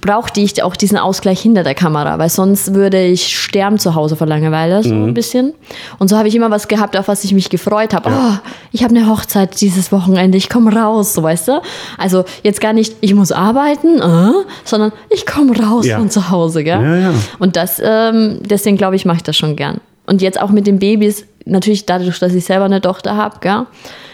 Brauchte 0.02 0.40
ich 0.42 0.62
auch 0.62 0.76
diesen 0.76 0.98
Ausgleich 0.98 1.40
hinter 1.40 1.62
der 1.62 1.74
Kamera, 1.74 2.18
weil 2.18 2.28
sonst 2.28 2.74
würde 2.74 3.02
ich 3.02 3.38
sterben 3.38 3.78
zu 3.78 3.94
Hause 3.94 4.16
vor 4.16 4.26
Langeweile, 4.26 4.82
so 4.82 4.92
Mhm. 4.92 5.04
ein 5.08 5.14
bisschen. 5.14 5.54
Und 5.98 6.08
so 6.08 6.18
habe 6.18 6.28
ich 6.28 6.34
immer 6.34 6.50
was 6.50 6.68
gehabt, 6.68 6.96
auf 6.98 7.08
was 7.08 7.24
ich 7.24 7.32
mich 7.32 7.48
gefreut 7.48 7.94
habe. 7.94 8.10
Oh, 8.12 8.34
ich 8.72 8.84
habe 8.84 8.94
eine 8.94 9.08
Hochzeit 9.08 9.58
dieses 9.60 9.90
Wochenende, 9.92 10.36
ich 10.36 10.50
komme 10.50 10.74
raus, 10.76 11.14
so 11.14 11.22
weißt 11.22 11.48
du. 11.48 11.62
Also 11.96 12.24
jetzt 12.42 12.60
gar 12.60 12.74
nicht, 12.74 12.96
ich 13.00 13.14
muss 13.14 13.32
arbeiten, 13.32 14.00
äh, 14.00 14.32
sondern 14.64 14.92
ich 15.08 15.24
komme 15.24 15.56
raus 15.58 15.86
Ja. 15.86 15.96
von 15.98 16.10
zu 16.10 16.28
Hause, 16.30 16.64
gell? 16.64 16.82
Ja, 16.82 16.96
ja. 16.96 17.14
Und 17.38 17.56
das, 17.56 17.80
ähm, 17.82 18.40
deswegen 18.42 18.76
glaube 18.76 18.96
ich, 18.96 19.04
mache 19.06 19.18
ich 19.18 19.22
das 19.22 19.36
schon 19.36 19.56
gern. 19.56 19.80
Und 20.04 20.20
jetzt 20.20 20.38
auch 20.40 20.50
mit 20.50 20.66
den 20.66 20.78
Babys, 20.80 21.24
natürlich 21.46 21.86
dadurch, 21.86 22.18
dass 22.18 22.34
ich 22.34 22.44
selber 22.44 22.64
eine 22.66 22.80
Tochter 22.80 23.16
habe, 23.16 23.36
gell, 23.40 23.66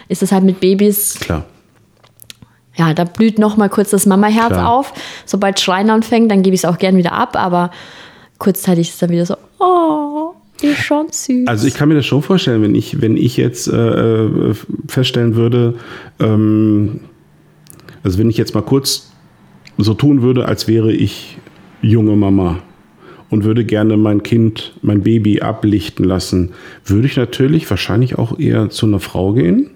ist 0.09 0.23
es 0.23 0.33
halt 0.33 0.45
mit 0.45 0.61
Babys, 0.61 1.19
Klar. 1.19 1.45
Ja, 2.79 2.95
da 2.95 3.05
blüht 3.05 3.39
noch 3.39 3.57
mal 3.57 3.69
kurz 3.69 3.91
das 3.91 4.07
Mama-Herz 4.07 4.57
auf. 4.57 4.93
Sobald 5.27 5.59
Schreien 5.59 5.91
anfängt, 5.91 6.31
dann 6.31 6.43
gebe 6.43 6.55
ich 6.55 6.61
es 6.61 6.65
auch 6.65 6.79
gern 6.79 6.97
wieder 6.97 7.13
ab, 7.13 7.37
aber 7.37 7.71
kurzzeitig 8.39 8.89
ist 8.89 8.95
es 8.95 9.01
dann 9.01 9.11
wieder 9.11 9.27
so, 9.27 9.35
oh, 9.59 10.35
ist 10.63 10.79
schon 10.79 11.07
süß. 11.11 11.49
Also 11.49 11.67
ich 11.67 11.75
kann 11.75 11.89
mir 11.89 11.97
das 11.97 12.07
schon 12.07 12.23
vorstellen, 12.23 12.63
wenn 12.63 12.75
ich, 12.75 13.01
wenn 13.01 13.17
ich 13.17 13.37
jetzt 13.37 13.67
äh, 13.69 14.27
äh, 14.27 14.55
feststellen 14.87 15.35
würde, 15.35 15.75
ähm, 16.21 17.01
also 18.05 18.19
wenn 18.19 18.31
ich 18.31 18.37
jetzt 18.37 18.55
mal 18.55 18.63
kurz 18.63 19.11
so 19.77 19.95
tun 19.95 20.23
würde, 20.23 20.47
als 20.47 20.69
wäre 20.69 20.93
ich 20.93 21.39
junge 21.83 22.17
Mama 22.17 22.61
und 23.29 23.45
würde 23.45 23.65
gerne 23.65 23.97
mein 23.97 24.23
Kind, 24.23 24.75
mein 24.83 25.03
Baby 25.03 25.41
ablichten 25.41 26.05
lassen, 26.05 26.53
würde 26.85 27.07
ich 27.07 27.17
natürlich 27.17 27.69
wahrscheinlich 27.69 28.19
auch 28.19 28.39
eher 28.39 28.71
zu 28.71 28.87
einer 28.87 29.01
Frau 29.01 29.33
gehen, 29.33 29.71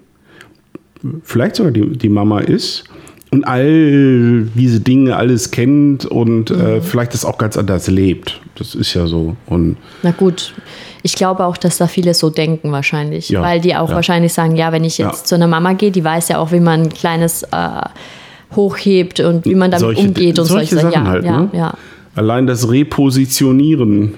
vielleicht 1.23 1.55
sogar 1.57 1.71
die, 1.71 1.97
die 1.97 2.09
Mama 2.09 2.39
ist 2.39 2.83
und 3.31 3.43
all 3.45 4.43
diese 4.55 4.79
Dinge 4.79 5.15
alles 5.15 5.51
kennt 5.51 6.05
und 6.05 6.51
äh, 6.51 6.81
vielleicht 6.81 7.13
das 7.13 7.25
auch 7.25 7.37
ganz 7.37 7.57
anders 7.57 7.87
lebt. 7.89 8.39
Das 8.55 8.75
ist 8.75 8.93
ja 8.93 9.07
so. 9.07 9.35
Und 9.47 9.77
Na 10.03 10.11
gut, 10.11 10.53
ich 11.01 11.15
glaube 11.15 11.43
auch, 11.45 11.57
dass 11.57 11.77
da 11.77 11.87
viele 11.87 12.13
so 12.13 12.29
denken 12.29 12.71
wahrscheinlich, 12.71 13.29
Ja, 13.29 13.41
weil 13.41 13.59
die 13.59 13.75
auch 13.75 13.89
ja. 13.89 13.95
wahrscheinlich 13.95 14.33
sagen, 14.33 14.55
ja, 14.55 14.71
wenn 14.71 14.83
ich 14.83 14.97
jetzt 14.99 15.21
Ja. 15.21 15.25
zu 15.25 15.35
einer 15.35 15.47
Mama 15.47 15.73
gehe, 15.73 15.91
die 15.91 16.03
weiß 16.03 16.29
ja 16.29 16.37
auch, 16.37 16.51
wie 16.51 16.59
man 16.59 16.83
ein 16.83 16.89
kleines 16.89 17.43
äh, 17.43 17.47
hochhebt 18.55 19.19
und 19.19 19.45
wie 19.45 19.55
man 19.55 19.71
damit 19.71 19.81
solche, 19.81 20.07
umgeht 20.07 20.37
und 20.37 20.45
solche 20.45 20.75
solche 20.75 20.91
Sachen 20.91 21.07
halt. 21.07 21.23
ne? 21.25 21.49
ja, 21.53 21.73
Allein 22.15 22.45
das 22.45 22.69
Repositionieren. 22.69 24.13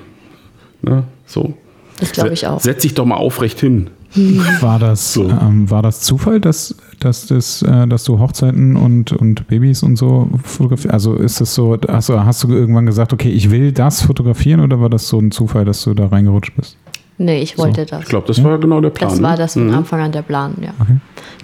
Ne? 0.81 1.03
So. 1.25 1.53
das 2.01 2.11
glaube 2.11 2.33
ich 2.33 2.45
auch. 2.45 2.59
Setz 2.59 2.81
dich 2.81 2.93
doch 2.93 3.05
mal 3.05 3.15
aufrecht 3.15 3.59
hin. 3.61 3.89
War 4.61 4.79
das, 4.79 5.13
So. 5.13 5.29
ähm, 5.29 5.69
war 5.69 5.81
das 5.81 6.01
Zufall, 6.01 6.39
dass, 6.39 6.75
dass, 6.99 7.27
das, 7.27 7.61
äh, 7.61 7.87
dass 7.87 8.03
du 8.05 8.19
Hochzeiten 8.19 8.75
und, 8.75 9.11
und 9.11 9.47
Babys 9.47 9.83
und 9.83 9.97
so 9.97 10.29
fotografierst? 10.43 10.93
Also 10.93 11.15
ist 11.15 11.41
das 11.41 11.53
so, 11.53 11.73
also 11.87 12.23
hast 12.23 12.43
du 12.43 12.53
irgendwann 12.53 12.85
gesagt, 12.85 13.13
okay, 13.13 13.29
ich 13.29 13.51
will 13.51 13.71
das 13.71 14.03
fotografieren 14.03 14.61
oder 14.61 14.79
war 14.79 14.89
das 14.89 15.07
so 15.07 15.19
ein 15.19 15.31
Zufall, 15.31 15.65
dass 15.65 15.83
du 15.83 15.93
da 15.93 16.07
reingerutscht 16.07 16.55
bist? 16.55 16.77
Nee, 17.17 17.41
ich 17.41 17.57
wollte 17.57 17.85
das. 17.85 18.03
Ich 18.03 18.09
glaube, 18.09 18.27
das 18.27 18.43
war 18.43 18.57
genau 18.57 18.81
der 18.81 18.89
Plan. 18.89 19.09
Das 19.09 19.21
war 19.21 19.31
ne? 19.31 19.37
das 19.37 19.53
von 19.53 19.73
Anfang 19.73 20.01
an 20.01 20.11
der 20.11 20.21
Plan, 20.21 20.53
ja. 20.61 20.73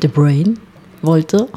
The 0.01 0.07
Brain 0.07 0.59
wollte 1.01 1.47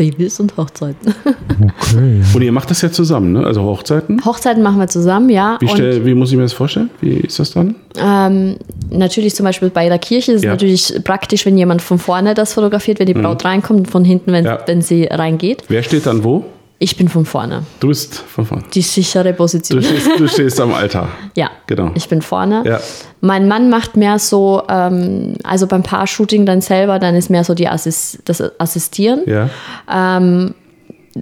Babys 0.00 0.40
und 0.40 0.56
Hochzeiten. 0.56 1.14
Okay. 1.62 2.22
Und 2.34 2.40
ihr 2.42 2.52
macht 2.52 2.70
das 2.70 2.80
ja 2.80 2.90
zusammen, 2.90 3.32
ne? 3.32 3.44
Also 3.44 3.62
Hochzeiten. 3.62 4.24
Hochzeiten 4.24 4.62
machen 4.62 4.78
wir 4.78 4.86
zusammen, 4.88 5.28
ja. 5.28 5.58
Wie, 5.60 5.66
und 5.66 5.72
stell, 5.72 6.06
wie 6.06 6.14
muss 6.14 6.30
ich 6.30 6.36
mir 6.36 6.44
das 6.44 6.54
vorstellen? 6.54 6.88
Wie 7.02 7.10
ist 7.16 7.38
das 7.38 7.50
dann? 7.50 7.74
ähm, 8.00 8.56
natürlich 8.90 9.34
zum 9.34 9.44
Beispiel 9.44 9.68
bei 9.68 9.88
der 9.88 9.98
Kirche 9.98 10.32
ist 10.32 10.38
es 10.38 10.42
Ja. 10.44 10.50
Mhm. 10.50 10.54
natürlich 10.54 10.94
praktisch, 11.04 11.44
wenn 11.44 11.58
jemand 11.58 11.82
von 11.82 11.98
vorne 11.98 12.32
das 12.32 12.54
fotografiert, 12.54 12.98
wenn 12.98 13.06
die 13.06 13.12
Braut 13.14 13.44
reinkommt 13.44 13.80
und 13.80 13.86
von 13.90 14.04
hinten, 14.06 14.32
wenn, 14.32 14.46
Ja. 14.46 14.60
wenn 14.66 14.80
sie 14.80 15.04
reingeht. 15.04 15.64
Wer 15.68 15.82
steht 15.82 16.06
dann 16.06 16.24
wo? 16.24 16.44
Ich 16.82 16.96
bin 16.96 17.08
von 17.10 17.26
vorne. 17.26 17.64
Du 17.78 17.88
bist 17.88 18.14
von 18.16 18.46
vorne. 18.46 18.64
Die 18.72 18.80
sichere 18.80 19.32
Du 19.32 19.34
Position. 19.34 19.82
stehst, 19.82 20.08
du 20.18 20.26
stehst 20.26 20.58
am 20.60 20.72
Altar. 20.72 21.08
Ja, 21.34 21.50
Genau. 21.66 21.90
ich 21.94 22.08
bin 22.08 22.22
vorne. 22.22 22.62
Ja. 22.64 22.80
Mein 23.20 23.48
Mann 23.48 23.68
macht 23.68 23.98
mehr 23.98 24.18
so, 24.18 24.62
ähm, 24.66 25.34
also 25.44 25.66
beim 25.66 25.82
Paar-Shooting 25.82 26.46
dann 26.46 26.62
selber, 26.62 26.98
dann 26.98 27.14
ist 27.16 27.28
mehr 27.28 27.44
so 27.44 27.52
die 27.54 27.68
Assist, 27.68 28.20
das 28.24 28.42
Assistieren. 28.58 29.20
Ja. 29.26 29.50
Ähm, 29.92 30.54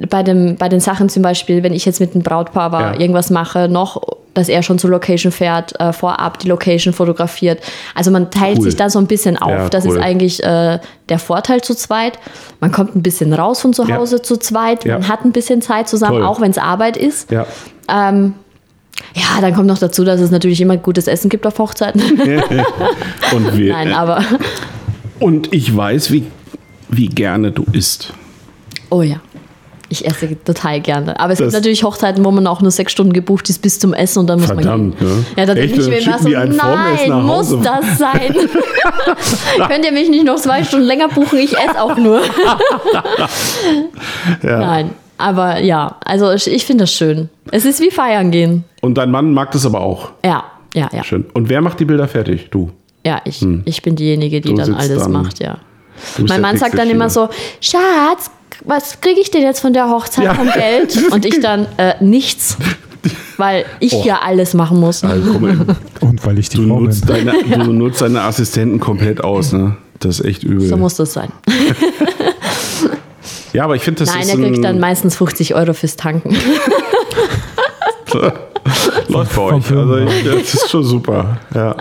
bei, 0.09 0.23
dem, 0.23 0.55
bei 0.57 0.69
den 0.69 0.79
Sachen 0.81 1.09
zum 1.09 1.23
Beispiel, 1.25 1.65
wenn 1.65 1.73
ich 1.73 1.85
jetzt 1.85 1.99
mit 1.99 2.15
einem 2.15 2.23
Brautpaar 2.23 2.71
war, 2.71 2.95
Ja. 2.95 3.01
irgendwas 3.01 3.31
mache, 3.31 3.69
noch, 3.69 4.01
dass 4.39 4.49
er 4.49 4.63
schon 4.63 4.79
zur 4.79 4.91
Location 4.91 5.33
fährt, 5.33 5.79
äh, 5.81 5.93
vorab 5.93 6.39
die 6.39 6.49
Location 6.49 6.95
fotografiert. 6.95 7.61
Also 7.95 8.11
man 8.11 8.31
teilt 8.31 8.59
Cool. 8.59 8.65
sich 8.65 8.77
da 8.77 8.89
so 8.89 8.99
ein 8.99 9.07
bisschen 9.07 9.37
auf. 9.37 9.51
Ja, 9.51 9.69
das 9.69 9.85
cool. 9.85 9.97
ist 9.97 10.03
eigentlich 10.03 10.43
äh, 10.43 10.79
der 11.09 11.19
Vorteil 11.19 11.61
zu 11.61 11.75
zweit. 11.75 12.19
Man 12.61 12.73
kommt 12.73 12.95
ein 12.97 13.03
bisschen 13.03 13.33
raus 13.33 13.61
von 13.61 13.73
zu 13.73 13.85
Ja. 13.85 13.97
Hause 13.97 14.23
zu 14.23 14.37
zweit. 14.37 14.85
Ja. 14.85 14.99
Man 14.99 15.09
hat 15.09 15.25
ein 15.25 15.33
bisschen 15.33 15.61
Zeit 15.63 15.89
zusammen, 15.89 16.19
Toll. 16.19 16.25
auch 16.27 16.41
wenn 16.41 16.51
es 16.51 16.59
Arbeit 16.59 16.97
ist. 16.97 17.31
Ja. 17.31 17.47
Ähm, 17.91 18.35
ja, 19.15 19.41
dann 19.41 19.55
kommt 19.55 19.67
noch 19.69 19.79
dazu, 19.79 20.05
dass 20.05 20.21
es 20.21 20.31
natürlich 20.31 20.61
immer 20.61 20.77
gutes 20.77 21.07
Essen 21.07 21.29
gibt 21.29 21.47
auf 21.47 21.59
Hochzeiten. 21.59 22.01
Und, 23.33 23.57
wir, 23.57 23.73
Nein, 23.73 23.93
aber 23.93 24.25
und 25.21 25.53
ich 25.53 25.77
weiß, 25.77 26.11
wie, 26.13 26.25
wie 26.89 27.09
gerne 27.09 27.51
du 27.51 27.65
isst. 27.73 28.13
oh 28.91 29.03
ja. 29.03 29.21
Ich 29.91 30.05
esse 30.07 30.37
total 30.45 30.81
gerne. 30.81 31.19
Aber 31.19 31.33
es 31.33 31.39
Das- 31.39 31.47
gibt 31.47 31.55
natürlich 31.55 31.83
Hochzeiten, 31.83 32.23
wo 32.25 32.31
man 32.31 32.47
auch 32.47 32.61
nur 32.61 32.71
sechs 32.71 32.93
Stunden 32.93 33.13
gebucht 33.15 33.49
ist 33.49 33.63
bis 33.63 33.79
zum 33.79 33.95
Essen 33.95 34.19
und 34.21 34.27
dann 34.27 34.39
muss 34.39 34.47
Verdammt, 34.51 35.01
man. 35.01 35.09
ne? 35.19 35.25
Ja, 35.37 35.47
da 35.47 35.55
Echt, 35.55 35.77
denke 35.77 35.97
ich 35.97 36.05
dann 36.05 36.23
mir 36.25 36.53
so, 36.53 36.59
nein, 37.09 37.23
muss 37.25 37.49
das 37.63 37.99
sein? 37.99 38.35
Könnt 39.69 39.85
ihr 39.87 39.93
mich 39.93 40.11
nicht 40.11 40.25
noch 40.27 40.37
zwei 40.37 40.63
Stunden 40.63 40.87
länger 40.87 41.09
buchen? 41.09 41.39
Ich 41.39 41.57
esse 41.57 41.81
auch 41.81 41.97
nur. 41.97 42.21
Ja. 44.43 44.59
Nein. 44.59 44.91
Aber 45.17 45.59
ja, 45.61 45.97
also 46.05 46.31
ich, 46.33 46.47
ich 46.49 46.65
finde 46.65 46.85
das 46.85 46.93
schön. 46.93 47.29
Es 47.51 47.65
ist 47.65 47.81
wie 47.81 47.91
feiern 47.91 48.31
gehen. 48.31 48.65
Und 48.83 48.99
dein 48.99 49.11
Mann 49.11 49.33
mag 49.33 49.51
das 49.51 49.67
aber 49.67 49.81
auch. 49.81 50.13
Ja, 50.25 50.45
ja, 50.75 50.89
ja. 50.93 51.03
Schön. 51.03 51.27
Und 51.35 51.49
wer 51.49 51.61
macht 51.61 51.81
die 51.81 51.85
Bilder 51.85 52.07
fertig? 52.07 52.49
Du. 52.51 52.71
Ja, 53.05 53.21
ich, 53.25 53.45
ich 53.65 53.83
bin 53.83 53.97
diejenige, 53.97 54.41
die 54.41 54.51
Du 54.51 54.55
dann 54.57 54.75
alles 54.75 55.03
dann- 55.03 55.13
macht, 55.13 55.41
ja. 55.41 55.59
Mein 56.19 56.41
Mann 56.41 56.57
sagt 56.57 56.79
dann 56.79 56.89
immer 56.89 57.11
so, 57.11 57.29
Schatz, 57.61 58.31
was 58.65 59.01
kriege 59.01 59.21
ich 59.21 59.31
denn 59.31 59.43
jetzt 59.43 59.61
von 59.61 59.73
der 59.73 59.89
Hochzeit 59.89 60.25
Ja. 60.25 60.35
vom 60.35 60.51
Geld? 60.51 60.97
Und 61.13 61.25
ich 61.25 61.41
dann, 61.41 61.67
äh, 61.77 61.95
nichts. 62.01 62.57
Weil 63.37 63.65
ich 63.79 63.93
Oh. 63.95 64.03
ja 64.05 64.21
alles 64.25 64.53
machen 64.55 64.81
muss. 64.81 65.05
Also, 65.05 65.33
Und 66.01 66.27
weil 66.27 66.39
ich 66.39 66.49
die 66.49 66.57
du, 66.59 66.67
Frau 66.69 66.81
nutzt 66.81 67.07
bin. 67.07 67.27
deine, 67.27 67.65
du 67.65 67.73
nutzt 67.73 68.01
deine 68.03 68.23
Assistenten 68.23 68.81
komplett 68.81 69.23
aus, 69.23 69.53
ne? 69.53 69.77
Das 70.01 70.21
ist 70.21 70.27
echt 70.27 70.43
übel. 70.45 70.67
So 70.69 70.77
muss 70.77 70.95
das 70.97 71.13
sein. 71.13 71.31
ja, 73.53 73.65
aber 73.65 73.75
ich 73.77 73.83
finde, 73.83 74.01
das 74.05 74.13
Nein, 74.15 74.23
ist 74.23 74.29
er 74.31 74.37
kriegt 74.37 74.65
dann 74.65 74.79
meistens 74.79 75.17
50 75.17 75.55
Euro 75.55 75.73
fürs 75.73 75.97
Tanken. 75.97 76.37
läuft 79.09 79.35
bei 79.37 79.43
euch. 79.43 79.71
Also 79.71 79.97
ich, 79.99 80.25
das 80.25 80.55
ist 80.55 80.71
schon 80.71 80.85
super. 80.85 81.39
Ja. 81.55 81.77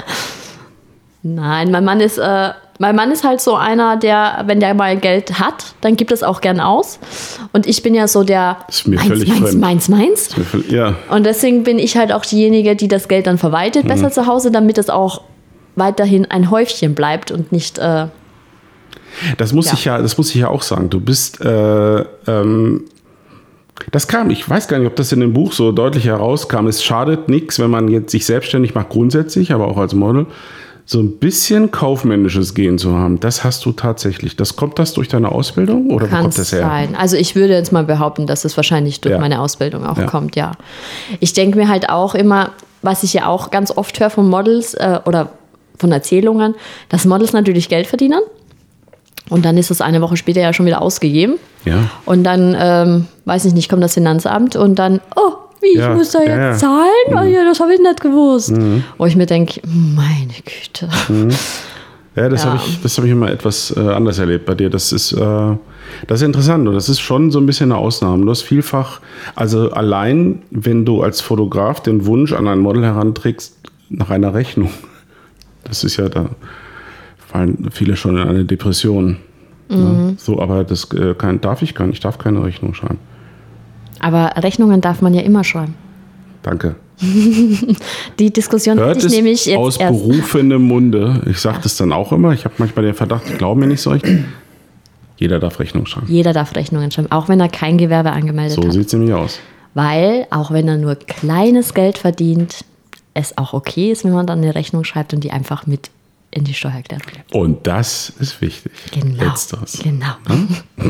Nein, 1.24 1.72
mein 1.72 1.84
Mann 1.86 2.00
ist, 2.00 2.18
äh, 2.18 2.50
Mein 2.80 2.96
Mann 2.96 3.12
ist 3.12 3.24
halt 3.24 3.42
so 3.42 3.56
einer, 3.56 3.98
der, 3.98 4.44
wenn 4.46 4.60
der 4.60 4.74
mal 4.76 4.98
Geld 4.98 5.40
hat, 5.40 5.74
dann 5.82 5.96
gibt 5.96 6.12
es 6.12 6.22
auch 6.22 6.42
gern 6.42 6.60
aus. 6.60 7.00
Und 7.54 7.66
ich 7.66 7.82
bin 7.82 7.96
ja 7.96 8.08
so 8.08 8.24
der 8.24 8.58
Ist 8.70 8.88
mir 8.88 8.98
meins, 8.98 9.08
völlig 9.08 9.28
meins, 9.30 9.40
fremd. 9.50 9.60
meins, 9.62 9.90
meins. 9.90 10.30
Ja, 10.70 10.94
Und 11.10 11.26
deswegen 11.26 11.64
bin 11.64 11.80
ich 11.80 11.98
halt 11.98 12.12
auch 12.12 12.24
diejenige, 12.24 12.76
die 12.76 12.88
das 12.88 13.08
Geld 13.08 13.26
dann 13.28 13.38
verwaltet, 13.38 13.86
Mhm. 13.86 13.88
besser 13.90 14.12
zu 14.12 14.28
Hause, 14.28 14.52
damit 14.52 14.78
es 14.78 14.90
auch 14.90 15.22
weiterhin 15.76 16.26
ein 16.30 16.52
Häufchen 16.52 16.94
bleibt 16.94 17.32
und 17.32 17.52
nicht. 17.52 17.80
Äh, 17.80 18.08
das 19.38 19.54
muss 19.54 19.68
Ja. 19.68 19.74
ich 19.74 19.86
ja, 19.86 19.98
das 20.02 20.18
muss 20.18 20.30
ich 20.30 20.36
ja 20.42 20.48
auch 20.50 20.62
sagen. 20.62 20.90
Du 20.90 21.00
bist, 21.00 21.42
äh, 21.42 22.00
ähm, 22.28 22.84
das 23.92 24.08
kam, 24.08 24.30
ich 24.30 24.48
weiß 24.48 24.68
gar 24.68 24.78
nicht, 24.80 24.88
ob 24.88 24.96
das 24.96 25.12
in 25.12 25.20
dem 25.20 25.34
Buch 25.34 25.54
so 25.54 25.72
deutlich 25.72 26.06
herauskam. 26.06 26.68
Es 26.68 26.84
schadet 26.84 27.30
nichts, 27.30 27.60
wenn 27.60 27.70
man 27.70 27.88
jetzt 27.88 28.12
sich 28.12 28.26
selbstständig 28.26 28.76
macht, 28.76 28.90
grundsätzlich, 28.90 29.52
aber 29.52 29.68
auch 29.68 29.78
als 29.78 29.94
Model, 29.94 30.26
so 30.90 31.00
ein 31.02 31.18
bisschen 31.18 31.70
kaufmännisches 31.70 32.54
Gehen 32.54 32.78
zu 32.78 32.96
haben. 32.96 33.20
Das 33.20 33.44
hast 33.44 33.66
du 33.66 33.74
tatsächlich. 33.74 34.38
Das 34.38 34.56
kommt 34.56 34.80
das 34.80 34.94
durch 34.94 35.10
deine 35.10 35.34
Ausbildung 35.34 35.90
oder 35.92 36.06
wo 36.06 36.10
Kann 36.10 36.22
kommt 36.22 36.38
das 36.38 36.54
her? 36.54 36.62
sein. 36.62 36.96
Also 36.96 37.18
ich 37.18 37.36
würde 37.36 37.54
jetzt 37.54 37.74
mal 37.74 37.84
behaupten, 37.84 38.26
dass 38.26 38.46
es 38.46 38.56
wahrscheinlich 38.56 39.02
durch 39.02 39.12
Ja. 39.12 39.20
meine 39.20 39.42
Ausbildung 39.42 39.86
auch 39.86 39.98
Ja. 39.98 40.06
kommt, 40.06 40.38
ja. 40.38 40.54
Ich 41.20 41.34
denke 41.34 41.58
mir 41.58 41.68
halt 41.68 41.90
auch 41.90 42.16
immer, 42.16 42.52
was 42.82 43.04
ich 43.04 43.12
ja 43.14 43.28
auch 43.28 43.52
ganz 43.52 43.70
oft 43.76 44.00
höre 44.00 44.10
von 44.10 44.30
Models 44.30 44.76
äh, 44.76 45.00
oder 45.04 45.32
von 45.78 45.92
Erzählungen, 45.92 46.56
dass 46.88 47.04
Models 47.04 47.34
natürlich 47.34 47.68
Geld 47.68 47.86
verdienen. 47.88 48.22
Und 49.30 49.44
dann 49.44 49.58
ist 49.58 49.72
es 49.72 49.82
eine 49.82 50.00
Woche 50.02 50.16
später 50.16 50.40
ja 50.40 50.54
schon 50.54 50.66
wieder 50.68 50.82
ausgegeben. 50.82 51.34
Ja. 51.66 51.90
Und 52.06 52.24
dann, 52.24 52.56
ähm, 52.58 53.08
weiß 53.26 53.44
ich 53.44 53.54
nicht, 53.54 53.68
kommt 53.68 53.84
das 53.84 53.94
Finanzamt 53.96 54.56
und 54.56 54.76
dann, 54.80 55.02
oh, 55.18 55.34
wie, 55.62 55.78
Ja, 55.78 55.92
ich 55.92 55.98
muss 55.98 56.12
da 56.12 56.20
jetzt 56.20 56.30
ja, 56.30 56.52
ja. 56.52 56.54
zahlen? 56.54 56.90
Oh, 57.08 57.24
ja, 57.24 57.44
das 57.44 57.60
habe 57.60 57.74
ich 57.74 57.80
nicht 57.80 58.02
gewusst. 58.02 58.54
Wo 58.98 59.06
ich 59.06 59.16
mir 59.16 59.26
denke, 59.26 59.62
meine 59.66 60.34
Güte. 60.44 60.90
Ja, 62.16 62.30
das 62.30 62.46
habe 62.48 62.58
ich, 62.58 62.82
das 62.82 62.98
hab 62.98 63.06
ich 63.06 63.12
immer 63.12 63.30
etwas 63.30 63.72
äh, 63.78 63.80
anders 63.80 64.18
erlebt 64.18 64.48
bei 64.48 64.56
dir. 64.56 64.72
Das 64.72 64.92
ist, 64.92 65.12
äh, 65.12 65.56
das 66.08 66.22
ist 66.22 66.26
interessant 66.26 66.68
und 66.68 66.74
das 66.74 66.90
ist 66.90 67.00
schon 67.00 67.30
so 67.30 67.40
ein 67.40 67.46
bisschen 67.46 67.72
eine 67.72 67.80
Ausnahme. 67.80 68.26
Du 68.26 68.32
hast 68.32 68.42
vielfach, 68.42 69.02
also 69.36 69.70
allein, 69.70 70.42
wenn 70.50 70.84
du 70.84 71.04
als 71.04 71.22
Fotograf 71.22 71.82
den 71.82 72.08
Wunsch 72.08 72.34
an 72.34 72.48
ein 72.48 72.58
Model 72.58 72.84
heranträgst 72.84 73.56
nach 73.90 74.10
einer 74.10 74.34
Rechnung, 74.34 74.72
das 75.64 75.84
ist 75.84 75.98
ja, 75.98 76.10
da 76.10 76.30
fallen 77.28 77.70
viele 77.72 77.96
schon 77.96 78.18
in 78.18 78.28
eine 78.28 78.46
Depression. 78.46 79.18
Ne? 79.70 80.16
So, 80.18 80.42
aber 80.42 80.64
das 80.64 80.92
äh, 80.94 81.14
kann, 81.14 81.40
darf 81.42 81.62
ich 81.62 81.76
gar 81.76 81.86
nicht, 81.86 81.98
ich 81.98 82.02
darf 82.02 82.18
keine 82.18 82.44
Rechnung 82.44 82.74
schreiben. 82.74 83.00
Aber 84.00 84.34
Rechnungen 84.38 84.82
darf 84.82 85.02
man 85.02 85.14
ja 85.14 85.22
immer 85.22 85.44
schreiben. 85.44 85.76
Danke. 86.44 86.76
Die 88.20 88.32
Diskussion 88.34 88.78
Hört 88.80 88.98
hatte 88.98 89.08
ich 89.08 89.14
nämlich 89.14 89.46
jetzt 89.46 89.58
aus 89.58 89.78
erst. 89.78 89.94
berufenem 89.94 90.64
Munde. 90.64 91.22
Ich 91.28 91.40
sage 91.40 91.60
das 91.62 91.78
dann 91.78 91.92
auch 91.94 92.12
immer. 92.12 92.32
Ich 92.34 92.46
habe 92.46 92.56
manchmal 92.58 92.86
den 92.86 92.96
Verdacht, 92.96 93.30
die 93.30 93.34
glauben 93.34 93.60
mir 93.60 93.68
nicht 93.68 93.82
so 93.82 93.92
recht. 93.92 94.06
Jeder 95.18 95.40
darf 95.40 95.60
Rechnung 95.60 95.86
schreiben. 95.86 96.08
Jeder 96.10 96.34
darf 96.34 96.56
Rechnungen 96.56 96.92
schreiben, 96.92 97.12
auch 97.12 97.28
wenn 97.30 97.40
er 97.40 97.50
kein 97.50 97.78
Gewerbe 97.78 98.12
angemeldet 98.12 98.56
So 98.56 98.64
hat. 98.64 98.72
sieht 98.74 98.88
es 98.88 98.94
nämlich 98.94 99.14
aus. 99.14 99.40
Weil, 99.74 100.26
auch 100.32 100.50
wenn 100.52 100.68
er 100.68 100.78
nur 100.78 100.96
kleines 100.96 101.74
Geld 101.74 101.98
verdient, 102.00 102.66
es 103.14 103.38
auch 103.38 103.54
okay 103.54 103.92
ist, 103.92 104.04
wenn 104.06 104.12
man 104.14 104.26
dann 104.28 104.40
eine 104.42 104.56
Rechnung 104.56 104.84
schreibt 104.84 105.14
und 105.14 105.24
die 105.24 105.32
einfach 105.32 105.68
mit 105.68 105.90
in 106.32 106.44
die 106.44 106.54
Steuererklärung 106.54 107.06
legt. 107.16 107.34
Und 107.34 107.66
das 107.68 108.12
ist 108.20 108.42
wichtig. 108.42 108.72
Genau. 108.92 109.24
Letzteres. 109.24 109.80
Genau. 109.84 110.14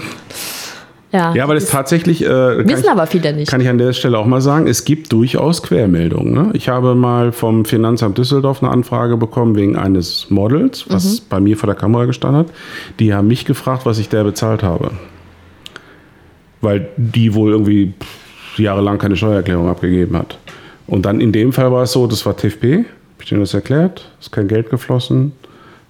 ja, 1.12 1.34
Ja, 1.34 1.43
aber 1.43 1.53
das 1.53 1.64
ist 1.66 1.72
tatsächlich. 1.72 2.24
Äh, 2.24 2.68
wissen 2.68 2.84
ich, 2.86 2.89
aber 2.91 3.08
viele 3.08 3.34
nicht. 3.34 3.49
Kann 3.49 3.62
ich 3.62 3.70
an 3.70 3.78
der 3.78 3.93
Stelle 3.93 4.18
auch 4.20 4.26
mal 4.26 4.41
sagen, 4.41 4.68
es 4.68 4.84
gibt 4.86 5.12
durchaus 5.14 5.64
Quermeldungen. 5.64 6.34
Ne? 6.34 6.49
Ich 6.53 6.68
habe 6.70 6.95
mal 6.95 7.32
vom 7.32 7.66
Finanzamt 7.66 8.18
Düsseldorf 8.18 8.62
eine 8.62 8.72
Anfrage 8.72 9.18
bekommen 9.18 9.55
wegen 9.55 9.76
eines 9.76 10.30
Models, 10.30 10.86
was 10.89 11.22
Mhm. 11.22 11.26
bei 11.30 11.39
mir 11.39 11.58
vor 11.58 11.68
der 11.68 11.76
Kamera 11.76 12.05
gestanden 12.05 12.39
hat. 12.41 12.47
Die 12.99 13.14
haben 13.14 13.28
mich 13.28 13.45
gefragt, 13.45 13.86
was 13.86 13.99
ich 13.99 14.10
der 14.10 14.24
bezahlt 14.24 14.64
habe. 14.64 14.91
Weil 16.62 16.89
die 16.97 17.34
wohl 17.34 17.51
irgendwie 17.51 17.93
jahrelang 18.58 18.97
keine 18.97 19.16
Steuererklärung 19.16 19.70
abgegeben 19.70 20.18
hat. 20.18 20.38
Und 20.88 21.05
dann 21.05 21.22
in 21.22 21.32
dem 21.32 21.53
Fall 21.53 21.72
war 21.72 21.84
es 21.84 21.91
so, 21.91 22.08
das 22.08 22.26
war 22.26 22.36
TFP, 22.36 22.80
hab 22.86 23.22
ich 23.24 23.30
denen 23.30 23.41
das 23.41 23.53
erklärt, 23.53 24.10
ist 24.20 24.32
kein 24.32 24.47
Geld 24.47 24.70
geflossen. 24.70 25.34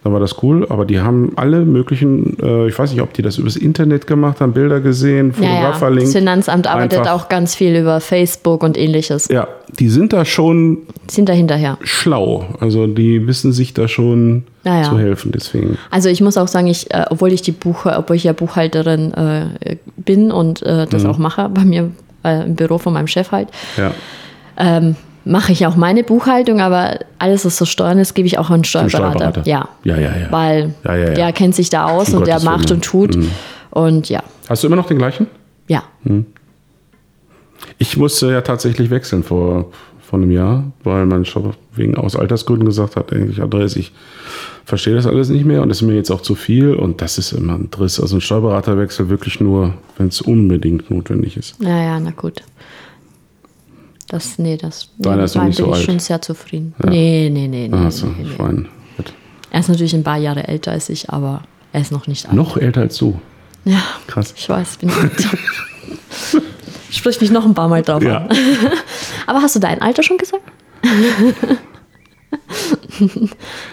Dann 0.07 0.13
war 0.13 0.21
das 0.21 0.41
cool, 0.41 0.65
aber 0.69 0.85
die 0.85 1.01
haben 1.01 1.33
alle 1.35 1.65
möglichen, 1.65 2.37
äh, 2.41 2.69
ich 2.69 2.79
weiß 2.79 2.91
nicht, 2.93 3.01
ob 3.01 3.11
die 3.11 3.21
das 3.21 3.37
übers 3.39 3.57
Internet 3.57 4.07
gemacht 4.07 4.39
haben, 4.39 4.53
Bilder 4.53 4.79
gesehen, 4.79 5.33
Fotograf 5.33 5.61
ja. 5.61 5.73
verlinkt. 5.73 6.05
Das 6.05 6.13
Finanzamt 6.13 6.65
arbeitet 6.65 6.99
Einfach- 6.99 7.11
auch 7.25 7.27
ganz 7.27 7.55
viel 7.55 7.75
über 7.75 7.99
Facebook 7.99 8.63
und 8.63 8.77
ähnliches. 8.77 9.27
Ja, 9.27 9.49
die 9.77 9.89
sind 9.89 10.13
da 10.13 10.23
schon 10.23 10.77
Sind 11.11 11.27
da 11.27 11.33
hinterher. 11.33 11.77
schlau. 11.81 12.45
Also 12.61 12.87
die 12.87 13.27
wissen 13.27 13.51
sich 13.51 13.73
da 13.73 13.89
schon 13.89 14.45
Ja, 14.63 14.77
ja. 14.77 14.83
zu 14.83 14.97
helfen. 14.97 15.33
Deswegen. 15.35 15.77
Also 15.91 16.07
ich 16.07 16.21
muss 16.21 16.37
auch 16.37 16.47
sagen, 16.47 16.67
ich, 16.67 16.89
äh, 16.93 17.03
obwohl 17.09 17.33
ich 17.33 17.41
die 17.41 17.51
Buch, 17.51 17.85
obwohl 17.85 18.15
ich 18.15 18.23
ja 18.23 18.31
Buchhalterin 18.31 19.13
äh, 19.13 19.75
bin 19.97 20.31
und 20.31 20.61
äh, 20.63 20.87
das 20.87 21.03
Mhm. 21.03 21.09
auch 21.09 21.17
mache 21.17 21.49
bei 21.49 21.65
mir 21.65 21.91
äh, 22.23 22.45
im 22.45 22.55
Büro 22.55 22.77
von 22.77 22.93
meinem 22.93 23.07
Chef 23.07 23.33
halt, 23.33 23.49
Ja. 23.77 23.91
ähm, 24.57 24.95
mache 25.27 25.51
ich 25.51 25.65
auch 25.67 25.75
meine 25.75 26.03
Buchhaltung, 26.03 26.59
aber 26.61 26.99
alles, 27.19 27.45
was 27.45 27.57
so 27.57 27.65
Steuern 27.65 27.99
ist, 27.99 28.13
gebe 28.13 28.27
ich 28.27 28.37
auch 28.39 28.49
an 28.49 28.55
einen 28.55 28.63
Steuerberater. 28.63 29.09
Steuerberater. 29.19 29.47
Ja. 29.47 29.69
Ja, 29.83 29.97
ja, 29.97 30.17
ja. 30.17 30.31
Weil 30.31 30.73
Ja, 30.83 30.95
ja, 30.95 31.09
der 31.13 31.33
kennt 31.33 31.55
sich 31.55 31.69
da 31.69 31.85
aus 31.85 32.09
Um 32.09 32.15
und 32.19 32.27
der 32.27 32.35
Gottes 32.35 32.45
macht 32.45 32.63
Willen. 32.69 32.75
und 32.77 32.83
tut. 32.85 33.17
Und 33.71 34.09
ja, 34.09 34.23
Hast 34.49 34.63
du 34.63 34.67
immer 34.67 34.75
noch 34.77 34.87
den 34.87 34.97
gleichen? 34.97 35.27
ja. 35.67 35.83
Ich 37.79 37.97
musste 37.97 38.31
ja 38.31 38.41
tatsächlich 38.41 38.89
wechseln 38.89 39.23
vor, 39.23 39.71
vor 40.01 40.19
einem 40.19 40.31
Jahr, 40.31 40.63
weil 40.83 41.05
mein 41.05 41.25
Shop 41.25 41.55
wegen 41.75 41.95
aus 41.97 42.15
Altersgründen 42.15 42.65
gesagt 42.65 42.95
hat, 42.95 43.11
ey, 43.11 43.25
ich 43.27 43.41
Andreas, 43.41 43.75
ich 43.75 43.91
verstehe 44.65 44.95
das 44.95 45.05
alles 45.05 45.29
nicht 45.29 45.45
mehr 45.45 45.61
und 45.61 45.69
das 45.69 45.81
ist 45.81 45.87
mir 45.87 45.95
jetzt 45.95 46.11
auch 46.11 46.21
zu 46.21 46.35
viel 46.35 46.73
und 46.73 47.01
das 47.01 47.17
ist 47.17 47.31
immer 47.33 47.53
ein 47.55 47.69
Driss. 47.71 47.99
Also 47.99 48.17
ein 48.17 48.21
Steuerberaterwechsel 48.21 49.09
wirklich 49.09 49.39
nur, 49.39 49.73
wenn 49.97 50.07
es 50.07 50.21
unbedingt 50.21 50.89
notwendig 50.89 51.37
ist. 51.37 51.55
Ja, 51.59 51.81
ja, 51.83 51.99
na 51.99 52.11
gut. 52.11 52.41
Das, 54.09 54.39
nee, 54.39 54.55
das 54.57 54.89
nee, 54.97 55.03
Deiner 55.03 55.17
mit 55.17 55.25
ist 55.25 55.35
noch 55.35 55.43
nicht 55.43 55.57
bin 55.57 55.65
so 55.65 55.71
ich 55.71 55.77
alt. 55.77 55.85
schon 55.85 55.99
sehr 55.99 56.21
zufrieden. 56.21 56.73
Nee, 56.85 57.29
nee, 57.31 57.47
nee, 57.47 57.67
nee, 57.67 57.75
Ah, 57.77 57.91
so, 57.91 58.07
nee, 58.07 58.23
nee. 58.23 58.63
Er 59.49 59.59
ist 59.61 59.69
natürlich 59.69 59.93
ein 59.95 60.03
paar 60.03 60.17
Jahre 60.17 60.47
älter 60.47 60.71
als 60.71 60.89
ich, 60.89 61.09
aber 61.09 61.41
er 61.73 61.81
ist 61.81 61.91
noch 61.91 62.07
nicht 62.07 62.25
alt. 62.25 62.35
Noch 62.35 62.57
älter 62.57 62.81
als 62.81 62.97
du. 62.97 63.19
Ja, 63.65 63.81
Krass. 64.07 64.33
ich 64.37 64.47
weiß, 64.47 64.77
bin 64.77 64.89
alt. 64.89 65.27
Sprich 66.91 67.19
mich 67.19 67.31
noch 67.31 67.45
ein 67.45 67.53
paar 67.53 67.67
Mal 67.67 67.81
drauf 67.81 68.01
Ja. 68.01 68.19
an. 68.19 68.29
Aber 69.27 69.41
hast 69.41 69.55
du 69.55 69.59
dein 69.59 69.81
Alter 69.81 70.03
schon 70.03 70.17
gesagt? 70.17 70.41
ich 72.99 73.09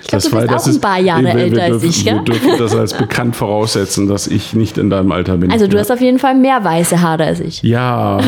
glaube, 0.09 0.29
du 0.29 0.31
bist 0.31 0.35
auch 0.53 0.67
ein 0.67 0.81
paar 0.81 0.99
Jahre 1.01 1.23
wir, 1.25 1.35
älter 1.35 1.57
wir 1.57 1.63
als 1.65 1.71
dürfen, 1.83 1.89
ich, 1.91 2.05
Wir 2.05 2.15
gell? 2.15 2.25
dürfen 2.25 2.59
das 2.59 2.75
als 2.75 2.95
bekannt 2.95 3.37
voraussetzen, 3.37 4.09
dass 4.09 4.27
ich 4.27 4.53
nicht 4.55 4.79
in 4.79 4.91
deinem 4.91 5.13
Alter 5.13 5.37
bin. 5.37 5.51
Also 5.53 5.67
du 5.69 5.75
ja. 5.77 5.81
hast 5.81 5.91
auf 5.93 6.01
jeden 6.01 6.19
Fall 6.19 6.35
mehr 6.35 6.63
weiße 6.65 7.01
Haare 7.01 7.25
als 7.25 7.41
ich. 7.41 7.63
Ja. 7.63 8.21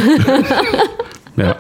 Ja. 1.37 1.57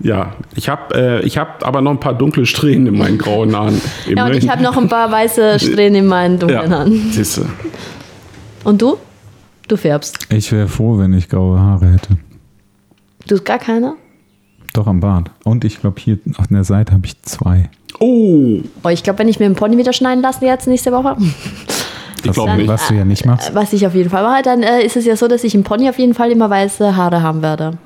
Ja, 0.00 0.34
ich 0.54 0.68
habe 0.68 0.94
äh, 0.94 1.24
ich 1.24 1.38
hab 1.38 1.64
aber 1.66 1.80
noch 1.80 1.92
ein 1.92 2.00
paar 2.00 2.14
dunkle 2.14 2.44
Strähnen 2.46 2.88
in 2.88 2.98
meinen 2.98 3.16
grauen 3.16 3.56
Haaren. 3.56 3.80
Ja, 4.08 4.26
und 4.26 4.34
ich 4.34 4.48
habe 4.48 4.62
noch 4.62 4.76
ein 4.76 4.88
paar 4.88 5.10
weiße 5.10 5.58
Strähnen 5.60 5.94
in 6.02 6.06
meinen 6.06 6.38
dunklen 6.38 6.70
ja, 6.70 6.78
Haaren. 6.78 7.10
siehste. 7.12 7.46
Und 8.64 8.82
du? 8.82 8.98
Du 9.68 9.76
färbst. 9.76 10.18
Ich 10.30 10.50
wäre 10.52 10.68
froh, 10.68 10.98
wenn 10.98 11.14
ich 11.14 11.28
graue 11.28 11.58
Haare 11.58 11.86
hätte. 11.86 12.18
Du 13.26 13.36
hast 13.36 13.44
gar 13.44 13.58
keine? 13.58 13.94
Doch 14.74 14.86
am 14.86 15.00
Bart. 15.00 15.30
Und 15.44 15.64
ich 15.64 15.80
glaube, 15.80 16.00
hier 16.00 16.18
auf 16.36 16.48
der 16.48 16.64
Seite 16.64 16.92
habe 16.92 17.06
ich 17.06 17.22
zwei. 17.22 17.70
Oh, 18.00 18.58
Oh, 18.82 18.88
ich 18.88 19.02
glaube, 19.02 19.20
wenn 19.20 19.28
ich 19.28 19.38
mir 19.38 19.48
den 19.48 19.54
Pony 19.54 19.78
wieder 19.78 19.92
schneiden 19.92 20.22
lasse 20.22 20.44
jetzt 20.44 20.66
nächste 20.66 20.92
Woche, 20.92 21.16
ich 22.22 22.32
glaube 22.32 22.56
nicht. 22.56 22.68
Was 22.68 22.88
du 22.88 22.94
ja 22.94 23.04
nicht 23.04 23.24
machst. 23.24 23.54
was 23.54 23.72
ich 23.72 23.86
auf 23.86 23.94
jeden 23.94 24.10
Fall 24.10 24.22
mache, 24.22 24.42
dann 24.42 24.62
äh, 24.62 24.82
ist 24.82 24.96
es 24.96 25.04
ja 25.04 25.16
so, 25.16 25.28
dass 25.28 25.44
ich 25.44 25.54
im 25.54 25.62
Pony 25.62 25.88
auf 25.88 25.98
jeden 25.98 26.14
Fall 26.14 26.30
immer 26.30 26.50
weiße 26.50 26.96
Haare 26.96 27.22
haben 27.22 27.42
werde. 27.42 27.78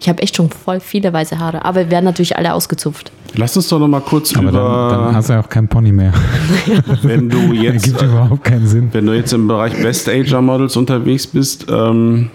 Ich 0.00 0.08
habe 0.08 0.22
echt 0.22 0.36
schon 0.36 0.50
voll 0.50 0.80
viele 0.80 1.12
weiße 1.12 1.38
Haare, 1.38 1.64
aber 1.64 1.90
werden 1.90 2.04
natürlich 2.04 2.36
alle 2.36 2.52
ausgezupft. 2.52 3.12
Lass 3.36 3.56
uns 3.56 3.68
doch 3.68 3.78
noch 3.78 3.88
mal 3.88 4.00
kurz 4.00 4.34
Aber 4.36 4.48
über, 4.48 4.88
dann, 4.90 5.04
dann 5.06 5.16
hast 5.16 5.28
du 5.28 5.32
ja 5.34 5.40
auch 5.40 5.48
kein 5.48 5.66
Pony 5.68 5.92
mehr. 5.92 6.12
wenn 7.02 7.28
du 7.28 7.52
Das 7.52 7.56
jetzt, 7.62 7.84
gibt 7.84 8.02
überhaupt 8.02 8.44
keinen 8.44 8.66
Sinn. 8.66 8.88
wenn 8.92 9.06
du 9.06 9.12
jetzt 9.12 9.32
im 9.32 9.48
Bereich 9.48 9.72
Best 9.80 10.08
Ager 10.08 10.40
Models 10.42 10.76
unterwegs 10.76 11.26
bist, 11.26 11.66
ähm, 11.68 12.30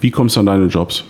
wie 0.00 0.10
kommst 0.10 0.36
du 0.36 0.40
an 0.40 0.46
deine 0.46 0.66
Jobs? 0.66 1.04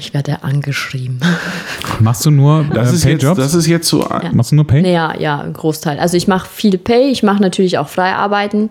Ich 0.00 0.14
werde 0.14 0.42
angeschrieben. 0.42 1.20
Machst 2.00 2.24
du 2.26 2.30
nur 2.30 2.64
Das 2.72 2.88
äh, 2.88 2.92
jetzt, 2.92 3.20
Pay-Jobs? 3.20 3.38
das 3.38 3.54
ist 3.54 3.66
jetzt 3.66 3.86
so. 3.88 4.06
Machst 4.32 4.50
du 4.52 4.56
nur 4.56 4.66
Pay? 4.66 4.82
Naja, 4.82 5.14
ja, 5.18 5.40
ein 5.40 5.52
Großteil. 5.52 5.98
Also 5.98 6.16
ich 6.16 6.26
mache 6.26 6.48
viel 6.48 6.78
Pay, 6.78 7.10
ich 7.10 7.22
mache 7.22 7.40
natürlich 7.42 7.78
auch 7.78 7.88
Freiarbeiten. 7.88 8.70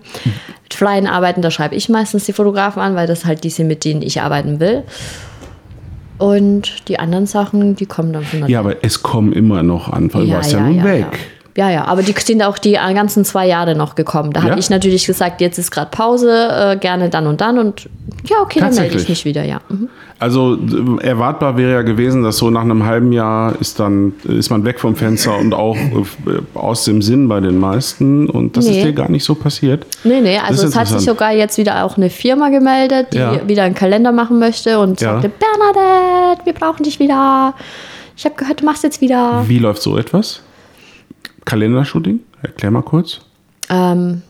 Mit 0.63 0.73
freien 0.73 1.07
Arbeiten, 1.07 1.41
da 1.41 1.51
schreibe 1.51 1.75
ich 1.75 1.87
meistens 1.89 2.25
die 2.25 2.33
Fotografen 2.33 2.81
an, 2.81 2.95
weil 2.95 3.07
das 3.07 3.25
halt 3.25 3.43
die 3.43 3.49
sind, 3.49 3.67
mit 3.67 3.85
denen 3.85 4.01
ich 4.01 4.21
arbeiten 4.21 4.59
will. 4.59 4.83
Und 6.17 6.87
die 6.89 6.99
anderen 6.99 7.27
Sachen, 7.27 7.75
die 7.75 7.85
kommen 7.85 8.11
dann 8.11 8.23
von 8.23 8.41
der 8.41 8.49
Ja, 8.49 8.59
aber 8.59 8.83
es 8.83 9.01
kommen 9.03 9.31
immer 9.31 9.63
noch 9.63 9.89
an, 9.91 10.13
weil 10.13 10.25
du 10.27 10.33
warst 10.33 10.51
ja, 10.51 10.59
nun 10.59 10.83
weg. 10.83 11.05
Ja. 11.55 11.67
ja, 11.69 11.73
ja, 11.75 11.85
aber 11.85 12.03
die 12.03 12.13
sind 12.19 12.43
auch 12.43 12.57
die 12.57 12.73
ganzen 12.73 13.23
zwei 13.23 13.47
Jahre 13.47 13.73
noch 13.73 13.95
gekommen. 13.95 14.31
Da 14.33 14.41
Ja? 14.41 14.49
habe 14.49 14.59
ich 14.59 14.69
natürlich 14.69 15.05
gesagt, 15.05 15.39
jetzt 15.39 15.57
ist 15.57 15.71
gerade 15.71 15.91
Pause, 15.91 16.49
äh, 16.51 16.77
gerne 16.77 17.09
dann 17.09 17.25
und 17.25 17.39
dann. 17.39 17.57
Und 17.57 17.87
ja, 18.27 18.37
okay, 18.41 18.59
dann 18.59 18.75
melde 18.75 18.97
ich 18.97 19.07
mich 19.07 19.23
wieder, 19.23 19.45
ja. 19.45 19.61
Mhm. 19.69 19.87
Also 20.21 20.57
erwartbar 21.01 21.55
wäre 21.55 21.71
ja 21.71 21.81
gewesen, 21.81 22.23
dass 22.23 22.37
so 22.37 22.49
nach 22.49 22.61
einem 22.63 22.83
halben 22.85 23.13
Jahr 23.13 23.55
ist 23.61 23.79
dann 23.79 24.11
ist 24.25 24.49
man 24.49 24.65
weg 24.65 24.79
vom 24.81 24.97
Fenster 24.97 25.37
und 25.37 25.53
auch 25.53 25.77
äh, 25.77 26.57
aus 26.57 26.83
dem 26.83 27.01
Sinn 27.01 27.29
bei 27.29 27.39
den 27.39 27.57
meisten. 27.57 28.29
Und 28.29 28.57
das 28.57 28.65
Nee. 28.65 28.79
ist 28.79 28.85
dir 28.85 28.91
gar 28.93 29.09
nicht 29.09 29.23
so 29.23 29.33
passiert. 29.33 29.85
Nee, 30.03 30.19
nee, 30.19 30.37
also 30.37 30.67
es 30.67 30.75
hat 30.75 30.87
sich 30.89 30.99
sogar 30.99 31.31
jetzt 31.31 31.57
wieder 31.57 31.85
auch 31.85 31.95
eine 31.95 32.09
Firma 32.09 32.49
gemeldet, 32.49 33.13
die 33.13 33.17
Ja. 33.17 33.47
wieder 33.47 33.63
einen 33.63 33.75
Kalender 33.75 34.11
machen 34.11 34.39
möchte 34.39 34.79
und 34.79 34.99
Ja. 34.99 35.13
sagte, 35.21 35.29
Bernadette, 35.29 36.45
wir 36.45 36.53
brauchen 36.53 36.83
dich 36.83 36.99
wieder. 36.99 37.53
Ich 38.17 38.25
habe 38.25 38.35
gehört, 38.35 38.59
du 38.59 38.65
machst 38.65 38.83
jetzt 38.83 38.99
wieder. 38.99 39.45
Wie 39.47 39.59
läuft 39.59 39.81
so 39.81 39.97
etwas? 39.97 40.41
Kalendershooting? 41.45 42.19
Erklär 42.41 42.71
mal 42.71 42.81
kurz. 42.81 43.21
Ähm, 43.69 44.21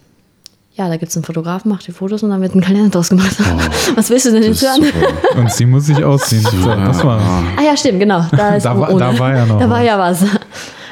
ja, 0.80 0.88
da 0.88 0.96
gibt 0.98 1.10
es 1.12 1.18
einen 1.18 1.26
Fotografen, 1.26 1.70
macht 1.70 1.86
die 1.88 1.92
Fotos 1.92 2.24
und 2.24 2.30
dann 2.30 2.42
wird 2.42 2.56
ein 2.56 2.62
Kalender 2.62 2.90
draus 2.90 3.10
gemacht. 3.10 3.36
Was 3.96 4.10
willst 4.10 4.26
du 4.28 4.32
denn 4.32 4.44
jetzt 4.44 4.64
Oh, 4.64 4.68
hören? 4.82 4.92
Und 5.38 5.52
sie 5.52 5.66
muss 5.66 5.86
sich 5.86 6.04
ausziehen. 6.04 6.42
So, 6.42 6.70
das 6.70 7.04
war. 7.04 7.20
Ah 7.58 7.62
ja, 7.62 7.76
stimmt, 7.76 8.00
genau. 8.00 8.26
Da, 8.32 8.56
ist 8.56 8.64
Da 8.66 8.80
war- 8.80 8.90
ohne. 8.90 9.00
da 9.00 9.20
war 9.20 9.36
ja 9.36 9.46
noch 9.46 9.60
Da 9.60 9.70
war 9.70 9.80
was. 9.80 9.86
ja 9.86 10.00
was. 10.00 10.26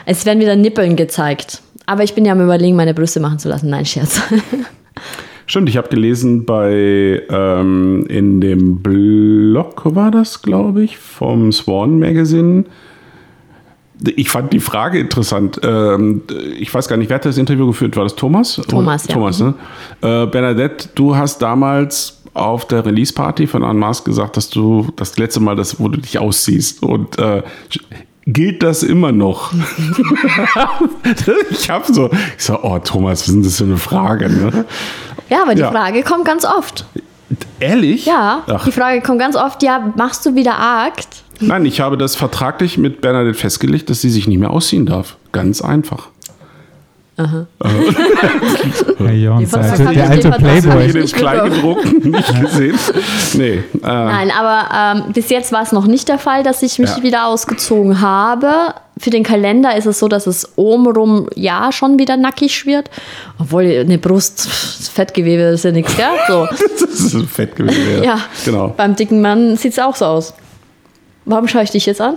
Es 0.06 0.26
werden 0.26 0.40
wieder 0.42 0.56
Nippeln 0.56 0.96
gezeigt. 0.96 1.62
Aber 1.86 2.04
ich 2.04 2.14
bin 2.14 2.26
ja 2.26 2.34
am 2.34 2.42
überlegen, 2.42 2.76
meine 2.76 2.94
Brüste 2.94 3.20
machen 3.22 3.40
zu 3.40 3.48
lassen. 3.48 3.70
Nein, 3.70 3.86
Scherz. 3.86 4.22
Stimmt, 5.46 5.70
ich 5.70 5.78
habe 5.78 5.88
gelesen 5.88 6.44
bei 6.46 7.22
ähm, 7.30 8.06
in 8.10 8.42
dem 8.42 8.80
Blog 8.82 9.84
war 9.96 10.12
das, 10.12 10.42
glaube 10.42 10.84
ich, 10.84 10.98
vom 10.98 11.54
Swan 11.54 12.00
Magazine. 12.00 12.66
Ich 14.16 14.30
fand 14.30 14.54
die 14.54 14.60
Frage 14.60 15.00
interessant. 15.00 15.60
Ähm, 15.64 16.22
ich 16.60 16.74
weiß 16.74 16.88
gar 16.88 16.98
nicht, 16.98 17.10
wer 17.10 17.16
hat 17.16 17.26
das 17.26 17.38
Interview 17.38 17.68
geführt? 17.68 17.96
War 17.96 18.04
das 18.04 18.16
Thomas? 18.16 18.62
Thomas, 18.68 19.08
ja. 19.08 19.14
Thomas, 19.14 19.40
ne? 19.40 19.54
Äh, 20.02 20.26
Bernadette, 20.28 20.90
du 20.96 21.16
hast 21.16 21.42
damals 21.42 22.22
auf 22.34 22.68
der 22.68 22.86
Release-Party 22.86 23.48
von 23.48 23.64
Anmaß 23.64 24.04
gesagt, 24.04 24.38
dass 24.38 24.50
du 24.50 24.88
das 24.96 25.18
letzte 25.18 25.40
Mal, 25.40 25.56
das, 25.56 25.80
wo 25.80 25.88
du 25.90 25.98
dich 26.00 26.20
ausziehst. 26.20 26.84
Und 26.84 27.18
äh, 27.18 27.42
gilt 28.28 28.62
das 28.62 28.84
immer 28.84 29.12
noch? 29.12 29.52
ich 31.50 31.70
habe 31.70 31.92
so, 31.92 32.10
ich 32.38 32.44
so, 32.44 32.60
oh 32.62 32.78
Thomas, 32.80 33.22
was 33.22 33.28
ist 33.30 33.34
denn 33.34 33.44
das 33.44 33.58
für 33.58 33.64
eine 33.64 33.78
Frage? 33.78 34.30
Ne? 34.30 34.66
Ja, 35.30 35.42
aber 35.42 35.56
die 35.56 35.62
Ja. 35.62 35.72
Frage 35.72 36.04
kommt 36.04 36.26
ganz 36.26 36.46
oft. 36.46 36.86
Ehrlich? 37.60 38.06
Ja, 38.06 38.44
Ach, 38.48 38.64
die 38.64 38.72
Frage 38.72 39.02
kommt 39.02 39.20
ganz 39.20 39.36
oft, 39.36 39.62
ja, 39.64 39.92
machst 39.98 40.26
du 40.26 40.36
wieder 40.36 40.58
Akt? 40.60 41.24
Nein, 41.40 41.66
ich 41.66 41.80
habe 41.80 41.98
das 41.98 42.16
vertraglich 42.16 42.78
mit 42.78 43.02
Bernadette 43.02 43.34
festgelegt, 43.38 43.90
dass 43.90 44.02
sie 44.02 44.10
sich 44.10 44.28
nicht 44.28 44.40
mehr 44.40 44.52
ausziehen 44.52 44.86
darf. 44.86 45.18
Ganz 45.32 45.62
einfach. 45.62 46.08
Herr 47.18 47.48
Jons, 49.14 49.50
Die 49.50 49.56
der 49.96 50.10
alte, 50.10 50.16
ich 50.16 50.22
den 50.22 50.32
Playboy. 50.34 50.86
ich 50.86 50.94
nicht 50.94 51.16
Kleingedruckten 51.16 52.12
nicht 52.12 52.42
gesehen. 52.42 52.78
Nee. 53.34 53.54
Äh, 53.54 53.62
Nein, 53.82 54.32
aber 54.32 55.04
ähm, 55.08 55.14
bis 55.14 55.30
jetzt 55.32 55.52
war 55.52 55.64
es 55.64 55.72
noch 55.72 55.88
nicht 55.88 56.08
der 56.10 56.20
Fall, 56.20 56.44
dass 56.44 56.62
ich 56.62 56.78
mich 56.78 56.90
Ja. 56.98 57.02
wieder 57.04 57.26
ausgezogen 57.28 58.02
habe. 58.02 58.52
Für 59.00 59.10
den 59.10 59.24
Kalender 59.24 59.76
ist 59.76 59.86
es 59.88 59.98
so, 60.00 60.08
dass 60.08 60.28
es 60.28 60.48
obenrum 60.58 61.28
ja 61.36 61.72
schon 61.72 61.98
wieder 62.00 62.18
nackig 62.18 62.66
wird. 62.68 62.90
Obwohl 63.40 63.64
eine 63.64 63.98
Brust, 63.98 64.46
das 64.80 64.88
Fettgewebe 64.90 65.42
ist 65.44 65.64
ja 65.66 65.72
nichts, 65.72 65.96
gell? 65.98 66.06
So. 66.28 66.48
das 66.82 67.00
ist 67.00 67.14
ein 67.16 67.28
Fettgewebe. 67.28 68.04
Ja, 68.06 68.20
Genau. 68.46 68.74
beim 68.78 68.96
dicken 68.96 69.22
Mann 69.22 69.56
sieht 69.58 69.74
es 69.74 69.80
auch 69.80 69.96
so 69.96 70.06
aus. 70.06 70.34
Warum 71.28 71.48
schaue 71.48 71.64
ich 71.64 71.72
dich 71.72 71.86
jetzt 71.86 72.02
an? 72.02 72.16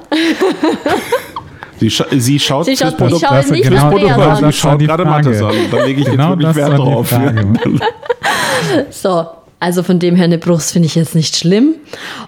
Sie, 1.78 1.90
scha 1.90 2.04
sie 2.10 2.38
schaut 2.38 2.66
Sie 2.66 2.76
schaut, 2.76 2.96
Protokoll- 2.96 3.16
ich 3.16 3.20
schaue 3.26 3.36
das- 3.38 3.50
nicht 3.50 3.62
genau, 3.64 3.96
sie 3.98 4.04
an. 4.10 4.20
war 4.42 4.52
schaut 4.52 4.80
die 4.80 4.86
gerade. 4.86 5.04
Mattes 5.04 5.42
an. 5.42 5.54
Da 5.70 5.84
lege 5.84 6.00
ich 6.00 6.06
jetzt 6.06 6.10
Genau 6.16 6.28
wirklich 6.30 6.46
das 6.48 6.56
Wert 6.56 6.78
drauf. 6.78 7.08
Frage. 7.08 7.46
So, 8.90 9.26
also 9.58 9.82
von 9.82 9.98
dem 9.98 10.14
her 10.16 10.26
eine 10.26 10.38
Brust 10.38 10.72
finde 10.72 10.86
ich 10.86 10.94
jetzt 10.94 11.14
nicht 11.14 11.36
schlimm. 11.36 11.74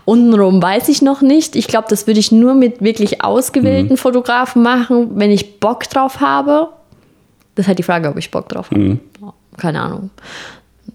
Untenrum 0.07 0.63
weiß 0.63 0.89
ich 0.89 1.03
noch 1.03 1.21
nicht. 1.21 1.55
Ich 1.57 1.69
glaube, 1.69 1.87
das 1.91 2.07
würde 2.07 2.19
ich 2.21 2.33
nur 2.33 2.55
mit 2.55 2.83
wirklich 2.83 3.23
ausgewählten 3.23 3.97
Fotografen 3.97 4.63
machen, 4.63 5.11
wenn 5.17 5.31
ich 5.31 5.61
Bock 5.61 5.89
drauf 5.89 6.21
habe. 6.21 6.69
Das 7.55 7.65
ist 7.65 7.69
halt 7.69 7.79
die 7.79 7.83
Frage, 7.83 8.09
ob 8.09 8.17
ich 8.17 8.31
Bock 8.31 8.49
drauf 8.49 8.71
habe. 8.71 8.99
Keine 9.59 9.81
Ahnung. 9.83 10.11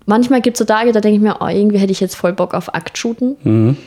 Manchmal 0.07 0.41
gibt 0.41 0.55
es 0.55 0.59
so 0.59 0.65
Tage, 0.65 0.91
da 0.91 0.99
denke 1.01 1.17
ich 1.17 1.21
mir, 1.21 1.37
oh, 1.39 1.47
irgendwie 1.47 1.77
hätte 1.77 1.91
ich 1.91 1.99
jetzt 1.99 2.15
voll 2.15 2.33
Bock 2.33 2.53
auf 2.55 2.73
Aktshooten. 2.73 3.77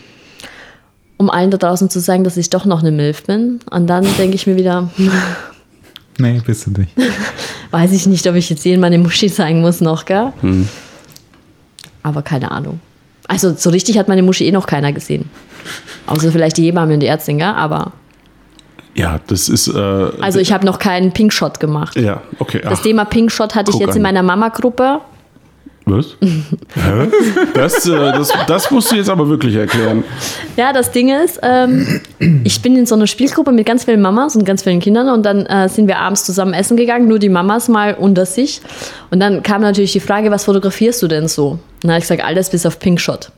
Um 1.21 1.29
allen 1.29 1.51
da 1.51 1.59
draußen 1.59 1.91
zu 1.91 2.01
sagen, 2.01 2.25
dass 2.25 2.39
ich 2.39 2.49
doch 2.49 2.65
noch 2.65 2.81
eine 2.81 2.91
Milf 2.91 3.25
bin. 3.25 3.61
Und 3.71 3.89
dann 3.89 4.07
denke 4.17 4.37
ich 4.37 4.47
mir 4.47 4.57
wieder, 4.57 4.89
Nee, 6.19 6.41
bist 6.47 6.67
du 6.67 6.71
nicht. 6.71 6.93
weiß 7.73 7.93
ich 7.93 8.07
nicht, 8.07 8.27
ob 8.27 8.37
ich 8.37 8.49
jetzt 8.49 8.65
jeden 8.65 8.81
meine 8.81 8.97
Muschi 8.97 9.31
zeigen 9.31 9.61
muss 9.61 9.83
noch, 9.83 10.07
gell? 10.07 10.33
Aber 12.03 12.23
keine 12.23 12.51
Ahnung. 12.51 12.81
Also 13.29 13.53
so 13.55 13.69
richtig 13.69 13.99
hat 13.99 14.09
meine 14.09 14.23
Muschi 14.23 14.47
eh 14.47 14.51
noch 14.51 14.67
keiner 14.67 14.95
gesehen. 14.95 15.29
Außer 16.07 16.33
vielleicht 16.33 16.57
die 16.57 16.65
Hebamme 16.65 16.95
und 16.95 17.01
die 17.01 17.07
Ärztin, 17.07 17.37
gell? 17.37 17.49
Aber 17.49 17.93
Ja, 18.95 19.21
das 19.27 19.51
ist. 19.51 19.69
Äh, 19.69 19.79
also 20.23 20.39
ich 20.39 20.55
habe 20.55 20.65
noch 20.65 20.79
keinen 20.79 21.13
Pinkshot 21.13 21.61
gemacht. 21.61 21.97
Ja, 21.97 22.23
okay. 22.39 22.63
Das 22.65 22.79
Ach, 22.79 22.83
Thema 22.83 23.05
Pinkshot 23.05 23.55
hatte 23.55 23.73
ich 23.73 23.77
jetzt 23.79 23.91
in 23.91 23.97
an. 23.97 24.03
meiner 24.15 24.23
Mama-Gruppe. 24.23 25.03
Was? 25.93 26.17
Das, 27.55 27.87
äh, 27.87 27.91
das, 27.91 28.33
das 28.47 28.71
musst 28.71 28.91
du 28.91 28.97
jetzt 28.97 29.11
aber 29.11 29.29
wirklich 29.29 29.55
erklären. 29.55 30.05
Ja, 30.57 30.73
das 30.73 30.91
Ding 30.93 31.11
ist, 31.11 31.41
ähm, 31.43 32.01
ich 32.45 32.63
bin 32.63 32.77
in 32.77 32.87
so 32.87 32.95
einer 32.95 33.07
Spielgruppe 33.07 33.53
mit 33.53 33.67
ganz 33.67 33.85
vielen 33.85 34.01
Mamas 34.01 34.37
und 34.37 34.45
ganz 34.45 34.63
vielen 34.63 34.81
Kindern 34.81 35.09
und 35.09 35.25
dann 35.25 35.47
äh, 35.47 35.69
sind 35.69 35.89
wir 35.89 35.99
abends 35.99 36.25
zusammen 36.25 36.55
essen 36.55 36.77
gegangen, 36.77 37.09
nur 37.09 37.19
die 37.19 37.29
Mamas 37.29 37.69
mal 37.69 37.95
unter 37.95 38.27
sich. 38.27 38.61
Und 39.11 39.21
dann 39.21 39.43
kam 39.43 39.63
natürlich 39.63 39.93
die 39.93 40.01
Frage, 40.01 40.31
was 40.31 40.45
fotografierst 40.45 41.03
du 41.03 41.09
denn 41.09 41.29
so? 41.29 41.51
Und 41.51 41.61
dann 41.83 41.93
habe 41.93 41.99
ich 41.99 42.05
gesagt, 42.05 42.25
alles 42.25 42.51
bis 42.51 42.65
auf 42.67 42.79
Pinkshot. 42.79 43.31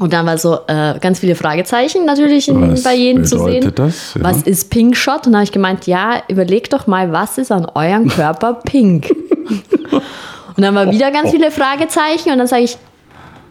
Und 0.00 0.14
dann 0.14 0.24
war 0.24 0.38
so 0.38 0.60
äh, 0.66 0.98
ganz 0.98 1.18
viele 1.20 1.34
Fragezeichen 1.34 2.06
natürlich 2.06 2.48
in, 2.48 2.82
bei 2.82 2.94
jedem 2.94 3.24
zu 3.24 3.38
sehen. 3.44 3.70
das? 3.74 4.14
Ja. 4.14 4.22
Was 4.24 4.42
ist 4.42 4.70
Pinkshot? 4.70 5.26
Und 5.26 5.32
dann 5.32 5.36
habe 5.36 5.44
ich 5.44 5.52
gemeint, 5.52 5.86
ja, 5.86 6.22
überlegt 6.28 6.72
doch 6.72 6.86
mal, 6.86 7.12
was 7.12 7.36
ist 7.36 7.52
an 7.52 7.66
eurem 7.74 8.08
Körper 8.08 8.54
pink? 8.54 9.14
und 10.56 10.62
dann 10.62 10.74
war 10.74 10.90
wieder 10.90 11.10
ganz 11.10 11.30
viele 11.30 11.50
Fragezeichen 11.50 12.30
und 12.32 12.38
dann 12.38 12.46
sage 12.46 12.62
ich, 12.64 12.76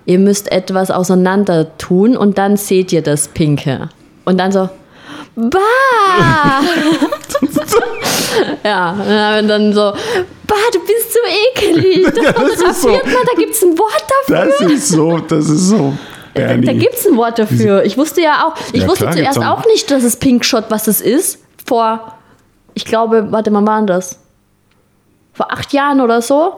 ihr 0.06 0.20
müsst 0.20 0.52
etwas 0.52 0.91
auseinander 0.91 1.78
tun 1.78 2.18
und 2.18 2.38
dann 2.38 2.58
seht 2.58 2.91
ihr 2.91 3.02
das 3.02 3.28
Pinke. 3.28 3.89
Und 4.26 4.38
dann 4.38 4.52
so, 4.52 4.70
bah! 5.36 6.62
ja, 8.64 8.91
und 9.39 9.47
dann- 9.47 9.74
so, 9.74 9.93
bah, 10.47 10.56
du 10.74 10.80
bist 10.80 11.14
so 11.14 11.20
ekelig. 11.74 12.06
Das 12.14 12.16
Ja, 12.26 12.32
das 12.34 12.62
ist 12.62 12.82
so. 12.82 12.89
man, 12.89 13.02
da 13.04 13.34
gibt 13.38 13.54
es 13.54 13.62
ein 13.64 13.78
Wort 13.78 14.04
dafür. 14.28 14.45
Das 14.45 14.72
ist 14.72 14.88
so, 14.89 15.18
das 15.20 15.50
ist 15.50 15.70
so. 15.70 15.93
Bernie. 16.34 16.66
Da 16.66 16.74
gibt 16.74 16.93
es 16.93 17.08
ein 17.08 17.18
Wort 17.18 17.39
dafür. 17.39 17.84
Ich 17.86 17.97
wusste 17.97 18.22
ja 18.22 18.45
auch, 18.47 18.56
ich 18.72 18.82
Ja, 18.84 18.88
wusste 18.88 19.06
klar, 19.06 19.14
zuerst 19.16 19.39
auch. 19.39 19.66
nicht, 19.66 19.89
dass 19.91 20.04
es 20.04 20.16
Pinkshot, 20.18 20.66
was 20.70 20.88
es 20.88 21.02
ist. 21.02 21.39
Vor, 21.66 22.14
ich 22.76 22.86
glaube, 22.86 23.28
warte 23.32 23.52
mal, 23.52 23.66
wann 23.66 23.88
das? 23.88 24.20
Vor 25.34 25.52
acht 25.52 25.74
Jahren 25.74 26.02
oder 26.02 26.22
so? 26.22 26.54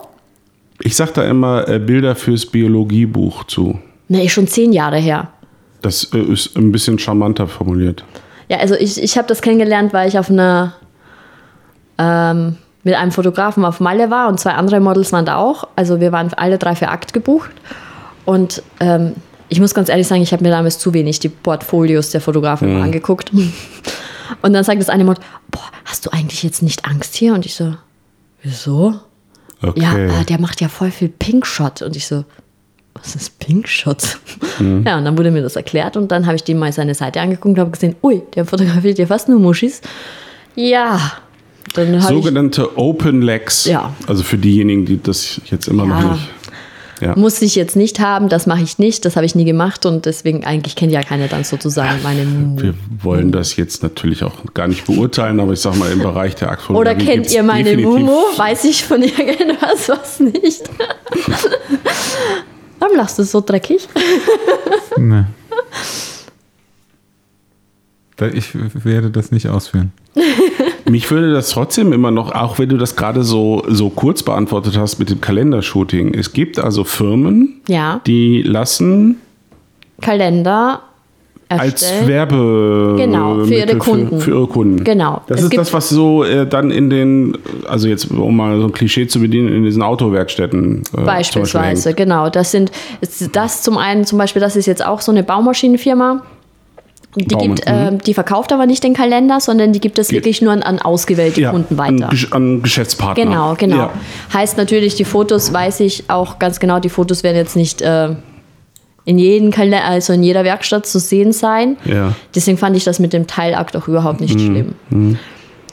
Ich 0.84 0.96
sag 0.96 1.14
da 1.14 1.24
immer 1.24 1.68
äh, 1.68 1.78
Bilder 1.78 2.14
fürs 2.16 2.46
Biologiebuch 2.46 3.44
zu. 3.44 3.78
Nee, 4.08 4.28
schon 4.28 4.46
zehn 4.48 4.72
Jahre 4.72 4.98
her. 4.98 5.28
Das 5.80 6.04
äh, 6.12 6.18
ist 6.18 6.56
ein 6.56 6.72
bisschen 6.72 6.98
charmanter 6.98 7.46
formuliert. 7.46 8.04
Ja, 8.48 8.58
also 8.58 8.74
ich, 8.74 9.02
ich 9.02 9.16
habe 9.16 9.28
das 9.28 9.40
kennengelernt, 9.42 9.92
weil 9.92 10.08
ich 10.08 10.18
auf 10.18 10.28
einer 10.28 10.74
ähm, 11.98 12.56
mit 12.82 12.94
einem 12.94 13.12
Fotografen 13.12 13.64
auf 13.64 13.78
Malle 13.80 14.10
war 14.10 14.28
und 14.28 14.40
zwei 14.40 14.52
andere 14.52 14.80
Models 14.80 15.12
waren 15.12 15.24
da 15.24 15.36
auch. 15.36 15.68
Also 15.76 16.00
wir 16.00 16.10
waren 16.10 16.32
alle 16.34 16.58
drei 16.58 16.74
für 16.74 16.88
Akt 16.88 17.12
gebucht. 17.12 17.50
Und 18.24 18.62
ähm, 18.80 19.12
ich 19.48 19.60
muss 19.60 19.74
ganz 19.74 19.88
ehrlich 19.88 20.06
sagen, 20.08 20.22
ich 20.22 20.32
habe 20.32 20.42
mir 20.42 20.50
damals 20.50 20.78
zu 20.78 20.92
wenig 20.92 21.20
die 21.20 21.28
Portfolios 21.28 22.10
der 22.10 22.20
Fotografen 22.20 22.76
Mhm. 22.76 22.82
angeguckt. 22.82 23.30
Und 24.42 24.52
dann 24.52 24.64
sagt 24.64 24.80
das 24.80 24.88
eine 24.88 25.04
Model, 25.04 25.22
boah, 25.50 25.60
hast 25.84 26.06
du 26.06 26.10
eigentlich 26.10 26.42
jetzt 26.42 26.62
nicht 26.62 26.84
Angst 26.84 27.14
hier? 27.14 27.34
Und 27.34 27.46
ich 27.46 27.54
so, 27.54 27.74
wieso? 28.42 28.94
Okay. 29.62 29.80
Ja, 29.82 29.96
äh, 30.20 30.24
der 30.24 30.40
macht 30.40 30.60
ja 30.60 30.68
voll 30.68 30.90
viel 30.90 31.08
Pinkshot. 31.08 31.82
Und 31.82 31.96
ich 31.96 32.06
so, 32.06 32.24
was 32.94 33.14
ist 33.14 33.38
Pinkshot? 33.38 34.18
Mhm. 34.58 34.84
Ja, 34.86 34.98
und 34.98 35.04
dann 35.04 35.16
wurde 35.16 35.30
mir 35.30 35.42
das 35.42 35.56
erklärt 35.56 35.96
und 35.96 36.10
dann 36.12 36.26
habe 36.26 36.36
ich 36.36 36.44
dem 36.44 36.58
mal 36.58 36.72
seine 36.72 36.94
Seite 36.94 37.20
angeguckt 37.20 37.54
und 37.54 37.58
habe 37.58 37.70
gesehen, 37.70 37.96
ui, 38.02 38.22
der 38.34 38.44
fotografiert 38.44 38.98
ja 38.98 39.06
fast 39.06 39.28
nur 39.28 39.38
Muschis. 39.40 39.80
Ja, 40.54 41.12
dann 41.74 41.88
habe 42.02 42.14
ich, 42.14 42.22
Sogenannte 42.22 42.76
Open 42.76 43.22
Legs. 43.22 43.64
Ja. 43.64 43.94
Also 44.06 44.22
für 44.22 44.36
diejenigen, 44.36 44.84
die 44.84 45.02
das 45.02 45.40
jetzt 45.46 45.68
immer 45.68 45.86
Ja. 45.86 46.00
noch 46.00 46.12
nicht. 46.12 46.28
Ja. 47.02 47.16
muss 47.16 47.42
ich 47.42 47.56
jetzt 47.56 47.74
nicht 47.74 47.98
haben, 47.98 48.28
das 48.28 48.46
mache 48.46 48.62
ich 48.62 48.78
nicht, 48.78 49.04
das 49.04 49.16
habe 49.16 49.26
ich 49.26 49.34
nie 49.34 49.44
gemacht 49.44 49.86
und 49.86 50.06
deswegen 50.06 50.44
eigentlich 50.44 50.76
kennt 50.76 50.92
ja 50.92 51.02
keiner 51.02 51.26
dann 51.26 51.42
sozusagen 51.42 52.00
meine 52.04 52.24
Mumu. 52.24 52.62
Wir 52.62 52.74
wollen 53.02 53.32
das 53.32 53.56
jetzt 53.56 53.82
natürlich 53.82 54.22
auch 54.22 54.54
gar 54.54 54.68
nicht 54.68 54.86
beurteilen, 54.86 55.40
aber 55.40 55.52
ich 55.52 55.60
sag 55.60 55.74
mal, 55.76 55.90
im 55.90 55.98
Bereich 55.98 56.36
der 56.36 56.50
Aktion. 56.52 56.76
Oder 56.76 56.94
kennt 56.94 57.32
ihr 57.32 57.42
meine 57.42 57.76
Mumu? 57.76 58.12
Weiß 58.36 58.64
ich 58.64 58.84
von 58.84 59.02
irgendwas, 59.02 59.88
was 59.88 60.20
nicht. 60.20 60.62
Warum 62.78 62.96
lachst 62.96 63.18
du 63.18 63.24
so 63.24 63.40
dreckig? 63.40 63.88
Nee. 64.96 65.24
Ich 68.32 68.50
werde 68.84 69.10
das 69.10 69.32
nicht 69.32 69.48
ausführen. 69.48 69.92
Mich 70.92 71.10
würde 71.10 71.32
das 71.32 71.48
trotzdem 71.48 71.90
immer 71.94 72.10
noch, 72.10 72.34
auch 72.34 72.58
wenn 72.58 72.68
du 72.68 72.76
das 72.76 72.96
gerade 72.96 73.22
so, 73.22 73.62
so 73.66 73.88
kurz 73.88 74.22
beantwortet 74.22 74.76
hast 74.76 74.98
mit 74.98 75.08
dem 75.08 75.22
Kalendershooting. 75.22 76.12
Es 76.12 76.34
gibt 76.34 76.58
also 76.58 76.84
Firmen, 76.84 77.62
Ja, 77.66 78.02
die 78.06 78.42
lassen 78.42 79.16
Kalender 80.02 80.82
Als 81.48 81.80
erstellen. 81.80 82.08
Werbe 82.08 82.94
Genau, 82.98 83.42
für 83.46 83.54
ihre 83.54 83.78
Kunden. 83.78 84.18
Für, 84.18 84.20
für 84.20 84.30
ihre 84.32 84.46
Kunden. 84.48 84.84
Genau. 84.84 85.22
Das 85.28 85.38
Es 85.38 85.44
ist 85.44 85.56
das, 85.56 85.72
was 85.72 85.88
so 85.88 86.24
äh, 86.24 86.46
dann 86.46 86.70
in 86.70 86.90
den, 86.90 87.38
also 87.66 87.88
jetzt 87.88 88.10
um 88.10 88.36
mal 88.36 88.60
so 88.60 88.66
ein 88.66 88.72
Klischee 88.72 89.06
zu 89.06 89.20
bedienen, 89.20 89.48
in 89.48 89.64
diesen 89.64 89.80
Autowerkstätten 89.80 90.82
äh, 90.94 91.00
Beispielsweise, 91.00 91.94
genau. 91.94 92.28
Das 92.28 92.50
sind 92.50 92.70
das 93.32 93.62
zum 93.62 93.78
einen, 93.78 94.04
zum 94.04 94.18
Beispiel, 94.18 94.40
das 94.40 94.56
ist 94.56 94.66
jetzt 94.66 94.84
auch 94.84 95.00
so 95.00 95.10
eine 95.10 95.22
Baumaschinenfirma. 95.22 96.22
Die, 97.14 97.26
gibt, 97.26 97.60
ähm, 97.66 97.98
die 97.98 98.14
verkauft 98.14 98.52
aber 98.52 98.64
nicht 98.64 98.82
den 98.82 98.94
Kalender, 98.94 99.38
sondern 99.40 99.72
die 99.74 99.80
gibt 99.80 99.98
es 99.98 100.10
wirklich 100.10 100.40
nur 100.40 100.52
an, 100.52 100.62
an 100.62 100.78
ausgewählte 100.78 101.42
Ja, 101.42 101.50
Kunden 101.50 101.78
an, 101.78 102.00
weiter. 102.00 102.08
Gesch- 102.10 102.32
an 102.32 102.62
Geschäftspartner. 102.62 103.24
Genau, 103.24 103.54
genau. 103.54 103.76
Ja. 103.76 103.90
Heißt 104.32 104.56
natürlich, 104.56 104.94
die 104.94 105.04
Fotos 105.04 105.52
weiß 105.52 105.80
ich 105.80 106.04
auch 106.08 106.38
ganz 106.38 106.58
genau, 106.58 106.78
die 106.80 106.88
Fotos 106.88 107.22
werden 107.22 107.36
jetzt 107.36 107.54
nicht 107.54 107.82
äh, 107.82 108.14
in 109.04 109.18
jedem 109.18 109.50
Kalender, 109.50 109.84
also 109.84 110.14
in 110.14 110.22
jeder 110.22 110.44
Werkstatt 110.44 110.86
zu 110.86 110.98
sehen 110.98 111.32
sein. 111.32 111.76
Ja. 111.84 112.06
Mhm. 112.06 112.14
Deswegen 112.34 112.56
fand 112.56 112.76
ich 112.78 112.84
das 112.84 112.98
mit 112.98 113.12
dem 113.12 113.26
Teilakt 113.26 113.76
auch 113.76 113.88
überhaupt 113.88 114.20
nicht 114.22 114.40
schlimm. 114.40 114.74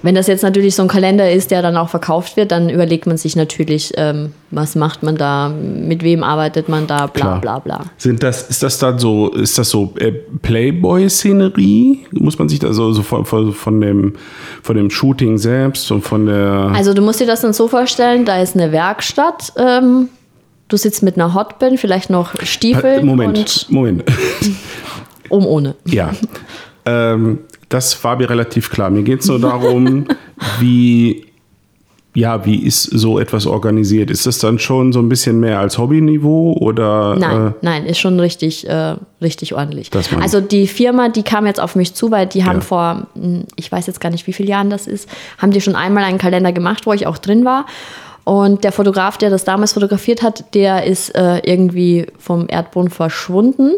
Wenn 0.02 0.16
das 0.16 0.28
jetzt 0.28 0.44
natürlich 0.44 0.76
so 0.76 0.82
ein 0.82 0.88
Kalender 0.88 1.30
ist, 1.32 1.52
der 1.52 1.62
dann 1.62 1.76
auch 1.76 1.90
verkauft 1.90 2.38
wird, 2.38 2.52
dann 2.52 2.70
überlegt 2.70 3.06
man 3.06 3.18
sich 3.18 3.36
natürlich, 3.36 3.94
ähm, 3.98 4.32
was 4.50 4.76
macht 4.76 5.04
man 5.04 5.18
da, 5.18 5.50
mit 5.50 6.04
wem 6.04 6.24
arbeitet 6.24 6.70
man 6.70 6.88
da, 6.88 7.08
bla 7.08 7.40
Klar. 7.40 7.42
bla 7.42 7.60
bla. 7.60 7.86
Sind 7.98 8.24
das, 8.24 8.50
ist 8.50 8.64
das 8.64 8.80
dann 8.80 8.98
so, 8.98 9.30
ist 9.34 9.58
das 9.58 9.70
so 9.70 9.94
äh, 10.00 10.12
Playboy-Szenerie? 10.12 12.06
Muss 12.12 12.40
man 12.40 12.48
sich 12.48 12.60
da 12.60 12.72
so, 12.72 12.94
so 12.94 13.04
von, 13.04 13.26
von, 13.26 13.82
dem, 13.82 14.14
von 14.64 14.78
dem 14.78 14.90
Shooting 14.90 15.38
selbst 15.38 15.92
und 15.92 16.02
von 16.02 16.26
der. 16.26 16.72
Also 16.74 16.94
du 16.94 17.02
musst 17.02 17.20
dir 17.20 17.28
das 17.28 17.42
dann 17.42 17.54
so 17.54 17.68
vorstellen, 17.68 18.24
da 18.24 18.42
ist 18.42 18.56
eine 18.56 18.72
Werkstatt, 18.72 19.52
ähm, 19.58 20.08
du 20.70 20.78
sitzt 20.78 21.04
mit 21.04 21.16
einer 21.16 21.34
Hotband, 21.34 21.80
vielleicht 21.80 22.10
noch 22.10 22.36
Stiefel 22.44 23.00
Äh, 23.00 23.04
Moment, 23.04 23.68
Moment. 23.70 24.04
um 25.30 25.46
ohne. 25.46 25.76
Ja. 25.86 26.12
ähm, 26.86 27.40
das 27.70 28.04
war 28.04 28.16
mir 28.18 28.30
relativ 28.30 28.70
klar. 28.70 28.90
Mir 28.90 29.04
geht 29.04 29.22
es 29.22 29.28
nur 29.28 29.40
darum, 29.40 30.06
wie, 30.60 31.26
ja, 32.16 32.44
wie 32.46 32.64
ist 32.66 32.84
so 32.84 33.20
etwas 33.20 33.46
organisiert? 33.46 34.10
Ist 34.10 34.26
das 34.26 34.40
dann 34.40 34.58
schon 34.60 34.91
so 34.91 35.00
ein 35.00 35.08
bisschen 35.10 35.40
mehr 35.40 35.60
als 35.60 35.78
Hobbyniveau 35.78 36.58
oder? 36.60 37.16
Nein, 37.16 37.48
Äh, 37.48 37.52
nein, 37.62 37.86
ist 37.86 38.00
schon 38.00 38.20
richtig, 38.20 38.68
äh, 38.68 38.96
richtig 39.22 39.54
ordentlich. 39.54 39.91
Also 40.20 40.41
die 40.41 40.68
Firma, 40.68 41.10
die 41.10 41.24
kam 41.24 41.46
jetzt 41.46 41.60
auf 41.62 41.76
mich 41.76 41.94
zu, 41.94 42.10
weil 42.12 42.26
die 42.28 42.44
haben 42.44 42.56
Ja. 42.60 42.62
vor, 42.62 43.08
hm, 43.14 43.44
ich 43.56 43.72
weiß 43.72 43.86
jetzt 43.88 44.02
gar 44.02 44.10
nicht, 44.10 44.26
wie 44.28 44.34
viele 44.34 44.50
Jahren 44.50 44.70
das 44.72 44.88
ist, 44.88 45.08
haben 45.38 45.52
die 45.52 45.62
schon 45.62 45.76
einmal 45.76 46.04
einen 46.04 46.18
Kalender 46.18 46.52
gemacht, 46.52 46.86
wo 46.88 46.94
ich 46.94 47.06
auch 47.06 47.20
drin 47.20 47.46
war. 47.46 47.66
Und 48.24 48.64
der 48.64 48.72
Fotograf, 48.72 49.18
der 49.18 49.30
das 49.30 49.44
damals 49.44 49.74
fotografiert 49.74 50.22
hat, 50.22 50.54
der 50.54 50.84
ist 50.86 51.16
äh, 51.16 51.40
irgendwie 51.40 52.06
vom 52.20 52.46
Erdboden 52.48 52.90
verschwunden. 52.90 53.72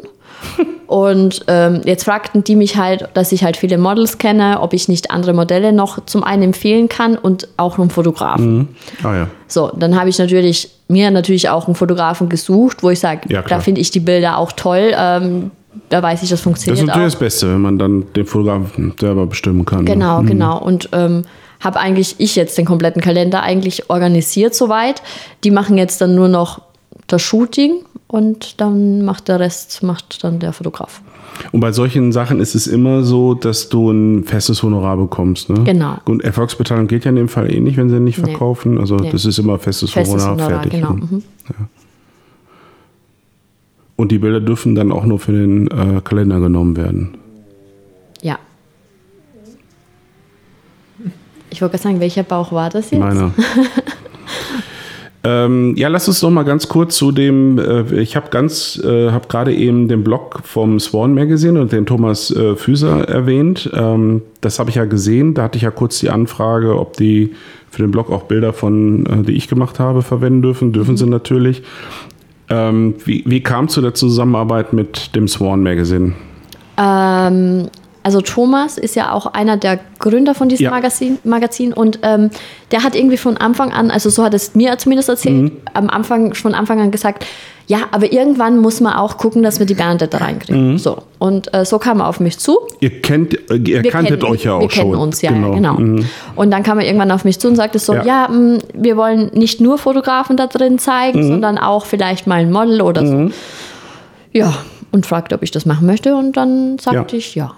Und 0.88 1.46
ähm, 1.48 1.82
jetzt 1.86 2.04
fragten 2.04 2.44
die 2.44 2.58
mich 2.58 2.76
halt, 2.76 3.08
dass 3.14 3.32
ich 3.32 3.44
halt 3.46 3.56
viele 3.56 3.78
Models 3.78 4.18
kenne, 4.18 4.60
ob 4.60 4.74
ich 4.74 4.90
nicht 4.90 5.10
andere 5.10 5.34
Modelle 5.34 5.72
noch 5.72 6.06
zum 6.06 6.22
einen 6.24 6.44
empfehlen 6.44 6.90
kann 6.90 7.16
und 7.18 7.48
auch 7.56 7.80
einen 7.80 7.90
Fotografen. 7.90 8.68
ah 9.04 9.16
ja. 9.16 9.28
So, 9.48 9.72
dann 9.78 9.98
habe 9.98 10.10
ich 10.10 10.20
natürlich 10.20 10.70
mir 10.90 11.10
natürlich 11.10 11.48
auch 11.48 11.68
einen 11.68 11.76
Fotografen 11.76 12.28
gesucht, 12.28 12.84
wo 12.84 12.90
ich 12.90 13.00
sage, 13.00 13.22
Ja, 13.30 13.42
da 13.42 13.62
finde 13.62 13.80
ich 13.80 13.92
die 13.92 14.02
Bilder 14.02 14.38
auch 14.38 14.52
toll. 14.52 14.92
Ähm, 14.98 15.52
da 15.88 16.04
weiß 16.04 16.24
ich, 16.24 16.30
das 16.30 16.32
Das 16.32 16.40
ist 16.40 16.44
funktioniert 16.44 16.86
natürlich 16.88 17.02
auch. 17.08 17.12
das 17.12 17.20
Beste, 17.20 17.48
wenn 17.54 17.62
man 17.62 17.80
dann 17.80 18.06
den 18.14 18.26
Fotografen 18.26 18.94
selber 19.00 19.26
bestimmen 19.28 19.64
kann. 19.64 19.86
ne? 19.86 19.92
Genau, 19.94 20.22
genau. 20.24 20.58
Und 20.60 20.90
ähm, 20.92 21.24
habe 21.62 21.80
eigentlich 21.80 22.16
ich 22.18 22.36
jetzt 22.36 22.58
den 22.58 22.66
kompletten 22.66 23.02
Kalender 23.02 23.44
eigentlich 23.44 23.90
organisiert 23.90 24.54
soweit. 24.56 25.02
Die 25.46 25.52
machen 25.52 25.78
jetzt 25.78 26.02
dann 26.02 26.16
nur 26.16 26.28
noch 26.28 26.62
das 27.08 27.22
Shooting 27.22 27.84
und 28.08 28.60
dann 28.62 29.04
macht 29.04 29.28
der 29.28 29.40
Rest 29.40 29.84
macht 29.84 30.24
dann 30.24 30.40
der 30.40 30.54
Fotograf. 30.54 31.02
Und 31.52 31.60
bei 31.62 31.72
solchen 31.72 32.12
Sachen 32.12 32.40
ist 32.40 32.56
es 32.56 32.68
immer 32.68 33.04
so, 33.04 33.34
dass 33.34 33.70
du 33.70 33.90
ein 33.92 34.24
festes 34.26 34.62
Honorar 34.64 34.98
bekommst. 34.98 35.50
Ne? 35.50 35.64
Genau. 35.64 35.98
Und 36.06 36.24
Erfolgsbeteiligung 36.24 36.88
geht 36.88 37.06
ja 37.06 37.10
in 37.10 37.16
dem 37.16 37.30
Fall 37.30 37.52
eh 37.52 37.60
nicht, 37.60 37.78
wenn 37.78 37.90
sie 37.90 38.00
nicht 38.00 38.20
Nee. 38.20 38.26
verkaufen. 38.32 38.78
Also 38.78 38.98
Nee. 38.98 39.10
das 39.12 39.26
ist 39.26 39.40
immer 39.40 39.58
festes, 39.58 39.92
Festes 39.92 40.14
Honorar, 40.26 40.32
Honorar, 40.34 40.50
fertig. 40.62 40.72
genau. 40.74 40.94
ne? 40.94 41.08
Mhm. 41.10 41.24
Und 43.96 44.12
die 44.12 44.18
Bilder 44.20 44.40
dürfen 44.42 44.76
dann 44.76 44.92
auch 44.92 45.06
nur 45.06 45.20
für 45.20 45.32
den 45.32 45.68
äh, 45.68 46.02
Kalender 46.04 46.40
genommen 46.40 46.76
werden. 46.76 47.18
Ja. 48.22 48.38
Ich 51.50 51.62
wollte 51.62 51.74
gerade 51.74 51.84
sagen, 51.84 52.00
welcher 52.00 52.24
Bauch 52.24 52.52
war 52.52 52.70
das 52.70 52.92
jetzt? 52.92 53.00
Meiner. 53.00 53.32
ähm, 55.24 55.76
ja, 55.78 55.88
lass 55.88 56.08
uns 56.08 56.22
noch 56.24 56.32
mal 56.32 56.44
ganz 56.44 56.68
kurz 56.68 56.98
zu 56.98 57.12
dem. 57.12 57.60
Äh, 57.60 58.02
ich 58.02 58.16
habe 58.16 58.30
ganz, 58.30 58.82
äh, 58.84 59.12
habe 59.12 59.28
gerade 59.28 59.54
eben 59.54 59.88
den 59.88 60.04
Blog 60.04 60.42
vom 60.44 60.80
Swan 60.80 61.14
Magazine 61.14 61.62
und 61.62 61.72
den 61.72 61.86
Thomas 61.86 62.32
äh, 62.32 62.56
Füser 62.56 63.08
erwähnt. 63.08 63.70
Ähm, 63.74 64.24
das 64.42 64.58
habe 64.58 64.72
ich 64.72 64.78
ja 64.78 64.86
gesehen. 64.86 65.36
Da 65.36 65.44
hatte 65.44 65.58
ich 65.58 65.64
ja 65.64 65.72
kurz 65.72 66.00
die 66.00 66.10
Anfrage, 66.10 66.80
ob 66.80 66.98
die 66.98 67.34
für 67.70 67.84
den 67.84 67.92
Blog 67.92 68.12
auch 68.12 68.24
Bilder 68.24 68.52
von, 68.52 69.06
äh, 69.06 69.22
die 69.24 69.34
ich 69.34 69.48
gemacht 69.48 69.80
habe, 69.80 70.02
verwenden 70.02 70.42
dürfen. 70.42 70.74
Dürfen 70.74 70.98
sie 70.98 71.06
natürlich. 71.06 71.62
Ähm, 72.50 72.96
wie, 73.06 73.24
wie 73.28 73.42
kam 73.42 73.68
zu 73.68 73.82
der 73.82 73.94
Zusammenarbeit 73.94 74.74
mit 74.74 75.16
dem 75.16 75.28
Swan 75.28 75.62
Magazine? 75.62 76.14
Ähm, 76.78 77.70
also 78.04 78.22
Thomas 78.22 78.78
ist 78.78 78.96
ja 78.96 79.12
auch 79.14 79.28
einer 79.28 79.58
der 79.58 79.80
Gründer 80.00 80.34
von 80.36 80.50
diesem 80.50 80.66
Ja. 80.66 80.72
Magazin, 80.72 81.20
Magazin 81.24 81.72
und 81.74 82.00
ähm, 82.04 82.30
der 82.72 82.84
hat 82.84 82.96
irgendwie 82.96 83.18
von 83.18 83.38
Anfang 83.38 83.72
an, 83.72 83.92
also 83.92 84.10
so 84.10 84.24
hat 84.24 84.34
es 84.34 84.56
mir 84.56 84.78
zumindest 84.78 85.10
erzählt, 85.10 85.36
Mhm. 85.36 85.52
am 85.74 85.90
Anfang 85.90 86.34
von 86.34 86.54
Anfang 86.56 86.80
an 86.82 86.92
gesagt, 86.92 87.26
ja, 87.68 87.82
aber 87.92 88.12
irgendwann 88.12 88.58
muss 88.58 88.82
man 88.82 88.94
auch 88.94 89.18
gucken, 89.18 89.44
dass 89.44 89.60
wir 89.60 89.66
die 89.66 89.76
Bernadette 89.76 90.20
reinkriegen. 90.20 90.72
Mhm. 90.74 90.78
So 90.78 91.04
und 91.20 91.54
äh, 91.54 91.64
so 91.64 91.78
kam 91.80 92.00
er 92.02 92.08
auf 92.08 92.20
mich 92.20 92.38
zu. 92.40 92.58
Ihr 92.80 93.02
kennt, 93.02 93.34
äh, 93.50 93.56
ihr 93.56 93.84
Wir 93.84 93.92
kanntet 93.92 94.20
kennen, 94.22 94.32
euch 94.34 94.44
ja 94.44 94.54
auch 94.56 94.62
wir 94.62 94.70
schon. 94.72 94.84
kennen 94.92 94.96
uns, 94.96 95.22
ja, 95.22 95.32
genau. 95.32 95.52
genau. 95.54 95.74
Mhm. 95.76 96.06
Und 96.36 96.52
dann 96.52 96.64
kam 96.64 96.80
er 96.80 96.86
irgendwann 96.86 97.12
auf 97.12 97.24
mich 97.24 97.40
zu 97.40 97.48
und 97.48 97.56
sagte 97.56 97.80
so, 97.80 97.94
Ja. 97.94 98.04
ja, 98.04 98.28
mh, 98.30 98.60
wir 98.74 98.98
wollen 98.98 99.30
nicht 99.36 99.62
nur 99.62 99.78
Fotografen 99.78 100.36
da 100.38 100.48
drin 100.48 100.80
zeigen, 100.80 101.20
Mhm. 101.24 101.28
sondern 101.28 101.58
auch 101.58 101.86
vielleicht 101.86 102.26
mal 102.28 102.40
ein 102.42 102.52
Model 102.52 102.82
oder 102.82 103.06
so. 103.06 103.30
Ja, 104.34 104.54
und 104.92 105.06
fragte, 105.06 105.36
ob 105.36 105.44
ich 105.44 105.52
das 105.52 105.66
machen 105.66 105.86
möchte 105.86 106.16
und 106.16 106.36
dann 106.36 106.78
sagte 106.80 107.14
Ja. 107.16 107.18
ich, 107.20 107.36
ja, 107.36 107.52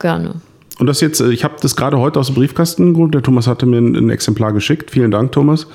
gerne. 0.00 0.34
Und 0.78 0.86
das 0.86 1.00
jetzt, 1.00 1.20
äh, 1.20 1.30
ich 1.30 1.44
habe 1.44 1.54
das 1.60 1.76
gerade 1.76 1.98
heute 1.98 2.18
aus 2.18 2.26
dem 2.26 2.34
Briefkasten 2.34 2.94
geholt. 2.94 3.14
Der 3.14 3.22
Thomas 3.22 3.46
hatte 3.46 3.66
mir 3.66 3.78
ein, 3.78 3.94
ein 3.94 4.10
Exemplar 4.10 4.52
geschickt. 4.52 4.90
Vielen 4.90 5.10
Dank, 5.10 5.32
Thomas. 5.32 5.66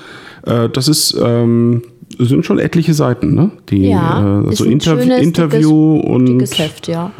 Äh, 0.44 0.68
das 0.68 0.88
ist, 0.88 1.16
ähm, 1.22 1.82
sind 2.18 2.44
schon 2.44 2.58
etliche 2.58 2.94
Seiten, 2.94 3.34
ne? 3.34 3.50
Die, 3.68 3.90
Ja, 3.90 4.40
äh, 4.42 4.50
ist 4.50 4.58
so 4.58 4.64
ein 4.64 4.72
Interv 4.72 5.00
schönes, 5.00 5.22
Interview 5.22 5.96
dickes, 5.96 6.10
und 6.10 6.26
dickes 6.26 6.58
Heft, 6.58 6.88
ja. 6.88 7.12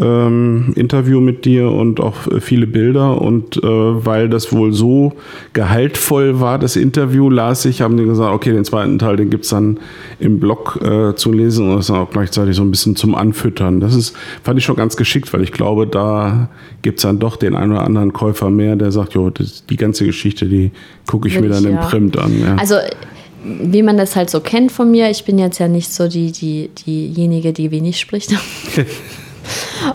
Ähm, 0.00 0.72
Interview 0.76 1.20
mit 1.20 1.44
dir 1.44 1.70
und 1.70 2.00
auch 2.00 2.26
äh, 2.26 2.40
viele 2.40 2.66
Bilder. 2.66 3.20
Und 3.20 3.56
äh, 3.56 3.62
weil 3.62 4.28
das 4.28 4.52
wohl 4.52 4.72
so 4.72 5.12
gehaltvoll 5.52 6.40
war, 6.40 6.58
das 6.58 6.76
Interview, 6.76 7.30
las 7.30 7.64
ich, 7.64 7.80
haben 7.80 7.96
die 7.96 8.04
gesagt, 8.04 8.34
okay, 8.34 8.52
den 8.52 8.64
zweiten 8.64 8.98
Teil, 8.98 9.16
den 9.16 9.30
gibt's 9.30 9.48
dann 9.48 9.78
im 10.20 10.40
Blog 10.40 10.80
äh, 10.82 11.14
zu 11.14 11.32
lesen 11.32 11.70
und 11.70 11.76
das 11.76 11.88
dann 11.88 11.96
auch 11.96 12.10
gleichzeitig 12.10 12.56
so 12.56 12.62
ein 12.62 12.70
bisschen 12.70 12.96
zum 12.96 13.14
Anfüttern. 13.14 13.80
Das 13.80 13.94
ist, 13.94 14.16
fand 14.42 14.58
ich 14.58 14.64
schon 14.64 14.76
ganz 14.76 14.96
geschickt, 14.96 15.32
weil 15.32 15.42
ich 15.42 15.52
glaube, 15.52 15.86
da 15.86 16.48
gibt's 16.82 17.02
dann 17.02 17.18
doch 17.18 17.36
den 17.36 17.54
einen 17.54 17.72
oder 17.72 17.82
anderen 17.82 18.12
Käufer 18.12 18.50
mehr, 18.50 18.76
der 18.76 18.92
sagt, 18.92 19.14
jo, 19.14 19.30
das, 19.30 19.64
die 19.66 19.76
ganze 19.76 20.04
Geschichte, 20.06 20.46
die 20.46 20.70
gucke 21.06 21.28
ich 21.28 21.34
Will 21.34 21.42
mir 21.42 21.48
dann 21.48 21.64
ich, 21.64 21.70
im 21.70 21.76
ja. 21.76 21.82
Print 21.82 22.18
an. 22.18 22.40
Ja. 22.40 22.56
Also, 22.56 22.76
wie 23.44 23.82
man 23.82 23.96
das 23.96 24.16
halt 24.16 24.30
so 24.30 24.40
kennt 24.40 24.72
von 24.72 24.90
mir, 24.90 25.10
ich 25.10 25.24
bin 25.24 25.38
jetzt 25.38 25.58
ja 25.58 25.68
nicht 25.68 25.92
so 25.92 26.08
die, 26.08 26.32
die, 26.32 26.68
diejenige, 26.68 27.52
die 27.52 27.70
wenig 27.70 28.00
spricht. 28.00 28.34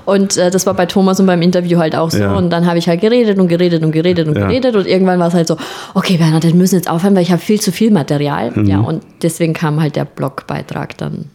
Und 0.06 0.38
äh, 0.38 0.52
das 0.52 0.65
war 0.65 0.73
bei 0.73 0.86
Thomas 0.86 1.19
und 1.19 1.26
beim 1.26 1.41
Interview 1.41 1.80
halt 1.80 1.95
auch 1.95 2.11
so. 2.11 2.19
Ja. 2.19 2.36
Und 2.36 2.49
dann 2.49 2.65
habe 2.65 2.77
ich 2.77 2.88
halt 2.88 3.02
geredet 3.02 3.40
und 3.40 3.48
geredet 3.48 3.84
und 3.84 3.91
geredet 3.91 4.27
und 4.27 4.38
Ja. 4.38 4.48
geredet. 4.48 4.76
Und 4.76 4.88
irgendwann 4.88 5.19
war 5.19 5.27
es 5.27 5.34
halt 5.34 5.48
so, 5.48 5.57
okay, 5.94 6.18
Bernhard, 6.18 6.44
wir 6.44 6.53
müssen 6.56 6.76
jetzt 6.76 6.90
aufhören, 6.90 7.15
weil 7.15 7.23
ich 7.23 7.31
habe 7.31 7.41
viel 7.41 7.60
zu 7.60 7.72
viel 7.72 7.91
Material. 7.91 8.52
Mhm. 8.52 8.65
Ja, 8.65 8.80
und 8.80 9.03
deswegen 9.22 9.53
kam 9.53 9.81
halt 9.81 9.95
der 9.95 10.06
Blogbeitrag 10.06 10.98
dann 10.98 11.26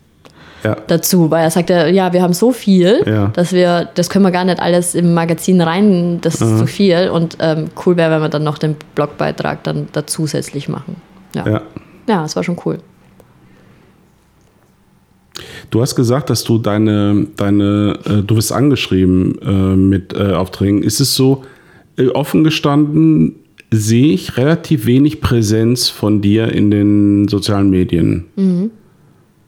ja. 0.62 0.76
dazu, 0.86 1.30
weil 1.30 1.44
er 1.44 1.50
sagte, 1.50 1.88
ja, 1.90 2.12
wir 2.12 2.22
haben 2.22 2.32
so 2.32 2.52
viel, 2.52 3.02
Ja. 3.06 3.26
dass 3.34 3.52
wir, 3.52 3.88
das 3.94 4.08
können 4.10 4.24
wir 4.24 4.30
gar 4.32 4.44
nicht 4.44 4.60
alles 4.60 4.94
im 4.94 5.14
Magazin 5.14 5.60
rein, 5.60 6.20
das 6.22 6.40
ist 6.40 6.58
zu 6.58 6.66
viel. 6.66 7.10
Und 7.10 7.36
ähm, 7.40 7.66
cool 7.84 7.96
wäre, 7.96 8.10
wenn 8.12 8.22
wir 8.22 8.28
dann 8.28 8.44
noch 8.44 8.58
den 8.58 8.76
Blogbeitrag 8.94 9.62
dann 9.64 9.88
da 9.92 10.06
zusätzlich 10.06 10.68
machen. 10.68 10.96
Ja, 11.34 11.46
ja. 11.46 11.62
ja. 12.08 12.22
das 12.22 12.34
war 12.36 12.42
schon 12.44 12.56
cool. 12.64 12.78
Du 15.70 15.80
hast 15.80 15.94
gesagt, 15.94 16.30
dass 16.30 16.44
du 16.44 16.58
deine, 16.58 17.26
deine, 17.36 17.98
äh, 18.04 18.22
du 18.22 18.36
wirst 18.36 18.52
angeschrieben 18.52 19.38
äh, 19.42 19.76
mit 19.76 20.12
äh, 20.12 20.32
Aufträgen. 20.32 20.82
Ist 20.82 21.00
es 21.00 21.14
so, 21.14 21.42
äh, 21.96 22.08
offen 22.08 22.44
gestanden, 22.44 23.36
sehe 23.70 24.12
ich 24.12 24.36
relativ 24.36 24.86
wenig 24.86 25.20
Präsenz 25.20 25.88
von 25.88 26.20
dir 26.20 26.52
in 26.52 26.70
den 26.70 27.28
sozialen 27.28 27.70
Medien. 27.70 28.24
Mhm. 28.36 28.70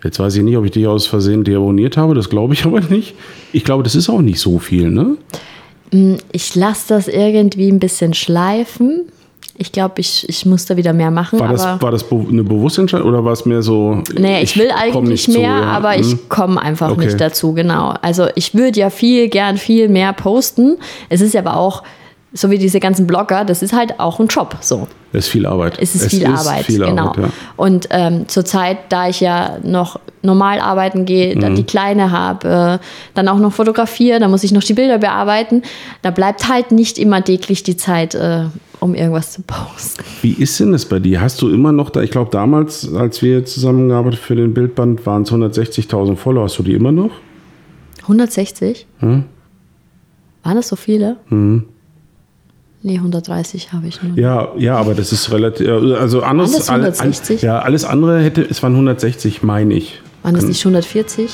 Jetzt 0.02 0.18
weiß 0.20 0.36
ich 0.36 0.42
nicht, 0.42 0.56
ob 0.56 0.64
ich 0.64 0.70
dich 0.70 0.86
aus 0.86 1.06
Versehen 1.06 1.42
deabonniert 1.42 1.96
habe, 1.96 2.14
das 2.14 2.28
glaube 2.28 2.54
ich 2.54 2.64
aber 2.66 2.80
nicht. 2.80 3.14
Ich 3.52 3.64
glaube, 3.64 3.82
das 3.82 3.94
ist 3.94 4.08
auch 4.08 4.22
nicht 4.22 4.40
so 4.40 4.58
viel, 4.58 4.90
ne? 4.90 5.16
Ich 6.32 6.54
lasse 6.54 6.88
das 6.88 7.08
irgendwie 7.08 7.68
ein 7.68 7.78
bisschen 7.78 8.12
schleifen. 8.12 9.04
Ich 9.58 9.72
glaube, 9.72 10.00
ich, 10.00 10.28
ich 10.28 10.44
muss 10.44 10.66
da 10.66 10.76
wieder 10.76 10.92
mehr 10.92 11.10
machen. 11.10 11.38
War 11.40 11.48
das, 11.48 11.64
war 11.80 11.90
das 11.90 12.04
eine 12.10 12.44
bewusste 12.44 12.82
Entscheidung 12.82 13.08
oder 13.08 13.24
war 13.24 13.32
es 13.32 13.46
mehr 13.46 13.62
so? 13.62 14.02
Nee, 14.16 14.42
ich, 14.42 14.56
will 14.56 14.68
komm 14.68 15.04
eigentlich 15.04 15.28
nicht 15.28 15.34
zu, 15.36 15.40
mehr, 15.40 15.50
ja? 15.50 15.62
aber 15.62 15.92
Hm. 15.94 16.00
ich 16.00 16.28
komme 16.28 16.60
einfach 16.60 16.90
Okay. 16.90 17.06
nicht 17.06 17.20
dazu, 17.20 17.52
genau. 17.54 17.94
Also 18.02 18.26
ich 18.34 18.54
würde 18.54 18.78
ja 18.78 18.90
viel, 18.90 19.28
gern 19.28 19.56
viel 19.56 19.88
mehr 19.88 20.12
posten. 20.12 20.76
Es 21.08 21.20
ist 21.20 21.34
aber 21.36 21.56
auch, 21.56 21.82
so 22.32 22.50
wie 22.50 22.58
diese 22.58 22.80
ganzen 22.80 23.06
Blogger, 23.06 23.44
das 23.44 23.62
ist 23.62 23.72
halt 23.72 23.98
auch 23.98 24.20
ein 24.20 24.26
Job, 24.26 24.56
so. 24.60 24.86
Es 25.16 25.26
ist 25.26 25.32
viel 25.32 25.46
Arbeit. 25.46 25.78
Es 25.80 25.94
ist 25.94 26.10
viel 26.10 26.26
Arbeit, 26.26 26.64
viel 26.66 26.84
genau. 26.84 27.08
Arbeit, 27.08 27.24
ja. 27.24 27.30
Und 27.56 27.88
ähm, 27.90 28.28
zurzeit, 28.28 28.78
da 28.90 29.08
ich 29.08 29.20
ja 29.20 29.58
noch 29.62 29.98
normal 30.22 30.60
arbeiten 30.60 31.04
gehe, 31.04 31.34
Mhm. 31.36 31.40
dann 31.40 31.54
die 31.56 31.64
Kleine 31.64 32.10
habe, 32.10 32.78
äh, 32.80 32.84
dann 33.14 33.28
auch 33.28 33.38
noch 33.38 33.52
fotografiere, 33.52 34.18
dann 34.20 34.30
muss 34.30 34.44
ich 34.44 34.52
noch 34.52 34.62
die 34.64 34.74
Bilder 34.74 34.98
bearbeiten, 34.98 35.62
da 36.02 36.10
bleibt 36.10 36.48
halt 36.48 36.72
nicht 36.72 36.98
immer 36.98 37.22
täglich 37.24 37.62
die 37.62 37.76
Zeit, 37.76 38.14
äh, 38.14 38.44
um 38.80 38.94
irgendwas 38.94 39.32
zu 39.32 39.42
posten. 39.42 40.04
Wie 40.22 40.32
ist 40.32 40.60
denn 40.60 40.72
das 40.72 40.84
bei 40.84 40.98
dir? 40.98 41.20
Hast 41.20 41.40
du 41.40 41.48
immer 41.48 41.72
noch 41.72 41.90
da, 41.90 42.02
ich 42.02 42.10
glaube 42.10 42.30
damals, 42.30 42.92
als 42.94 43.22
wir 43.22 43.44
zusammengearbeitet 43.46 44.18
für 44.20 44.36
den 44.36 44.52
Bildband, 44.52 45.06
waren 45.06 45.22
es 45.22 45.30
160.000 45.32 46.16
Follower. 46.16 46.44
Hast 46.44 46.58
du 46.58 46.62
die 46.62 46.74
immer 46.74 46.92
noch? 46.92 47.10
160? 48.02 48.86
Hm? 48.98 49.24
Waren 50.42 50.56
das 50.56 50.68
so 50.68 50.76
viele? 50.76 51.16
Mhm. 51.28 51.64
Nee, 52.86 52.98
130 52.98 53.72
habe 53.72 53.88
ich 53.88 54.00
nur. 54.00 54.16
Ja, 54.16 54.46
ja, 54.56 54.76
aber 54.76 54.94
das 54.94 55.10
ist 55.10 55.32
relativ, 55.32 55.68
also 55.68 56.22
anders, 56.22 56.52
das 56.52 56.70
alle- 56.70 56.84
160? 56.84 57.42
ja, 57.42 57.58
alles 57.58 57.84
andere 57.84 58.22
hätte, 58.22 58.42
es 58.48 58.62
waren 58.62 58.74
160, 58.74 59.42
meine 59.42 59.74
ich. 59.74 60.00
Waren 60.22 60.36
das 60.36 60.44
nicht 60.44 60.64
140? 60.64 61.32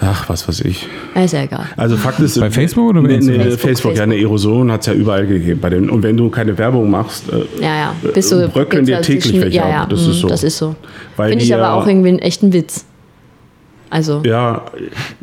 Ach, 0.00 0.30
was 0.30 0.48
weiß 0.48 0.62
ich. 0.62 0.88
Ja, 1.14 1.24
Ist 1.24 1.34
ja 1.34 1.42
egal. 1.42 1.66
Also 1.76 1.98
Fakt 1.98 2.20
ist, 2.20 2.40
Bei 2.40 2.50
Facebook 2.50 2.88
oder 2.88 3.02
bei 3.02 3.08
nee, 3.08 3.18
nee? 3.18 3.38
Facebook, 3.38 3.60
Facebook, 3.60 3.96
ja, 3.96 4.04
eine 4.04 4.18
Erosion 4.18 4.72
hat 4.72 4.80
es 4.80 4.86
ja 4.86 4.94
überall 4.94 5.26
gegeben. 5.26 5.60
Bei 5.60 5.68
den, 5.68 5.90
und 5.90 6.02
wenn 6.02 6.16
du 6.16 6.30
keine 6.30 6.56
Werbung 6.56 6.90
machst, 6.90 7.30
äh, 7.30 7.44
Ja, 7.62 7.76
ja. 7.76 7.94
Bist 8.14 8.32
du, 8.32 8.48
bröckeln 8.48 8.86
dir 8.86 8.96
halt 8.96 9.04
täglich 9.04 9.38
welche 9.42 9.58
ja, 9.58 9.68
ja, 9.68 9.82
ab. 9.82 9.90
Das 9.90 10.06
mm, 10.06 10.10
ist 10.10 10.20
so. 10.20 10.28
Das 10.28 10.42
ist 10.42 10.56
so. 10.56 10.74
Weil 11.18 11.28
Finde 11.28 11.44
ich 11.44 11.54
aber 11.54 11.74
auch 11.74 11.86
irgendwie 11.86 12.08
einen 12.08 12.18
echten 12.18 12.54
Witz. 12.54 12.86
Also, 13.90 14.22
Ja, 14.24 14.62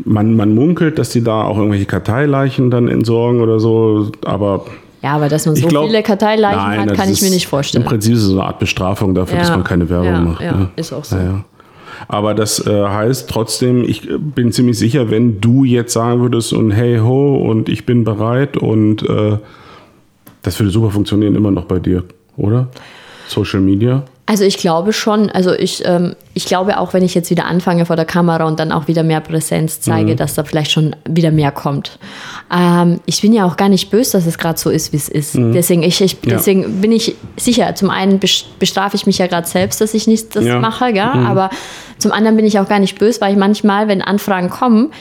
man, 0.05 0.35
man 0.35 0.53
munkelt, 0.53 0.99
dass 0.99 1.09
die 1.09 1.23
da 1.23 1.41
auch 1.41 1.57
irgendwelche 1.57 1.85
Karteileichen 1.87 2.69
dann 2.69 2.87
entsorgen 2.87 3.41
oder 3.41 3.59
so, 3.59 4.11
aber 4.23 4.65
ja, 5.01 5.11
aber 5.13 5.29
dass 5.29 5.45
man 5.45 5.55
so 5.55 5.67
glaube. 5.67 5.87
viele 5.87 6.03
Karteileichen 6.03 6.59
hat, 6.81 6.93
kann 6.95 7.11
ich 7.11 7.21
mir 7.21 7.29
nicht 7.29 7.47
vorstellen. 7.47 7.83
Im 7.83 7.89
Prinzip 7.89 8.13
ist 8.13 8.19
es 8.21 8.25
so 8.27 8.39
eine 8.39 8.47
Art 8.47 8.59
Bestrafung 8.59 9.13
dafür, 9.15 9.37
dass 9.39 9.49
Ja. 9.49 9.55
man 9.55 9.63
keine 9.63 9.89
Werbung 9.89 10.05
Ja, 10.13 10.19
macht. 10.21 10.41
ja, 10.41 10.51
ne? 10.55 10.69
ist 10.75 10.91
auch 10.93 11.03
so. 11.05 11.17
Aber 12.07 12.33
das 12.33 12.65
äh, 12.65 12.85
heißt 12.87 13.29
trotzdem, 13.29 13.83
ich 13.83 14.09
äh, 14.09 14.17
bin 14.17 14.51
ziemlich 14.53 14.77
sicher, 14.79 15.09
wenn 15.09 15.41
du 15.41 15.65
jetzt 15.65 15.93
sagen 15.93 16.21
würdest 16.21 16.53
und 16.53 16.71
hey 16.71 16.97
ho 16.99 17.35
und 17.37 17.67
ich 17.67 17.85
bin 17.85 18.03
bereit 18.05 18.55
und 18.57 19.03
äh, 19.07 19.37
das 20.41 20.57
würde 20.59 20.71
super 20.71 20.91
funktionieren 20.91 21.35
immer 21.35 21.51
noch 21.51 21.65
bei 21.65 21.79
dir, 21.79 22.03
oder? 22.37 22.67
Social 23.27 23.59
Media. 23.59 24.03
Also 24.31 24.43
ich 24.43 24.57
glaube 24.57 24.93
schon, 24.93 25.31
also 25.31 25.53
ich, 25.53 25.83
ähm, 25.87 26.15
ich 26.35 26.45
glaube 26.45 26.77
auch, 26.77 26.93
wenn 26.93 27.03
ich 27.03 27.15
jetzt 27.15 27.31
wieder 27.31 27.45
anfange 27.45 27.87
vor 27.87 27.95
der 27.95 28.05
Kamera 28.05 28.43
und 28.43 28.59
dann 28.59 28.71
auch 28.71 28.87
wieder 28.87 29.01
mehr 29.01 29.21
Präsenz 29.21 29.81
zeige, 29.81 30.15
dass 30.15 30.35
da 30.35 30.43
vielleicht 30.43 30.69
schon 30.69 30.95
wieder 31.09 31.31
mehr 31.31 31.51
kommt. 31.51 31.97
Ähm, 32.55 32.99
ich 33.07 33.21
bin 33.21 33.33
ja 33.33 33.45
auch 33.45 33.57
gar 33.57 33.69
nicht 33.69 33.89
böse, 33.89 34.11
dass 34.11 34.27
es 34.27 34.37
gerade 34.37 34.59
so 34.59 34.69
ist, 34.69 34.93
wie 34.93 34.97
es 34.97 35.09
ist. 35.09 35.33
Deswegen, 35.35 35.81
ich, 35.81 35.99
ich, 36.01 36.11
Ja. 36.13 36.35
deswegen 36.35 36.79
bin 36.79 36.91
ich 36.91 37.15
sicher, 37.37 37.73
zum 37.73 37.89
einen 37.89 38.19
bes- 38.19 38.43
bestrafe 38.59 38.95
ich 38.97 39.07
mich 39.07 39.17
ja 39.17 39.25
gerade 39.25 39.47
selbst, 39.47 39.81
dass 39.81 39.95
ich 39.95 40.05
nicht 40.05 40.35
das 40.35 40.45
Ja. 40.45 40.59
mache, 40.59 40.93
gell? 40.93 41.01
aber 41.01 41.49
zum 41.99 42.11
anderen 42.11 42.35
bin 42.37 42.45
ich 42.45 42.57
auch 42.59 42.67
gar 42.67 42.79
nicht 42.79 42.97
böse, 42.97 43.21
weil 43.21 43.33
ich 43.33 43.37
manchmal, 43.37 43.87
wenn 43.87 44.01
Anfragen 44.01 44.49
kommen, 44.49 44.91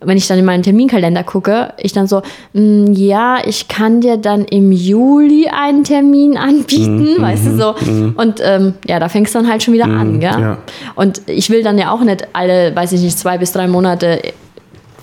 wenn 0.00 0.16
ich 0.16 0.26
dann 0.26 0.38
in 0.38 0.44
meinen 0.44 0.62
Terminkalender 0.62 1.22
gucke, 1.22 1.72
ich 1.78 1.92
dann 1.92 2.06
so, 2.06 2.22
"Mm, 2.52 2.92
ja, 2.92 3.38
ich 3.44 3.68
kann 3.68 4.00
dir 4.00 4.16
dann 4.16 4.44
im 4.44 4.72
Juli 4.72 5.48
einen 5.48 5.84
Termin 5.84 6.36
anbieten, 6.38 7.16
weißt 7.20 7.46
du 7.46 7.56
so. 7.56 7.74
Und 8.16 8.40
ähm, 8.42 8.74
ja, 8.86 8.98
da 8.98 9.08
fängst 9.08 9.34
du 9.34 9.38
dann 9.38 9.48
halt 9.50 9.62
schon 9.62 9.74
wieder 9.74 9.84
an, 9.86 10.20
gell? 10.20 10.30
ja. 10.30 10.58
Und 10.94 11.22
ich 11.26 11.50
will 11.50 11.62
dann 11.62 11.78
ja 11.78 11.90
auch 11.90 12.00
nicht 12.02 12.26
alle, 12.32 12.74
weiß 12.74 12.92
ich 12.92 13.02
nicht, 13.02 13.18
zwei 13.18 13.38
bis 13.38 13.52
drei 13.52 13.66
Monate 13.68 14.20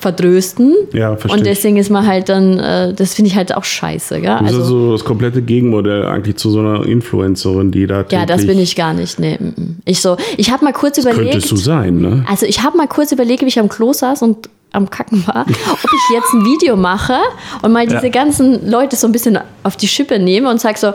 verdrösten. 0.04 0.74
Ja, 0.94 1.16
verstehe 1.16 1.40
Und 1.40 1.46
deswegen 1.48 1.78
ist 1.78 1.90
man 1.90 2.06
halt 2.06 2.30
dann, 2.30 2.60
äh, 2.60 2.94
das 2.94 3.16
finde 3.16 3.32
ich 3.32 3.36
halt 3.36 3.56
auch 3.56 3.64
scheiße, 3.64 4.22
gell? 4.22 4.38
Das 4.40 4.52
ist 4.52 4.58
Also, 4.58 4.64
so 4.64 4.92
das 4.92 5.04
komplette 5.04 5.42
Gegenmodell 5.42 6.06
eigentlich 6.06 6.36
zu 6.36 6.52
so 6.52 6.60
einer 6.60 6.86
Influencerin, 6.86 7.72
die 7.72 7.88
da 7.88 8.06
ja, 8.12 8.26
das 8.26 8.46
bin 8.46 8.60
ich 8.60 8.76
gar 8.76 8.94
nicht. 8.94 9.20
Nee, 9.20 9.38
mm, 9.40 9.46
mm. 9.62 9.78
ich 9.86 10.02
so, 10.02 10.18
ich 10.38 10.52
habe 10.52 10.64
mal 10.64 10.74
kurz 10.74 10.98
überlegt. 11.00 11.32
Könntest 11.32 11.52
du 11.52 11.56
sein, 11.56 11.98
ne? 12.00 12.24
Also 12.30 12.46
ich 12.46 12.62
habe 12.62 12.78
mal 12.78 12.88
kurz 12.88 13.12
überlegt, 13.12 13.42
wie 13.42 13.48
ich 13.48 13.60
am 13.60 13.70
Klo 13.70 13.94
saß 13.94 14.22
und 14.22 14.50
am 14.74 14.90
Kacken 14.90 15.26
war, 15.28 15.46
ob 15.72 15.80
ich 15.84 16.16
jetzt 16.16 16.34
ein 16.34 16.46
Video 16.46 16.76
mache 16.76 17.16
und 17.62 17.72
mal 17.72 17.86
diese 17.88 18.04
Ja. 18.06 18.10
ganzen 18.10 18.70
Leute 18.70 18.96
so 18.96 19.08
ein 19.08 19.12
bisschen 19.12 19.40
auf 19.64 19.78
die 19.78 19.88
Schippe 19.88 20.20
nehme 20.20 20.50
und 20.50 20.60
sage 20.60 20.78
so, 20.78 20.94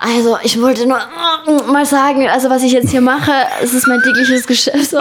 also 0.00 0.36
ich 0.42 0.60
wollte 0.60 0.88
nur 0.88 0.96
äh, 0.98 1.70
mal 1.72 1.84
sagen, 1.84 2.26
also 2.28 2.48
was 2.48 2.62
ich 2.62 2.72
jetzt 2.72 2.90
hier 2.90 3.00
mache, 3.02 3.30
es 3.62 3.74
ist 3.74 3.86
mein 3.86 4.00
tägliches 4.00 4.46
Geschäft. 4.46 4.90
So. 4.90 4.98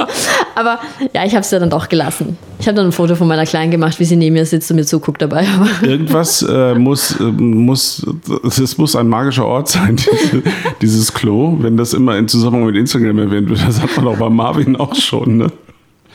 Aber 0.55 0.79
ja, 1.13 1.23
ich 1.25 1.31
habe 1.33 1.41
es 1.41 1.51
ja 1.51 1.59
dann 1.59 1.69
doch 1.69 1.87
gelassen. 1.89 2.37
Ich 2.59 2.67
habe 2.67 2.75
dann 2.75 2.87
ein 2.87 2.91
Foto 2.91 3.15
von 3.15 3.27
meiner 3.27 3.45
Kleinen 3.45 3.71
gemacht, 3.71 3.99
wie 3.99 4.05
sie 4.05 4.17
neben 4.17 4.33
mir 4.35 4.45
sitzt 4.45 4.69
und 4.71 4.75
mir 4.75 4.85
zuguckt 4.85 5.21
dabei. 5.21 5.45
Aber 5.55 5.69
Irgendwas 5.87 6.41
äh, 6.41 6.75
muss, 6.75 7.17
äh, 7.19 7.23
muss, 7.23 8.05
es 8.45 8.77
muss 8.77 8.95
ein 8.97 9.07
magischer 9.07 9.45
Ort 9.45 9.69
sein, 9.69 9.95
diese, 9.95 10.43
dieses 10.81 11.13
Klo, 11.13 11.55
wenn 11.59 11.77
das 11.77 11.93
immer 11.93 12.17
in 12.17 12.27
Zusammenhang 12.27 12.65
mit 12.65 12.75
Instagram 12.75 13.19
erwähnt 13.19 13.49
wird. 13.49 13.65
Das 13.65 13.81
hat 13.81 13.95
man 13.95 14.07
auch 14.09 14.17
bei 14.17 14.29
Marvin 14.29 14.75
auch 14.75 14.93
schon, 14.95 15.37
ne? 15.37 15.47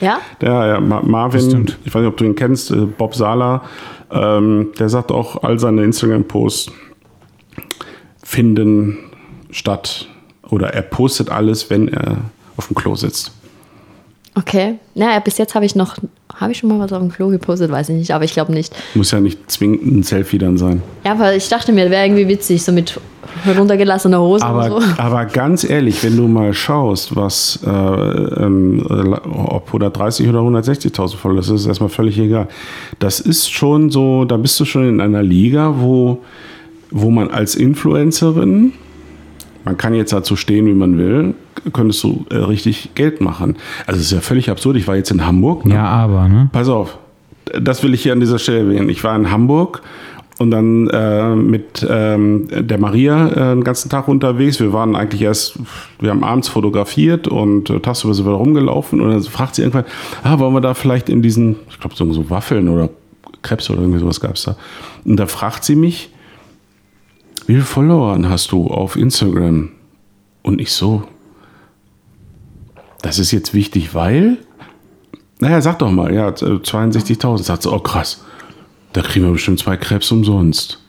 ja, 0.01 0.19
Ja, 0.43 0.67
ja, 0.67 0.81
Ma- 0.81 1.03
Marvin, 1.03 1.67
ich 1.85 1.95
weiß 1.95 2.03
nicht, 2.03 2.09
ob 2.11 2.17
du 2.19 2.25
ihn 2.25 2.35
kennst, 2.35 2.71
äh, 2.71 2.75
Bob 2.77 3.15
Sala, 3.15 3.63
ähm, 4.13 4.73
der 4.79 4.89
sagt 4.91 5.11
auch, 5.11 5.43
all 5.43 5.59
seine 5.59 5.83
Instagram-Posts 5.85 6.71
finden 8.35 8.99
statt 9.51 10.09
oder 10.51 10.75
er 10.75 10.83
postet 10.83 11.31
alles, 11.31 11.71
wenn 11.71 11.89
er 11.89 12.17
auf 12.57 12.67
dem 12.67 12.75
Klo 12.75 12.95
sitzt. 12.97 13.31
okay. 14.35 14.75
Naja, 14.97 15.19
bis 15.21 15.39
jetzt 15.39 15.55
habe 15.55 15.65
ich 15.65 15.75
noch, 15.77 15.97
habe 16.35 16.53
ich 16.53 16.59
schon 16.59 16.69
mal 16.69 16.79
was 16.81 16.93
auf 16.93 17.01
dem 17.01 17.11
Klo 17.11 17.29
gepostet, 17.29 17.71
weiß 17.71 17.89
ich 17.91 17.97
nicht, 17.97 18.11
aber 18.13 18.25
ich 18.25 18.33
glaube 18.33 18.53
nicht. 18.53 18.75
Muss 18.95 19.13
ja 19.13 19.21
nicht 19.21 19.51
zwingend 19.51 19.87
ein 19.87 20.03
Selfie 20.03 20.39
dann 20.39 20.57
sein. 20.59 20.83
Ja, 21.05 21.13
aber 21.13 21.35
ich 21.35 21.49
dachte 21.49 21.73
mir, 21.73 21.91
wäre 21.91 22.05
irgendwie 22.05 22.27
witzig, 22.29 22.63
so 22.63 22.73
mit 22.73 23.01
heruntergelassener 23.45 24.21
Hose 24.21 24.45
Aber, 24.45 24.77
und 24.77 24.83
so. 24.83 24.89
aber 24.99 25.25
ganz 25.25 25.65
ehrlich, 25.65 26.03
wenn 26.05 26.17
du 26.17 26.29
mal 26.29 26.55
schaust, 26.55 27.17
was 27.17 27.59
äh, 27.67 27.69
äh, 27.69 29.17
ob 29.25 29.67
130 29.69 30.29
oder 30.29 30.41
160.000 30.41 31.17
voll 31.17 31.39
ist, 31.39 31.49
ist 31.49 31.67
erstmal 31.67 31.89
völlig 31.89 32.19
egal. 32.19 32.49
Das 33.01 33.19
ist 33.21 33.51
schon 33.51 33.91
so, 33.91 34.25
da 34.25 34.37
bist 34.37 34.59
du 34.61 34.65
schon 34.65 34.89
in 34.89 35.01
einer 35.01 35.23
Liga, 35.23 35.75
wo, 35.79 36.21
wo 36.95 37.11
man 37.11 37.29
als 37.31 37.57
Influencerin, 37.57 38.73
man 39.65 39.77
kann 39.77 39.95
jetzt 39.95 40.13
dazu 40.13 40.37
stehen, 40.37 40.67
wie 40.67 40.75
man 40.75 40.97
will, 40.97 41.35
könntest 41.73 42.05
du 42.05 42.25
äh, 42.31 42.37
richtig 42.37 42.95
Geld 42.95 43.21
machen. 43.21 43.57
Also 43.87 43.99
es 43.99 44.07
ist 44.07 44.13
ja 44.13 44.21
völlig 44.21 44.49
absurd. 44.49 44.77
Ich 44.77 44.87
war 44.87 44.95
jetzt 44.95 45.11
in 45.11 45.27
Hamburg. 45.27 45.67
Ne? 45.67 45.75
Ja, 45.75 45.87
aber, 45.87 46.29
ne? 46.29 46.49
Pass 46.53 46.69
auf, 46.69 46.99
das 47.61 47.83
will 47.83 47.95
ich 47.95 48.03
hier 48.05 48.13
an 48.13 48.21
dieser 48.21 48.39
Stelle 48.39 48.61
erwähnen. 48.61 48.89
Ich 48.89 49.03
war 49.03 49.17
in 49.17 49.33
Hamburg 49.33 49.83
und 50.39 50.53
dann 50.53 50.89
äh, 50.89 51.35
mit 51.35 51.85
ähm, 51.89 52.47
der 52.49 52.79
Maria 52.79 53.29
äh, 53.29 53.55
den 53.57 53.65
ganzen 53.65 53.91
Tag 53.91 54.07
unterwegs. 54.07 54.61
Wir 54.61 54.73
waren 54.73 54.95
eigentlich 54.95 55.23
erst, 55.23 55.59
wir 55.99 56.11
haben 56.11 56.23
abends 56.23 56.47
fotografiert 56.47 57.27
und 57.27 57.71
äh, 57.71 57.81
tagsüber 57.81 58.15
sind 58.15 58.27
wir 58.27 58.35
rumgelaufen 58.35 59.01
und 59.01 59.11
dann 59.11 59.23
fragt 59.25 59.57
sie 59.57 59.63
irgendwann, 59.63 59.85
ah, 60.23 60.39
wollen 60.39 60.55
wir 60.55 60.61
da 60.61 60.75
vielleicht 60.75 61.09
in 61.09 61.23
diesen, 61.23 61.57
ich 61.69 61.81
glaube 61.81 61.97
so, 61.97 62.13
so 62.13 62.31
Waffeln 62.31 62.69
oder 62.69 62.89
Krebs 63.43 63.69
oder 63.69 63.81
irgendwie 63.81 63.99
sowas 63.99 64.21
gab 64.21 64.37
es 64.37 64.45
da. 64.45 64.57
Und 65.05 65.17
da 65.17 65.27
fragt 65.27 65.65
sie 65.65 65.75
mich, 65.75 66.11
wie 67.47 67.55
viele 67.55 67.65
Follower 67.65 68.19
hast 68.29 68.53
du 68.53 68.67
auf 68.69 68.97
Instagram? 68.97 69.71
Und 70.43 70.61
ich 70.61 70.73
so, 70.73 71.05
das 73.03 73.19
ist 73.19 73.33
jetzt 73.33 73.55
wichtig, 73.55 73.95
weil 73.95 74.39
naja, 75.41 75.61
sag 75.61 75.79
doch 75.81 75.91
mal, 75.91 76.15
ja, 76.15 76.29
62.000. 76.29 77.43
Sagt 77.43 77.63
sie, 77.65 77.71
oh 77.73 77.79
krass, 77.81 78.25
da 78.93 79.03
kriegen 79.03 79.27
wir 79.27 79.33
bestimmt 79.33 79.59
zwei 79.59 79.77
Krebs 79.77 80.11
umsonst. 80.11 80.81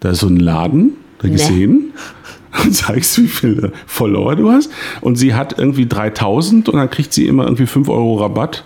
Da 0.00 0.10
ist 0.10 0.20
so 0.20 0.26
ein 0.26 0.38
Laden, 0.40 0.94
da 1.18 1.28
Nee. 1.28 1.34
gesehen, 1.34 1.92
und 2.64 2.74
zeigst, 2.74 3.18
wie 3.18 3.28
viele 3.28 3.72
Follower 3.86 4.34
du 4.34 4.50
hast. 4.50 4.70
Und 5.00 5.16
sie 5.16 5.34
hat 5.34 5.58
irgendwie 5.58 5.84
3.000 5.84 6.68
und 6.68 6.74
dann 6.74 6.90
kriegt 6.90 7.12
sie 7.12 7.26
immer 7.26 7.44
irgendwie 7.44 7.66
5 7.66 7.88
Euro 7.88 8.16
Rabatt. 8.16 8.64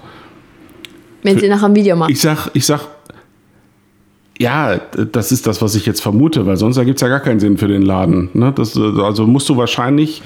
Wenn 1.23 1.39
sie 1.39 1.49
nachher 1.49 1.67
ein 1.67 1.75
Video 1.75 1.97
macht. 1.97 2.11
Ich 2.11 2.21
sag, 2.21 2.51
ich 2.55 2.65
sag, 2.65 2.81
ja, 4.39 4.79
das 5.13 5.33
ist 5.33 5.47
das, 5.47 5.63
was 5.63 5.75
ich 5.75 5.87
jetzt 5.87 6.01
vermute, 6.03 6.47
weil 6.47 6.57
sonst 6.57 6.77
ergibt 6.77 6.99
es 6.99 7.03
ja 7.03 7.09
gar 7.09 7.21
keinen 7.21 7.41
Sinn 7.41 7.57
für 7.59 7.69
den 7.69 7.83
Laden. 7.83 8.29
Ne? 8.35 8.53
Das, 8.55 8.77
also 8.77 9.27
musst 9.27 9.49
du 9.49 9.57
wahrscheinlich, 9.57 10.23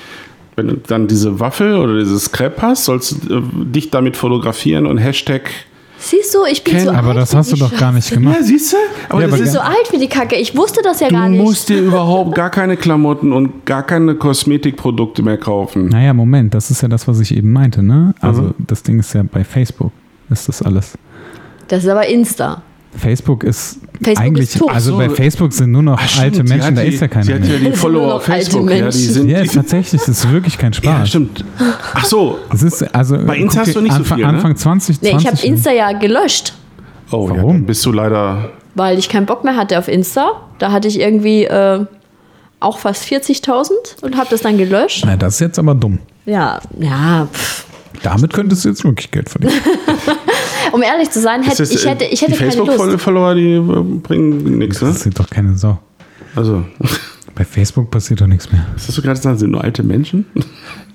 wenn 0.56 0.68
du 0.68 0.76
dann 0.76 1.06
diese 1.06 1.38
Waffel 1.40 1.76
oder 1.76 1.98
dieses 1.98 2.32
Crepe 2.32 2.62
hast, 2.62 2.86
sollst 2.86 3.16
du 3.28 3.38
äh, 3.38 3.42
dich 3.66 3.90
damit 3.90 4.16
fotografieren 4.16 4.86
und 4.86 4.98
Hashtag. 4.98 5.50
Siehst 6.02 6.34
du, 6.34 6.38
ich 6.50 6.64
bin 6.64 6.74
Ken- 6.76 6.84
so 6.84 6.90
alt. 6.90 6.98
Aber 6.98 7.12
das 7.14 7.30
für 7.32 7.36
hast 7.36 7.52
du 7.52 7.56
doch 7.56 7.76
gar 7.76 7.92
nicht 7.92 8.04
Scheiße. 8.08 8.20
gemacht. 8.20 8.36
Ja, 8.40 8.42
siehst 8.42 8.72
du? 8.72 8.76
Aber 9.10 9.20
Ja, 9.20 9.26
das 9.26 9.34
aber 9.34 9.44
ist 9.44 9.52
so 9.52 9.60
alt 9.60 9.86
für 9.88 9.98
die 9.98 10.08
Kacke. 10.08 10.34
Ich 10.36 10.56
wusste 10.56 10.80
das 10.82 11.00
ja 11.00 11.08
Du 11.08 11.14
gar 11.14 11.28
nicht. 11.28 11.42
musst 11.42 11.68
dir 11.68 11.78
überhaupt 11.84 12.34
gar 12.34 12.48
keine 12.50 12.78
Klamotten 12.78 13.32
und 13.34 13.66
gar 13.66 13.82
keine 13.82 14.14
Kosmetikprodukte 14.14 15.22
mehr 15.22 15.36
kaufen. 15.36 15.88
Naja, 15.88 16.14
Moment, 16.14 16.54
das 16.54 16.70
ist 16.70 16.80
ja 16.80 16.88
das, 16.88 17.06
was 17.06 17.20
ich 17.20 17.36
eben 17.36 17.52
meinte, 17.52 17.82
ne? 17.82 18.14
Also 18.20 18.54
das 18.66 18.82
Ding 18.82 18.98
ist 18.98 19.12
ja 19.12 19.22
bei 19.30 19.44
Facebook, 19.44 19.92
ist 20.30 20.48
das 20.48 20.62
alles. 20.62 20.96
Das 21.68 21.84
ist 21.84 21.90
aber 21.90 22.06
Insta. 22.08 22.62
Facebook 22.96 23.44
ist 23.44 23.78
Facebook 24.02 24.18
eigentlich, 24.24 24.54
ist 24.54 24.62
also 24.68 24.92
So. 24.92 24.98
bei 24.98 25.10
Facebook 25.10 25.52
sind 25.52 25.70
nur 25.70 25.82
noch 25.82 25.98
Ach, 26.00 26.08
stimmt, 26.08 26.24
alte 26.24 26.42
Menschen, 26.44 26.74
da 26.74 26.82
die, 26.82 26.88
ist 26.88 27.00
ja 27.00 27.08
keiner 27.08 27.24
Sie 27.24 27.34
hat 27.34 27.44
ja 27.44 27.58
mehr. 27.58 27.70
die 27.70 27.76
Follower 27.76 28.14
auf 28.14 28.24
Facebook. 28.24 28.70
Ja, 28.70 28.86
die 28.90 28.98
sind, 28.98 29.28
Ja, 29.28 29.42
die, 29.42 29.48
tatsächlich, 29.48 30.00
das 30.00 30.08
ist 30.08 30.30
wirklich 30.32 30.58
kein 30.58 30.72
ja, 30.72 30.76
Spaß. 30.78 31.08
stimmt. 31.08 31.44
Ach 31.94 32.04
so. 32.04 32.38
Es 32.52 32.62
ist, 32.62 32.82
also, 32.94 33.18
Bei 33.24 33.36
Insta 33.36 33.60
hast 33.60 33.76
du 33.76 33.80
nicht 33.80 33.92
so 33.92 33.98
Anfang, 33.98 34.18
viel, 34.18 34.26
ne? 34.26 34.32
Anfang 34.32 34.56
20, 34.56 35.02
Nee, 35.02 35.10
20 35.10 35.24
ich 35.24 35.32
habe 35.32 35.46
Insta 35.46 35.70
ja 35.72 35.92
gelöscht, 35.92 36.54
Oh, 37.12 37.28
ja, 37.28 37.36
Warum? 37.36 37.52
dann 37.58 37.66
bist 37.66 37.84
du 37.86 37.92
leider. 37.92 38.50
weil 38.74 38.98
ich 38.98 39.08
keinen 39.08 39.26
Bock 39.26 39.44
mehr 39.44 39.56
hatte 39.56 39.78
auf 39.78 39.88
Insta. 39.88 40.32
Da 40.58 40.70
hatte 40.72 40.88
ich 40.88 40.98
irgendwie 41.00 41.44
äh, 41.44 41.84
auch 42.60 42.78
fast 42.78 43.04
40.000 43.04 43.70
und 44.02 44.16
habe 44.16 44.28
das 44.30 44.42
dann 44.42 44.58
gelöscht. 44.58 45.02
Na, 45.06 45.16
das 45.16 45.34
ist 45.34 45.40
jetzt 45.40 45.58
aber 45.58 45.74
dumm. 45.74 45.98
Ja, 46.26 46.60
ja. 46.78 47.26
Pff. 47.32 47.66
Damit 48.02 48.32
könntest 48.32 48.64
du 48.64 48.68
jetzt 48.70 48.82
wirklich 48.84 49.10
Geld 49.10 49.28
verdienen. 49.28 49.52
Um 50.72 50.82
ehrlich 50.82 51.10
zu 51.10 51.20
sein, 51.20 51.42
hätte, 51.42 51.58
das, 51.58 51.70
ich 51.70 51.86
hätte, 51.86 52.04
ich 52.04 52.22
äh, 52.22 52.26
hätte 52.26 52.32
die 52.32 52.38
keine 52.38 52.54
Lust. 52.56 52.70
Facebook-Follower, 52.78 53.34
die 53.34 53.52
äh, 53.54 53.60
bringen 54.02 54.58
nichts, 54.58 54.80
ne? 54.82 54.88
Das 54.88 55.00
sieht 55.02 55.18
doch 55.18 55.28
keine 55.28 55.56
Sau. 55.56 55.78
Also, 56.36 56.64
Bei 57.34 57.44
Facebook 57.44 57.90
passiert 57.90 58.20
doch 58.20 58.26
nichts 58.26 58.50
mehr. 58.52 58.66
was 58.74 58.88
hast 58.88 58.98
du 58.98 59.02
gerade 59.02 59.16
gesagt? 59.18 59.38
Sind 59.38 59.50
nur 59.52 59.62
alte 59.64 59.82
Menschen? 59.82 60.26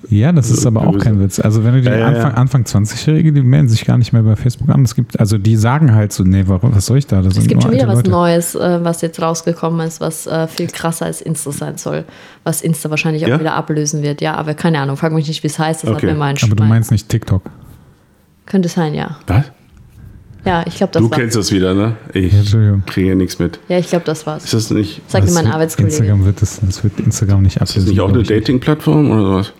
Ja, 0.08 0.30
das 0.30 0.50
ist 0.50 0.64
aber 0.64 0.86
auch 0.86 0.96
kein 0.98 1.18
Witz. 1.18 1.40
Also 1.40 1.64
wenn 1.64 1.74
du 1.74 1.80
die 1.80 1.88
Ja, 1.88 1.96
ja, 1.96 2.06
Anfang, 2.06 2.30
ja. 2.30 2.36
Anfang 2.36 2.62
20-Jährige, 2.62 3.32
die 3.32 3.40
melden 3.42 3.68
sich 3.68 3.84
gar 3.84 3.98
nicht 3.98 4.12
mehr 4.12 4.22
bei 4.22 4.36
Facebook 4.36 4.68
an. 4.68 4.84
Es 4.84 4.94
gibt, 4.94 5.18
also 5.18 5.36
die 5.36 5.56
sagen 5.56 5.92
halt 5.96 6.12
so, 6.12 6.22
nee, 6.22 6.44
warum, 6.46 6.76
was 6.76 6.86
soll 6.86 6.98
ich 6.98 7.08
da? 7.08 7.22
Das 7.22 7.36
Es 7.36 7.48
gibt 7.48 7.60
schon 7.64 7.72
wieder 7.72 7.88
was 7.88 7.96
Leute. 7.96 8.10
Neues, 8.10 8.54
äh, 8.54 8.84
was 8.84 9.00
jetzt 9.00 9.20
rausgekommen 9.20 9.84
ist, 9.84 10.00
was 10.00 10.28
äh, 10.28 10.46
viel 10.46 10.68
krasser 10.68 11.06
als 11.06 11.20
Insta 11.22 11.50
sein 11.50 11.76
soll. 11.76 12.04
Was 12.44 12.62
Insta 12.62 12.88
wahrscheinlich 12.90 13.24
auch 13.24 13.30
Ja? 13.30 13.40
wieder 13.40 13.54
ablösen 13.54 14.04
wird. 14.04 14.20
Ja, 14.20 14.36
aber 14.36 14.54
keine 14.54 14.78
Ahnung, 14.78 14.96
frag 14.96 15.12
mich 15.12 15.26
nicht, 15.26 15.42
wie 15.42 15.48
es 15.48 15.58
heißt. 15.58 15.82
Das 15.82 15.90
Okay. 15.90 16.06
hat 16.06 16.12
mir 16.14 16.18
mein 16.20 16.36
Aber 16.40 16.54
du 16.54 16.62
mein- 16.62 16.68
meinst 16.68 16.92
nicht 16.92 17.08
TikTok. 17.08 17.42
Könnte 18.44 18.68
sein, 18.68 18.94
ja. 18.94 19.16
Was? 19.26 19.46
Ja, 20.46 20.64
ich 20.66 20.76
glaube, 20.76 20.92
das 20.92 21.02
Du 21.02 21.10
war. 21.10 21.18
kennst 21.18 21.36
das 21.36 21.50
wieder, 21.52 21.74
ne? 21.74 21.96
Ich 22.14 22.32
Ja, 22.52 22.78
kriege 22.86 23.16
nichts 23.16 23.38
mit. 23.38 23.58
Ja, 23.68 23.78
ich 23.78 23.88
glaube, 23.88 24.04
das 24.04 24.26
war's. 24.26 24.44
Ist 24.44 24.54
das 24.54 24.70
nicht, 24.70 25.02
Sagte 25.10 25.26
Das 25.26 25.34
mein 25.34 25.44
wird- 25.46 25.54
Arbeitskollege. 25.54 25.94
Instagram 25.96 26.24
wird 26.24 26.40
das, 26.40 26.60
das 26.64 26.84
wird 26.84 27.00
Instagram 27.00 27.42
nicht 27.42 27.56
ist 27.56 27.62
ablösen. 27.62 27.82
das 27.82 27.90
nicht 27.90 28.00
auch 28.00 28.08
eine. 28.10 28.22
Dating-Plattform 28.22 29.10
oder 29.10 29.22
sowas? 29.22 29.52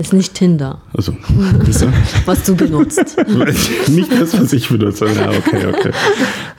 Ist 0.00 0.12
nicht 0.12 0.34
Tinder, 0.34 0.80
Also, 0.96 1.10
du? 1.66 1.92
was 2.24 2.44
du 2.44 2.54
benutzt. 2.54 3.16
nicht 3.88 4.12
das, 4.20 4.40
was 4.40 4.52
ich 4.52 4.68
benutze. 4.68 5.06
Ja, 5.06 5.30
okay, 5.30 5.66
okay. 5.66 5.90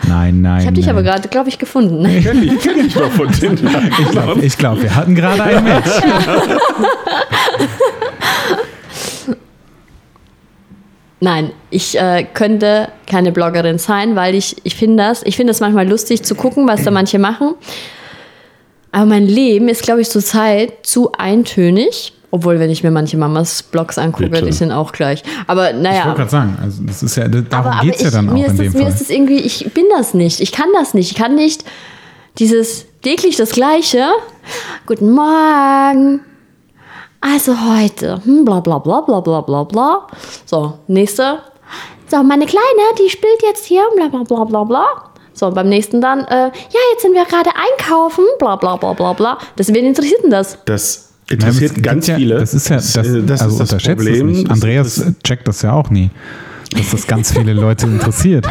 Nein, 0.10 0.42
nein. 0.42 0.60
Ich 0.60 0.66
habe 0.66 0.76
dich 0.76 0.90
aber 0.90 1.04
gerade, 1.04 1.30
glaube 1.30 1.48
ich, 1.48 1.58
gefunden. 1.58 2.04
Kenn 2.22 2.44
ich, 2.44 2.60
kenn 2.60 2.86
ich 2.86 2.94
noch 2.96 3.10
von 3.12 3.32
Tinder. 3.32 3.82
Ich 3.98 4.10
glaube, 4.12 4.42
glaub, 4.58 4.82
wir 4.82 4.94
hatten 4.94 5.16
gerade 5.16 5.42
ein 5.42 5.64
Match. 5.64 5.90
Nein, 11.22 11.52
ich 11.70 12.00
äh, 12.00 12.26
könnte 12.34 12.90
keine 13.06 13.32
Bloggerin 13.32 13.78
sein, 13.78 14.16
weil 14.16 14.36
ich, 14.36 14.56
ich 14.64 14.76
finde 14.76 15.04
das, 15.04 15.22
ich 15.24 15.36
finde 15.36 15.52
es 15.52 15.60
manchmal 15.60 15.88
lustig 15.88 16.24
zu 16.24 16.34
gucken, 16.36 16.68
was 16.68 16.84
da 16.84 16.92
manche 16.92 17.20
machen. 17.20 17.56
Aber 18.92 19.06
mein 19.06 19.28
Leben 19.28 19.68
ist, 19.68 19.84
glaube 19.84 20.02
ich, 20.02 20.10
zurzeit 20.10 20.74
zu 20.84 21.12
eintönig. 21.14 22.14
Obwohl, 22.32 22.60
wenn 22.60 22.70
ich 22.70 22.84
mir 22.84 22.92
manche 22.92 23.18
Mamas 23.18 23.64
Blogs 23.64 23.98
angucke, 23.98 24.30
Bitte. 24.30 24.46
die 24.46 24.52
sind 24.52 24.72
auch 24.72 24.92
gleich. 24.92 25.24
Aber 25.48 25.72
Ich 25.72 25.78
naja. 25.78 26.06
wollte 26.06 26.18
gerade 26.18 26.30
sagen, 26.30 26.58
also 26.62 26.84
das 26.84 27.02
ist 27.02 27.16
ja, 27.16 27.28
darum 27.28 27.82
geht 27.82 27.96
es 27.96 28.02
ja 28.02 28.08
ich, 28.10 28.14
dann 28.14 28.30
auch 28.30 28.34
mir, 28.34 28.46
in 28.46 28.52
ist 28.52 28.60
dem 28.60 28.66
das, 28.66 28.74
mir 28.76 28.82
Fall. 28.84 28.92
ist 28.92 29.02
das 29.02 29.10
irgendwie, 29.10 29.40
ich 29.40 29.74
bin 29.74 29.86
das 29.98 30.14
nicht. 30.14 30.40
Ich 30.40 30.52
kann 30.52 30.68
das 30.74 30.94
nicht. 30.94 31.12
Ich 31.12 31.18
kann 31.18 31.34
nicht 31.36 31.64
dieses 32.38 32.86
täglich 33.02 33.36
das 33.36 33.50
Gleiche. 33.52 34.06
Guten 34.86 35.12
Morgen. 35.12 36.22
Also 37.22 37.54
heute, 37.70 38.22
hm, 38.24 38.46
bla 38.46 38.60
bla 38.62 38.80
bla 38.80 39.02
bla 39.02 39.20
bla 39.20 39.42
bla 39.42 39.64
bla. 39.64 40.08
So, 40.46 40.80
nächste. 40.88 41.40
So, 42.10 42.24
meine 42.24 42.46
Kleine, 42.46 42.82
die 42.98 43.10
spielt 43.10 43.42
jetzt 43.44 43.66
hier, 43.66 43.84
bla 43.96 44.08
bla 44.08 44.24
bla 44.24 44.44
bla 44.46 44.64
bla. 44.64 44.86
So, 45.34 45.50
beim 45.52 45.70
nächsten 45.70 46.02
dann, 46.02 46.20
äh, 46.26 46.48
ja, 46.48 46.80
jetzt 46.94 47.02
sind 47.02 47.14
wir 47.14 47.26
gerade 47.26 47.50
einkaufen, 47.56 48.24
bla 48.40 48.56
bla 48.56 48.76
bla 48.78 48.94
bla 48.94 49.14
bla. 49.14 49.38
Das, 49.58 49.68
wen 49.74 49.86
interessiert 49.86 50.24
denn 50.24 50.32
das? 50.32 50.58
Das 50.66 51.12
Ja, 51.30 51.36
interessiert 51.36 51.70
es 51.72 51.76
gibt 51.76 51.86
ganz 51.86 52.08
ja, 52.08 52.16
viele. 52.16 52.40
Das 52.40 52.54
ist 52.54 52.70
ja, 52.70 52.78
das, 52.78 52.96
äh, 52.96 53.22
das, 53.24 53.42
also 53.42 53.64
ist 53.64 53.72
das 53.74 53.84
Problem. 53.84 54.46
Andreas 54.50 54.96
das- 54.96 55.14
checkt 55.24 55.48
das 55.48 55.62
ja 55.62 55.74
auch 55.74 55.90
nie, 55.90 56.10
dass 56.76 56.92
das 56.92 57.08
ganz 57.08 57.32
viele 57.34 57.54
Leute 57.54 57.86
interessiert. 57.88 58.46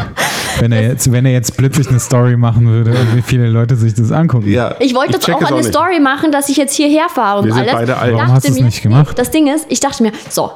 Wenn 0.59 0.71
er 0.71 0.81
jetzt, 0.81 1.11
wenn 1.11 1.25
er 1.25 1.31
jetzt 1.31 1.55
plötzlich 1.57 1.87
eine 1.89 1.99
Story 1.99 2.35
machen 2.35 2.67
würde 2.67 2.91
und 2.91 3.15
wie 3.15 3.21
viele 3.21 3.47
Leute 3.47 3.75
sich 3.75 3.93
das 3.93 4.11
angucken. 4.11 4.49
ja, 4.51 4.75
Ich 4.79 4.93
wollte 4.93 5.13
jetzt 5.13 5.25
check 5.25 5.35
auch 5.35 5.41
eine 5.43 5.57
nicht. 5.57 5.69
Story 5.69 5.99
machen, 5.99 6.31
dass 6.31 6.49
ich 6.49 6.57
jetzt 6.57 6.75
hierher 6.75 7.07
fahre 7.09 7.39
und 7.39 7.45
Wir 7.45 7.53
sind 7.53 7.61
alles. 7.63 7.73
beide 7.73 7.97
alt. 7.97 8.09
Ich 8.11 8.15
Warum 8.15 8.27
dachte 8.27 8.33
hast 8.35 8.47
du 8.47 8.51
es 8.51 8.57
mir- 8.59 8.65
nicht 8.65 8.81
gemacht? 8.81 9.17
Das 9.17 9.31
Ding 9.31 9.47
ist, 9.47 9.65
ich 9.69 9.79
dachte 9.79 10.03
mir, 10.03 10.11
so, 10.29 10.51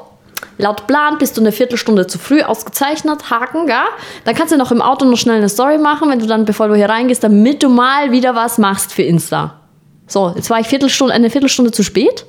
laut 0.57 0.87
Plan 0.87 1.17
bist 1.19 1.37
du 1.37 1.41
eine 1.41 1.51
Viertelstunde 1.53 2.05
zu 2.07 2.19
früh 2.19 2.41
ausgezeichnet, 2.41 3.29
Haken, 3.29 3.67
ja? 3.69 3.83
Dann 4.25 4.35
kannst 4.35 4.51
du 4.51 4.57
noch 4.57 4.71
im 4.73 4.81
Auto 4.81 5.05
noch 5.05 5.17
schnell 5.17 5.37
eine 5.37 5.47
Story 5.49 5.77
machen, 5.77 6.09
wenn 6.09 6.19
du 6.19 6.25
dann, 6.27 6.43
bevor 6.43 6.67
du 6.67 6.75
hier 6.75 6.89
reingehst, 6.89 7.23
damit 7.23 7.63
du 7.63 7.69
mal 7.69 8.11
wieder 8.11 8.35
was 8.35 8.57
machst 8.57 8.91
für 8.93 9.03
Insta. 9.03 9.61
So, 10.07 10.33
jetzt 10.35 10.49
war 10.49 10.59
ich 10.59 10.67
Viertelstunde, 10.67 11.13
eine 11.13 11.29
Viertelstunde 11.29 11.71
zu 11.71 11.81
spät. 11.81 12.25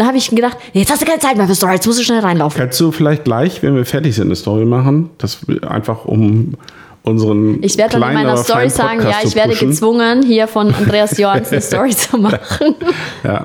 Dann 0.00 0.08
habe 0.08 0.16
ich 0.16 0.30
gedacht, 0.30 0.56
jetzt 0.72 0.90
hast 0.90 1.02
du 1.02 1.04
keine 1.06 1.18
Zeit 1.20 1.36
mehr 1.36 1.46
für 1.46 1.54
Story, 1.54 1.74
jetzt 1.74 1.86
musst 1.86 1.98
du 1.98 2.02
schnell 2.04 2.20
reinlaufen. 2.20 2.58
Kannst 2.58 2.80
du 2.80 2.90
vielleicht 2.90 3.24
gleich, 3.24 3.62
wenn 3.62 3.74
wir 3.76 3.84
fertig 3.84 4.14
sind, 4.14 4.28
eine 4.28 4.34
Story 4.34 4.64
machen? 4.64 5.10
Das 5.18 5.46
wir- 5.46 5.70
einfach 5.70 6.06
um 6.06 6.54
unseren. 7.02 7.62
Ich 7.62 7.76
werde 7.76 8.00
dann 8.00 8.08
in 8.08 8.14
meiner 8.14 8.38
Story 8.38 8.70
sagen, 8.70 9.02
ja, 9.02 9.16
ich 9.22 9.34
werde 9.34 9.54
gezwungen, 9.54 10.22
hier 10.22 10.48
von 10.48 10.72
Andreas 10.74 11.18
Johans 11.18 11.52
eine 11.52 11.60
Story 11.60 11.90
zu 11.94 12.16
machen. 12.16 12.76
Ja. 13.22 13.44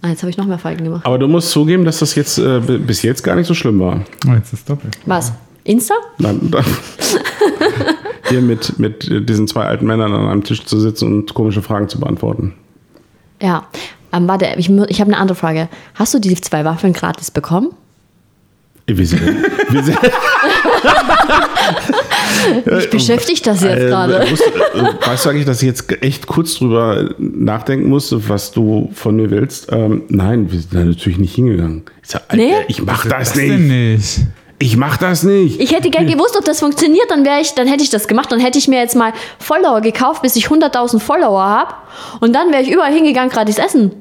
Ah, 0.00 0.10
jetzt 0.10 0.22
habe 0.22 0.30
ich 0.30 0.36
noch 0.36 0.46
mehr 0.46 0.58
Falten 0.58 0.84
gemacht. 0.84 1.04
Aber 1.04 1.18
du 1.18 1.26
musst 1.26 1.50
zugeben, 1.50 1.84
dass 1.84 1.98
das 1.98 2.14
jetzt 2.14 2.38
äh, 2.38 2.60
bis 2.60 3.02
jetzt 3.02 3.24
gar 3.24 3.34
nicht 3.34 3.48
so 3.48 3.54
schlimm 3.54 3.80
war. 3.80 4.00
Oh, 4.28 4.32
jetzt 4.34 4.52
ist 4.52 4.70
doppelt. 4.70 4.96
Was? 5.06 5.32
Insta? 5.64 5.94
Nein, 6.18 6.38
da- 6.52 6.62
hier 8.28 8.42
mit, 8.42 8.78
mit 8.78 9.28
diesen 9.28 9.48
zwei 9.48 9.64
alten 9.64 9.86
Männern 9.86 10.12
an 10.12 10.28
einem 10.28 10.44
Tisch 10.44 10.64
zu 10.64 10.78
sitzen 10.78 11.06
und 11.12 11.34
komische 11.34 11.62
Fragen 11.62 11.88
zu 11.88 11.98
beantworten. 11.98 12.54
Ja. 13.42 13.66
Ähm, 14.14 14.28
warte, 14.28 14.46
ich, 14.56 14.70
ich 14.70 15.00
habe 15.00 15.10
eine 15.10 15.18
andere 15.18 15.36
Frage. 15.36 15.68
Hast 15.94 16.14
du 16.14 16.18
die 16.18 16.34
zwei 16.40 16.64
Waffeln 16.64 16.92
gratis 16.92 17.30
bekommen? 17.30 17.70
Wir 18.86 19.06
sind, 19.06 19.22
wir 19.70 19.82
sind, 19.82 19.98
Mich 22.66 22.90
beschäftigt 22.90 23.46
das 23.46 23.62
jetzt 23.62 23.78
Äh, 23.82 23.86
gerade. 23.88 24.26
wusst- 24.30 24.42
äh, 24.42 25.06
weißt 25.08 25.24
du 25.24 25.30
eigentlich, 25.30 25.46
dass 25.46 25.62
ich 25.62 25.68
jetzt 25.68 25.90
echt 26.02 26.26
kurz 26.26 26.56
drüber 26.56 27.10
nachdenken 27.18 27.88
musste, 27.88 28.28
was 28.28 28.52
du 28.52 28.90
von 28.94 29.16
mir 29.16 29.30
willst? 29.30 29.72
Ähm, 29.72 30.02
nein, 30.08 30.50
wir 30.52 30.60
sind 30.60 30.74
da 30.74 30.80
natürlich 30.84 31.18
nicht 31.18 31.34
hingegangen. 31.34 31.84
Ich 32.02 32.10
sag, 32.10 32.22
Alter, 32.28 32.36
Nee? 32.36 32.52
ich 32.68 32.82
mach 32.82 33.06
das 33.06 33.32
denn 33.32 33.68
nicht. 33.68 34.18
nicht? 34.18 34.26
Ich 34.58 34.76
mach 34.76 34.96
das 34.98 35.24
nicht. 35.24 35.60
Ich 35.60 35.72
hätte 35.74 35.90
gern 35.90 36.06
gewusst, 36.06 36.36
ob 36.38 36.44
das 36.44 36.60
funktioniert, 36.60 37.10
dann 37.10 37.24
wäre 37.24 37.40
ich, 37.40 37.52
dann 37.54 37.66
hätte 37.66 37.82
ich 37.82 37.90
das 37.90 38.06
gemacht. 38.06 38.30
Dann 38.30 38.38
hätte 38.40 38.58
ich 38.58 38.68
mir 38.68 38.78
jetzt 38.78 38.94
mal 38.96 39.12
Follower 39.38 39.80
gekauft, 39.80 40.22
bis 40.22 40.36
ich 40.36 40.46
100.000 40.46 41.00
Follower 41.00 41.42
habe. 41.42 41.74
Und 42.20 42.34
dann 42.34 42.52
wäre 42.52 42.62
ich 42.62 42.70
überall 42.70 42.92
hingegangen, 42.92 43.30
gratis 43.30 43.58
essen. 43.58 43.92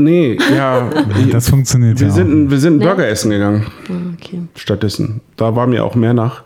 Nee, 0.00 0.38
ja. 0.54 0.90
Das 1.30 1.48
funktioniert 1.48 2.00
wir 2.00 2.06
ja 2.08 2.12
auch. 2.12 2.16
sind, 2.16 2.50
wir 2.50 2.58
sind 2.58 2.78
Nee? 2.78 2.84
Burger 2.84 3.06
essen 3.08 3.30
gegangen. 3.30 3.66
Okay. 4.14 4.40
Stattdessen. 4.54 5.20
Da 5.36 5.54
war 5.56 5.66
mir 5.66 5.84
auch 5.84 5.94
mehr 5.94 6.14
nach. 6.14 6.42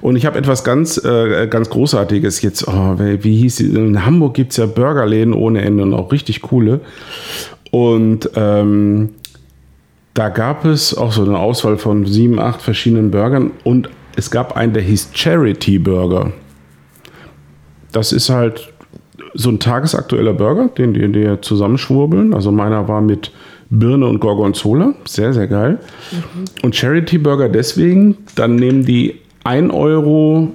Und 0.00 0.16
ich 0.16 0.24
habe 0.26 0.38
etwas 0.38 0.64
ganz, 0.64 1.02
äh, 1.04 1.46
ganz 1.48 1.68
Großartiges 1.70 2.40
jetzt. 2.42 2.66
Oh, 2.66 2.98
wie 2.98 3.22
wie 3.24 3.36
hieß 3.36 3.56
die? 3.56 3.66
In 3.66 4.04
Hamburg 4.06 4.34
gibt 4.34 4.52
es 4.52 4.56
ja 4.56 4.66
Burgerläden 4.66 5.34
ohne 5.34 5.62
Ende 5.62 5.82
und 5.82 5.94
auch 5.94 6.12
richtig 6.12 6.42
coole. 6.42 6.80
Und 7.70 8.30
ähm, 8.36 9.10
da 10.14 10.30
gab 10.30 10.64
es 10.64 10.96
auch 10.96 11.12
so 11.12 11.24
eine 11.24 11.38
Auswahl 11.38 11.76
von 11.76 12.06
sieben, 12.06 12.38
acht 12.38 12.62
verschiedenen 12.62 13.10
Burgern. 13.10 13.50
Und 13.64 13.90
es 14.16 14.30
gab 14.30 14.56
einen, 14.56 14.72
der 14.72 14.82
hieß 14.82 15.10
Charity 15.12 15.78
Burger. 15.78 16.32
Das 17.92 18.12
ist 18.12 18.30
halt 18.30 18.72
so 19.36 19.50
ein 19.50 19.58
tagesaktueller 19.58 20.32
Burger, 20.32 20.68
den 20.68 20.94
die, 20.94 21.10
die 21.10 21.40
zusammenschwurbeln. 21.40 22.34
Also 22.34 22.50
meiner 22.52 22.88
war 22.88 23.00
mit 23.00 23.30
Birne 23.70 24.06
und 24.06 24.20
Gorgonzola. 24.20 24.94
Sehr, 25.06 25.32
sehr 25.32 25.46
geil. 25.46 25.78
Und 26.62 26.74
Charity 26.74 27.18
Burger 27.18 27.48
deswegen, 27.48 28.16
dann 28.34 28.56
nehmen 28.56 28.84
die 28.84 29.16
1 29.44 29.72
Euro 29.72 30.52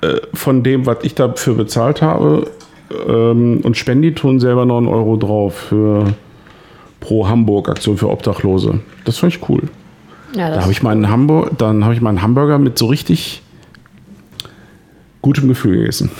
äh, 0.00 0.20
von 0.32 0.62
dem, 0.62 0.86
was 0.86 0.98
ich 1.02 1.14
dafür 1.14 1.54
bezahlt 1.54 2.02
habe 2.02 2.50
ähm, 3.08 3.60
und 3.62 3.76
Spenditun 3.76 4.40
selber 4.40 4.66
noch 4.66 4.78
einen 4.78 4.88
Euro 4.88 5.16
drauf 5.16 5.54
für 5.54 6.14
pro 7.00 7.28
Hamburg 7.28 7.68
Aktion 7.68 7.96
für 7.96 8.10
Obdachlose. 8.10 8.80
Das 9.04 9.18
fand 9.18 9.34
ich 9.34 9.48
cool. 9.48 9.62
Ja, 10.34 10.50
Da 10.50 10.62
habe 10.62 10.72
ich 10.72 10.82
meinen 10.82 11.08
Hamburg, 11.08 11.52
dann 11.58 11.84
habe 11.84 11.94
ich 11.94 12.00
meinen 12.00 12.22
Hamburger 12.22 12.58
mit 12.58 12.78
so 12.78 12.86
richtig 12.86 13.42
gutem 15.22 15.48
Gefühl 15.48 15.78
gegessen. 15.78 16.10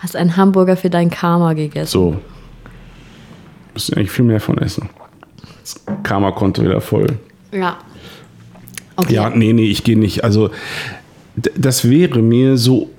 Hast 0.00 0.16
einen 0.16 0.36
Hamburger 0.36 0.76
für 0.76 0.90
dein 0.90 1.08
Karma 1.10 1.52
gegessen. 1.54 1.90
So. 1.90 2.16
Müssen 3.74 3.94
eigentlich 3.96 4.10
viel 4.10 4.24
mehr 4.24 4.40
von 4.40 4.58
essen. 4.58 4.88
Das 5.62 5.80
Karma-Konto 6.02 6.62
wieder 6.62 6.80
voll. 6.80 7.06
Ja. 7.52 7.78
Okay. 8.96 9.14
Ja, 9.14 9.30
nee, 9.30 9.52
nee, 9.52 9.66
ich 9.70 9.84
gehe 9.84 9.98
nicht. 9.98 10.24
Also, 10.24 10.50
das 11.56 11.88
wäre 11.88 12.20
mir 12.20 12.56
so. 12.58 12.90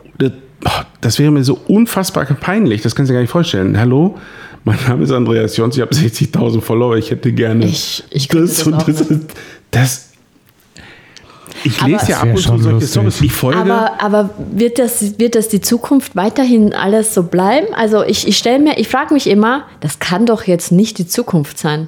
Das 1.01 1.17
wäre 1.17 1.31
mir 1.31 1.43
so 1.43 1.59
unfassbar 1.67 2.23
peinlich. 2.25 2.83
Das 2.83 2.93
kannst 2.93 3.09
du 3.09 3.13
dir 3.13 3.17
gar 3.17 3.21
nicht 3.21 3.31
vorstellen. 3.31 3.79
Hallo, 3.79 4.19
mein 4.63 4.77
Name 4.87 5.03
ist 5.03 5.11
Andreas 5.11 5.57
Jons, 5.57 5.75
ich 5.75 5.81
habe 5.81 5.93
60.000 5.95 6.61
Follower. 6.61 6.95
Ich 6.97 7.09
hätte 7.09 7.31
gerne 7.33 7.65
Ich- 7.65 8.03
ich 8.11 8.27
das 8.27 8.63
das. 8.63 9.09
nicht. 9.09 9.21
Das, 9.71 10.10
Ich 11.63 11.81
lese 11.83 12.11
ja 12.11 12.17
ab 12.21 12.29
und 12.29 12.37
zu 12.37 12.43
schon 12.43 12.61
solche. 12.61 12.87
Stories. 12.87 13.21
Ich 13.21 13.31
folge. 13.31 13.59
Aber, 13.59 14.01
aber 14.01 14.29
wird, 14.53 14.79
das, 14.79 15.19
wird 15.19 15.35
das 15.35 15.47
die 15.47 15.61
Zukunft 15.61 16.15
weiterhin 16.15 16.73
alles 16.73 17.13
so 17.13 17.23
bleiben? 17.23 17.67
Also 17.75 18.03
ich, 18.03 18.27
ich 18.27 18.37
stelle 18.37 18.59
mir, 18.59 18.77
ich 18.77 18.87
frage 18.87 19.13
mich 19.13 19.27
immer, 19.27 19.63
das 19.79 19.99
kann 19.99 20.25
doch 20.25 20.43
jetzt 20.43 20.71
nicht 20.71 20.97
die 20.97 21.07
Zukunft 21.07 21.57
sein. 21.57 21.87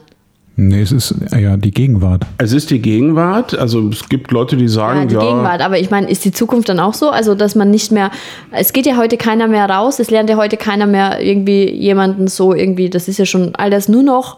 Nee, 0.56 0.82
es 0.82 0.91
ist 0.91 1.16
ja 1.36 1.58
die 1.58 1.72
Gegenwart. 1.72 2.28
es 2.38 2.54
ist 2.54 2.70
die 2.70 2.78
Gegenwart. 2.80 3.58
Also 3.58 3.90
es 3.90 4.08
gibt 4.08 4.30
Leute, 4.32 4.56
die 4.56 4.66
Ja, 4.66 4.70
sagen, 4.70 5.08
die 5.08 5.16
ja, 5.16 5.22
Gegenwart. 5.22 5.62
Aber 5.62 5.80
ich 5.80 5.90
meine, 5.90 6.08
ist 6.12 6.24
die 6.26 6.32
Zukunft 6.32 6.70
dann 6.70 6.80
auch 6.80 6.94
so? 6.94 7.10
Also, 7.10 7.34
dass 7.34 7.56
man 7.56 7.72
nicht 7.72 7.91
mehr, 7.91 8.12
es 8.52 8.72
geht 8.72 8.86
ja 8.86 8.95
heute 8.98 9.18
keiner 9.18 9.48
mehr 9.48 9.68
raus, 9.68 9.98
es 10.00 10.12
lernt 10.12 10.30
ja 10.30 10.38
heute 10.38 10.58
keiner 10.58 10.86
mehr 10.86 11.20
irgendwie 11.22 11.72
jemanden 11.72 12.28
so 12.28 12.54
irgendwie, 12.54 12.91
das 12.91 13.08
ist 13.08 13.18
ja 13.18 13.26
schon 13.26 13.56
alles 13.56 13.90
nur 13.90 14.04
noch 14.04 14.38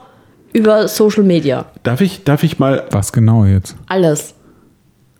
über 0.53 0.88
Social 0.88 1.24
Media. 1.24 1.66
darf 1.84 1.99
ich, 1.99 2.24
darf 2.24 2.44
ich 2.44 2.60
mal 2.60 2.86
Was 2.91 3.12
genau 3.12 3.44
jetzt? 3.44 3.76
Alles. 3.88 4.36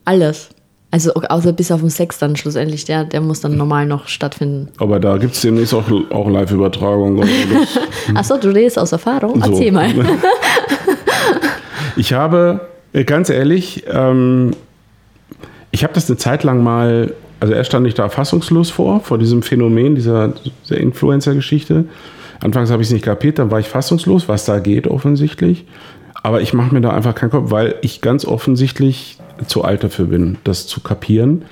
Alles. 0.06 0.50
Also 0.92 1.14
außer 1.14 1.52
bis 1.52 1.72
auf 1.72 1.82
den 1.82 1.90
Sex 1.90 2.20
dann 2.20 2.38
schlussendlich, 2.38 2.86
der, 2.86 3.04
der 3.04 3.20
muss 3.20 3.42
dann 3.42 3.58
normal 3.58 3.86
noch 3.86 4.08
stattfinden. 4.08 4.70
Aber 4.78 5.00
da 5.00 5.18
gibt 5.18 5.34
es 5.34 5.42
demnächst 5.42 5.74
auch, 5.74 5.84
auch 6.12 6.30
Live-Übertragungen. 6.30 7.28
Achso, 8.16 8.38
du 8.38 8.50
redest 8.50 8.80
aus 8.80 8.94
Erfahrung? 8.94 9.44
so. 9.44 9.52
Erzähl 9.52 9.72
mal. 9.72 9.90
Ich 11.96 12.14
habe, 12.14 12.62
äh, 12.94 13.04
ganz 13.04 13.30
ehrlich, 13.30 13.86
ähm, 13.90 14.52
ich 15.72 15.84
habe 15.84 15.94
das 15.94 16.10
eine 16.10 16.18
Zeit 16.18 16.44
lang 16.44 16.64
mal, 16.64 17.14
also 17.40 17.54
erst 17.54 17.70
stand 17.70 17.88
ich 17.88 17.94
da 17.94 18.10
fassungslos 18.10 18.70
vor, 18.70 19.00
vor 19.02 19.18
diesem 19.18 19.42
Phänomen, 19.42 19.96
dieser, 19.96 20.34
dieser 20.64 20.78
Influencer-Geschichte. 20.78 21.86
Anfangs 22.42 22.70
habe 22.70 22.82
ich 22.82 22.90
es 22.90 22.94
nicht 22.94 23.06
kapiert, 23.06 23.40
dann 23.40 23.50
war 23.50 23.60
ich 23.60 23.68
fassungslos, 23.68 24.28
was 24.28 24.46
da 24.46 24.60
geht 24.60 24.88
offensichtlich. 24.88 25.66
Aber 26.22 26.42
ich 26.42 26.54
mache 26.54 26.74
mir 26.74 26.82
da 26.82 26.90
einfach 26.90 27.16
keinen 27.16 27.30
Kopf, 27.30 27.52
weil 27.52 27.76
ich 27.82 28.02
ganz 28.02 28.26
offensichtlich 28.26 29.18
zu 29.48 29.64
alt 29.64 29.84
dafür 29.84 30.06
bin, 30.06 30.38
das 30.44 30.68
zu 30.68 30.82
kapieren. 30.82 31.46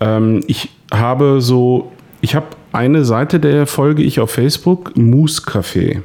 Ähm, 0.00 0.42
ich 0.46 0.70
habe 0.92 1.40
so, 1.40 1.92
ich 2.20 2.34
habe 2.34 2.46
eine 2.72 3.04
Seite, 3.04 3.40
der 3.40 3.66
folge 3.66 4.02
ich 4.02 4.20
auf 4.20 4.30
Facebook, 4.30 4.96
Moose 4.96 5.42
Café. 5.42 6.02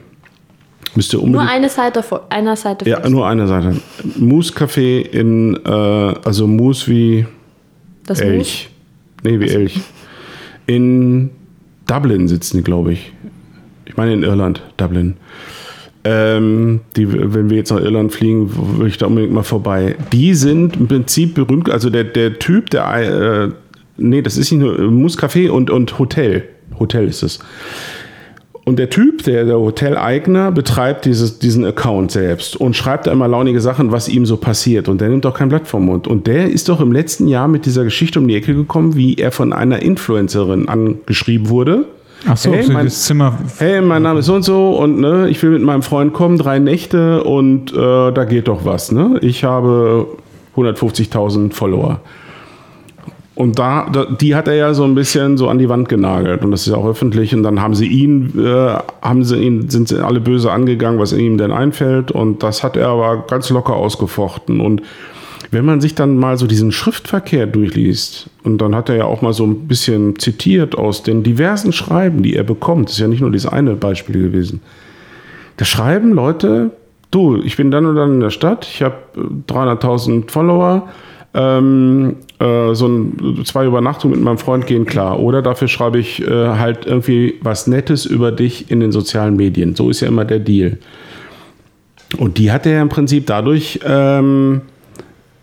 Müsst 0.95 1.14
ihr 1.14 1.18
Nur 1.18 1.26
unbedingt 1.26 1.49
eine 1.52 1.69
Seite, 1.69 2.03
einer 2.30 2.56
Seite. 2.56 2.89
ja, 2.89 3.07
nur 3.07 3.27
eine 3.27 3.48
Seite. 3.48 3.77
Moose 4.18 4.53
Café 4.53 5.02
in, 5.02 5.56
äh, 5.65 5.69
also 5.69 6.48
Moose 6.48 6.88
wie 6.88 7.26
das 8.06 8.19
Elch. 8.19 8.69
Nee, 9.23 9.39
wie 9.39 9.49
Elch. 9.49 9.80
In 10.65 11.30
Dublin 11.85 12.27
sitzen 12.27 12.57
die, 12.57 12.64
glaube 12.64 12.94
ich. 12.94 13.14
Ich 13.85 13.95
meine 13.95 14.14
in 14.14 14.23
Irland, 14.23 14.61
Dublin. 14.77 15.18
Ähm, 16.09 16.79
die, 16.95 17.05
wenn 17.11 17.49
wir 17.49 17.57
jetzt 17.57 17.69
nach 17.69 17.81
Irland 17.81 18.13
fliegen, 18.13 18.49
würde 18.77 18.88
ich 18.88 18.97
da 18.97 19.07
unbedingt 19.07 19.34
mal 19.34 19.43
vorbei. 19.43 19.95
Die 20.13 20.35
sind 20.35 20.77
im 20.77 20.88
Prinzip 20.88 21.35
berühmt, 21.35 21.69
also 21.69 21.89
der, 21.89 22.05
der 22.05 22.39
Typ, 22.39 22.69
der, 22.69 22.93
äh, 22.93 23.49
nee, 23.97 24.21
das 24.21 24.38
ist 24.38 24.49
nicht 24.51 24.61
nur 24.61 24.79
Moose 24.89 25.19
Café 25.19 25.49
und, 25.49 25.69
und 25.69 25.99
Hotel. 25.99 26.43
Hotel 26.79 27.09
ist 27.09 27.23
es. 27.23 27.39
Und 28.63 28.79
der 28.79 28.89
Typ, 28.89 29.23
der, 29.23 29.43
der 29.43 29.59
Hoteleigner, 29.59 30.51
betreibt 30.51 31.03
dieses, 31.03 31.39
diesen 31.39 31.65
Account 31.65 32.11
selbst 32.11 32.55
und 32.55 32.75
schreibt 32.75 33.07
da 33.07 33.11
immer 33.11 33.27
launige 33.27 33.59
Sachen, 33.59 33.91
was 33.91 34.07
ihm 34.07 34.25
so 34.25 34.38
passiert. 34.38 34.88
Und 34.88 35.01
der 35.01 35.09
nimmt 35.09 35.25
auch 35.25 35.34
kein 35.34 35.49
Blatt 35.49 35.67
vom 35.67 35.85
Mund. 35.85 36.07
Und 36.07 36.27
der 36.27 36.49
ist 36.49 36.69
doch 36.69 36.79
im 36.79 36.93
letzten 36.93 37.27
Jahr 37.27 37.49
mit 37.49 37.65
dieser 37.65 37.84
Geschichte 37.84 38.19
um 38.19 38.27
die 38.29 38.35
Ecke 38.35 38.53
gekommen, 38.53 38.95
wie 38.95 39.15
er 39.15 39.31
von 39.34 39.51
einer 39.51 39.81
Influencerin 39.81 40.69
angeschrieben 40.69 41.49
wurde. 41.49 41.85
Ach 42.26 42.38
so, 42.38 42.52
Hey, 42.52 42.64
so 42.64 42.72
mein- 42.73 42.85
das 42.85 43.03
Zimmer. 43.06 43.38
Hey, 43.60 43.81
mein 43.81 44.02
Name 44.03 44.19
ist 44.19 44.26
so 44.26 44.35
und 44.35 44.44
so 44.44 44.72
und 44.72 44.99
ne, 44.99 45.27
ich 45.30 45.41
will 45.44 45.52
mit 45.52 45.61
meinem 45.61 45.81
Freund 45.84 46.14
kommen, 46.14 46.38
drei 46.38 46.60
Nächte 46.60 47.23
und 47.23 47.72
äh, 47.73 48.11
da 48.11 48.26
geht 48.26 48.48
doch 48.48 48.65
was. 48.65 48.91
Ne? 48.91 49.18
Ich 49.22 49.44
habe 49.44 50.07
150.000 50.56 51.53
Follower. 51.53 51.99
Und 53.35 53.60
da, 53.60 53.88
da, 53.91 54.06
die 54.06 54.34
hat 54.34 54.48
er 54.48 54.56
ja 54.56 54.73
so 54.73 54.84
ein 54.84 54.95
bisschen 54.95 55.38
so 55.38 55.48
an 55.48 55.60
die 55.60 55.69
Wand 55.69 55.89
genagelt 55.89 56.44
und 56.44 56.49
das 56.49 56.61
ist 56.61 56.73
ja 56.73 56.76
auch 56.80 56.88
öffentlich. 56.88 57.35
Und 57.35 57.44
dann 57.44 57.61
haben 57.61 57.76
sie 57.76 57.85
ihn, 57.85 58.34
äh, 58.44 58.76
haben 59.03 59.23
sie 59.23 59.38
ihn, 59.38 59.69
sind 59.69 59.88
sie 59.89 60.03
alle 60.03 60.19
böse 60.19 60.52
angegangen, 60.52 60.99
was 60.99 61.14
ihm 61.14 61.38
denn 61.38 61.52
einfällt. 61.52 62.10
Und 62.10 62.41
das 62.41 62.64
hat 62.64 62.76
er 62.76 62.88
aber 62.88 63.26
ganz 63.27 63.52
locker 63.52 63.76
ausgefochten. 63.76 64.60
Und 64.60 64.81
wenn 65.52 65.65
man 65.65 65.82
sich 65.82 65.95
dann 65.95 66.18
mal 66.18 66.38
so 66.38 66.48
diesen 66.48 66.72
Schriftverkehr 66.72 67.48
durchliest, 67.48 68.30
und 68.44 68.60
dann 68.60 68.76
hat 68.76 68.90
er 68.90 68.95
ja 68.95 69.06
auch 69.06 69.22
mal 69.22 69.34
so 69.34 69.45
ein 69.45 69.68
bisschen 69.68 70.18
zitiert 70.19 70.78
aus 70.78 71.03
den 71.03 71.24
diversen 71.24 71.72
Schreiben, 71.72 72.24
die 72.24 72.36
er 72.36 72.44
bekommt, 72.44 72.90
das 72.90 72.95
ist 72.95 73.02
ja 73.02 73.07
nicht 73.07 73.22
nur 73.22 73.32
dieses 73.32 73.49
eine 73.49 73.76
Beispiel 73.76 74.22
gewesen. 74.22 74.61
Da 75.57 75.65
schreiben 75.65 76.11
Leute, 76.14 76.72
du, 77.11 77.38
ich 77.38 77.57
bin 77.57 77.72
dann 77.72 77.86
und 77.86 77.95
dann 77.95 78.14
in 78.14 78.19
der 78.19 78.30
Stadt, 78.30 78.68
ich 78.72 78.82
habe 78.82 78.95
äh, 79.15 79.52
300.000 79.52 80.30
Follower, 80.30 80.88
ähm, 81.34 82.18
äh, 82.40 82.74
so 82.74 82.88
ein, 82.88 83.41
zwei 83.45 83.65
Übernachtungen 83.65 84.15
mit 84.15 84.24
meinem 84.24 84.38
Freund 84.38 84.65
gehen 84.65 84.86
klar. 84.86 85.19
Oder 85.19 85.41
dafür 85.41 85.68
schreibe 85.68 85.99
ich 85.99 86.26
äh, 86.26 86.30
halt 86.32 86.86
irgendwie 86.86 87.36
was 87.41 87.68
Nettes 87.68 88.06
über 88.06 88.32
dich 88.32 88.72
in 88.72 88.80
den 88.80 88.91
sozialen 88.91 89.36
Medien. 89.36 89.76
So 89.76 89.90
ist 89.90 90.02
ja 90.02 90.07
immer 90.07 90.26
der 90.26 90.40
Deal. 90.40 90.80
Und 92.18 92.38
die 92.38 92.52
hat 92.52 92.65
er 92.65 92.74
ja 92.74 92.82
im 92.82 92.90
Prinzip 92.90 93.26
dadurch 93.28 93.80
ähm, 93.86 94.61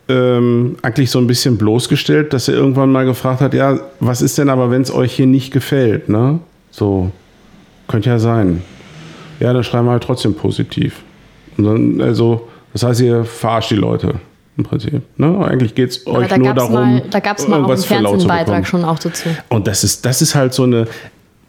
ähm, 0.08 0.76
eigentlich 0.82 1.10
so 1.10 1.18
ein 1.18 1.26
bisschen 1.26 1.56
bloßgestellt, 1.56 2.32
dass 2.32 2.48
er 2.48 2.54
irgendwann 2.54 2.92
mal 2.92 3.04
gefragt 3.04 3.40
hat, 3.40 3.54
ja, 3.54 3.78
was 4.00 4.22
ist 4.22 4.38
denn 4.38 4.48
aber, 4.48 4.70
wenn 4.70 4.82
es 4.82 4.92
euch 4.92 5.14
hier 5.14 5.26
nicht 5.26 5.52
gefällt, 5.52 6.08
ne? 6.08 6.40
So, 6.70 7.10
könnte 7.88 8.10
ja 8.10 8.18
sein. 8.18 8.62
Ja, 9.40 9.52
dann 9.52 9.64
schreiben 9.64 9.86
wir 9.86 9.92
halt 9.92 10.02
trotzdem 10.02 10.34
positiv. 10.34 11.02
Und 11.56 11.64
dann, 11.64 12.00
also, 12.00 12.48
das 12.72 12.82
heißt, 12.82 13.00
ihr 13.00 13.24
verarscht 13.24 13.70
die 13.70 13.76
Leute 13.76 14.14
im 14.56 14.64
Prinzip. 14.64 15.02
Ne? 15.16 15.44
Eigentlich 15.46 15.74
geht 15.74 15.90
es 15.90 16.06
euch 16.06 16.36
nur 16.36 16.46
gab 16.48 16.56
es 16.56 16.62
darum, 16.62 16.74
mal, 16.74 17.02
da 17.10 17.20
gab's 17.20 17.48
mal 17.48 17.64
auch 17.64 17.68
einen. 17.68 17.78
Fernsehbeitrag 17.78 18.66
schon 18.66 18.84
auch 18.84 18.98
dazu. 18.98 19.28
Und 19.48 19.66
das 19.66 19.84
ist, 19.84 20.04
das 20.04 20.22
ist 20.22 20.34
halt 20.34 20.54
so 20.54 20.64
eine, 20.64 20.86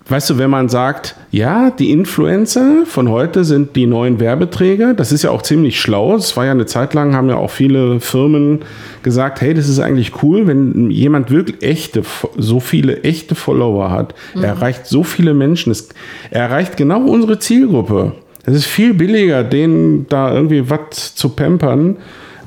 weißt 0.07 0.29
du, 0.29 0.37
wenn 0.37 0.49
man 0.49 0.69
sagt, 0.69 1.15
ja, 1.31 1.71
die 1.71 1.91
Influencer 1.91 2.85
von 2.85 3.09
heute 3.09 3.43
sind 3.43 3.75
die 3.75 3.87
neuen 3.87 4.19
Werbeträger, 4.19 4.93
das 4.93 5.11
ist 5.11 5.23
ja 5.23 5.31
auch 5.31 5.41
ziemlich 5.41 5.79
schlau. 5.79 6.15
Es 6.15 6.37
war 6.37 6.45
ja 6.45 6.51
eine 6.51 6.65
Zeit 6.65 6.93
lang, 6.93 7.15
haben 7.15 7.29
ja 7.29 7.37
auch 7.37 7.49
viele 7.49 7.99
Firmen 7.99 8.59
gesagt, 9.03 9.41
hey, 9.41 9.53
das 9.53 9.67
ist 9.67 9.79
eigentlich 9.79 10.23
cool, 10.23 10.47
wenn 10.47 10.91
jemand 10.91 11.31
wirklich 11.31 11.63
echte, 11.63 12.03
so 12.37 12.59
viele 12.59 13.03
echte 13.03 13.35
Follower 13.35 13.89
hat. 13.89 14.13
Er 14.35 14.43
erreicht 14.43 14.85
so 14.85 15.03
viele 15.03 15.33
Menschen. 15.33 15.71
Es, 15.71 15.89
er 16.29 16.43
erreicht 16.43 16.77
genau 16.77 17.01
unsere 17.01 17.39
Zielgruppe. 17.39 18.13
Es 18.45 18.55
ist 18.55 18.65
viel 18.65 18.93
billiger, 18.93 19.43
denen 19.43 20.05
da 20.07 20.31
irgendwie 20.31 20.69
was 20.69 21.15
zu 21.15 21.29
pampern, 21.29 21.97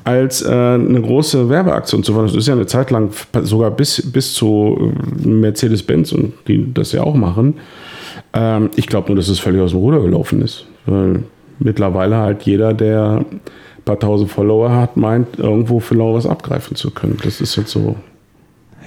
als 0.08 0.42
äh, 0.42 0.48
eine 0.48 1.00
große 1.02 1.48
Werbeaktion 1.48 2.02
zu 2.02 2.12
fahren. 2.14 2.26
Das 2.26 2.34
ist 2.34 2.46
ja 2.48 2.54
eine 2.54 2.66
Zeit 2.66 2.90
lang 2.90 3.10
sogar 3.42 3.70
bis, 3.70 4.02
bis 4.10 4.32
zu 4.34 4.92
äh, 5.24 5.28
Mercedes-Benz 5.28 6.12
und 6.12 6.32
die 6.46 6.72
das 6.72 6.92
ja 6.92 7.02
auch 7.02 7.14
machen. 7.14 7.54
Ähm, 8.32 8.70
ich 8.76 8.86
glaube 8.86 9.08
nur, 9.08 9.16
dass 9.16 9.28
es 9.28 9.38
völlig 9.38 9.60
aus 9.60 9.70
dem 9.72 9.80
Ruder 9.80 10.00
gelaufen 10.00 10.40
ist. 10.42 10.64
Weil 10.86 11.22
mittlerweile 11.58 12.16
halt 12.16 12.42
jeder, 12.44 12.72
der 12.72 13.24
ein 13.28 13.40
paar 13.84 13.98
tausend 13.98 14.30
Follower 14.30 14.70
hat, 14.70 14.96
meint, 14.96 15.38
irgendwo 15.38 15.82
genau 15.88 16.14
was 16.14 16.26
abgreifen 16.26 16.74
zu 16.76 16.90
können. 16.90 17.18
Das 17.22 17.40
ist 17.40 17.56
jetzt 17.56 17.70
so. 17.70 17.96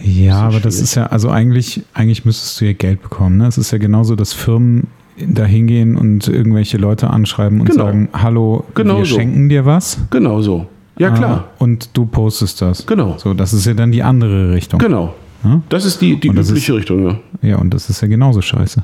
Ja, 0.03 0.41
aber 0.41 0.59
das 0.59 0.75
schwierig. 0.75 0.83
ist 0.83 0.95
ja, 0.95 1.05
also 1.07 1.29
eigentlich, 1.29 1.83
eigentlich 1.93 2.25
müsstest 2.25 2.59
du 2.59 2.65
ja 2.65 2.73
Geld 2.73 3.01
bekommen. 3.03 3.37
Ne? 3.37 3.47
Es 3.47 3.57
ist 3.59 3.71
ja 3.71 3.77
genauso, 3.77 4.15
dass 4.15 4.33
Firmen 4.33 4.87
da 5.17 5.43
hingehen 5.45 5.95
und 5.97 6.27
irgendwelche 6.27 6.77
Leute 6.77 7.09
anschreiben 7.11 7.59
und 7.61 7.69
Genau. 7.69 7.85
sagen, 7.85 8.09
hallo, 8.13 8.63
Genau 8.73 8.97
wir 8.97 9.05
so. 9.05 9.15
schenken 9.15 9.49
dir 9.49 9.65
was. 9.65 9.99
Genau 10.09 10.41
so. 10.41 10.65
Ja, 11.01 11.11
klar. 11.11 11.45
Ah, 11.47 11.63
Und 11.63 11.89
du 11.93 12.05
postest 12.05 12.61
das. 12.61 12.85
Genau. 12.85 13.17
So, 13.17 13.33
das 13.33 13.53
ist 13.53 13.65
ja 13.65 13.73
dann 13.73 13.91
die 13.91 14.03
andere 14.03 14.53
Richtung. 14.53 14.79
Genau. 14.79 15.15
Ja? 15.43 15.61
Das 15.69 15.85
ist 15.85 15.99
die, 16.01 16.19
die 16.19 16.27
übliche 16.27 16.75
Richtung, 16.75 17.03
ja. 17.07 17.19
Ja, 17.41 17.55
und 17.57 17.73
das 17.73 17.89
ist 17.89 18.01
ja 18.01 18.07
genauso 18.07 18.41
scheiße. 18.41 18.83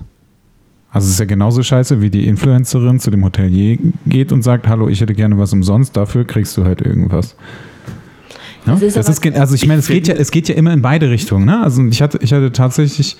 Also 0.90 1.06
es 1.06 1.14
ist 1.14 1.20
ja 1.20 1.26
genauso 1.26 1.62
scheiße, 1.62 2.02
wie 2.02 2.10
die 2.10 2.28
Influencerin 2.28 3.00
zu 3.00 3.12
dem 3.12 3.24
Hotelier 3.24 3.78
geht 4.08 4.32
und 4.32 4.42
sagt, 4.42 4.68
hallo, 4.68 4.88
ich 4.88 5.00
hätte 5.02 5.14
gerne 5.14 5.38
was 5.38 5.54
umsonst, 5.54 5.96
dafür 5.96 6.26
kriegst 6.26 6.58
du 6.58 6.64
halt 6.64 6.82
irgendwas. 6.82 7.36
Ja? 8.66 8.74
Das 8.74 8.82
ist 8.82 8.96
Das 8.96 9.10
ist, 9.10 9.26
also 9.36 9.54
ich 9.54 9.68
meine, 9.68 9.80
es 9.80 9.88
geht 9.88 10.08
ja, 10.08 10.16
es 10.16 10.32
geht 10.32 10.50
ja 10.50 10.56
immer 10.56 10.74
in 10.74 10.82
beide 10.82 11.10
Richtungen. 11.10 11.46
Ne? 11.46 11.62
Also 11.62 11.86
ich 11.86 12.02
hatte, 12.02 12.18
ich 12.22 12.34
hatte 12.34 12.52
tatsächlich, 12.52 13.18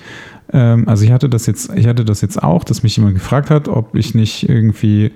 ähm, 0.52 0.88
also 0.88 1.04
ich 1.04 1.12
hatte 1.12 1.28
das 1.28 1.46
jetzt, 1.46 1.70
ich 1.76 1.86
hatte 1.86 2.04
das 2.04 2.20
jetzt 2.20 2.42
auch, 2.42 2.64
dass 2.64 2.82
mich 2.82 2.96
jemand 2.96 3.14
gefragt 3.14 3.50
hat, 3.50 3.68
ob 3.68 3.94
ich 3.94 4.14
nicht 4.14 4.48
irgendwie 4.48 5.12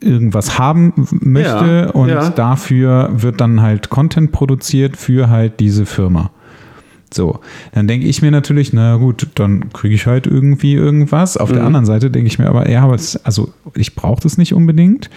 irgendwas 0.00 0.58
haben 0.58 0.92
möchte 1.20 1.84
Ja, 1.86 1.90
und 1.90 2.08
ja. 2.08 2.30
dafür 2.30 3.10
wird 3.12 3.40
dann 3.40 3.60
halt 3.60 3.90
Content 3.90 4.32
produziert 4.32 4.96
für 4.96 5.28
halt 5.28 5.60
diese 5.60 5.86
Firma. 5.86 6.30
So, 7.12 7.40
dann 7.72 7.88
denke 7.88 8.06
ich 8.06 8.22
mir 8.22 8.30
natürlich, 8.30 8.72
na 8.72 8.96
gut, 8.96 9.28
dann 9.34 9.72
kriege 9.72 9.94
ich 9.96 10.06
halt 10.06 10.26
irgendwie 10.28 10.74
irgendwas. 10.74 11.36
Auf 11.36 11.50
Mhm. 11.50 11.54
der 11.54 11.64
anderen 11.64 11.86
Seite 11.86 12.10
denke 12.10 12.28
ich 12.28 12.38
mir 12.38 12.48
aber, 12.48 12.70
ja, 12.70 12.82
aber 12.84 12.94
es, 12.94 13.16
also 13.24 13.52
ich 13.74 13.94
brauche 13.96 14.22
das 14.22 14.38
nicht 14.38 14.54
unbedingt 14.54 15.10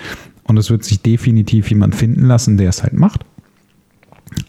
und 0.46 0.58
es 0.58 0.70
wird 0.72 0.84
sich 0.84 1.02
definitiv 1.02 1.70
jemand 1.70 1.96
finden 1.96 2.26
lassen, 2.26 2.58
der 2.58 2.70
es 2.70 2.82
halt 2.84 2.94
macht. 2.94 3.26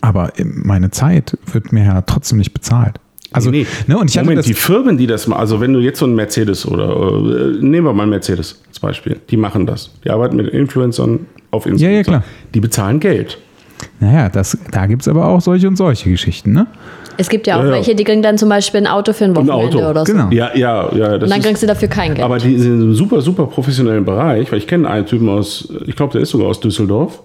Aber 0.01 0.33
meine 0.43 0.91
Zeit 0.91 1.37
wird 1.53 1.73
mir 1.73 1.85
ja 1.85 2.01
trotzdem 2.03 2.39
nicht 2.39 2.55
bezahlt. 2.55 2.99
Also, 3.35 3.51
Nee, 3.51 3.67
nee. 3.87 3.95
ne, 3.95 3.99
und 4.01 4.09
ich 4.11 4.17
Moment, 4.17 4.39
das, 4.39 4.47
die 4.47 4.55
Firmen, 4.55 4.97
die 4.97 5.07
das 5.07 5.27
machen, 5.27 5.41
also 5.41 5.61
wenn 5.61 5.73
du 5.73 5.81
jetzt 5.81 5.99
so 5.99 6.07
ein 6.07 6.15
Mercedes 6.15 6.67
oder 6.67 6.89
äh, 6.91 7.59
nehmen 7.61 7.85
wir 7.87 7.93
mal 7.93 8.07
Mercedes 8.07 8.61
als 8.69 8.79
Beispiel, 8.79 9.17
die 9.29 9.37
machen 9.37 9.67
das. 9.67 9.91
Die 10.05 10.11
arbeiten 10.11 10.37
mit 10.37 10.49
Influencern 10.49 11.27
auf 11.51 11.67
Instagram. 11.67 11.91
Ja, 11.93 11.97
ja, 11.99 12.03
klar. 12.05 12.25
Die 12.55 12.61
bezahlen 12.61 13.01
Geld. 13.01 13.39
Naja, 14.01 14.29
das, 14.29 14.57
da 14.71 14.87
gibt 14.87 15.03
es 15.03 15.09
aber 15.09 15.27
auch 15.27 15.41
solche 15.41 15.67
und 15.69 15.77
solche 15.77 16.09
Geschichten, 16.11 16.53
ne? 16.53 16.67
Es 17.17 17.29
gibt 17.29 17.47
ja 17.47 17.57
auch 17.57 17.61
Ja, 17.61 17.67
ja. 17.67 17.73
welche, 17.73 17.95
die 17.95 18.03
kriegen 18.05 18.23
dann 18.23 18.39
zum 18.39 18.49
Beispiel 18.49 18.81
ein 18.81 18.87
Auto 18.89 19.13
für 19.13 19.25
ein 19.25 19.31
Ein 19.31 19.37
Wochenende 19.49 19.79
Auto. 19.79 19.91
oder 19.91 20.07
so. 20.07 20.13
Genau. 20.13 20.31
Ja, 20.31 20.51
ja, 20.57 20.93
ja. 20.95 21.19
Das 21.19 21.23
Und 21.25 21.31
dann 21.31 21.41
ist, 21.41 21.47
kriegst 21.47 21.63
du 21.63 21.67
dafür 21.67 21.89
kein 21.89 22.15
Geld. 22.15 22.25
aber 22.25 22.39
die 22.39 22.59
sind 22.59 22.75
in 22.77 22.83
einem 22.83 22.95
super, 22.95 23.21
super 23.21 23.47
professionellen 23.47 24.05
Bereich, 24.05 24.51
weil 24.51 24.59
ich 24.59 24.67
kenne 24.67 24.89
einen 24.89 25.07
Typen 25.07 25.29
aus, 25.29 25.73
ich 25.87 25.95
glaube, 25.97 26.13
der 26.13 26.23
ist 26.23 26.31
sogar 26.31 26.49
aus 26.49 26.61
Düsseldorf. 26.61 27.21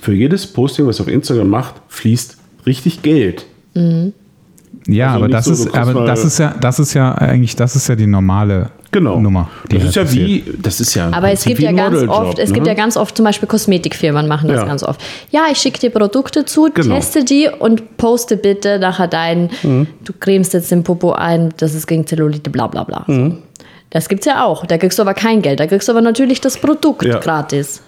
Für 0.00 0.12
jedes 0.12 0.46
Posting, 0.46 0.86
was 0.86 0.98
er 0.98 1.04
auf 1.06 1.08
Instagram 1.12 1.48
macht, 1.48 1.74
fließt 1.88 2.36
richtig 2.66 3.00
Geld. 3.02 3.46
Ja, 4.86 5.12
Also 5.12 5.16
aber 5.24 5.28
das 5.28 5.44
so, 5.46 5.52
ist, 5.52 5.74
aber 5.74 6.04
das 6.06 6.24
ist 6.24 6.38
ja, 6.38 6.54
das 6.60 6.78
ist 6.78 6.94
ja 6.94 7.12
eigentlich, 7.14 7.56
das 7.56 7.74
ist 7.76 7.88
ja 7.88 7.96
die 7.96 8.06
normale 8.06 8.70
Genau. 8.90 9.18
Nummer. 9.18 9.50
die 9.72 9.78
das 9.78 9.88
ist 9.88 9.96
ja 9.96 10.02
passiert. 10.04 10.26
wie, 10.28 10.44
das 10.62 10.80
ist 10.80 10.94
ja. 10.94 11.10
Aber 11.12 11.30
es 11.32 11.44
gibt 11.44 11.58
ja 11.60 11.70
ein 11.70 11.76
ganz 11.76 12.00
oft, 12.06 12.38
es 12.38 12.50
ne? 12.50 12.54
gibt 12.54 12.66
ja 12.68 12.74
ganz 12.74 12.96
oft 12.96 13.16
zum 13.16 13.24
Beispiel 13.24 13.48
Kosmetikfirmen 13.48 14.28
machen 14.28 14.48
das 14.48 14.58
Ja. 14.60 14.66
ganz 14.66 14.84
oft. 14.84 15.00
Ja, 15.32 15.46
ich 15.50 15.58
schicke 15.58 15.80
dir 15.80 15.90
Produkte 15.90 16.44
zu, 16.44 16.68
Genau. 16.72 16.94
teste 16.94 17.24
die 17.24 17.48
und 17.58 17.96
poste 17.96 18.36
bitte 18.36 18.78
nachher 18.78 19.08
dein, 19.08 19.50
Mhm. 19.64 19.88
du 20.04 20.12
cremst 20.20 20.54
jetzt 20.54 20.70
den 20.70 20.84
Popo 20.84 21.12
ein, 21.12 21.52
das 21.56 21.74
ist 21.74 21.86
gegen 21.88 22.06
Zellulite, 22.06 22.50
bla 22.50 22.68
bla 22.68 22.84
bla. 22.84 23.02
Mhm. 23.08 23.38
Das 23.90 24.08
gibt's 24.08 24.26
ja 24.26 24.44
auch. 24.44 24.64
Da 24.66 24.78
kriegst 24.78 24.98
du 24.98 25.02
aber 25.02 25.14
kein 25.14 25.42
Geld. 25.42 25.58
Da 25.60 25.66
kriegst 25.66 25.88
du 25.88 25.92
aber 25.92 26.00
natürlich 26.00 26.40
das 26.40 26.56
Produkt 26.58 27.04
Ja. 27.04 27.18
gratis. 27.18 27.80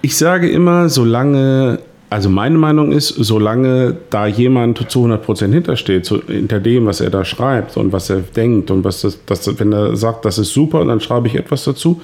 Ich 0.00 0.16
sage 0.16 0.48
immer, 0.48 0.88
solange, 0.88 1.80
also 2.08 2.28
meine 2.30 2.56
Meinung 2.58 2.92
ist, 2.92 3.08
solange 3.08 3.96
da 4.10 4.26
jemand 4.26 4.90
zu 4.90 5.04
100% 5.06 5.52
hintersteht, 5.52 6.04
zu, 6.06 6.22
hinter 6.26 6.60
dem, 6.60 6.86
was 6.86 7.00
er 7.00 7.10
da 7.10 7.24
schreibt 7.24 7.76
und 7.76 7.92
was 7.92 8.10
er 8.10 8.18
denkt 8.20 8.70
und 8.70 8.84
was 8.84 9.02
das, 9.02 9.18
das, 9.26 9.58
wenn 9.58 9.72
er 9.72 9.96
sagt, 9.96 10.24
das 10.24 10.38
ist 10.38 10.52
super 10.52 10.80
und 10.80 10.88
dann 10.88 11.00
schreibe 11.00 11.26
ich 11.28 11.34
etwas 11.34 11.64
dazu, 11.64 12.00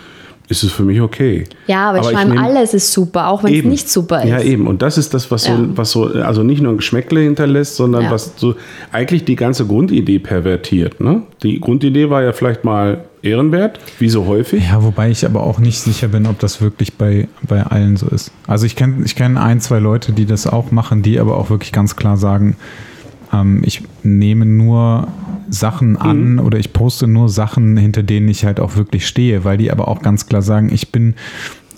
ist 0.49 0.65
es 0.65 0.73
für 0.73 0.83
mich 0.83 1.01
okay. 1.01 1.45
Ja, 1.69 1.91
aber, 1.91 2.01
ich 2.01 2.09
ich 2.09 2.12
meine, 2.12 2.35
nehm- 2.35 2.43
alles 2.45 2.74
ist 2.74 2.93
super, 2.93 3.29
auch 3.29 3.45
wenn 3.45 3.55
es 3.55 3.65
nicht 3.65 3.89
super 3.89 4.23
ist. 4.23 4.29
Ja, 4.29 4.41
eben. 4.41 4.66
Und 4.66 4.83
das 4.83 4.99
ist 4.99 5.15
das, 5.15 5.31
was 5.31 5.45
so, 5.45 5.53
Ja. 5.53 5.59
was 5.77 5.93
so, 5.93 6.05
also 6.07 6.43
nicht 6.43 6.61
nur 6.61 6.73
ein 6.73 6.79
Geschmäckle 6.79 7.20
hinterlässt, 7.20 7.77
sondern 7.77 8.03
Ja. 8.05 8.11
was 8.11 8.33
so 8.37 8.55
eigentlich 8.91 9.24
die 9.24 9.37
ganze 9.37 9.66
Grundidee 9.66 10.19
pervertiert. 10.19 11.01
Ne? 11.01 11.23
Die 11.43 11.61
Grundidee 11.61 12.11
war 12.11 12.23
ja 12.24 12.33
vielleicht 12.33 12.65
mal 12.65 13.05
ehrenwert, 13.23 13.78
wie 13.99 14.09
so 14.09 14.27
häufig. 14.27 14.65
Ja, 14.69 14.82
wobei 14.82 15.11
ich 15.11 15.24
aber 15.24 15.43
auch 15.43 15.59
nicht 15.59 15.81
sicher 15.81 16.09
bin, 16.09 16.27
ob 16.27 16.39
das 16.40 16.61
wirklich 16.61 16.94
bei, 16.94 17.28
bei 17.43 17.62
allen 17.62 17.97
so 17.97 18.09
ist. 18.09 18.32
Also 18.47 18.66
ich 18.66 18.77
kenne 18.77 19.05
ich 19.05 19.15
kenn 19.15 19.39
ein, 19.39 19.61
zwei 19.61 19.78
Leute, 19.78 20.12
die 20.12 20.27
das 20.27 20.47
auch 20.47 20.70
machen, 20.70 21.03
die 21.03 21.19
aber 21.19 21.36
auch 21.39 21.49
wirklich 21.49 21.73
ganz 21.73 21.97
klar 21.97 22.16
sagen, 22.16 22.57
ähm, 23.32 23.62
ich 23.65 23.82
nehme 24.03 24.44
nur 24.44 25.09
Sachen 25.49 25.97
an 25.97 26.39
oder 26.39 26.59
ich 26.59 26.73
poste 26.73 27.07
nur 27.07 27.28
Sachen, 27.28 27.77
hinter 27.77 28.03
denen 28.03 28.28
ich 28.28 28.44
halt 28.44 28.59
auch 28.59 28.77
wirklich 28.77 29.07
stehe, 29.07 29.44
weil 29.44 29.59
die 29.59 29.70
aber 29.70 29.89
auch 29.89 30.03
ganz 30.03 30.27
klar 30.27 30.43
sagen, 30.43 30.70
ich 30.73 30.90
bin 30.90 31.15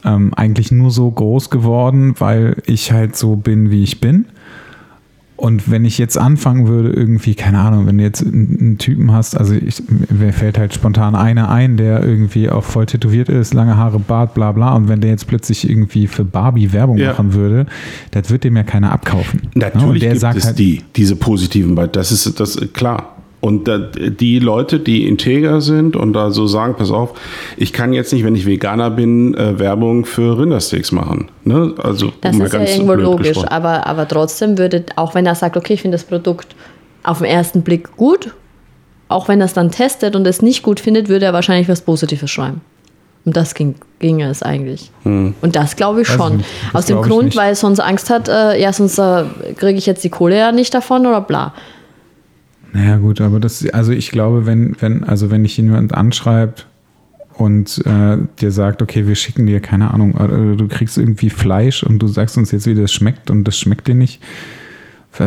ähm, 0.04 0.32
eigentlich 0.34 0.70
nur 0.70 0.90
so 0.90 1.10
groß 1.10 1.50
geworden, 1.50 2.14
weil 2.18 2.56
ich 2.66 2.92
halt 2.92 3.16
so 3.16 3.36
bin, 3.36 3.70
wie 3.70 3.82
ich 3.82 4.00
bin. 4.00 4.26
Und 5.44 5.70
wenn 5.70 5.84
ich 5.84 5.98
jetzt 5.98 6.16
anfangen 6.16 6.68
würde, 6.68 6.88
irgendwie, 6.88 7.34
keine 7.34 7.58
Ahnung, 7.58 7.86
wenn 7.86 7.98
du 7.98 8.04
jetzt 8.04 8.24
einen, 8.24 8.78
Typen 8.78 9.12
hast, 9.12 9.36
also 9.36 9.52
ich, 9.52 9.82
mir 10.08 10.32
fällt 10.32 10.56
halt 10.56 10.72
spontan 10.72 11.14
einer 11.14 11.50
ein, 11.50 11.76
der 11.76 12.02
irgendwie 12.02 12.48
auch 12.48 12.64
voll 12.64 12.86
tätowiert 12.86 13.28
ist, 13.28 13.52
lange 13.52 13.76
Haare, 13.76 13.98
Bart, 13.98 14.32
bla 14.32 14.52
bla, 14.52 14.74
und 14.74 14.88
wenn 14.88 15.02
der 15.02 15.10
jetzt 15.10 15.26
plötzlich 15.26 15.68
irgendwie 15.68 16.06
für 16.06 16.24
Barbie 16.24 16.72
Werbung 16.72 16.96
Ja. 16.96 17.10
machen 17.10 17.34
würde, 17.34 17.66
das 18.12 18.30
wird 18.30 18.44
dem 18.44 18.56
ja 18.56 18.62
keiner 18.62 18.90
abkaufen. 18.90 19.42
Ne? 19.42 19.66
Und 19.66 19.74
Natürlich 19.74 20.00
der 20.00 20.10
gibt 20.12 20.20
sagt 20.22 20.38
es 20.38 20.46
halt, 20.46 20.58
die, 20.58 20.80
diese 20.96 21.14
positiven 21.14 21.74
Beispiele. 21.74 21.92
Das 21.92 22.10
ist 22.10 22.40
das 22.40 22.56
ist 22.56 22.72
klar. 22.72 23.13
Und 23.44 23.68
die 23.68 24.38
Leute, 24.38 24.80
die 24.80 25.06
integer 25.06 25.60
sind 25.60 25.96
und 25.96 26.14
da 26.14 26.30
so 26.30 26.46
sagen, 26.46 26.76
pass 26.78 26.90
auf, 26.90 27.12
ich 27.58 27.74
kann 27.74 27.92
jetzt 27.92 28.10
nicht, 28.10 28.24
wenn 28.24 28.34
ich 28.34 28.46
Veganer 28.46 28.90
bin, 28.90 29.34
äh, 29.34 29.58
Werbung 29.58 30.06
für 30.06 30.38
Rindersteaks 30.38 30.92
machen. 30.92 31.28
Ne? 31.44 31.74
Also 31.76 32.10
Das 32.22 32.34
mal 32.36 32.46
ist 32.46 32.54
ja 32.54 32.60
irgendwo 32.62 32.94
logisch, 32.94 33.28
gesprochen. 33.28 33.48
aber, 33.48 33.86
aber 33.86 34.08
trotzdem 34.08 34.56
würde, 34.56 34.86
auch 34.96 35.14
wenn 35.14 35.26
er 35.26 35.34
sagt, 35.34 35.58
okay, 35.58 35.74
ich 35.74 35.82
finde 35.82 35.96
das 35.96 36.04
Produkt 36.04 36.56
auf 37.02 37.18
den 37.18 37.26
ersten 37.26 37.60
Blick 37.60 37.94
gut, 37.98 38.32
auch 39.08 39.28
wenn 39.28 39.42
er 39.42 39.44
es 39.44 39.52
dann 39.52 39.70
testet 39.70 40.16
und 40.16 40.26
es 40.26 40.40
nicht 40.40 40.62
gut 40.62 40.80
findet, 40.80 41.10
würde 41.10 41.26
er 41.26 41.34
wahrscheinlich 41.34 41.68
was 41.68 41.82
Positives 41.82 42.30
schreiben. 42.30 42.62
Und 43.26 43.36
das 43.36 43.54
ging, 43.54 43.74
ginge 43.98 44.30
es 44.30 44.42
eigentlich. 44.42 44.90
Hm. 45.02 45.34
Und 45.42 45.54
das 45.54 45.76
glaube 45.76 46.00
ich 46.00 46.08
schon. 46.08 46.38
Das 46.72 46.80
Aus 46.80 46.86
dem 46.86 47.02
Grund, 47.02 47.36
weil 47.36 47.50
er 47.50 47.56
sonst 47.56 47.80
Angst 47.80 48.08
hat, 48.08 48.26
äh, 48.26 48.58
ja, 48.58 48.72
sonst 48.72 48.98
äh, 48.98 49.24
kriege 49.54 49.78
ich 49.78 49.84
jetzt 49.84 50.02
die 50.02 50.08
Kohle 50.10 50.38
ja 50.38 50.50
nicht 50.50 50.72
davon 50.72 51.04
oder 51.04 51.20
bla. 51.20 51.52
Naja, 52.74 52.96
gut, 52.96 53.20
aber 53.20 53.38
das, 53.38 53.64
also 53.68 53.92
ich 53.92 54.10
glaube, 54.10 54.46
wenn, 54.46 54.76
wenn, 54.80 55.04
also 55.04 55.30
wenn 55.30 55.44
dich 55.44 55.56
jemand 55.56 55.94
anschreibt 55.94 56.66
und 57.34 57.86
äh, 57.86 58.18
dir 58.40 58.50
sagt, 58.50 58.82
okay, 58.82 59.06
wir 59.06 59.14
schicken 59.14 59.46
dir, 59.46 59.60
keine 59.60 59.94
Ahnung, 59.94 60.16
äh, 60.16 60.56
du 60.56 60.66
kriegst 60.66 60.98
irgendwie 60.98 61.30
Fleisch 61.30 61.84
und 61.84 62.00
du 62.00 62.08
sagst 62.08 62.36
uns 62.36 62.50
jetzt, 62.50 62.66
wie 62.66 62.74
das 62.74 62.92
schmeckt 62.92 63.30
und 63.30 63.44
das 63.44 63.56
schmeckt 63.56 63.86
dir 63.86 63.94
nicht, 63.94 64.20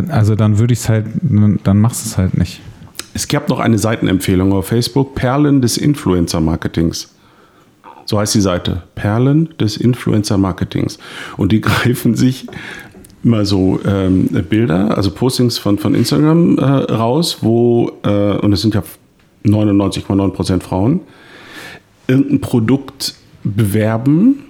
also 0.09 0.35
dann 0.35 0.59
würde 0.59 0.73
ich 0.73 0.79
es 0.79 0.89
halt, 0.89 1.05
dann 1.21 1.79
machst 1.79 2.05
du 2.05 2.09
es 2.09 2.17
halt 2.17 2.37
nicht. 2.37 2.59
Es 3.13 3.29
gab 3.29 3.47
noch 3.47 3.59
eine 3.59 3.77
Seitenempfehlung 3.77 4.51
auf 4.51 4.67
Facebook, 4.67 5.15
Perlen 5.15 5.61
des 5.61 5.77
Influencer-Marketings. 5.77 7.15
So 8.03 8.19
heißt 8.19 8.35
die 8.35 8.41
Seite, 8.41 8.83
Perlen 8.95 9.49
des 9.57 9.77
Influencer-Marketings. 9.77 10.99
Und 11.37 11.53
die 11.53 11.61
greifen 11.61 12.13
sich 12.15 12.45
mal 13.23 13.45
so 13.45 13.79
ähm, 13.85 14.27
Bilder, 14.49 14.95
also 14.95 15.11
Postings 15.11 15.57
von, 15.57 15.77
von 15.77 15.95
Instagram 15.95 16.57
äh, 16.57 16.63
raus, 16.63 17.39
wo, 17.41 17.91
äh, 18.03 18.37
und 18.37 18.53
es 18.53 18.61
sind 18.61 18.73
ja 18.73 18.83
99,9% 19.45 20.61
Frauen, 20.61 21.01
irgendein 22.07 22.41
Produkt 22.41 23.15
bewerben, 23.43 24.43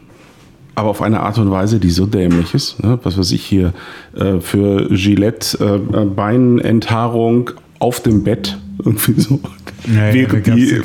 aber 0.76 0.90
auf 0.90 1.02
eine 1.02 1.22
Art 1.22 1.38
und 1.40 1.50
Weise, 1.50 1.80
die 1.80 1.90
so 1.90 2.06
dämlich 2.06 2.54
ist. 2.54 2.84
Ne? 2.84 3.00
Was 3.04 3.18
weiß 3.18 3.32
ich 3.32 3.44
hier 3.44 3.74
äh, 4.16 4.40
für 4.40 4.88
Gillette 4.90 5.58
äh, 5.60 6.06
Beinenthaarung 6.06 7.52
auf 7.80 8.02
dem 8.02 8.24
Bett. 8.24 8.58
Irgendwie 8.86 9.20
so. 9.20 9.40
Ja, 9.92 10.12
ja, 10.12 10.26
die, 10.26 10.82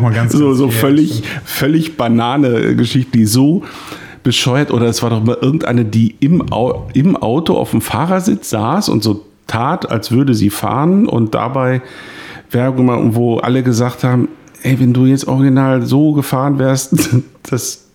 mal 0.00 0.12
ganz, 0.12 0.32
so, 0.32 0.54
so 0.54 0.70
völlig, 0.70 1.24
völlig 1.44 1.96
banane 1.96 2.76
Geschichte, 2.76 3.18
die 3.18 3.26
so 3.26 3.64
bescheuert 4.22 4.70
oder 4.70 4.86
es 4.86 5.02
war 5.02 5.10
doch 5.10 5.22
mal 5.22 5.38
irgendeine, 5.40 5.84
die 5.84 6.14
im, 6.20 6.52
Au 6.52 6.88
im 6.94 7.16
Auto 7.16 7.56
auf 7.56 7.70
dem 7.70 7.80
Fahrersitz 7.80 8.50
saß 8.50 8.88
und 8.88 9.02
so 9.02 9.24
tat, 9.46 9.90
als 9.90 10.10
würde 10.10 10.34
sie 10.34 10.50
fahren 10.50 11.06
und 11.06 11.34
dabei 11.34 11.82
Werbung 12.50 12.86
machen, 12.86 13.14
wo 13.14 13.38
alle 13.38 13.62
gesagt 13.62 14.04
haben, 14.04 14.28
ey, 14.62 14.78
wenn 14.78 14.92
du 14.92 15.06
jetzt 15.06 15.26
original 15.26 15.82
so 15.82 16.12
gefahren 16.12 16.58
wärst, 16.58 17.10
das 17.50 17.86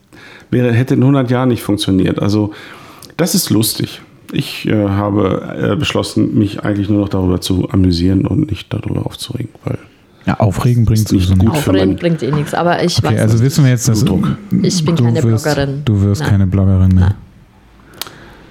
wäre, 0.51 0.71
hätte 0.73 0.95
in 0.95 1.01
100 1.01 1.29
Jahren 1.31 1.49
nicht 1.49 1.63
funktioniert. 1.63 2.21
Also 2.21 2.51
das 3.15 3.35
ist 3.35 3.49
lustig. 3.49 4.01
Ich 4.31 4.67
äh, 4.67 4.89
habe 4.89 5.71
äh, 5.73 5.75
beschlossen, 5.75 6.37
mich 6.37 6.63
eigentlich 6.63 6.89
nur 6.89 7.01
noch 7.01 7.09
darüber 7.09 7.39
zu 7.39 7.69
amüsieren 7.69 8.27
und 8.27 8.51
nicht 8.51 8.73
darüber 8.73 9.05
aufzuregen, 9.05 9.49
weil 9.63 9.77
Ja, 10.27 10.39
aufregen 10.41 10.83
bringt 10.85 10.99
Ist 11.03 11.11
nicht 11.13 11.27
sowieso 11.29 11.51
gut. 11.51 11.67
mein- 11.73 11.95
bringt 11.95 12.21
eh 12.21 12.31
nichts, 12.31 12.53
aber 12.53 12.83
ich 12.83 12.97
Okay, 12.97 13.13
weiß 13.15 13.21
also 13.21 13.35
nicht. 13.35 13.43
wissen 13.45 13.63
wir 13.63 13.71
jetzt, 13.71 13.87
dass 13.87 14.03
Blutdruck. 14.03 14.37
Ich 14.61 14.83
bin 14.83 14.95
du 14.95 15.03
keine 15.05 15.23
wirst, 15.23 15.43
Bloggerin. 15.45 15.81
Du 15.85 16.01
wirst 16.01 16.21
Nein. 16.21 16.29
keine 16.31 16.47
Bloggerin 16.47 16.89
mehr. 16.93 17.15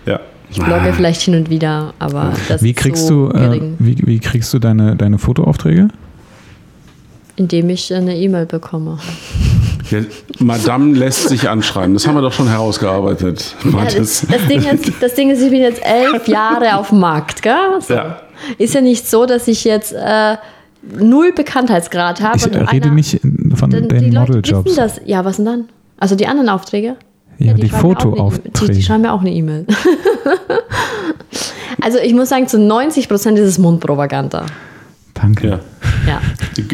ja. 0.07 0.20
Ich 0.51 0.59
blogge 0.62 0.93
vielleicht 0.94 1.20
hin 1.20 1.35
und 1.35 1.51
wieder, 1.51 1.93
aber 1.98 2.32
das 2.48 2.62
Wie 2.62 2.70
ist 2.70 2.77
kriegst 2.78 3.07
so 3.09 3.28
du, 3.31 3.36
äh, 3.39 3.61
wie, 3.78 3.97
wie 4.07 4.19
kriegst 4.20 4.55
du 4.55 4.59
deine, 4.59 4.97
deine 4.97 5.19
Fotoaufträge? 5.19 5.89
indem 7.39 7.69
ich 7.69 7.93
eine 7.93 8.16
E-Mail 8.16 8.47
bekomme. 8.47 8.97
Ja, 9.90 9.98
Madame 10.39 10.94
lässt 10.97 11.28
sich 11.28 11.47
anschreiben. 11.51 11.93
Das 11.93 12.07
haben 12.07 12.15
wir 12.15 12.23
doch 12.23 12.32
schon 12.32 12.48
herausgearbeitet. 12.48 13.55
Ja, 13.62 13.85
das, 13.85 14.27
das, 14.27 14.47
Ding 14.48 14.62
ist, 14.65 14.90
das 15.03 15.15
Ding 15.15 15.31
ist, 15.31 15.43
ich 15.43 15.51
bin 15.51 15.61
jetzt 15.61 15.82
elf 15.85 16.27
Jahre 16.28 16.78
auf 16.78 16.89
dem 16.89 17.01
Markt, 17.01 17.43
gell? 17.43 17.53
So. 17.81 17.93
Ja. 17.93 18.20
Ist 18.57 18.73
ja 18.74 18.81
nicht 18.81 19.07
so, 19.07 19.27
dass 19.27 19.47
ich 19.48 19.65
jetzt 19.65 19.93
äh, 19.93 20.36
null 20.82 21.32
Bekanntheitsgrad 21.32 22.20
habe. 22.20 22.36
Ich 22.39 22.44
und 22.47 22.55
rede 22.55 22.86
einer- 22.86 22.94
nicht 22.94 23.20
von 23.55 23.70
den 23.70 23.89
die 23.89 24.11
Leute 24.11 24.32
Modeljobs. 24.32 24.65
wissen 24.66 24.77
das. 24.77 25.01
Ja, 25.05 25.24
was 25.24 25.36
denn 25.36 25.44
dann? 25.47 25.65
Also 25.98 26.15
die 26.15 26.27
anderen 26.27 26.48
Aufträge? 26.48 26.97
Ja, 27.39 27.53
die, 27.55 27.69
schreiben 27.69 27.82
mir 27.82 27.93
auch 27.93 28.01
eine 28.01 28.11
E-Mail. 28.11 28.39
Die, 28.39 28.43
Fotoaufträge. 28.51 28.73
die 28.73 28.82
schreiben 28.82 29.03
mir 29.03 29.12
auch 29.12 29.20
eine 29.20 29.32
E-Mail. 29.32 29.66
also 31.82 31.98
ich 31.98 32.15
muss 32.15 32.28
sagen, 32.28 32.47
zu 32.48 32.59
90 32.59 33.09
Prozent 33.09 33.39
ist 33.39 33.48
es 33.48 33.59
Mundpropaganda. 33.59 34.47
Danke. 35.15 35.61
Ja, 36.07 36.20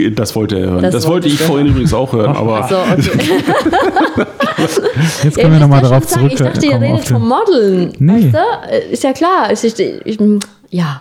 Ja. 0.02 0.10
das 0.10 0.34
wollte 0.34 0.58
er 0.58 0.70
hören. 0.70 0.82
Das, 0.82 0.92
Das 0.94 1.06
wollte 1.06 1.28
ich 1.28 1.34
ich 1.34 1.40
vorhin 1.42 1.68
übrigens 1.68 1.94
auch 1.94 2.12
hören, 2.12 2.34
aber 2.36 2.66
So, 2.68 2.76
okay. 2.78 2.98
Jetzt 5.22 5.36
Ja, 5.36 5.42
können 5.42 5.52
wir 5.52 5.56
ich 5.56 5.60
nochmal 5.60 5.82
ja 5.82 5.88
darauf 5.88 6.08
sagen, 6.08 6.26
Ich 6.26 6.34
dachte, 6.34 6.66
ihr 6.66 6.72
zurückkommen. 6.72 6.92
redet 6.92 7.08
vom 7.08 7.28
Modeln. 7.28 7.92
Nee. 7.98 8.32
Weißt 8.32 8.34
du? 8.34 8.70
Äh, 8.72 8.92
Ist 8.92 9.04
ja 9.04 9.12
klar. 9.12 9.48
Es 9.50 9.64
ist, 9.64 9.78
ich, 9.80 10.18
ja. 10.70 11.00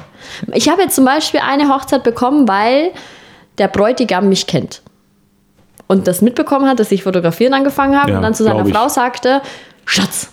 Ich 0.54 0.70
habe 0.70 0.82
jetzt 0.82 0.96
zum 0.96 1.06
Beispiel 1.06 1.40
eine 1.40 1.70
Hochzeit 1.70 2.04
bekommen, 2.04 2.48
weil 2.48 2.92
der 3.58 3.68
Bräutigam 3.68 4.30
mich 4.30 4.48
kennt. 4.48 4.82
Und 5.88 6.08
das 6.08 6.22
mitbekommen 6.22 6.68
hat, 6.68 6.80
dass 6.80 6.92
ich 6.92 7.04
fotografieren 7.04 7.54
angefangen 7.54 8.00
habe 8.00 8.12
Ja, 8.12 8.18
und 8.18 8.24
dann 8.24 8.34
zu 8.34 8.44
seiner. 8.44 8.66
Frau 8.66 8.88
sagte, 8.88 9.42
Schatz, 9.86 10.32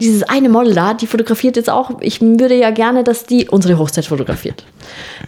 dieses 0.00 0.22
eine 0.22 0.48
Model 0.48 0.74
da, 0.74 0.94
die 0.94 1.06
fotografiert 1.06 1.56
jetzt 1.56 1.70
auch. 1.70 1.90
Ich 2.00 2.20
würde 2.20 2.54
ja 2.54 2.70
gerne, 2.70 3.02
dass 3.02 3.24
die 3.24 3.48
unsere 3.48 3.78
Hochzeit 3.78 4.06
fotografiert. 4.06 4.64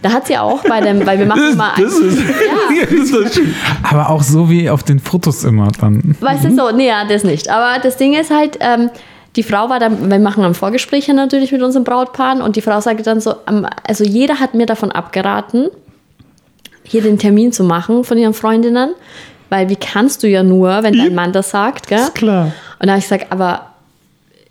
Da 0.01 0.11
hat 0.13 0.27
sie 0.27 0.37
auch 0.37 0.63
bei 0.63 0.79
dem, 0.79 1.05
weil 1.05 1.19
wir 1.19 1.25
machen 1.25 1.53
immer 1.53 1.73
das 1.77 1.93
ist, 1.93 2.19
ja, 2.19 2.85
das 2.89 2.91
ist 2.91 3.41
Aber 3.83 4.09
auch 4.09 4.23
so 4.23 4.49
wie 4.49 4.69
auf 4.69 4.83
den 4.83 4.99
Fotos 4.99 5.43
immer 5.43 5.69
dann. 5.79 6.15
Weißt 6.19 6.45
du 6.45 6.55
so, 6.55 6.71
nee, 6.71 6.87
ja, 6.87 7.05
das 7.05 7.23
nicht. 7.23 7.49
Aber 7.49 7.81
das 7.81 7.97
Ding 7.97 8.13
ist 8.13 8.31
halt, 8.31 8.57
ähm, 8.61 8.89
die 9.35 9.43
Frau 9.43 9.69
war 9.69 9.79
dann, 9.79 10.09
wir 10.09 10.19
machen 10.19 10.43
ein 10.43 10.53
Vorgespräch 10.53 11.07
ja 11.07 11.13
natürlich 11.13 11.51
mit 11.51 11.61
unseren 11.61 11.83
Brautpaaren 11.83 12.41
und 12.41 12.55
die 12.55 12.61
Frau 12.61 12.81
sagte 12.81 13.03
dann 13.03 13.21
so, 13.21 13.35
also 13.87 14.03
jeder 14.03 14.39
hat 14.39 14.53
mir 14.53 14.65
davon 14.65 14.91
abgeraten, 14.91 15.69
hier 16.83 17.01
den 17.01 17.17
Termin 17.17 17.53
zu 17.53 17.63
machen 17.63 18.03
von 18.03 18.17
ihren 18.17 18.33
Freundinnen, 18.33 18.91
weil 19.49 19.69
wie 19.69 19.75
kannst 19.75 20.23
du 20.23 20.27
ja 20.27 20.43
nur, 20.43 20.83
wenn 20.83 20.97
dein 20.97 21.15
Mann 21.15 21.31
das 21.31 21.51
sagt, 21.51 21.87
gell? 21.87 21.99
Ist 21.99 22.15
klar. 22.15 22.51
Und 22.79 22.87
da 22.87 22.93
habe 22.93 22.99
ich 22.99 23.05
gesagt, 23.05 23.31
aber 23.31 23.67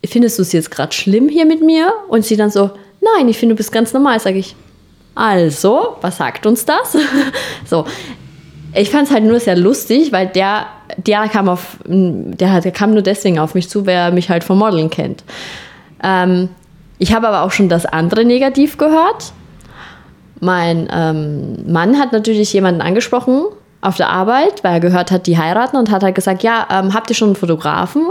findest 0.05 0.39
du 0.39 0.43
es 0.43 0.53
jetzt 0.53 0.71
gerade 0.71 0.93
schlimm 0.93 1.29
hier 1.29 1.45
mit 1.45 1.63
mir? 1.63 1.93
Und 2.09 2.25
sie 2.25 2.37
dann 2.37 2.51
so, 2.51 2.71
nein, 3.01 3.29
ich 3.29 3.39
finde, 3.39 3.55
du 3.55 3.57
bist 3.57 3.73
ganz 3.73 3.93
normal, 3.93 4.21
sage 4.21 4.39
ich. 4.39 4.55
Also, 5.15 5.97
was 6.01 6.17
sagt 6.17 6.47
uns 6.47 6.65
das? 6.65 6.97
so, 7.67 7.85
ich 8.75 8.91
fand 8.91 9.09
es 9.09 9.15
halt 9.15 9.25
nur 9.25 9.41
sehr 9.41 9.57
lustig, 9.57 10.13
weil 10.13 10.29
der, 10.29 10.67
der 11.07 11.29
kam 11.29 11.49
auf, 11.49 11.79
der, 11.85 12.61
der 12.61 12.73
kam 12.73 12.93
nur 12.93 13.03
deswegen 13.03 13.39
auf 13.39 13.55
mich 13.55 13.69
zu, 13.69 13.87
wer 13.87 14.13
mich 14.13 14.31
halt 14.31 14.45
vom 14.45 14.59
Modeln 14.59 14.91
kennt. 14.91 15.25
Ähm, 16.03 16.49
ich 16.99 17.15
habe 17.15 17.29
aber 17.29 17.43
auch 17.43 17.53
schon 17.53 17.69
das 17.69 17.87
andere 17.87 18.25
negativ 18.25 18.79
gehört. 18.79 19.33
Mein 20.41 20.89
ähm, 20.93 21.71
Mann 21.71 21.99
hat 21.99 22.13
natürlich 22.13 22.53
jemanden 22.53 22.81
angesprochen 22.81 23.45
auf 23.83 23.97
der 23.97 24.09
Arbeit, 24.11 24.63
weil 24.63 24.75
er 24.75 24.81
gehört 24.81 25.11
hat, 25.11 25.27
die 25.27 25.39
heiraten 25.39 25.77
und 25.77 25.91
hat 25.91 26.03
halt 26.03 26.15
gesagt, 26.15 26.43
ja, 26.43 26.67
ähm, 26.71 26.95
habt 26.95 27.11
ihr 27.11 27.17
schon 27.17 27.29
einen 27.29 27.37
Fotografen? 27.37 28.07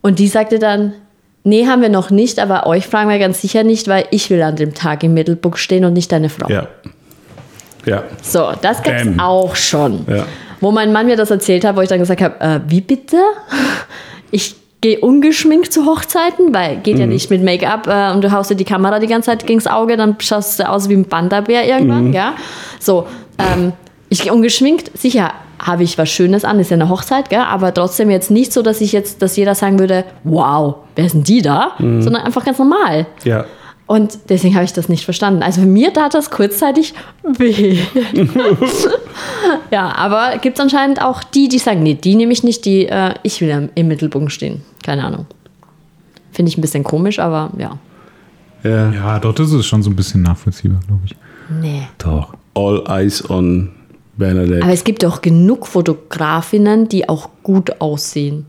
Und 0.00 0.18
die 0.18 0.28
sagte 0.28 0.58
dann, 0.58 0.92
nee, 1.44 1.66
haben 1.66 1.82
wir 1.82 1.88
noch 1.88 2.10
nicht, 2.10 2.38
aber 2.38 2.66
euch 2.66 2.86
fragen 2.86 3.08
wir 3.08 3.18
ganz 3.18 3.40
sicher 3.40 3.62
nicht, 3.62 3.88
weil 3.88 4.06
ich 4.10 4.30
will 4.30 4.42
an 4.42 4.56
dem 4.56 4.74
Tag 4.74 5.02
im 5.04 5.14
Mittelpunkt 5.14 5.58
stehen 5.58 5.84
und 5.84 5.92
nicht 5.92 6.10
deine 6.10 6.28
Frau. 6.28 6.48
Ja. 6.48 6.66
Ja. 7.84 8.04
So, 8.22 8.52
das 8.62 8.82
gab 8.82 8.94
es 8.94 9.04
Bam. 9.04 9.20
auch 9.20 9.56
schon. 9.56 10.06
Ja. 10.08 10.26
Wo 10.64 10.72
mein 10.72 10.92
Mann 10.94 11.04
mir 11.04 11.16
das 11.16 11.30
erzählt 11.30 11.62
hat, 11.62 11.76
wo 11.76 11.82
ich 11.82 11.90
dann 11.90 11.98
gesagt 11.98 12.22
habe, 12.22 12.40
äh, 12.40 12.60
wie 12.68 12.80
bitte? 12.80 13.18
Ich 14.30 14.54
gehe 14.80 14.98
ungeschminkt 14.98 15.70
zu 15.70 15.84
Hochzeiten, 15.84 16.54
weil 16.54 16.76
geht 16.76 16.94
Mhm. 16.94 17.00
ja 17.00 17.06
nicht 17.06 17.28
mit 17.30 17.42
Make-up 17.42 17.86
äh, 17.86 18.12
und 18.14 18.24
du 18.24 18.32
haust 18.32 18.50
dir 18.50 18.54
die 18.54 18.64
Kamera 18.64 18.98
die 18.98 19.06
ganze 19.06 19.26
Zeit 19.26 19.46
gegens 19.46 19.66
Auge, 19.66 19.98
dann 19.98 20.16
schaust 20.20 20.58
du 20.60 20.66
aus 20.68 20.88
wie 20.88 20.94
ein 20.94 21.04
Panda-Bär 21.04 21.66
irgendwann, 21.68 22.06
Mhm. 22.08 22.12
ja? 22.14 22.32
So, 22.80 23.06
ähm, 23.38 23.72
ich 24.08 24.22
gehe 24.22 24.32
ungeschminkt, 24.32 24.90
sicher 24.96 25.32
habe 25.58 25.82
ich 25.82 25.98
was 25.98 26.08
Schönes 26.10 26.44
an, 26.46 26.58
ist 26.60 26.70
ja 26.70 26.76
eine 26.76 26.88
Hochzeit, 26.88 27.28
gell? 27.30 27.40
aber 27.46 27.72
trotzdem 27.74 28.10
jetzt 28.10 28.30
nicht 28.30 28.52
so, 28.52 28.62
dass 28.62 28.80
ich 28.80 28.92
jetzt, 28.92 29.20
dass 29.20 29.36
jeder 29.36 29.54
sagen 29.54 29.78
würde, 29.78 30.04
wow, 30.24 30.76
wer 30.96 31.06
denn 31.08 31.24
die 31.24 31.42
da? 31.42 31.72
Mhm. 31.78 32.00
Sondern 32.00 32.22
einfach 32.22 32.44
ganz 32.44 32.58
normal. 32.58 33.06
Ja. 33.24 33.44
Und 33.86 34.18
deswegen 34.30 34.54
habe 34.54 34.64
ich 34.64 34.72
das 34.72 34.88
nicht 34.88 35.04
verstanden. 35.04 35.42
Also 35.42 35.60
mir 35.60 35.92
tat 35.92 36.14
das 36.14 36.30
kurzzeitig 36.30 36.94
weh. 37.22 37.78
ja, 39.70 39.94
aber 39.94 40.38
gibt 40.38 40.58
es 40.58 40.62
anscheinend 40.62 41.02
auch 41.02 41.22
die, 41.22 41.48
die 41.48 41.58
sagen, 41.58 41.82
nee, 41.82 41.94
die 41.94 42.14
nehme 42.14 42.32
ich 42.32 42.42
nicht, 42.42 42.64
die 42.64 42.86
äh, 42.86 43.14
ich 43.22 43.40
will 43.42 43.50
im, 43.50 43.68
im 43.74 43.88
Mittelpunkt 43.88 44.32
stehen. 44.32 44.62
Keine 44.82 45.04
Ahnung. 45.04 45.26
Finde 46.32 46.48
ich 46.48 46.56
ein 46.56 46.62
bisschen 46.62 46.82
komisch, 46.82 47.18
aber 47.18 47.50
ja. 47.58 47.78
Ja. 48.62 48.90
Ja, 48.90 49.18
doch, 49.20 49.34
das 49.34 49.52
ist 49.52 49.66
schon 49.66 49.82
so 49.82 49.90
ein 49.90 49.96
bisschen 49.96 50.22
nachvollziehbar, 50.22 50.80
glaube 50.86 51.02
ich. 51.04 51.16
Nee. 51.60 51.82
Doch. 51.98 52.34
All 52.54 52.82
eyes 52.88 53.28
on 53.28 53.70
Bernadette. 54.16 54.62
Aber 54.62 54.72
es 54.72 54.84
gibt 54.84 55.02
doch 55.02 55.20
genug 55.20 55.66
Fotografinnen, 55.66 56.88
die 56.88 57.08
auch 57.08 57.28
gut 57.42 57.80
aussehen. 57.82 58.46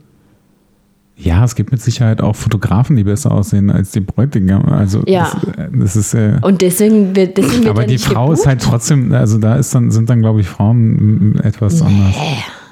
Ja, 1.18 1.44
es 1.46 1.56
gibt 1.56 1.72
mit 1.72 1.82
Sicherheit 1.82 2.20
auch 2.22 2.36
Fotografen, 2.36 2.98
die 2.98 3.04
besser 3.06 3.32
aussehen 3.32 3.70
als 3.70 3.92
die 3.92 4.02
Bräutigam. 4.02 4.66
Also 4.66 5.02
Ja. 5.06 5.32
das, 5.56 5.68
das 5.72 5.96
ist 5.96 6.14
äh, 6.14 6.34
Und 6.42 6.62
deswegen 6.62 7.16
wird, 7.16 7.38
deswegen 7.38 7.64
wird 7.64 7.70
aber 7.70 7.86
die 7.86 7.98
Frau 7.98 8.34
ist 8.34 8.40
gebucht. 8.40 8.48
halt 8.48 8.62
trotzdem, 8.62 9.14
also 9.14 9.38
da 9.38 9.56
ist 9.56 9.74
dann, 9.74 9.92
sind 9.92 10.10
dann, 10.10 10.20
glaube 10.20 10.42
ich, 10.42 10.48
Frauen 10.48 11.40
etwas 11.42 11.82
anders. 11.82 12.16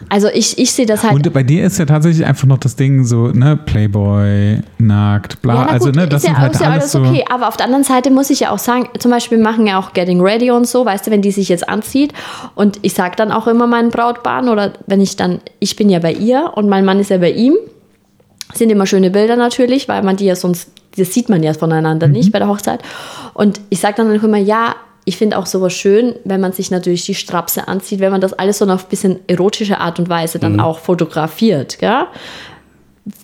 Also 0.09 0.27
ich, 0.27 0.57
ich 0.59 0.73
sehe 0.73 0.85
das 0.85 1.03
halt. 1.03 1.13
Und 1.13 1.33
bei 1.33 1.43
dir 1.43 1.63
ist 1.65 1.77
ja 1.79 1.85
tatsächlich 1.85 2.25
einfach 2.25 2.45
noch 2.45 2.57
das 2.57 2.75
Ding 2.75 3.05
so, 3.05 3.27
ne, 3.29 3.55
Playboy, 3.55 4.59
nackt, 4.77 5.41
bla. 5.41 5.53
Ja, 5.55 5.65
also, 5.67 5.85
gut, 5.87 5.95
ne, 5.95 6.07
das 6.07 6.23
ist 6.23 6.29
ja, 6.29 6.37
halt 6.37 6.53
ist 6.53 6.59
ja 6.59 6.67
alles 6.67 6.81
alles 6.83 6.91
so. 6.91 6.99
okay. 6.99 7.23
Aber 7.33 7.47
auf 7.47 7.55
der 7.55 7.67
anderen 7.67 7.85
Seite 7.85 8.11
muss 8.11 8.29
ich 8.29 8.41
ja 8.41 8.51
auch 8.51 8.59
sagen, 8.59 8.89
zum 8.99 9.09
Beispiel 9.11 9.37
machen 9.37 9.65
ja 9.67 9.79
auch 9.79 9.93
Getting 9.93 10.19
Ready 10.19 10.51
und 10.51 10.67
so, 10.67 10.85
weißt 10.85 11.07
du, 11.07 11.11
wenn 11.11 11.21
die 11.21 11.31
sich 11.31 11.47
jetzt 11.47 11.69
anzieht 11.69 12.11
und 12.55 12.79
ich 12.81 12.93
sage 12.93 13.15
dann 13.15 13.31
auch 13.31 13.47
immer 13.47 13.67
meinen 13.67 13.89
Brautbahn 13.89 14.49
oder 14.49 14.73
wenn 14.87 14.99
ich 14.99 15.15
dann, 15.15 15.39
ich 15.59 15.77
bin 15.77 15.89
ja 15.89 15.99
bei 15.99 16.11
ihr 16.11 16.51
und 16.55 16.67
mein 16.67 16.83
Mann 16.83 16.99
ist 16.99 17.09
ja 17.09 17.17
bei 17.17 17.31
ihm, 17.31 17.53
sind 18.53 18.69
immer 18.69 18.85
schöne 18.85 19.09
Bilder 19.09 19.35
natürlich, 19.35 19.87
weil 19.87 20.03
man 20.03 20.17
die 20.17 20.25
ja 20.25 20.35
sonst, 20.35 20.69
das 20.97 21.13
sieht 21.13 21.29
man 21.29 21.43
ja 21.43 21.53
voneinander 21.53 22.07
nicht 22.07 22.31
bei 22.31 22.39
der 22.39 22.47
Hochzeit. 22.47 22.81
Und 23.33 23.59
ich 23.69 23.79
sage 23.79 23.95
dann 23.97 24.17
auch 24.17 24.23
immer, 24.23 24.37
ja, 24.37 24.75
ich 25.05 25.17
finde 25.17 25.37
auch 25.37 25.45
sowas 25.45 25.73
schön, 25.73 26.15
wenn 26.23 26.39
man 26.39 26.53
sich 26.53 26.71
natürlich 26.71 27.05
die 27.05 27.15
Strapse 27.15 27.67
anzieht, 27.67 27.99
wenn 27.99 28.11
man 28.11 28.21
das 28.21 28.33
alles 28.33 28.59
so 28.59 28.65
auf 28.65 28.85
ein 28.85 28.89
bisschen 28.89 29.19
erotische 29.27 29.79
Art 29.79 29.99
und 29.99 30.07
Weise 30.09 30.39
dann 30.39 30.59
auch 30.59 30.79
fotografiert, 30.79 31.79
gell? 31.79 32.05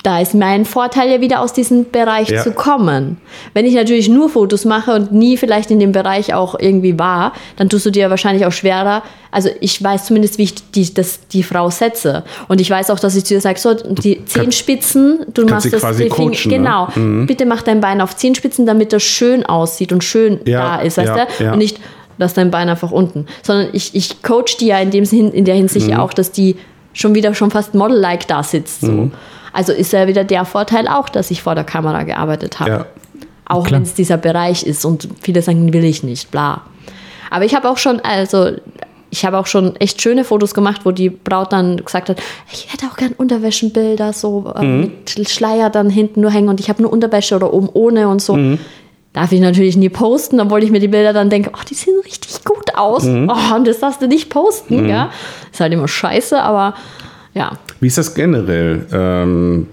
Da 0.03 0.19
ist 0.19 0.33
mein 0.35 0.65
Vorteil 0.65 1.09
ja 1.09 1.21
wieder 1.21 1.39
aus 1.39 1.53
diesem 1.53 1.89
Bereich 1.89 2.27
Ja. 2.29 2.43
zu 2.43 2.51
kommen. 2.51 3.15
Wenn 3.53 3.65
ich 3.65 3.75
natürlich 3.75 4.09
nur 4.09 4.27
Fotos 4.29 4.65
mache 4.65 4.93
und 4.93 5.13
nie 5.13 5.37
vielleicht 5.37 5.71
in 5.71 5.79
dem 5.79 5.93
Bereich 5.93 6.33
auch 6.33 6.59
irgendwie 6.59 6.99
war, 6.99 7.31
dann 7.55 7.69
tust 7.69 7.85
du 7.85 7.89
dir 7.89 8.09
wahrscheinlich 8.09 8.45
auch 8.45 8.51
schwerer. 8.51 9.03
Also 9.31 9.47
ich 9.61 9.81
weiß 9.81 10.05
zumindest, 10.05 10.37
wie 10.37 10.43
ich 10.43 10.71
die, 10.71 10.93
das, 10.93 11.21
die 11.27 11.43
Frau 11.43 11.69
setze. 11.69 12.23
Und 12.49 12.59
ich 12.59 12.69
weiß 12.69 12.89
auch, 12.89 12.99
dass 12.99 13.15
ich 13.15 13.23
zu 13.23 13.35
ihr 13.35 13.39
sage, 13.41 13.57
so, 13.57 13.73
die 13.73 14.25
Zehenspitzen, 14.25 15.19
du 15.33 15.45
machst 15.45 15.63
sie 15.63 15.69
das 15.69 15.79
quasi 15.81 16.03
Finger- 16.09 16.15
coachen, 16.15 16.51
ne? 16.51 16.57
Genau. 16.97 17.25
Bitte 17.25 17.45
mach 17.45 17.61
dein 17.61 17.79
Bein 17.79 18.01
auf 18.01 18.17
Zehenspitzen, 18.17 18.65
damit 18.65 18.91
das 18.91 19.03
schön 19.03 19.45
aussieht 19.45 19.93
und 19.93 20.03
schön 20.03 20.41
Ja, 20.45 20.77
da 20.77 20.81
ist, 20.81 20.97
weißt 20.97 21.07
ja, 21.15 21.27
du? 21.37 21.51
Und 21.53 21.57
nicht, 21.59 21.79
lass 22.17 22.33
dein 22.33 22.51
Bein 22.51 22.67
einfach 22.67 22.91
unten. 22.91 23.27
Sondern 23.43 23.69
ich, 23.71 23.95
ich 23.95 24.21
coach 24.23 24.57
die 24.57 24.67
ja 24.67 24.79
in, 24.79 24.91
dem, 24.91 25.05
in 25.05 25.45
der 25.45 25.55
Hinsicht 25.55 25.85
Mhm. 25.85 25.91
ja 25.93 26.01
auch, 26.01 26.11
dass 26.11 26.33
die 26.33 26.57
schon 26.91 27.15
wieder 27.15 27.33
schon 27.33 27.49
fast 27.51 27.75
Model-like 27.75 28.27
da 28.27 28.43
sitzt. 28.43 28.81
So. 28.81 28.91
Mhm. 28.91 29.11
Also 29.59 29.73
ist 29.73 29.91
ja 29.91 30.07
wieder 30.07 30.23
der 30.23 30.45
Vorteil 30.45 30.87
auch, 30.87 31.09
dass 31.09 31.31
ich 31.31 31.43
vor 31.43 31.53
der 31.53 31.65
Kamera 31.65 32.03
gearbeitet 32.03 32.61
habe. 32.61 32.69
Ja. 32.71 32.85
Auch 33.43 33.69
wenn 33.71 33.81
es 33.83 33.93
dieser 33.93 34.15
Bereich 34.15 34.63
ist 34.63 34.85
und 34.85 35.09
viele 35.21 35.41
sagen, 35.41 35.73
will 35.73 35.83
ich 35.83 36.01
nicht, 36.01 36.31
bla. 36.31 36.61
Aber 37.29 37.43
ich 37.43 37.53
habe 37.55 37.69
auch 37.69 37.77
schon, 37.77 37.99
also 37.99 38.51
ich 39.09 39.25
habe 39.25 39.37
auch 39.37 39.47
schon 39.47 39.75
echt 39.75 40.01
schöne 40.01 40.23
Fotos 40.23 40.53
gemacht, 40.53 40.81
wo 40.85 40.91
die 40.91 41.09
Braut 41.09 41.51
dann 41.51 41.75
gesagt 41.83 42.07
hat, 42.07 42.21
ich 42.53 42.71
hätte 42.71 42.85
auch 42.85 42.95
gern 42.95 43.11
Unterwäschenbilder, 43.11 44.13
so 44.13 44.53
äh, 44.55 44.63
Mhm. 44.63 44.91
mit 45.17 45.29
Schleier 45.29 45.69
dann 45.69 45.89
hinten 45.89 46.21
nur 46.21 46.31
hängen 46.31 46.47
und 46.47 46.61
ich 46.61 46.69
habe 46.69 46.81
nur 46.81 46.93
Unterwäsche 46.93 47.35
oder 47.35 47.51
oben 47.53 47.67
ohne 47.73 48.07
und 48.07 48.21
so. 48.21 48.35
Mhm. 48.35 48.59
Darf 49.11 49.33
ich 49.33 49.41
natürlich 49.41 49.75
nie 49.75 49.89
posten, 49.89 50.39
obwohl 50.39 50.63
ich 50.63 50.71
mir 50.71 50.79
die 50.79 50.87
Bilder 50.87 51.11
dann 51.11 51.29
denke, 51.29 51.51
oh, 51.53 51.63
die 51.69 51.73
sehen 51.73 51.99
richtig 52.05 52.45
gut 52.45 52.75
aus. 52.77 53.03
Mhm. 53.03 53.29
Oh, 53.29 53.55
und 53.57 53.67
das 53.67 53.79
darfst 53.79 54.01
du 54.01 54.07
nicht 54.07 54.29
posten, 54.29 54.87
ja. 54.87 55.09
Ist 55.51 55.59
halt 55.59 55.73
immer 55.73 55.89
scheiße, 55.89 56.41
aber 56.41 56.75
ja. 57.39 57.57
Wie 57.79 57.87
ist 57.87 57.97
das 57.97 58.13
generell? 58.13 58.85
Ähm, 58.91 59.65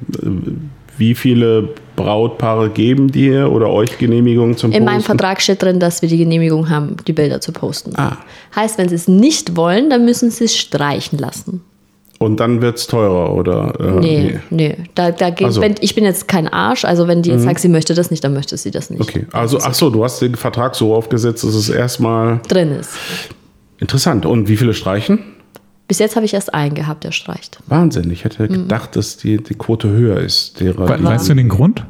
wie 0.99 1.15
viele 1.15 1.69
Brautpaare 1.97 2.71
geben 2.71 3.11
dir 3.13 3.53
oder 3.53 3.69
euch 3.69 3.99
Genehmigungen 3.99 4.57
zum 4.57 4.73
In 4.73 4.85
meinem 4.85 4.97
Posten? 4.97 5.07
Vertrag 5.19 5.43
steht 5.43 5.63
drin, 5.63 5.79
dass 5.79 6.01
wir 6.01 6.09
die 6.09 6.17
Genehmigung 6.17 6.71
haben, 6.71 6.97
die 7.07 7.13
Bilder 7.13 7.41
zu 7.43 7.53
posten. 7.53 7.93
Ah. 7.97 8.17
Heißt, 8.55 8.79
wenn 8.79 8.89
sie 8.89 8.95
es 8.95 9.07
nicht 9.09 9.57
wollen, 9.57 9.91
dann 9.91 10.05
müssen 10.07 10.31
sie 10.31 10.45
es 10.45 10.57
streichen 10.57 11.19
lassen. 11.19 11.61
Und 12.19 12.41
dann 12.41 12.63
wird 12.63 12.79
es 12.79 12.87
teurer, 12.87 13.35
oder? 13.35 13.75
Äh, 13.79 14.01
Nee, 14.01 14.41
nee. 14.49 14.75
Da, 14.95 15.11
da 15.11 15.29
geht, 15.29 15.49
Also. 15.49 15.61
wenn, 15.61 15.75
ich 15.81 15.95
bin 15.95 16.05
jetzt 16.05 16.29
kein 16.29 16.49
Arsch, 16.49 16.87
also 16.87 17.09
wenn 17.09 17.21
die 17.21 17.29
jetzt 17.31 17.43
sagt, 17.43 17.61
sie 17.61 17.69
möchte 17.69 17.93
das 17.93 18.11
nicht, 18.11 18.25
dann 18.25 18.33
möchte 18.33 18.57
sie 18.57 18.71
das 18.71 18.89
nicht. 18.89 19.03
Okay, 19.03 19.27
also 19.33 19.59
ach 19.61 19.75
so, 19.75 19.91
du 19.91 20.03
hast 20.03 20.23
den 20.23 20.35
Vertrag 20.35 20.75
so 20.77 20.95
aufgesetzt, 20.95 21.45
dass 21.45 21.55
es 21.55 21.69
erstmal 21.69 22.41
Drin 22.49 22.71
ist. 22.73 22.91
interessant. 23.81 24.25
Und 24.25 24.49
wie 24.49 24.57
viele 24.57 24.73
streichen? 24.73 25.19
Bis 25.89 25.99
jetzt 26.01 26.17
habe 26.17 26.27
ich 26.27 26.35
erst 26.35 26.53
einen 26.53 26.75
gehabt, 26.75 27.05
der 27.05 27.13
streicht. 27.13 27.59
Wahnsinn. 27.67 28.11
Ich 28.11 28.25
hätte 28.25 28.43
Mhm. 28.45 28.49
gedacht, 28.53 28.97
dass 28.97 29.17
die, 29.17 29.37
die 29.37 29.55
Quote 29.55 29.89
höher 29.89 30.19
ist. 30.21 30.59
Derer, 30.61 30.89
weißt 31.03 31.29
du 31.29 31.35
den 31.35 31.49
Grund? 31.49 31.85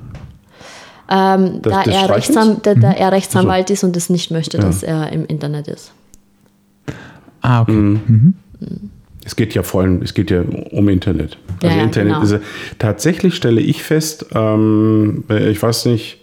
Ähm, 1.08 1.60
Das- 1.62 1.84
da, 1.84 1.90
er? 1.90 2.10
Rechtsan 2.10 2.58
da, 2.62 2.74
da 2.74 2.88
Mhm. 2.88 2.94
er 2.96 3.12
Rechtsanwalt 3.12 3.70
ist 3.70 3.84
und 3.84 3.96
es 3.96 4.10
nicht 4.10 4.30
möchte, 4.30 4.58
dass 4.58 4.82
er 4.82 5.12
im 5.12 5.24
Internet 5.26 5.68
ist. 5.68 5.92
Ah, 7.40 7.62
okay. 7.62 7.72
Mhm. 7.72 8.34
Es 9.24 9.34
geht 9.36 9.54
ja 9.54 9.62
vor 9.62 9.82
allem, 9.82 10.02
es 10.02 10.14
geht 10.14 10.30
ja 10.30 10.42
um 10.70 10.88
Internet. 10.88 11.38
Ja, 11.62 11.68
Also 11.68 11.78
ja, 11.78 11.84
Internet 11.84 12.20
genau. 12.20 12.36
ist 12.36 12.42
tatsächlich 12.78 13.34
stelle 13.34 13.60
ich 13.60 13.82
fest, 13.82 14.26
ähm, 14.34 15.24
ich 15.28 15.60
weiß 15.62 15.86
nicht, 15.86 16.18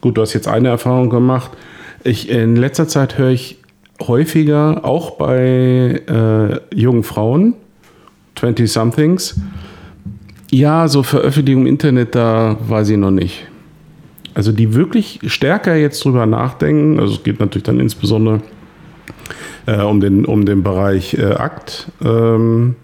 gut, 0.00 0.16
du 0.16 0.22
hast 0.22 0.34
jetzt 0.34 0.48
eine 0.48 0.68
Erfahrung 0.68 1.10
gemacht. 1.10 1.52
Ich 2.04 2.28
in 2.28 2.56
letzter 2.56 2.86
Zeit 2.86 3.18
höre 3.18 3.30
ich 3.30 3.58
häufiger, 4.02 4.84
auch 4.84 5.12
bei 5.12 6.02
äh, 6.06 6.60
jungen 6.74 7.02
Frauen, 7.04 7.54
20 8.36 8.70
somethings, 8.70 9.40
ja, 10.50 10.88
so 10.88 11.02
Veröffentlichung 11.02 11.62
im 11.62 11.66
Internet, 11.68 12.14
da 12.14 12.56
weiß 12.68 12.90
ich 12.90 12.96
noch 12.96 13.10
nicht. 13.10 13.46
Also 14.34 14.50
die 14.52 14.74
wirklich 14.74 15.20
stärker 15.26 15.76
jetzt 15.76 16.04
drüber 16.04 16.26
nachdenken, 16.26 16.98
also 16.98 17.14
es 17.14 17.22
geht 17.22 17.38
natürlich 17.40 17.62
dann 17.64 17.78
insbesondere 17.80 18.40
äh, 19.66 19.80
um, 19.80 20.00
den, 20.00 20.24
um 20.24 20.44
den 20.44 20.62
Bereich 20.62 21.14
äh, 21.14 21.24
Akt. 21.34 21.88
Ähm, 22.04 22.74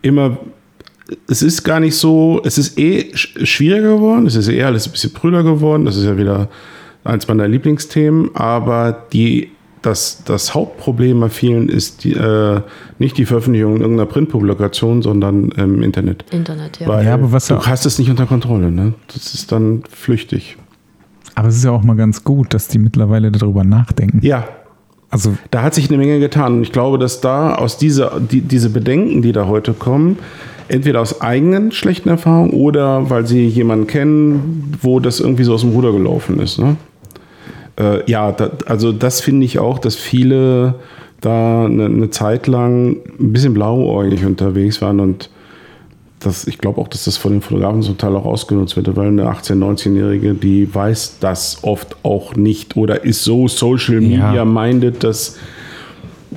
immer, 0.00 0.38
es 1.28 1.42
ist 1.42 1.64
gar 1.64 1.80
nicht 1.80 1.96
so, 1.96 2.40
es 2.44 2.56
ist 2.56 2.78
eh 2.78 3.12
sch- 3.14 3.44
schwieriger 3.44 3.94
geworden, 3.96 4.26
es 4.26 4.36
ist 4.36 4.48
eher 4.48 4.68
alles 4.68 4.86
ein 4.86 4.92
bisschen 4.92 5.12
prüder 5.12 5.42
geworden, 5.42 5.84
das 5.84 5.96
ist 5.96 6.04
ja 6.04 6.16
wieder 6.16 6.48
eins 7.04 7.26
meiner 7.26 7.48
Lieblingsthemen, 7.48 8.30
aber 8.34 9.06
die 9.12 9.50
das, 9.82 10.22
das 10.24 10.54
Hauptproblem 10.54 11.20
bei 11.20 11.28
vielen 11.28 11.68
ist 11.68 12.04
die, 12.04 12.12
äh, 12.14 12.60
nicht 12.98 13.18
die 13.18 13.24
Veröffentlichung 13.26 13.76
in 13.76 13.80
irgendeiner 13.82 14.08
Printpublikation, 14.08 15.02
sondern 15.02 15.50
im 15.50 15.82
Internet. 15.82 16.24
Internet, 16.30 16.78
ja. 16.80 16.88
Weil 16.88 17.04
Ja, 17.06 17.14
aber 17.14 17.32
was 17.32 17.46
du 17.48 17.54
ja- 17.54 17.66
hast 17.66 17.84
es 17.86 17.98
nicht 17.98 18.08
unter 18.10 18.26
Kontrolle. 18.26 18.70
Ne? 18.70 18.94
Das 19.12 19.34
ist 19.34 19.50
dann 19.52 19.82
flüchtig. 19.90 20.56
Aber 21.34 21.48
es 21.48 21.56
ist 21.56 21.64
ja 21.64 21.70
auch 21.70 21.82
mal 21.82 21.96
ganz 21.96 22.24
gut, 22.24 22.54
dass 22.54 22.68
die 22.68 22.78
mittlerweile 22.78 23.30
darüber 23.32 23.64
nachdenken. 23.64 24.20
Ja, 24.22 24.44
Also 25.10 25.34
da 25.50 25.62
hat 25.62 25.74
sich 25.74 25.88
eine 25.90 25.98
Menge 25.98 26.20
getan. 26.20 26.54
Und 26.54 26.62
ich 26.62 26.72
glaube, 26.72 26.96
dass 26.98 27.20
da 27.20 27.54
aus 27.56 27.76
dieser, 27.76 28.18
die, 28.18 28.40
diese 28.40 28.70
Bedenken, 28.70 29.20
die 29.20 29.32
da 29.32 29.46
heute 29.46 29.74
kommen, 29.74 30.18
entweder 30.68 31.02
aus 31.02 31.20
eigenen 31.20 31.70
schlechten 31.72 32.08
Erfahrungen 32.08 32.50
oder 32.52 33.10
weil 33.10 33.26
sie 33.26 33.46
jemanden 33.46 33.86
kennen, 33.86 34.72
wo 34.80 35.00
das 35.00 35.20
irgendwie 35.20 35.44
so 35.44 35.52
aus 35.52 35.60
dem 35.62 35.70
Ruder 35.72 35.92
gelaufen 35.92 36.38
ist. 36.40 36.58
Ne? 36.58 36.76
Äh, 37.78 38.10
ja, 38.10 38.32
da, 38.32 38.50
also 38.66 38.92
das 38.92 39.20
finde 39.20 39.44
ich 39.46 39.58
auch, 39.58 39.78
dass 39.78 39.96
viele 39.96 40.74
da 41.20 41.64
eine, 41.66 41.86
eine 41.86 42.10
Zeit 42.10 42.46
lang 42.46 42.96
ein 43.20 43.32
bisschen 43.32 43.54
blauäugig 43.54 44.24
unterwegs 44.24 44.82
waren 44.82 45.00
und 45.00 45.30
das, 46.20 46.46
ich 46.46 46.58
glaube 46.58 46.80
auch, 46.80 46.88
dass 46.88 47.04
das 47.04 47.16
von 47.16 47.32
den 47.32 47.40
Fotografen 47.42 47.82
zum 47.82 47.98
Teil 47.98 48.14
auch 48.14 48.24
ausgenutzt 48.24 48.76
wird, 48.76 48.94
weil 48.96 49.08
eine 49.08 49.24
18-, 49.24 49.54
19-Jährige, 49.54 50.34
die 50.34 50.72
weiß 50.72 51.16
das 51.20 51.58
oft 51.62 51.96
auch 52.04 52.36
nicht 52.36 52.76
oder 52.76 53.04
ist 53.04 53.24
so 53.24 53.48
Social 53.48 54.00
Media 54.00 54.34
Ja. 54.34 54.44
minded, 54.44 55.02
dass 55.02 55.36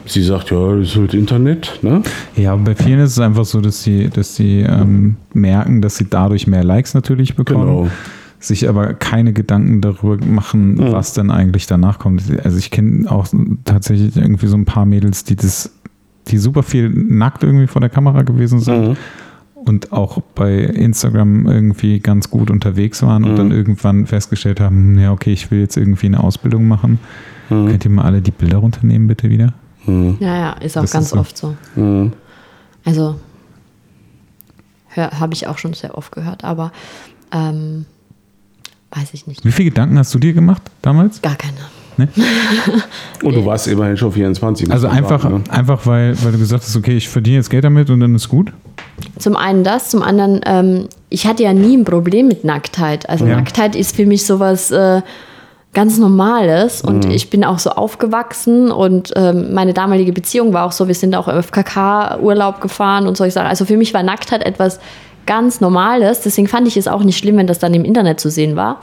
sie 0.07 0.23
sagt, 0.23 0.51
ja, 0.51 0.75
das 0.75 0.89
ist 0.89 0.95
halt 0.95 1.13
Internet, 1.13 1.79
ne? 1.81 2.01
Ja, 2.35 2.53
und 2.53 2.63
bei 2.63 2.75
vielen 2.75 2.99
ist 2.99 3.11
es 3.11 3.19
einfach 3.19 3.45
so, 3.45 3.61
dass 3.61 3.83
sie, 3.83 4.09
dass 4.09 4.35
sie 4.35 4.61
ähm, 4.61 5.17
merken, 5.33 5.81
dass 5.81 5.97
sie 5.97 6.05
dadurch 6.09 6.47
mehr 6.47 6.63
Likes 6.63 6.93
natürlich 6.93 7.35
bekommen, 7.35 7.65
Genau. 7.65 7.87
Sich 8.47 8.67
aber 8.69 8.93
keine 8.93 9.33
Gedanken 9.33 9.81
darüber 9.81 10.23
machen, 10.25 10.77
was 10.91 11.13
denn 11.13 11.31
eigentlich 11.31 11.67
danach 11.67 11.99
kommt. 11.99 12.23
Also 12.43 12.57
ich 12.57 12.71
kenne 12.71 13.09
auch 13.11 13.27
tatsächlich 13.63 14.15
irgendwie 14.15 14.47
so 14.47 14.57
ein 14.57 14.65
paar 14.65 14.85
Mädels, 14.85 15.23
die 15.23 15.35
das, 15.35 15.71
die 16.27 16.37
super 16.37 16.63
viel 16.63 16.89
nackt 16.89 17.43
irgendwie 17.43 17.67
vor 17.67 17.79
der 17.81 17.89
Kamera 17.89 18.21
gewesen 18.23 18.59
sind 18.59 18.89
Mhm. 18.89 18.97
und 19.55 19.91
auch 19.91 20.21
bei 20.35 20.59
Instagram 20.59 21.47
irgendwie 21.47 21.99
ganz 21.99 22.29
gut 22.29 22.49
unterwegs 22.51 23.01
waren 23.03 23.23
und 23.23 23.31
Mhm. 23.33 23.37
dann 23.37 23.51
irgendwann 23.51 24.05
festgestellt 24.05 24.59
haben, 24.59 24.97
ja, 24.99 25.11
okay, 25.11 25.33
ich 25.33 25.49
will 25.51 25.59
jetzt 25.59 25.77
irgendwie 25.77 26.07
eine 26.07 26.23
Ausbildung 26.23 26.67
machen. 26.67 26.99
Mhm. 27.49 27.67
Könnt 27.67 27.85
ihr 27.85 27.91
mal 27.91 28.05
alle 28.05 28.21
die 28.21 28.31
Bilder 28.31 28.57
runternehmen, 28.57 29.07
bitte 29.07 29.29
wieder? 29.29 29.53
Ja, 29.87 30.35
ja, 30.35 30.51
ist 30.53 30.77
auch 30.77 30.81
Das 30.81 30.91
ganz 30.91 31.05
ist 31.05 31.11
so. 31.11 31.19
oft 31.19 31.37
so. 31.37 31.55
Mhm. 31.75 32.11
Also, 32.83 33.19
habe 34.95 35.33
ich 35.33 35.47
auch 35.47 35.57
schon 35.57 35.73
sehr 35.73 35.97
oft 35.97 36.11
gehört, 36.11 36.43
aber 36.43 36.71
ähm, 37.31 37.85
weiß 38.95 39.09
ich 39.13 39.27
nicht. 39.27 39.43
Wie 39.43 39.51
viele 39.51 39.69
Gedanken 39.69 39.97
hast 39.97 40.13
du 40.13 40.19
dir 40.19 40.33
gemacht 40.33 40.61
damals? 40.81 41.21
Gar 41.21 41.35
keine. 41.35 41.53
Und 43.23 43.35
du 43.35 43.45
warst 43.45 43.67
immerhin 43.67 43.95
schon 43.95 44.11
24. 44.11 44.67
muss 44.67 44.73
Also 44.73 44.87
einfach, 44.87 45.21
sagen, 45.21 45.43
ne? 45.47 45.51
einfach 45.51 45.85
weil, 45.85 46.21
weil 46.23 46.33
du 46.33 46.37
gesagt 46.37 46.63
hast, 46.63 46.75
okay, 46.75 46.97
ich 46.97 47.07
verdiene 47.07 47.37
jetzt 47.37 47.49
Geld 47.49 47.63
damit 47.63 47.89
und 47.89 48.01
dann 48.01 48.13
ist 48.15 48.27
gut. 48.27 48.51
Zum 49.17 49.35
einen 49.35 49.63
das, 49.63 49.89
zum 49.89 50.01
anderen, 50.01 50.41
ähm, 50.45 50.87
ich 51.09 51.25
hatte 51.25 51.43
ja 51.43 51.53
nie 51.53 51.77
ein 51.77 51.85
Problem 51.85 52.27
mit 52.27 52.43
Nacktheit. 52.43 53.09
Also 53.09 53.25
Ja. 53.25 53.35
Nacktheit 53.37 53.75
ist 53.75 53.95
für 53.95 54.05
mich 54.05 54.25
sowas 54.25 54.71
äh, 54.71 55.01
ganz 55.73 55.97
Normales 55.97 56.81
und 56.81 57.05
ich 57.05 57.29
bin 57.29 57.43
auch 57.43 57.59
so 57.59 57.69
aufgewachsen 57.71 58.71
und 58.71 59.11
ähm, 59.15 59.53
meine 59.53 59.73
damalige 59.73 60.13
Beziehung 60.13 60.53
war 60.53 60.65
auch 60.65 60.71
so, 60.71 60.87
wir 60.87 60.95
sind 60.95 61.15
auch 61.15 61.27
im 61.27 61.41
FKK-Urlaub 61.43 62.61
gefahren 62.61 63.07
und 63.07 63.17
solche 63.17 63.33
Sachen. 63.33 63.47
Also 63.47 63.65
für 63.65 63.77
mich 63.77 63.93
war 63.93 64.01
Nacktheit 64.01 64.45
etwas 64.45 64.79
ganz 65.25 65.61
Normales, 65.61 66.21
deswegen 66.21 66.47
fand 66.47 66.67
ich 66.67 66.77
es 66.77 66.87
auch 66.87 67.03
nicht 67.03 67.17
schlimm, 67.17 67.37
wenn 67.37 67.47
das 67.47 67.59
dann 67.59 67.73
im 67.73 67.83
Internet 67.85 68.19
zu 68.19 68.29
sehen 68.29 68.55
war. 68.55 68.79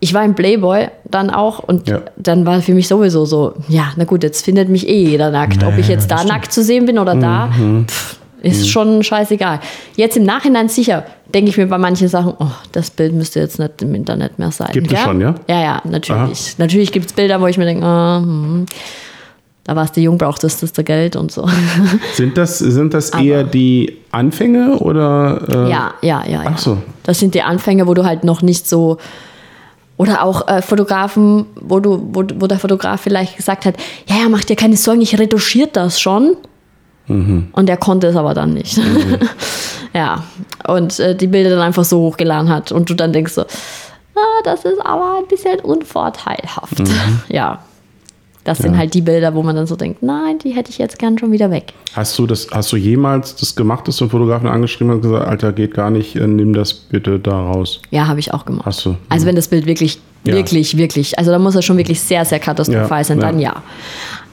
Ich 0.00 0.12
war 0.12 0.24
im 0.24 0.34
Playboy 0.34 0.88
dann 1.04 1.30
auch 1.30 1.58
und 1.60 1.88
Ja. 1.88 2.02
dann 2.16 2.44
war 2.44 2.60
für 2.60 2.74
mich 2.74 2.86
sowieso 2.88 3.24
so, 3.24 3.54
ja, 3.68 3.92
na 3.96 4.04
gut, 4.04 4.22
jetzt 4.22 4.44
findet 4.44 4.68
mich 4.68 4.86
eh 4.88 5.04
jeder 5.04 5.30
nackt. 5.30 5.62
Ob 5.64 5.72
ich 5.78 5.86
Naja, 5.86 5.90
jetzt 5.94 6.10
da 6.10 6.18
stimmt. 6.18 6.32
nackt 6.32 6.52
zu 6.52 6.62
sehen 6.62 6.84
bin 6.86 6.98
oder 6.98 7.14
da, 7.14 7.46
Mhm. 7.46 7.86
pff, 7.88 8.16
ist 8.42 8.68
schon 8.68 9.02
scheißegal. 9.02 9.60
Jetzt 9.96 10.16
im 10.18 10.24
Nachhinein 10.24 10.68
sicher, 10.68 11.04
denke 11.34 11.48
ich 11.48 11.56
mir 11.56 11.66
bei 11.66 11.78
manchen 11.78 12.08
Sachen, 12.08 12.34
oh, 12.38 12.46
das 12.72 12.90
Bild 12.90 13.14
müsste 13.14 13.40
jetzt 13.40 13.58
nicht 13.58 13.80
im 13.82 13.94
Internet 13.94 14.38
mehr 14.38 14.52
sein. 14.52 14.68
Gibt 14.72 14.92
es 14.92 15.00
schon, 15.00 15.20
ja? 15.20 15.34
Ja, 15.48 15.60
ja, 15.62 15.82
natürlich. 15.84 16.56
Natürlich 16.58 16.92
gibt 16.92 17.06
es 17.06 17.12
Bilder, 17.14 17.40
wo 17.40 17.46
ich 17.46 17.56
mir 17.58 17.64
denke, 17.64 17.84
ah, 17.86 18.18
hm, 18.22 18.66
da 19.66 19.74
warst 19.74 19.96
du 19.96 20.00
jung, 20.00 20.16
brauchtest 20.16 20.78
du 20.78 20.84
Geld 20.84 21.16
und 21.16 21.32
so. 21.32 21.48
Sind 22.14 22.38
das, 22.38 22.60
sind 22.60 22.94
das 22.94 23.10
eher 23.10 23.42
die 23.42 23.96
Anfänge 24.12 24.78
oder? 24.78 25.40
Äh, 25.48 25.70
Ja, 25.70 25.94
ja, 26.02 26.24
ja. 26.24 26.44
ja. 26.44 26.50
Ach 26.54 26.58
so. 26.58 26.78
Das 27.02 27.18
sind 27.18 27.34
die 27.34 27.42
Anfänge, 27.42 27.88
wo 27.88 27.94
du 27.94 28.04
halt 28.04 28.22
noch 28.22 28.42
nicht 28.42 28.68
so. 28.68 28.98
Oder 29.96 30.22
auch 30.22 30.46
äh, 30.46 30.62
Fotografen, 30.62 31.46
wo, 31.60 31.80
du, 31.80 32.00
wo, 32.12 32.22
wo 32.36 32.46
der 32.46 32.60
Fotograf 32.60 33.00
vielleicht 33.00 33.36
gesagt 33.36 33.64
hat: 33.64 33.74
Ja, 34.06 34.16
ja, 34.22 34.28
mach 34.28 34.44
dir 34.44 34.54
keine 34.54 34.76
Sorgen, 34.76 35.00
ich 35.00 35.18
retuschiere 35.18 35.70
das 35.72 36.00
schon. 36.00 36.36
Mhm. 37.08 37.48
Und 37.50 37.68
er 37.68 37.76
konnte 37.76 38.06
es 38.06 38.14
aber 38.14 38.34
dann 38.34 38.54
nicht. 38.54 38.78
ja. 39.94 40.22
Und 40.68 41.00
äh, 41.00 41.16
die 41.16 41.26
Bilder 41.26 41.50
dann 41.50 41.60
einfach 41.60 41.84
so 41.84 41.98
hochgeladen 42.02 42.50
hat. 42.50 42.70
Und 42.70 42.88
du 42.88 42.94
dann 42.94 43.12
denkst 43.12 43.32
so: 43.32 43.42
ah, 43.42 44.42
Das 44.44 44.64
ist 44.64 44.78
aber 44.80 45.18
ein 45.18 45.26
bisschen 45.26 45.58
unvorteilhaft. 45.58 46.82
Ja. 47.28 47.58
Das 48.46 48.58
sind 48.58 48.68
Mhm. 48.68 48.74
Ja. 48.74 48.78
halt 48.80 48.94
die 48.94 49.00
Bilder, 49.00 49.34
wo 49.34 49.42
man 49.42 49.56
dann 49.56 49.66
so 49.66 49.76
denkt: 49.76 50.02
Nein, 50.02 50.38
die 50.38 50.50
hätte 50.50 50.70
ich 50.70 50.78
jetzt 50.78 50.98
gern 50.98 51.18
schon 51.18 51.32
wieder 51.32 51.50
weg. 51.50 51.72
Hast 51.94 52.18
du 52.18 52.26
das, 52.26 52.46
hast 52.52 52.72
du 52.72 52.76
jemals 52.76 53.34
das 53.36 53.54
gemacht, 53.56 53.86
dass 53.88 53.96
du 53.96 54.04
einen 54.04 54.10
Fotografen 54.10 54.48
angeschrieben 54.48 54.90
hast 54.90 54.96
und 54.96 55.02
gesagt, 55.10 55.26
Alter, 55.28 55.52
geht 55.52 55.74
gar 55.74 55.90
nicht, 55.90 56.16
äh, 56.16 56.26
nimm 56.26 56.54
das 56.54 56.72
bitte 56.72 57.18
da 57.18 57.32
raus? 57.32 57.80
Ja, 57.90 58.06
habe 58.06 58.20
ich 58.20 58.32
auch 58.32 58.44
gemacht. 58.44 58.64
Hast 58.66 58.84
du? 58.86 58.96
Also 59.08 59.26
wenn 59.26 59.36
das 59.36 59.48
Bild 59.48 59.66
wirklich, 59.66 59.98
Ja. 60.24 60.34
wirklich, 60.34 60.76
wirklich, 60.76 61.18
also 61.18 61.30
da 61.30 61.38
muss 61.38 61.54
er 61.56 61.62
schon 61.62 61.76
wirklich 61.76 62.00
sehr, 62.00 62.24
sehr 62.24 62.38
katastrophal 62.38 62.98
Ja, 63.00 63.04
sein, 63.04 63.20
dann 63.20 63.38
ja. 63.38 63.62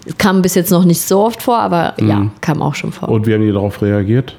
Es 0.06 0.18
kam 0.18 0.42
bis 0.42 0.54
jetzt 0.56 0.70
noch 0.72 0.84
nicht 0.86 1.02
so 1.02 1.22
oft 1.26 1.42
vor, 1.42 1.58
aber 1.60 1.94
Mhm. 2.00 2.08
ja, 2.10 2.28
kam 2.42 2.62
auch 2.62 2.76
schon 2.76 2.92
vor. 2.92 3.10
Und 3.10 3.26
wie 3.26 3.34
haben 3.34 3.42
die 3.42 3.52
darauf 3.52 3.82
reagiert? 3.82 4.36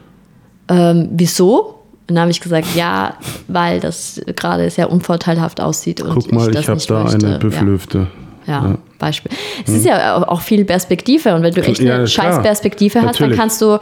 Ähm, 0.69 1.09
wieso? 1.13 1.81
Und 2.07 2.17
dann 2.17 2.21
habe 2.21 2.31
ich 2.31 2.41
gesagt, 2.41 2.67
ja, 2.75 3.15
weil 3.49 3.81
das 3.81 4.21
gerade 4.37 4.69
sehr 4.71 4.93
unvorteilhaft 4.93 5.61
aussieht. 5.61 6.03
Und 6.03 6.13
Guck 6.15 6.33
mal, 6.33 6.51
das 6.51 6.63
ich 6.63 6.69
habe 6.69 6.81
da 6.87 7.03
möchte. 7.05 7.27
eine 7.27 7.39
Büffelhüfte. 7.39 8.07
Ja, 8.47 8.53
Ja. 8.67 8.79
Beispiel. 9.05 9.31
Es 9.67 9.73
ist 9.73 9.85
ja 9.87 10.27
auch- 10.27 10.41
viel 10.41 10.65
Perspektive 10.65 11.35
und 11.35 11.43
wenn 11.43 11.55
du 11.55 11.63
echt 11.63 11.81
eine 11.81 11.89
Ja, 11.91 12.07
scheiß 12.07 12.43
Perspektive 12.43 12.95
hast, 13.01 13.05
dann 13.05 13.13
Natürlich. 13.29 13.39
kannst 13.39 13.61
du 13.63 13.79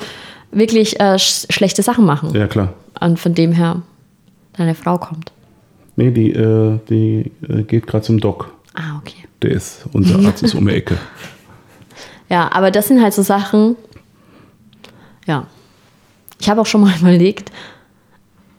wirklich 0.51 0.99
äh, 1.01 1.19
sch 1.19 1.47
schlechte 1.51 1.83
Sachen 1.83 2.05
machen. 2.05 2.35
Ja, 2.35 2.47
klar. 2.47 2.73
Und 3.01 3.19
von 3.19 3.35
dem 3.35 3.53
her, 3.53 3.83
deine 4.57 4.75
Frau 4.75 4.99
kommt. 4.99 5.33
Nee, 5.97 6.11
die, 6.11 6.31
äh, 6.33 6.79
die 6.89 7.33
äh, 7.49 7.63
geht 7.63 7.87
gerade 7.87 8.05
zum 8.05 8.19
Doc. 8.21 8.51
Ah, 8.75 8.99
okay. 8.99 9.25
Der 9.43 9.51
ist, 9.51 9.85
unser 9.93 10.19
Arzt 10.27 10.43
ist 10.43 10.55
um 10.55 10.67
die 10.67 10.75
Ecke. 10.75 10.97
Ja, 12.29 12.51
aber 12.51 12.71
das 12.71 12.89
sind 12.89 13.03
halt 13.03 13.13
so 13.13 13.21
Sachen, 13.21 13.77
ja. 15.27 15.47
Ich 16.41 16.49
habe 16.49 16.63
auch 16.63 16.67
schon 16.67 16.81
mal 16.81 16.95
überlegt, 17.01 17.53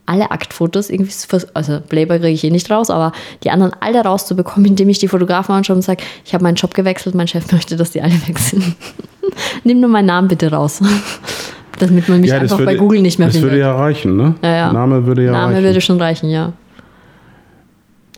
alle 0.05 0.31
Aktfotos 0.31 0.89
irgendwie, 0.89 1.13
also 1.53 1.79
Playboy 1.79 2.19
kriege 2.19 2.33
ich 2.33 2.43
eh 2.43 2.49
nicht 2.49 2.69
raus, 2.69 2.89
aber 2.89 3.13
die 3.43 3.51
anderen 3.51 3.73
alle 3.79 4.01
rauszubekommen, 4.03 4.65
indem 4.69 4.89
ich 4.89 4.99
die 4.99 5.07
Fotografen 5.07 5.55
anschaue 5.55 5.77
und 5.77 5.81
sage, 5.81 6.03
ich 6.25 6.33
habe 6.33 6.43
meinen 6.43 6.55
Job 6.55 6.73
gewechselt, 6.73 7.15
mein 7.15 7.27
Chef 7.27 7.51
möchte, 7.51 7.75
dass 7.75 7.91
die 7.91 8.01
alle 8.01 8.15
weg 8.27 8.39
sind. 8.39 8.75
Nimm 9.63 9.79
nur 9.79 9.89
meinen 9.89 10.07
Namen 10.07 10.27
bitte 10.27 10.51
raus. 10.51 10.81
Damit 11.79 12.07
man 12.07 12.21
mich 12.21 12.31
einfach 12.31 12.63
bei 12.63 12.75
Google 12.75 13.01
nicht 13.01 13.17
mehr 13.17 13.29
das 13.29 13.35
findet. 13.35 13.51
würde 13.51 13.61
ja 13.61 13.75
reichen, 13.75 14.15
ne? 14.15 14.35
Ja, 14.43 14.55
ja. 14.55 14.73
Name 14.73 15.05
würde 15.05 15.25
ja 15.25 15.31
Name 15.31 15.53
reichen. 15.53 15.63
würde 15.63 15.81
schon 15.81 15.99
reichen, 15.99 16.29
ja. 16.29 16.53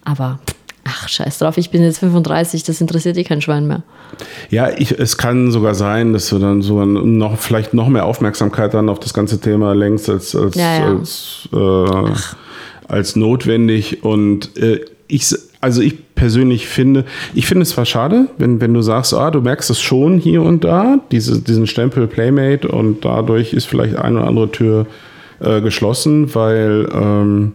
Aber, 0.04 0.40
ach, 0.86 1.10
scheiß 1.10 1.40
drauf, 1.40 1.58
ich 1.58 1.72
bin 1.72 1.84
jetzt 1.84 1.98
35, 2.00 2.64
das 2.64 2.80
interessiert 2.80 3.18
eh 3.18 3.24
kein 3.24 3.42
Schwein 3.42 3.68
mehr. 3.68 3.84
Ja, 4.50 4.70
ich, 4.70 4.98
es 4.98 5.18
kann 5.18 5.52
sogar 5.52 5.76
sein, 5.76 6.14
dass 6.14 6.30
du 6.30 6.40
dann 6.40 6.62
so 6.62 6.80
ein, 6.80 7.18
noch, 7.18 7.38
vielleicht 7.38 7.74
noch 7.74 7.90
mehr 7.90 8.06
Aufmerksamkeit 8.06 8.74
dann 8.74 8.88
auf 8.88 9.00
das 9.00 9.14
ganze 9.14 9.42
Thema 9.42 9.74
lenkst 9.74 10.10
als, 10.10 10.36
als, 10.36 10.56
Ja, 10.56 10.78
ja. 10.78 10.86
als, 10.86 11.50
äh, 11.52 12.14
als 12.88 13.16
notwendig. 13.16 14.04
Und 14.04 14.56
äh, 14.58 14.86
ich, 15.08 15.36
also 15.60 15.82
ich 15.82 16.14
persönlich 16.14 16.68
finde, 16.68 17.06
ich 17.34 17.48
finde 17.48 17.64
es 17.64 17.70
zwar 17.70 17.86
schade, 17.86 18.28
wenn, 18.38 18.62
wenn 18.62 18.74
du 18.74 18.82
sagst, 18.82 19.14
ah, 19.16 19.32
du 19.32 19.42
merkst 19.42 19.72
es 19.72 19.82
schon 19.82 20.20
hier 20.20 20.44
und 20.44 20.64
da, 20.64 21.00
diese, 21.12 21.42
diesen 21.42 21.66
Stempel 21.66 22.08
Playmate 22.08 22.68
und 22.68 23.04
dadurch 23.04 23.54
ist 23.54 23.66
vielleicht 23.66 23.96
eine 23.96 24.20
oder 24.20 24.28
andere 24.28 24.52
Tür 24.52 24.86
äh, 25.40 25.62
geschlossen, 25.62 26.34
weil 26.36 26.88
ähm, 26.94 27.54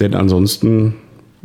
denn 0.00 0.14
ansonsten 0.14 0.94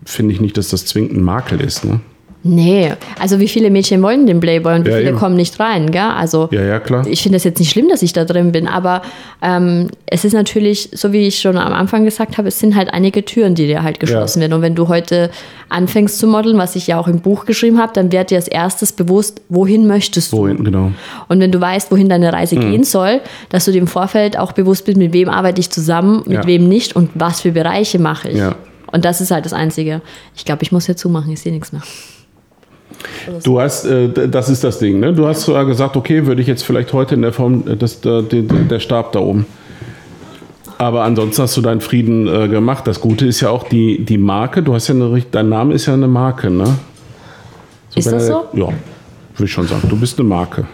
finde 0.05 0.33
ich 0.33 0.41
nicht, 0.41 0.57
dass 0.57 0.69
das 0.69 0.85
zwingend 0.85 1.13
ein 1.13 1.21
Makel 1.23 1.61
ist. 1.61 1.85
Ne? 1.85 1.99
Nee, 2.45 2.91
also 3.21 3.39
wie 3.39 3.47
viele 3.47 3.69
Mädchen 3.69 4.01
wollen 4.03 4.27
den 4.27 4.41
Playboy 4.41 4.75
und 4.75 4.85
wie 4.85 4.89
Ja, 4.89 4.97
viele 4.97 5.09
eben. 5.11 5.17
kommen 5.17 5.37
nicht 5.37 5.57
rein, 5.61 5.91
gell? 5.91 6.01
Also 6.01 6.49
Ja, 6.51 6.61
ja, 6.61 6.79
klar. 6.81 7.07
ich 7.07 7.23
finde 7.23 7.37
es 7.37 7.45
jetzt 7.45 7.57
nicht 7.59 7.71
schlimm, 7.71 7.87
dass 7.87 8.01
ich 8.01 8.11
da 8.11 8.25
drin 8.25 8.51
bin, 8.51 8.67
aber 8.67 9.01
ähm, 9.41 9.87
es 10.07 10.25
ist 10.25 10.33
natürlich, 10.33 10.89
so 10.91 11.13
wie 11.13 11.25
ich 11.25 11.39
schon 11.39 11.55
am 11.57 11.71
Anfang 11.71 12.03
gesagt 12.03 12.37
habe, 12.37 12.49
es 12.49 12.59
sind 12.59 12.75
halt 12.75 12.93
einige 12.93 13.23
Türen, 13.23 13.55
die 13.55 13.65
dir 13.67 13.81
halt 13.81 14.01
geschlossen 14.01 14.41
werden. 14.41 14.51
Und 14.51 14.61
wenn 14.61 14.75
du 14.75 14.89
heute 14.89 15.29
anfängst 15.69 16.19
zu 16.19 16.27
modeln, 16.27 16.57
was 16.57 16.75
ich 16.75 16.87
ja 16.87 16.99
auch 16.99 17.07
im 17.07 17.21
Buch 17.21 17.45
geschrieben 17.45 17.79
habe, 17.79 17.93
dann 17.93 18.11
wird 18.11 18.29
dir 18.29 18.35
als 18.35 18.49
erstes 18.49 18.91
bewusst, 18.91 19.41
wohin 19.47 19.87
möchtest 19.87 20.33
du. 20.33 20.39
Wohin, 20.39 20.65
genau. 20.65 20.91
Und 21.29 21.39
wenn 21.39 21.53
du 21.53 21.61
weißt, 21.61 21.91
wohin 21.91 22.09
deine 22.09 22.27
Mhm. 22.27 22.33
Reise 22.33 22.57
gehen 22.57 22.83
soll, 22.83 23.21
dass 23.51 23.63
du 23.63 23.71
dir 23.71 23.79
im 23.79 23.87
Vorfeld 23.87 24.37
auch 24.37 24.51
bewusst 24.51 24.83
bist, 24.83 24.97
mit 24.97 25.13
wem 25.13 25.29
arbeite 25.29 25.61
ich 25.61 25.69
zusammen, 25.69 26.23
mit 26.25 26.39
Ja. 26.39 26.45
wem 26.45 26.67
nicht 26.67 26.93
und 26.93 27.09
was 27.15 27.39
für 27.39 27.53
Bereiche 27.53 27.99
mache 27.99 28.31
ich. 28.31 28.37
Ja. 28.39 28.55
Und 28.93 29.03
das 29.05 29.21
ist 29.21 29.31
halt 29.31 29.43
das 29.43 29.53
Einzige. 29.53 30.01
Ich 30.35 30.45
glaube, 30.45 30.61
ich 30.61 30.71
muss 30.71 30.85
hier 30.85 30.95
zumachen, 30.95 31.31
ich 31.31 31.41
sehe 31.41 31.51
nichts 31.51 31.73
mehr. 31.73 31.81
Du 33.43 33.59
hast, 33.59 33.85
äh, 33.85 34.29
das 34.29 34.49
ist 34.49 34.63
das 34.63 34.77
Ding, 34.77 34.99
ne? 34.99 35.13
Du 35.13 35.27
hast 35.27 35.41
sogar 35.41 35.65
gesagt, 35.65 35.97
okay, 35.97 36.27
würde 36.27 36.41
ich 36.41 36.47
jetzt 36.47 36.63
vielleicht 36.63 36.93
heute 36.93 37.15
in 37.15 37.23
der 37.23 37.33
Form, 37.33 37.67
äh, 37.67 37.75
das, 37.75 38.01
der, 38.01 38.21
der, 38.21 38.79
Stab 38.79 39.11
da 39.11 39.19
oben. 39.19 39.47
Aber 40.77 41.03
ansonsten 41.03 41.41
hast 41.41 41.57
du 41.57 41.61
deinen 41.61 41.81
Frieden 41.81 42.27
äh, 42.27 42.47
gemacht. 42.47 42.85
Das 42.85 43.01
Gute 43.01 43.25
ist 43.25 43.41
ja 43.41 43.49
auch 43.49 43.67
die, 43.67 44.05
die 44.05 44.19
Marke. 44.19 44.61
Du 44.61 44.75
hast 44.75 44.89
ja 44.89 44.93
eine, 44.93 45.23
dein 45.31 45.49
Name 45.49 45.73
ist 45.73 45.87
ja 45.87 45.93
eine 45.93 46.07
Marke, 46.07 46.51
ne? 46.51 46.75
Ist 47.95 48.05
wenn 48.05 48.13
das 48.13 48.27
so? 48.27 48.45
Ja, 48.53 48.67
würde 48.67 49.45
ich 49.45 49.51
schon 49.51 49.67
sagen. 49.67 49.87
Du 49.89 49.99
bist 49.99 50.19
eine 50.19 50.29
Marke. 50.29 50.67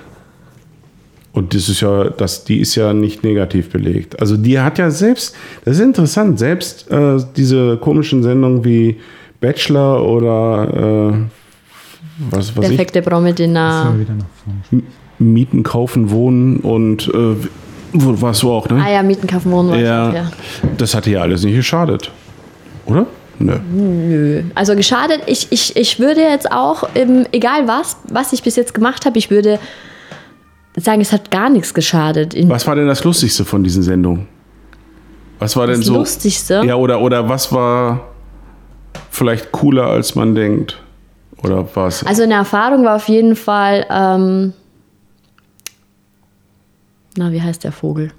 Und 1.31 1.53
das 1.53 1.69
ist 1.69 1.81
ja, 1.81 2.05
das, 2.05 2.43
die 2.43 2.59
ist 2.59 2.75
ja 2.75 2.93
nicht 2.93 3.23
negativ 3.23 3.69
belegt. 3.69 4.19
Also 4.19 4.35
die 4.35 4.59
hat 4.59 4.77
ja 4.79 4.89
selbst, 4.89 5.35
das 5.63 5.77
ist 5.77 5.83
interessant, 5.83 6.39
selbst 6.39 6.89
äh, 6.89 7.17
diese 7.37 7.77
komischen 7.77 8.23
Sendungen 8.23 8.65
wie 8.65 8.97
Bachelor 9.39 10.03
oder 10.03 11.13
äh, 11.13 12.31
was, 12.31 12.55
was 12.57 12.65
ich, 12.65 12.71
Perfekte 12.71 13.01
Bromedina. 13.01 13.93
wieder 13.97 14.15
nach 14.15 14.25
vorne. 14.43 14.83
Mieten, 15.19 15.63
kaufen, 15.63 16.09
wohnen 16.11 16.57
und 16.57 17.09
äh, 17.09 17.35
wo 17.93 18.21
warst 18.21 18.43
du 18.43 18.51
auch, 18.51 18.69
ne? 18.69 18.81
Ah 18.83 18.91
ja, 18.91 19.03
Mieten, 19.03 19.27
kaufen, 19.27 19.51
wohnen. 19.51 19.69
war 19.69 19.77
ich 19.77 19.83
ja, 19.83 20.09
auch, 20.09 20.13
ja. 20.13 20.31
das 20.77 20.93
hat 20.95 21.05
dir 21.05 21.21
alles 21.21 21.43
nicht 21.43 21.55
geschadet. 21.55 22.11
Oder? 22.85 23.05
Nö. 23.39 23.57
Nö. 23.73 24.43
Also 24.55 24.75
geschadet, 24.75 25.21
ich, 25.25 25.47
ich, 25.51 25.75
ich 25.75 25.99
würde 25.99 26.21
jetzt 26.21 26.51
auch, 26.51 26.83
ähm, 26.95 27.25
egal 27.31 27.67
was, 27.67 27.97
was 28.09 28.33
ich 28.33 28.43
bis 28.43 28.55
jetzt 28.55 28.73
gemacht 28.73 29.05
habe, 29.05 29.17
ich 29.17 29.29
würde 29.29 29.59
sagen, 30.79 31.01
es 31.01 31.11
hat 31.11 31.31
gar 31.31 31.49
nichts 31.49 31.73
geschadet. 31.73 32.35
Was 32.49 32.67
war 32.67 32.75
denn 32.75 32.87
das 32.87 33.03
Lustigste 33.03 33.45
von 33.45 33.63
diesen 33.63 33.83
Sendungen? 33.83 34.27
Was 35.39 35.55
war 35.55 35.67
denn 35.67 35.77
das 35.77 35.85
so? 35.85 35.95
Lustigste? 35.95 36.61
Ja, 36.65 36.75
oder, 36.75 37.01
oder 37.01 37.27
was 37.29 37.51
war 37.51 38.09
vielleicht 39.09 39.51
cooler, 39.51 39.85
als 39.85 40.15
man 40.15 40.35
denkt? 40.35 40.81
Oder 41.43 41.67
was? 41.73 42.05
Also 42.05 42.23
eine 42.23 42.33
Erfahrung 42.33 42.83
war 42.83 42.97
auf 42.97 43.07
jeden 43.07 43.35
Fall, 43.35 43.85
ähm, 43.89 44.53
na, 47.17 47.31
wie 47.31 47.41
heißt 47.41 47.63
der 47.63 47.71
Vogel? 47.71 48.11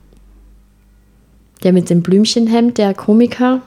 Der 1.63 1.75
mit 1.75 1.91
dem 1.91 2.03
Blümchenhemd, 2.03 2.79
der 2.79 2.95
Komiker. 2.95 3.61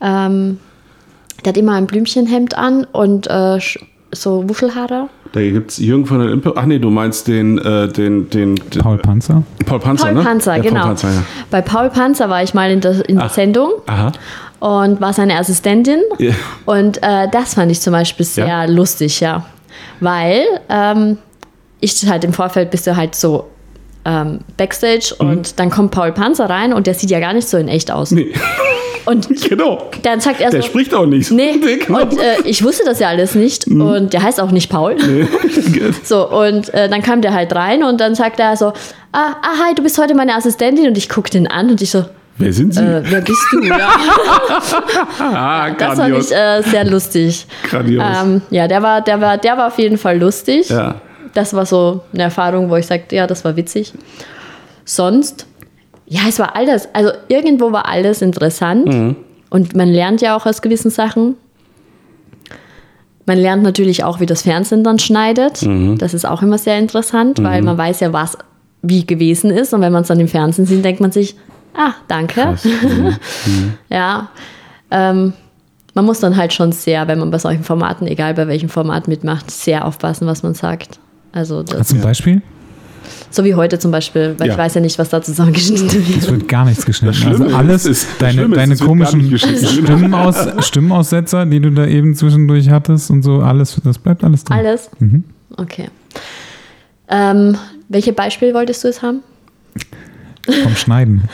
Ähm, 0.00 0.58
der 1.44 1.50
hat 1.50 1.56
immer 1.56 1.72
ein 1.72 1.86
Blümchenhemd 1.86 2.56
an 2.56 2.84
und 2.84 3.26
äh, 3.28 3.58
so 4.12 4.48
Wuschelhaare. 4.48 5.08
Da 5.32 5.40
gibt 5.40 5.70
es 5.72 5.78
Jürgen 5.78 6.06
von 6.06 6.20
der 6.20 6.30
Impe. 6.30 6.52
Ach 6.56 6.64
nee, 6.64 6.78
du 6.78 6.90
meinst 6.90 7.28
den, 7.28 7.58
äh, 7.58 7.88
den, 7.88 8.30
den, 8.30 8.54
den 8.56 8.80
Paul 8.82 8.98
Panzer. 8.98 9.42
Paul 9.66 9.78
Panzer, 9.78 10.06
Paul 10.06 10.14
ne? 10.14 10.22
Panzer, 10.22 10.56
Ja, 10.56 10.62
genau. 10.62 10.74
Paul 10.80 10.88
Panzer, 10.88 11.10
ja. 11.10 11.22
Bei 11.50 11.60
Paul 11.60 11.90
Panzer 11.90 12.30
war 12.30 12.42
ich 12.42 12.54
mal 12.54 12.70
in 12.70 12.80
der, 12.80 13.08
in 13.08 13.16
der 13.16 13.26
Ach. 13.26 13.34
Sendung 13.34 13.72
Aha. 13.86 14.12
und 14.60 15.00
war 15.00 15.12
seine 15.12 15.36
Assistentin. 15.38 16.00
Ja. 16.18 16.32
Und 16.64 17.02
äh, 17.02 17.28
das 17.30 17.54
fand 17.54 17.70
ich 17.70 17.80
zum 17.80 17.92
Beispiel 17.92 18.24
sehr 18.24 18.46
Ja? 18.46 18.64
lustig, 18.64 19.20
ja. 19.20 19.44
Weil 20.00 20.44
ähm, 20.68 21.18
ich 21.80 22.08
halt 22.08 22.24
im 22.24 22.32
Vorfeld 22.32 22.70
bist 22.70 22.86
du 22.86 22.96
halt 22.96 23.14
so 23.14 23.48
ähm, 24.04 24.38
Backstage 24.56 25.14
Mhm. 25.20 25.28
und 25.28 25.60
dann 25.60 25.68
kommt 25.70 25.90
Paul 25.90 26.12
Panzer 26.12 26.48
rein 26.48 26.72
und 26.72 26.86
der 26.86 26.94
sieht 26.94 27.10
ja 27.10 27.20
gar 27.20 27.34
nicht 27.34 27.48
so 27.48 27.58
in 27.58 27.68
echt 27.68 27.90
aus. 27.90 28.10
Nee, 28.12 28.32
Und 29.08 29.26
genau. 29.48 29.90
dann 30.02 30.20
sagt 30.20 30.40
er 30.42 30.50
Der 30.50 30.60
so, 30.60 30.68
spricht 30.68 30.92
auch 30.92 31.06
nicht. 31.06 31.30
Nee, 31.30 31.58
genau. 31.86 32.02
und 32.02 32.18
äh, 32.18 32.42
ich 32.44 32.62
wusste 32.62 32.84
das 32.84 33.00
ja 33.00 33.08
alles 33.08 33.34
nicht 33.34 33.66
und 33.66 34.12
der 34.12 34.22
heißt 34.22 34.38
auch 34.40 34.50
nicht 34.50 34.70
Paul. 34.70 34.96
So, 36.04 36.28
und 36.28 36.72
äh, 36.74 36.88
dann 36.88 37.02
kam 37.02 37.22
der 37.22 37.32
halt 37.32 37.54
rein 37.54 37.82
und 37.82 38.00
dann 38.00 38.14
sagt 38.14 38.40
er 38.40 38.56
so, 38.56 38.66
ah, 39.12 39.36
ah, 39.42 39.58
hi, 39.64 39.74
du 39.74 39.82
bist 39.82 39.98
heute 39.98 40.14
meine 40.14 40.34
Assistentin 40.34 40.86
und 40.86 40.98
ich 40.98 41.08
guck 41.08 41.30
den 41.30 41.46
an 41.46 41.70
und 41.70 41.80
ich 41.80 41.90
so, 41.90 42.04
Wer 42.36 42.52
sind 42.52 42.74
Sie? 42.74 42.80
äh, 42.80 43.02
wer 43.04 43.20
bist 43.20 43.40
du? 43.52 43.62
Ja, 43.64 43.88
ah, 45.18 45.70
das 45.70 45.86
fand 45.88 45.98
grandios. 45.98 46.30
ich 46.30 46.36
äh, 46.36 46.62
sehr 46.62 46.84
lustig. 46.84 47.46
grandios. 47.68 48.04
Ähm, 48.22 48.42
ja, 48.50 48.68
der 48.68 48.82
war, 48.82 49.00
der, 49.00 49.20
war, 49.20 49.38
der 49.38 49.56
war 49.56 49.66
auf 49.68 49.78
jeden 49.78 49.98
Fall 49.98 50.18
lustig. 50.18 50.68
ja. 50.68 51.00
Das 51.34 51.54
war 51.54 51.66
so 51.66 52.02
eine 52.12 52.24
Erfahrung, 52.24 52.70
wo 52.70 52.76
ich 52.76 52.86
sagte, 52.86 53.14
ja, 53.16 53.26
das 53.26 53.44
war 53.44 53.54
witzig. 53.56 53.92
Sonst, 54.84 55.46
ja, 56.08 56.22
es 56.28 56.38
war 56.38 56.56
alles, 56.56 56.88
also 56.94 57.10
irgendwo 57.28 57.72
war 57.72 57.86
alles 57.86 58.22
interessant. 58.22 58.86
Mhm. 58.86 59.16
Und 59.50 59.76
man 59.76 59.88
lernt 59.88 60.20
ja 60.20 60.36
auch 60.36 60.46
aus 60.46 60.62
gewissen 60.62 60.90
Sachen. 60.90 61.36
Man 63.26 63.38
lernt 63.38 63.62
natürlich 63.62 64.04
auch, 64.04 64.20
wie 64.20 64.26
das 64.26 64.42
Fernsehen 64.42 64.84
dann 64.84 64.98
schneidet. 64.98 65.62
Mhm. 65.62 65.98
Das 65.98 66.14
ist 66.14 66.26
auch 66.26 66.42
immer 66.42 66.58
sehr 66.58 66.78
interessant, 66.78 67.42
weil 67.42 67.62
man 67.62 67.76
weiß 67.76 68.00
ja, 68.00 68.12
was 68.12 68.38
wie 68.80 69.06
gewesen 69.06 69.50
ist. 69.50 69.74
Und 69.74 69.80
wenn 69.82 69.92
man 69.92 70.02
es 70.02 70.08
dann 70.08 70.20
im 70.20 70.28
Fernsehen 70.28 70.66
sieht, 70.66 70.84
denkt 70.84 71.00
man 71.00 71.12
sich, 71.12 71.36
ah, 71.74 71.92
danke. 72.08 72.56
ja. 73.90 74.28
Ähm, 74.90 75.34
man 75.94 76.04
muss 76.04 76.20
dann 76.20 76.36
halt 76.36 76.52
schon 76.52 76.72
sehr, 76.72 77.08
wenn 77.08 77.18
man 77.18 77.30
bei 77.30 77.38
solchen 77.38 77.64
Formaten, 77.64 78.06
egal 78.06 78.32
bei 78.34 78.46
welchem 78.46 78.68
Format 78.68 79.08
mitmacht, 79.08 79.50
sehr 79.50 79.84
aufpassen, 79.84 80.26
was 80.26 80.42
man 80.42 80.54
sagt. 80.54 80.98
Also 81.32 81.62
das, 81.62 81.92
ein 81.92 82.00
Beispiel? 82.00 82.40
So 83.30 83.44
wie 83.44 83.54
heute 83.54 83.78
zum 83.78 83.90
Beispiel, 83.90 84.34
weil 84.38 84.46
Ja. 84.48 84.54
ich 84.54 84.58
weiß 84.58 84.74
ja 84.74 84.80
nicht, 84.80 84.98
was 84.98 85.08
da 85.08 85.20
zusammengeschnitten 85.22 85.86
Es 85.88 85.96
wird. 85.96 86.30
wird 86.30 86.48
gar 86.48 86.64
nichts 86.64 86.84
geschnitten. 86.86 87.26
Also 87.26 87.44
alles, 87.56 87.86
ist- 87.86 88.06
deine, 88.18 88.42
ist, 88.42 88.56
deine 88.56 88.74
es 88.74 88.80
wird 88.80 88.88
komischen. 88.88 89.38
Stimmenaus, 89.38 90.36
Stimmenaussetzer, 90.66 91.46
die 91.46 91.60
du 91.60 91.70
da 91.70 91.86
eben 91.86 92.14
zwischendurch 92.14 92.70
hattest 92.70 93.10
und 93.10 93.22
so, 93.22 93.40
alles, 93.40 93.80
das 93.84 93.98
bleibt 93.98 94.24
alles 94.24 94.44
drin. 94.44 94.56
Alles? 94.58 94.90
Mhm. 94.98 95.24
Okay. 95.56 95.88
Ähm, 97.08 97.56
welche 97.88 98.12
Beispiele 98.12 98.52
wolltest 98.54 98.84
du 98.84 98.88
jetzt 98.88 99.02
haben? 99.02 99.20
Vom 100.62 100.76
Schneiden. 100.76 101.22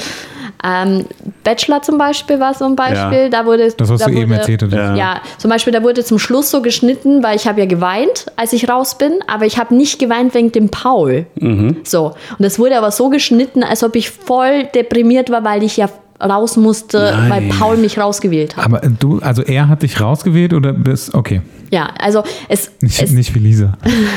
Ähm, 0.63 1.05
Bachelor 1.43 1.83
zum 1.83 1.99
Beispiel 1.99 2.41
war 2.41 2.55
so 2.55 2.65
ein 2.65 2.77
Beispiel. 2.77 3.25
Ja. 3.25 3.29
Da 3.29 3.45
wurde, 3.47 3.71
Das, 3.77 3.89
was 3.89 4.01
da 4.01 4.07
du 4.07 4.13
eben 4.13 4.31
wurde- 4.31 4.41
erzählt 4.41 4.63
hattest. 4.63 4.77
Ja. 4.77 4.95
Ja, 4.95 5.21
zum 5.39 5.51
Beispiel, 5.51 5.73
da 5.73 5.83
wurde 5.83 6.05
zum 6.05 6.19
Schluss 6.19 6.51
so 6.51 6.63
geschnitten, 6.63 7.23
weil 7.23 7.37
ich 7.37 7.47
habe 7.47 7.61
ja 7.61 7.67
geweint, 7.67 8.27
als 8.37 8.53
ich 8.53 8.69
raus 8.69 8.97
bin, 8.97 9.13
aber 9.27 9.45
ich 9.47 9.59
habe 9.59 9.75
nicht 9.75 9.99
geweint 9.99 10.35
wegen 10.35 10.53
dem 10.53 10.69
Paul. 10.71 11.27
Mhm. 11.35 11.79
So. 11.85 12.07
Und 12.07 12.41
das 12.41 12.59
wurde 12.59 12.79
aber 12.79 12.91
so 12.91 13.11
geschnitten, 13.11 13.63
als 13.63 13.83
ob 13.83 13.95
ich 13.97 14.11
voll 14.11 14.65
deprimiert 14.75 15.31
war, 15.31 15.45
weil 15.45 15.63
ich 15.63 15.77
ja 15.77 15.89
raus 16.23 16.57
musste, 16.57 17.13
Nein. 17.15 17.31
weil 17.31 17.43
Paul 17.59 17.77
mich 17.77 17.99
rausgewählt 17.99 18.57
hat. 18.57 18.65
Aber 18.65 18.81
du, 18.81 19.19
also 19.19 19.43
er 19.43 19.69
hat 19.69 19.83
dich 19.83 20.01
rausgewählt 20.01 20.55
oder 20.55 20.73
bist, 20.73 21.13
okay, 21.15 21.43
Ja, 21.71 21.89
also 22.01 22.23
es, 22.49 22.71
nicht, 22.81 23.03
es, 23.03 23.11
nicht 23.11 23.35
wie 23.35 23.41
Lisa. 23.41 23.73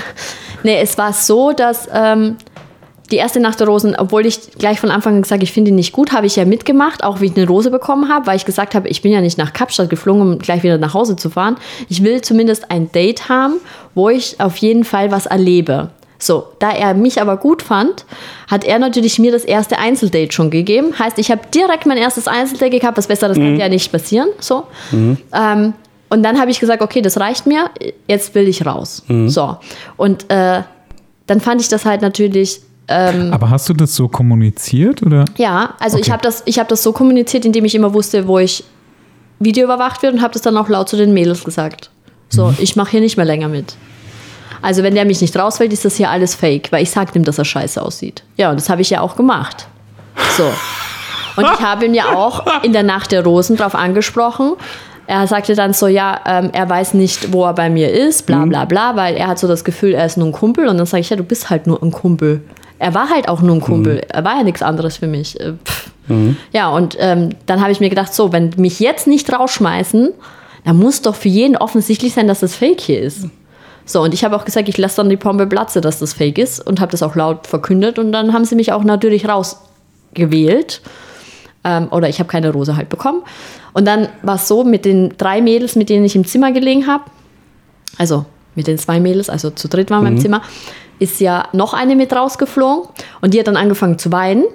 nee, 0.64 0.80
es 0.80 0.98
war 0.98 1.12
so, 1.12 1.52
dass 1.52 1.90
ähm, 1.92 2.36
die 3.12 3.16
erste 3.18 3.40
Nacht 3.40 3.60
der 3.60 3.68
Rosen, 3.68 3.96
obwohl 3.96 4.26
ich 4.26 4.52
gleich 4.58 4.80
von 4.80 4.92
Anfang 4.92 5.16
an 5.16 5.22
gesagt 5.22 5.40
habe, 5.40 5.44
ich 5.44 5.54
finde 5.54 5.70
ihn 5.70 5.76
nicht 5.76 5.94
gut, 5.94 6.12
habe 6.12 6.26
ich 6.26 6.36
ja 6.36 6.46
mitgemacht, 6.46 7.04
auch 7.04 7.22
wie 7.22 7.28
ich 7.28 7.38
eine 7.38 7.48
Rose 7.48 7.72
bekommen 7.72 8.10
habe, 8.10 8.28
weil 8.28 8.36
ich 8.36 8.46
gesagt 8.46 8.76
habe, 8.76 8.90
ich 8.90 9.02
bin 9.02 9.12
ja 9.12 9.22
nicht 9.22 9.38
nach 9.38 9.54
Kapstadt 9.54 9.90
geflogen, 9.90 10.22
um 10.22 10.40
gleich 10.40 10.64
wieder 10.64 10.78
nach 10.78 10.94
Hause 10.94 11.16
zu 11.16 11.30
fahren. 11.30 11.56
Ich 11.90 12.04
will 12.04 12.22
zumindest 12.22 12.70
ein 12.70 12.92
Date 12.92 13.30
haben, 13.30 13.56
wo 13.96 14.10
ich 14.10 14.40
auf 14.40 14.58
jeden 14.58 14.84
Fall 14.84 15.12
was 15.12 15.26
erlebe. 15.26 15.92
So, 16.20 16.48
da 16.60 16.72
er 16.72 16.96
mich 16.96 17.22
aber 17.22 17.38
gut 17.38 17.62
fand, 17.62 18.06
hat 18.48 18.64
er 18.64 18.80
natürlich 18.80 19.20
mir 19.20 19.32
das 19.32 19.46
erste 19.46 19.78
Einzeldate 19.78 20.32
schon 20.32 20.50
gegeben. 20.50 20.98
Heißt, 20.98 21.20
ich 21.20 21.30
habe 21.30 21.42
direkt 21.54 21.86
mein 21.86 21.98
erstes 21.98 22.28
Einzeldate 22.28 22.80
gehabt, 22.80 22.98
was 22.98 23.08
Besseres 23.08 23.38
kann 23.38 23.58
ja 23.58 23.70
nicht 23.70 23.92
passieren. 23.92 24.30
So. 24.40 24.64
Ähm, 24.92 25.74
und 26.10 26.24
dann 26.24 26.40
habe 26.40 26.50
ich 26.50 26.60
gesagt, 26.60 26.82
okay, 26.82 27.02
das 27.02 27.20
reicht 27.20 27.46
mir, 27.46 27.70
jetzt 28.08 28.34
will 28.34 28.48
ich 28.48 28.66
raus. 28.66 29.04
So. 29.28 29.58
Und 29.96 30.30
äh, 30.32 30.64
dann 31.28 31.42
fand 31.42 31.62
ich 31.62 31.70
das 31.70 31.86
halt 31.86 32.02
natürlich 32.02 32.62
Aber 32.90 33.50
hast 33.50 33.68
du 33.70 33.74
das 33.74 33.96
so 33.96 34.08
kommuniziert 34.08 35.04
oder? 35.04 35.26
ja, 35.38 35.74
also 35.80 35.98
ich 35.98 36.04
Okay. 36.04 36.12
habe 36.12 36.24
das, 36.24 36.44
ich 36.46 36.58
hab 36.60 36.68
das 36.70 36.84
so 36.84 36.94
kommuniziert, 36.94 37.44
indem 37.46 37.66
ich 37.66 37.76
immer 37.76 37.94
wusste, 37.94 38.28
wo 38.28 38.40
ich 38.40 38.64
Video 39.40 39.66
überwacht 39.66 40.02
wird 40.04 40.14
und 40.14 40.22
habe 40.22 40.34
das 40.34 40.42
dann 40.42 40.56
auch 40.58 40.70
laut 40.70 40.88
zu 40.90 40.96
den 40.96 41.14
Mädels 41.14 41.44
gesagt. 41.44 41.90
So, 42.30 42.54
ich 42.60 42.76
mache 42.76 42.92
hier 42.92 43.02
nicht 43.02 43.18
mehr 43.18 43.26
länger 43.26 43.48
mit. 43.50 43.76
Also 44.62 44.84
wenn 44.84 44.96
der 44.96 45.06
mich 45.06 45.22
nicht 45.22 45.38
rausfällt, 45.38 45.72
ist 45.74 45.86
das 45.86 45.96
hier 45.96 46.10
alles 46.10 46.34
fake, 46.36 46.72
weil 46.72 46.82
ich 46.84 46.90
sage 46.92 47.12
ihm, 47.16 47.24
dass 47.24 47.38
er 47.38 47.46
scheiße 47.46 47.82
aussieht. 47.82 48.24
Ja, 48.38 48.50
und 48.50 48.56
das 48.60 48.70
habe 48.70 48.82
ich 48.82 48.90
ja 48.90 49.02
auch 49.02 49.16
gemacht. 49.16 49.68
So. 50.36 50.46
Und 51.36 51.44
ich 51.54 51.62
habe 51.62 51.86
ihn 51.86 51.94
ja 51.94 52.16
auch 52.16 52.64
in 52.64 52.74
der 52.74 52.84
Nacht 52.84 53.12
der 53.12 53.24
Rosen 53.24 53.56
drauf 53.58 53.76
angesprochen. 53.76 54.54
Er 55.06 55.28
sagte 55.28 55.56
dann 55.56 55.74
so, 55.74 55.88
ja, 55.88 56.20
ähm, 56.26 56.50
er 56.52 56.68
weiß 56.68 56.96
nicht, 56.96 57.32
wo 57.32 57.46
er 57.46 57.54
bei 57.54 57.70
mir 57.70 57.92
ist, 57.94 58.26
bla 58.26 58.44
bla 58.46 58.66
bla, 58.66 58.96
weil 58.96 59.16
er 59.16 59.28
hat 59.28 59.40
so 59.40 59.48
das 59.48 59.64
Gefühl, 59.64 59.94
er 59.94 60.06
ist 60.06 60.18
nur 60.18 60.28
ein 60.28 60.32
Kumpel. 60.34 60.68
Und 60.68 60.78
dann 60.78 60.86
sage 60.88 61.02
ich, 61.02 61.10
ja, 61.12 61.16
du 61.16 61.24
bist 61.24 61.50
halt 61.50 61.68
nur 61.68 61.82
ein 61.84 61.92
Kumpel. 61.92 62.42
Er 62.80 62.94
war 62.94 63.10
halt 63.10 63.28
auch 63.28 63.42
nur 63.42 63.56
ein 63.56 63.62
Kumpel. 63.62 64.02
Er 64.10 64.24
war 64.24 64.38
ja 64.38 64.44
nichts 64.44 64.62
anderes 64.62 64.98
für 64.98 65.08
mich. 65.08 65.40
Äh, 65.40 65.54
pff. 65.64 65.92
Ja, 66.54 66.70
und 66.70 66.96
ähm, 67.00 67.30
dann 67.48 67.62
habe 67.62 67.72
ich 67.72 67.80
mir 67.80 67.90
gedacht, 67.90 68.14
so, 68.14 68.32
wenn 68.32 68.52
mich 68.58 68.80
jetzt 68.80 69.08
nicht 69.08 69.32
rausschmeißen, 69.32 70.14
dann 70.64 70.78
muss 70.78 71.02
doch 71.02 71.16
für 71.16 71.28
jeden 71.28 71.58
offensichtlich 71.58 72.14
sein, 72.14 72.28
dass 72.28 72.40
das 72.40 72.56
Fake 72.56 72.80
hier 72.80 73.02
ist. 73.02 73.28
So, 73.86 74.02
und 74.02 74.14
ich 74.14 74.24
habe 74.24 74.36
auch 74.36 74.46
gesagt, 74.46 74.70
ich 74.70 74.78
lasse 74.78 74.98
dann 74.98 75.10
die 75.10 75.18
Pombe 75.18 75.48
platze, 75.48 75.82
dass 75.82 76.00
das 76.00 76.14
Fake 76.14 76.38
ist 76.38 76.66
und 76.66 76.80
habe 76.80 76.92
das 76.92 77.04
auch 77.04 77.16
laut 77.16 77.48
verkündet 77.48 78.00
und 78.00 78.12
dann 78.12 78.34
haben 78.34 78.46
sie 78.46 78.56
mich 78.56 78.72
auch 78.72 78.84
natürlich 78.84 79.28
rausgewählt. 79.28 80.82
Ähm, 81.64 81.88
oder 81.92 82.10
ich 82.10 82.20
habe 82.20 82.30
keine 82.30 82.52
Rose 82.52 82.76
halt 82.76 82.90
bekommen. 82.90 83.24
Und 83.74 83.86
dann 83.86 84.10
war 84.22 84.36
es 84.36 84.48
so, 84.48 84.64
mit 84.64 84.86
den 84.86 85.14
drei 85.18 85.42
Mädels, 85.42 85.76
mit 85.76 85.90
denen 85.90 86.06
ich 86.06 86.16
im 86.16 86.26
Zimmer 86.26 86.52
gelegen 86.52 86.88
habe, 86.88 87.04
also 87.98 88.26
mit 88.56 88.68
den 88.68 88.78
zwei 88.78 89.00
Mädels, 89.00 89.30
also 89.30 89.50
zu 89.52 89.68
dritt 89.68 89.90
waren 89.90 90.04
wir 90.04 90.10
im 90.10 90.20
Zimmer, 90.20 90.42
ist 91.00 91.20
ja 91.20 91.48
noch 91.54 91.74
eine 91.74 91.96
mit 91.96 92.14
rausgeflogen 92.14 92.90
und 93.22 93.34
die 93.34 93.40
hat 93.40 93.48
dann 93.48 93.58
angefangen 93.58 93.98
zu 93.98 94.12
weinen. 94.12 94.46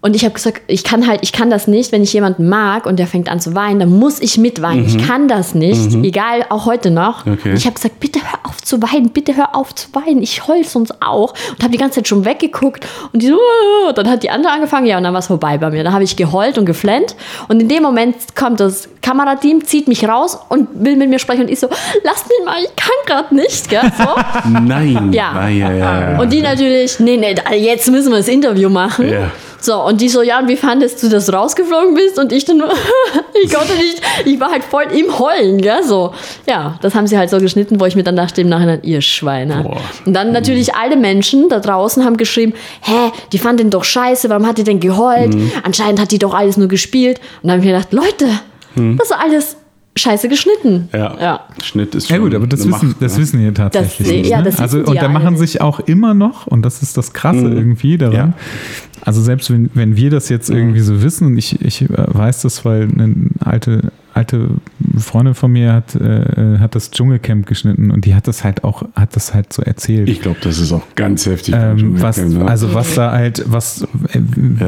Und 0.00 0.14
ich 0.14 0.24
habe 0.24 0.32
gesagt, 0.32 0.62
ich 0.68 0.84
kann 0.84 1.08
halt, 1.08 1.20
ich 1.22 1.32
kann 1.32 1.50
das 1.50 1.66
nicht, 1.66 1.90
wenn 1.90 2.04
ich 2.04 2.12
jemanden 2.12 2.48
mag 2.48 2.86
und 2.86 3.00
der 3.00 3.08
fängt 3.08 3.28
an 3.28 3.40
zu 3.40 3.56
weinen, 3.56 3.80
dann 3.80 3.98
muss 3.98 4.20
ich 4.20 4.38
mitweinen. 4.38 4.86
Ich 4.86 5.08
kann 5.08 5.26
das 5.26 5.56
nicht, 5.56 5.92
egal, 6.04 6.46
auch 6.50 6.66
heute 6.66 6.92
noch. 6.92 7.26
Mhm. 7.26 7.32
Okay. 7.32 7.54
Ich 7.54 7.64
habe 7.64 7.74
gesagt, 7.74 7.98
bitte 7.98 8.20
hör 8.20 8.38
auf 8.44 8.62
zu 8.62 8.80
weinen, 8.80 9.10
bitte 9.10 9.36
hör 9.36 9.56
auf 9.56 9.74
zu 9.74 9.88
weinen. 9.94 10.22
Ich 10.22 10.46
heul 10.46 10.62
sonst 10.62 11.02
auch. 11.02 11.34
Und 11.50 11.62
habe 11.64 11.72
die 11.72 11.78
ganze 11.78 11.96
Zeit 11.96 12.06
schon 12.06 12.24
weggeguckt 12.24 12.86
und 13.12 13.22
die 13.22 13.26
so, 13.26 13.38
dann 13.92 14.08
hat 14.08 14.22
die 14.22 14.30
andere 14.30 14.52
angefangen, 14.52 14.86
ja, 14.86 14.98
und 14.98 15.02
dann 15.02 15.14
war 15.14 15.18
es 15.18 15.26
vorbei 15.26 15.58
bei 15.58 15.68
mir. 15.70 15.82
Dann 15.82 15.92
habe 15.92 16.04
ich 16.04 16.14
geheult 16.14 16.58
und 16.58 16.66
geflennt. 16.66 17.16
Und 17.48 17.60
in 17.60 17.68
dem 17.68 17.82
Moment 17.82 18.14
kommt 18.36 18.60
das 18.60 18.88
Kamerateam, 19.02 19.64
zieht 19.64 19.88
mich 19.88 20.06
raus 20.06 20.38
und 20.48 20.68
will 20.74 20.94
mit 20.94 21.10
mir 21.10 21.18
sprechen 21.18 21.42
und 21.42 21.50
ich 21.50 21.58
so, 21.58 21.68
lass 22.04 22.24
mich 22.28 22.38
mal, 22.44 22.62
ich 22.62 22.76
kann 22.76 22.92
gerade 23.04 23.34
nicht, 23.34 23.68
gell? 23.68 23.90
So. 23.98 24.48
Nein. 24.48 25.12
Ja. 25.12 25.32
Ah, 25.32 25.48
ja, 25.48 25.72
ja, 25.72 26.00
ja. 26.12 26.20
Und 26.20 26.32
die 26.32 26.40
natürlich, 26.40 27.00
nee, 27.00 27.16
nee, 27.16 27.34
jetzt 27.56 27.90
müssen 27.90 28.10
wir 28.10 28.18
das 28.18 28.28
Interview 28.28 28.68
machen. 28.68 29.08
Ja. 29.08 29.32
So, 29.60 29.84
und 29.84 30.00
die 30.00 30.08
so, 30.08 30.22
ja, 30.22 30.38
und 30.38 30.48
wie 30.48 30.56
fandest 30.56 31.02
du, 31.02 31.08
dass 31.08 31.26
du 31.26 31.32
rausgeflogen 31.32 31.94
bist? 31.94 32.18
Und 32.18 32.32
ich 32.32 32.44
dann 32.44 32.58
nur, 32.58 32.70
ich 33.42 33.52
konnte 33.52 33.74
nicht, 33.74 34.00
ich 34.24 34.38
war 34.38 34.50
halt 34.52 34.62
voll 34.64 34.84
im 34.96 35.18
Heulen, 35.18 35.60
gell, 35.60 35.82
so. 35.82 36.12
Ja, 36.48 36.78
das 36.80 36.94
haben 36.94 37.06
sie 37.06 37.18
halt 37.18 37.30
so 37.30 37.38
geschnitten, 37.38 37.80
wo 37.80 37.84
ich 37.86 37.96
mir 37.96 38.04
dann 38.04 38.16
dachte 38.16 38.40
im 38.40 38.48
Nachhinein, 38.48 38.80
ihr 38.82 39.00
Schweine. 39.00 39.62
Boah. 39.64 39.80
Und 40.04 40.14
dann 40.14 40.32
natürlich 40.32 40.74
alle 40.74 40.96
Menschen 40.96 41.48
da 41.48 41.58
draußen 41.60 42.04
haben 42.04 42.16
geschrieben, 42.16 42.52
hä, 42.82 43.10
die 43.32 43.38
fand 43.38 43.58
den 43.60 43.70
doch 43.70 43.84
scheiße, 43.84 44.28
warum 44.30 44.46
hat 44.46 44.58
die 44.58 44.64
denn 44.64 44.80
geheult? 44.80 45.34
Mhm. 45.34 45.50
Anscheinend 45.64 46.00
hat 46.00 46.12
die 46.12 46.18
doch 46.18 46.34
alles 46.34 46.56
nur 46.56 46.68
gespielt. 46.68 47.18
Und 47.42 47.48
dann 47.48 47.52
habe 47.52 47.60
ich 47.60 47.66
mir 47.66 47.72
gedacht, 47.78 47.92
Leute, 47.92 48.26
das 48.96 49.10
ist 49.10 49.16
alles 49.16 49.56
scheiße 49.96 50.28
geschnitten. 50.28 50.88
Mhm. 50.92 50.98
ja. 50.98 51.16
ja. 51.20 51.40
Schnitt 51.64 51.94
ist 51.96 52.06
schon 52.06 52.16
Ja 52.16 52.22
gut, 52.22 52.34
aber 52.34 52.46
das 52.46 52.60
wissen, 52.60 52.70
Macht, 52.70 53.02
das 53.02 53.14
ne? 53.16 53.22
wissen 53.22 53.40
wir 53.40 53.52
tatsächlich 53.52 53.98
Das- 54.06 54.16
nicht. 54.16 54.30
ja, 54.30 54.38
ne? 54.38 54.44
das 54.44 54.60
also 54.60 54.78
und 54.78 54.94
da 54.94 55.08
machen 55.08 55.36
sich 55.36 55.60
auch 55.60 55.80
immer 55.80 56.14
noch 56.14 56.46
und 56.46 56.62
das 56.62 56.82
ist 56.82 56.96
das 56.96 57.12
Krasse 57.12 57.40
irgendwie 57.40 57.98
daran. 57.98 58.14
Ja. 58.14 58.32
Also 59.02 59.20
selbst 59.22 59.50
wenn, 59.50 59.70
wenn 59.74 59.96
wir 59.96 60.10
das 60.10 60.28
jetzt 60.28 60.50
irgendwie 60.50 60.80
so 60.80 61.02
wissen 61.02 61.26
und 61.26 61.38
ich, 61.38 61.60
ich 61.60 61.82
äh, 61.82 61.88
weiß 61.90 62.42
das, 62.42 62.64
weil 62.64 62.82
eine 62.82 63.14
alte 63.40 63.92
alte 64.18 64.50
Freundin 64.98 65.34
von 65.34 65.50
mir 65.52 65.72
hat 65.72 65.94
äh, 65.94 66.58
hat 66.58 66.74
das 66.74 66.90
Dschungelcamp 66.90 67.46
geschnitten 67.46 67.90
und 67.90 68.04
die 68.04 68.14
hat 68.14 68.26
das 68.28 68.44
halt 68.44 68.64
auch 68.64 68.82
hat 68.94 69.16
das 69.16 69.32
halt 69.32 69.52
so 69.52 69.62
erzählt. 69.62 70.08
Ich 70.08 70.20
glaube, 70.20 70.38
das 70.42 70.58
ist 70.58 70.72
auch 70.72 70.82
ganz 70.96 71.24
heftig. 71.26 71.54
ähm, 71.56 72.00
was, 72.02 72.18
ne? 72.18 72.44
also 72.46 72.74
was 72.74 72.94
da 72.94 73.12
halt, 73.12 73.44
was, 73.46 73.82
äh, 74.12 74.20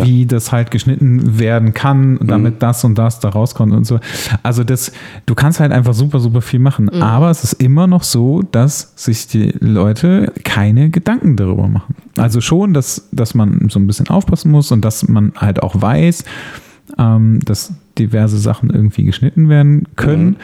wie 0.04 0.24
das 0.26 0.52
halt 0.52 0.70
geschnitten 0.70 1.38
werden 1.38 1.74
kann, 1.74 2.12
Mhm. 2.12 2.26
damit 2.26 2.62
das 2.62 2.84
und 2.84 2.96
das 2.96 3.20
da 3.20 3.28
rauskommt 3.28 3.72
und 3.72 3.84
so. 3.84 3.98
Also 4.42 4.64
das, 4.64 4.92
du 5.26 5.34
kannst 5.34 5.60
halt 5.60 5.72
einfach 5.72 5.92
super, 5.94 6.20
super 6.20 6.40
viel 6.40 6.60
machen. 6.60 6.88
Aber 7.02 7.30
es 7.30 7.42
ist 7.44 7.54
immer 7.54 7.86
noch 7.86 8.02
so, 8.04 8.42
dass 8.42 8.92
sich 8.96 9.26
die 9.26 9.52
Leute 9.60 10.32
keine 10.44 10.90
Gedanken 10.90 11.36
darüber 11.36 11.68
machen. 11.68 11.94
Also 12.16 12.40
schon, 12.40 12.72
dass, 12.74 13.08
dass 13.12 13.34
man 13.34 13.68
so 13.70 13.78
ein 13.80 13.86
bisschen 13.86 14.08
aufpassen 14.08 14.50
muss 14.50 14.70
und 14.72 14.84
dass 14.84 15.08
man 15.08 15.32
halt 15.36 15.62
auch 15.62 15.80
weiß, 15.80 16.24
ähm, 16.98 17.40
dass 17.44 17.72
diverse 18.00 18.38
Sachen 18.38 18.70
irgendwie 18.70 19.04
geschnitten 19.04 19.48
werden 19.48 19.86
können. 19.96 20.36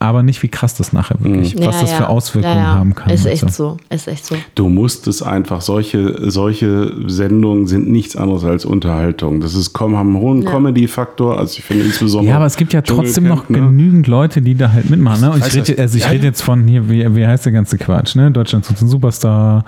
Aber 0.00 0.22
nicht, 0.22 0.42
wie 0.44 0.48
krass 0.48 0.74
das 0.74 0.92
nachher 0.92 1.16
wirklich, 1.20 1.56
was 1.56 1.64
Ja, 1.64 1.80
das 1.80 1.90
ja. 1.90 1.96
für 1.96 2.08
Auswirkungen 2.08 2.54
ja, 2.54 2.62
ja. 2.62 2.74
haben 2.74 2.94
kann. 2.94 3.10
Ist 3.10 3.26
echt 3.26 3.50
so. 3.50 3.70
so. 3.70 3.76
Ist 3.90 4.06
echt 4.06 4.24
so. 4.24 4.36
Du 4.54 4.68
musst 4.68 5.08
es 5.08 5.22
einfach, 5.22 5.60
solche, 5.60 6.30
solche 6.30 6.92
Sendungen 7.08 7.66
sind 7.66 7.90
nichts 7.90 8.14
anderes 8.14 8.44
als 8.44 8.64
Unterhaltung. 8.64 9.40
Das 9.40 9.56
ist, 9.56 9.76
haben 9.78 9.96
einen 9.96 10.16
hohen 10.16 10.42
Ja. 10.42 10.52
Comedy-Faktor. 10.52 11.38
Also 11.38 11.58
ich 11.58 11.64
finde 11.64 11.84
insbesondere. 11.84 12.30
Ja, 12.30 12.36
aber 12.36 12.46
es 12.46 12.56
gibt 12.56 12.72
ja 12.72 12.82
trotzdem 12.82 13.26
noch 13.26 13.48
ne? 13.48 13.58
genügend 13.58 14.06
Leute, 14.06 14.40
die 14.40 14.54
da 14.54 14.72
halt 14.72 14.88
mitmachen. 14.88 15.20
Ne? 15.20 15.34
Ich 15.44 15.52
rede, 15.52 15.82
also 15.82 15.96
ich 15.96 16.04
ja, 16.04 16.10
rede 16.10 16.22
ja. 16.22 16.28
jetzt 16.28 16.42
von 16.42 16.68
hier, 16.68 16.88
wie, 16.88 17.16
wie 17.16 17.26
heißt 17.26 17.46
der 17.46 17.52
ganze 17.52 17.76
Quatsch, 17.76 18.14
ne? 18.14 18.30
Deutschland 18.30 18.66
sucht 18.66 18.80
den 18.80 18.88
Superstar, 18.88 19.64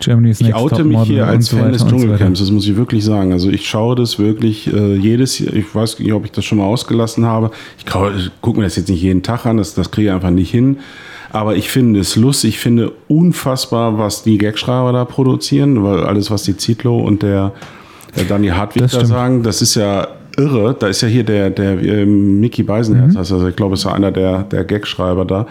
Germany's 0.00 0.40
Ich 0.40 0.46
Next 0.48 0.60
oute 0.60 0.84
mich 0.84 1.00
hier 1.02 1.26
als 1.26 1.46
so 1.46 1.56
Fan 1.56 1.72
des 1.72 1.82
und 1.82 1.90
so. 1.90 1.96
Dschungelcamps, 1.96 2.40
das 2.40 2.50
muss 2.50 2.66
ich 2.66 2.76
wirklich 2.76 3.04
sagen. 3.04 3.32
Also 3.32 3.50
ich 3.50 3.68
schaue 3.68 3.96
das 3.96 4.18
wirklich 4.18 4.72
äh, 4.72 4.94
jedes 4.96 5.38
Jahr, 5.38 5.54
ich 5.54 5.74
weiß 5.74 5.98
nicht, 5.98 6.12
ob 6.12 6.24
ich 6.24 6.32
das 6.32 6.44
schon 6.44 6.58
mal 6.58 6.64
ausgelassen 6.66 7.26
habe. 7.26 7.50
Ich, 7.78 7.84
gucke 8.40 8.58
mir 8.58 8.64
das 8.64 8.76
jetzt 8.76 8.88
nicht 8.88 9.02
jeden 9.02 9.22
Tag 9.22 9.46
an, 9.46 9.56
das, 9.56 9.74
das 9.74 9.90
kriege 9.90 10.08
ich 10.08 10.14
einfach 10.14 10.30
nicht 10.30 10.50
hin. 10.50 10.78
Aber 11.30 11.56
ich 11.56 11.68
finde 11.70 12.00
es 12.00 12.16
lustig, 12.16 12.50
ich 12.50 12.58
finde 12.58 12.92
unfassbar, 13.08 13.98
was 13.98 14.22
die 14.22 14.38
Gagschreiber 14.38 14.92
da 14.92 15.04
produzieren, 15.04 15.82
weil 15.84 16.04
alles, 16.04 16.30
was 16.30 16.44
die 16.44 16.56
Zitlo 16.56 16.98
und 16.98 17.22
der, 17.22 17.52
der 18.16 18.24
Dani 18.24 18.48
Hartwig 18.48 18.82
Das 18.82 18.92
da 18.92 18.98
stimmt. 19.00 19.10
sagen, 19.12 19.42
das 19.42 19.60
ist 19.60 19.74
ja 19.74 20.08
irre. 20.38 20.74
Da 20.78 20.86
ist 20.86 21.00
ja 21.02 21.08
hier 21.08 21.24
der, 21.24 21.50
der 21.50 21.82
äh, 21.82 22.06
Mickey 22.06 22.62
Beisenherz, 22.62 23.12
Mhm. 23.12 23.18
also 23.18 23.46
ich 23.48 23.56
glaube, 23.56 23.74
ist 23.74 23.84
ja 23.84 23.92
einer 23.92 24.10
der, 24.12 24.44
der 24.44 24.64
Gagschreiber 24.64 25.24
da. 25.26 25.46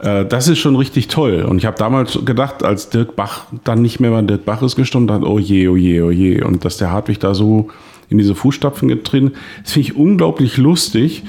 Äh, 0.00 0.24
Das 0.24 0.48
ist 0.48 0.58
schon 0.58 0.76
richtig 0.76 1.08
toll. 1.08 1.42
Und 1.48 1.58
ich 1.58 1.66
habe 1.66 1.76
damals 1.78 2.18
gedacht, 2.24 2.62
als 2.62 2.90
Dirk 2.90 3.16
Bach 3.16 3.46
dann 3.64 3.82
nicht 3.82 4.00
mehr 4.00 4.10
bei 4.10 4.22
Dirk 4.22 4.44
Bach 4.44 4.62
ist 4.62 4.76
gestimmt 4.76 5.10
hat, 5.10 5.22
oh 5.22 5.38
je, 5.38 5.68
oh 5.68 5.76
je, 5.76 6.02
oh 6.02 6.10
je. 6.10 6.42
Und 6.42 6.64
dass 6.64 6.76
der 6.76 6.90
Hartwig 6.92 7.18
da 7.20 7.34
so 7.34 7.68
in 8.08 8.18
diese 8.18 8.34
Fußstapfen 8.34 8.88
getreten, 8.88 9.32
das 9.62 9.72
finde 9.72 9.88
ich 9.88 9.96
unglaublich 9.96 10.56
lustig. 10.56 11.24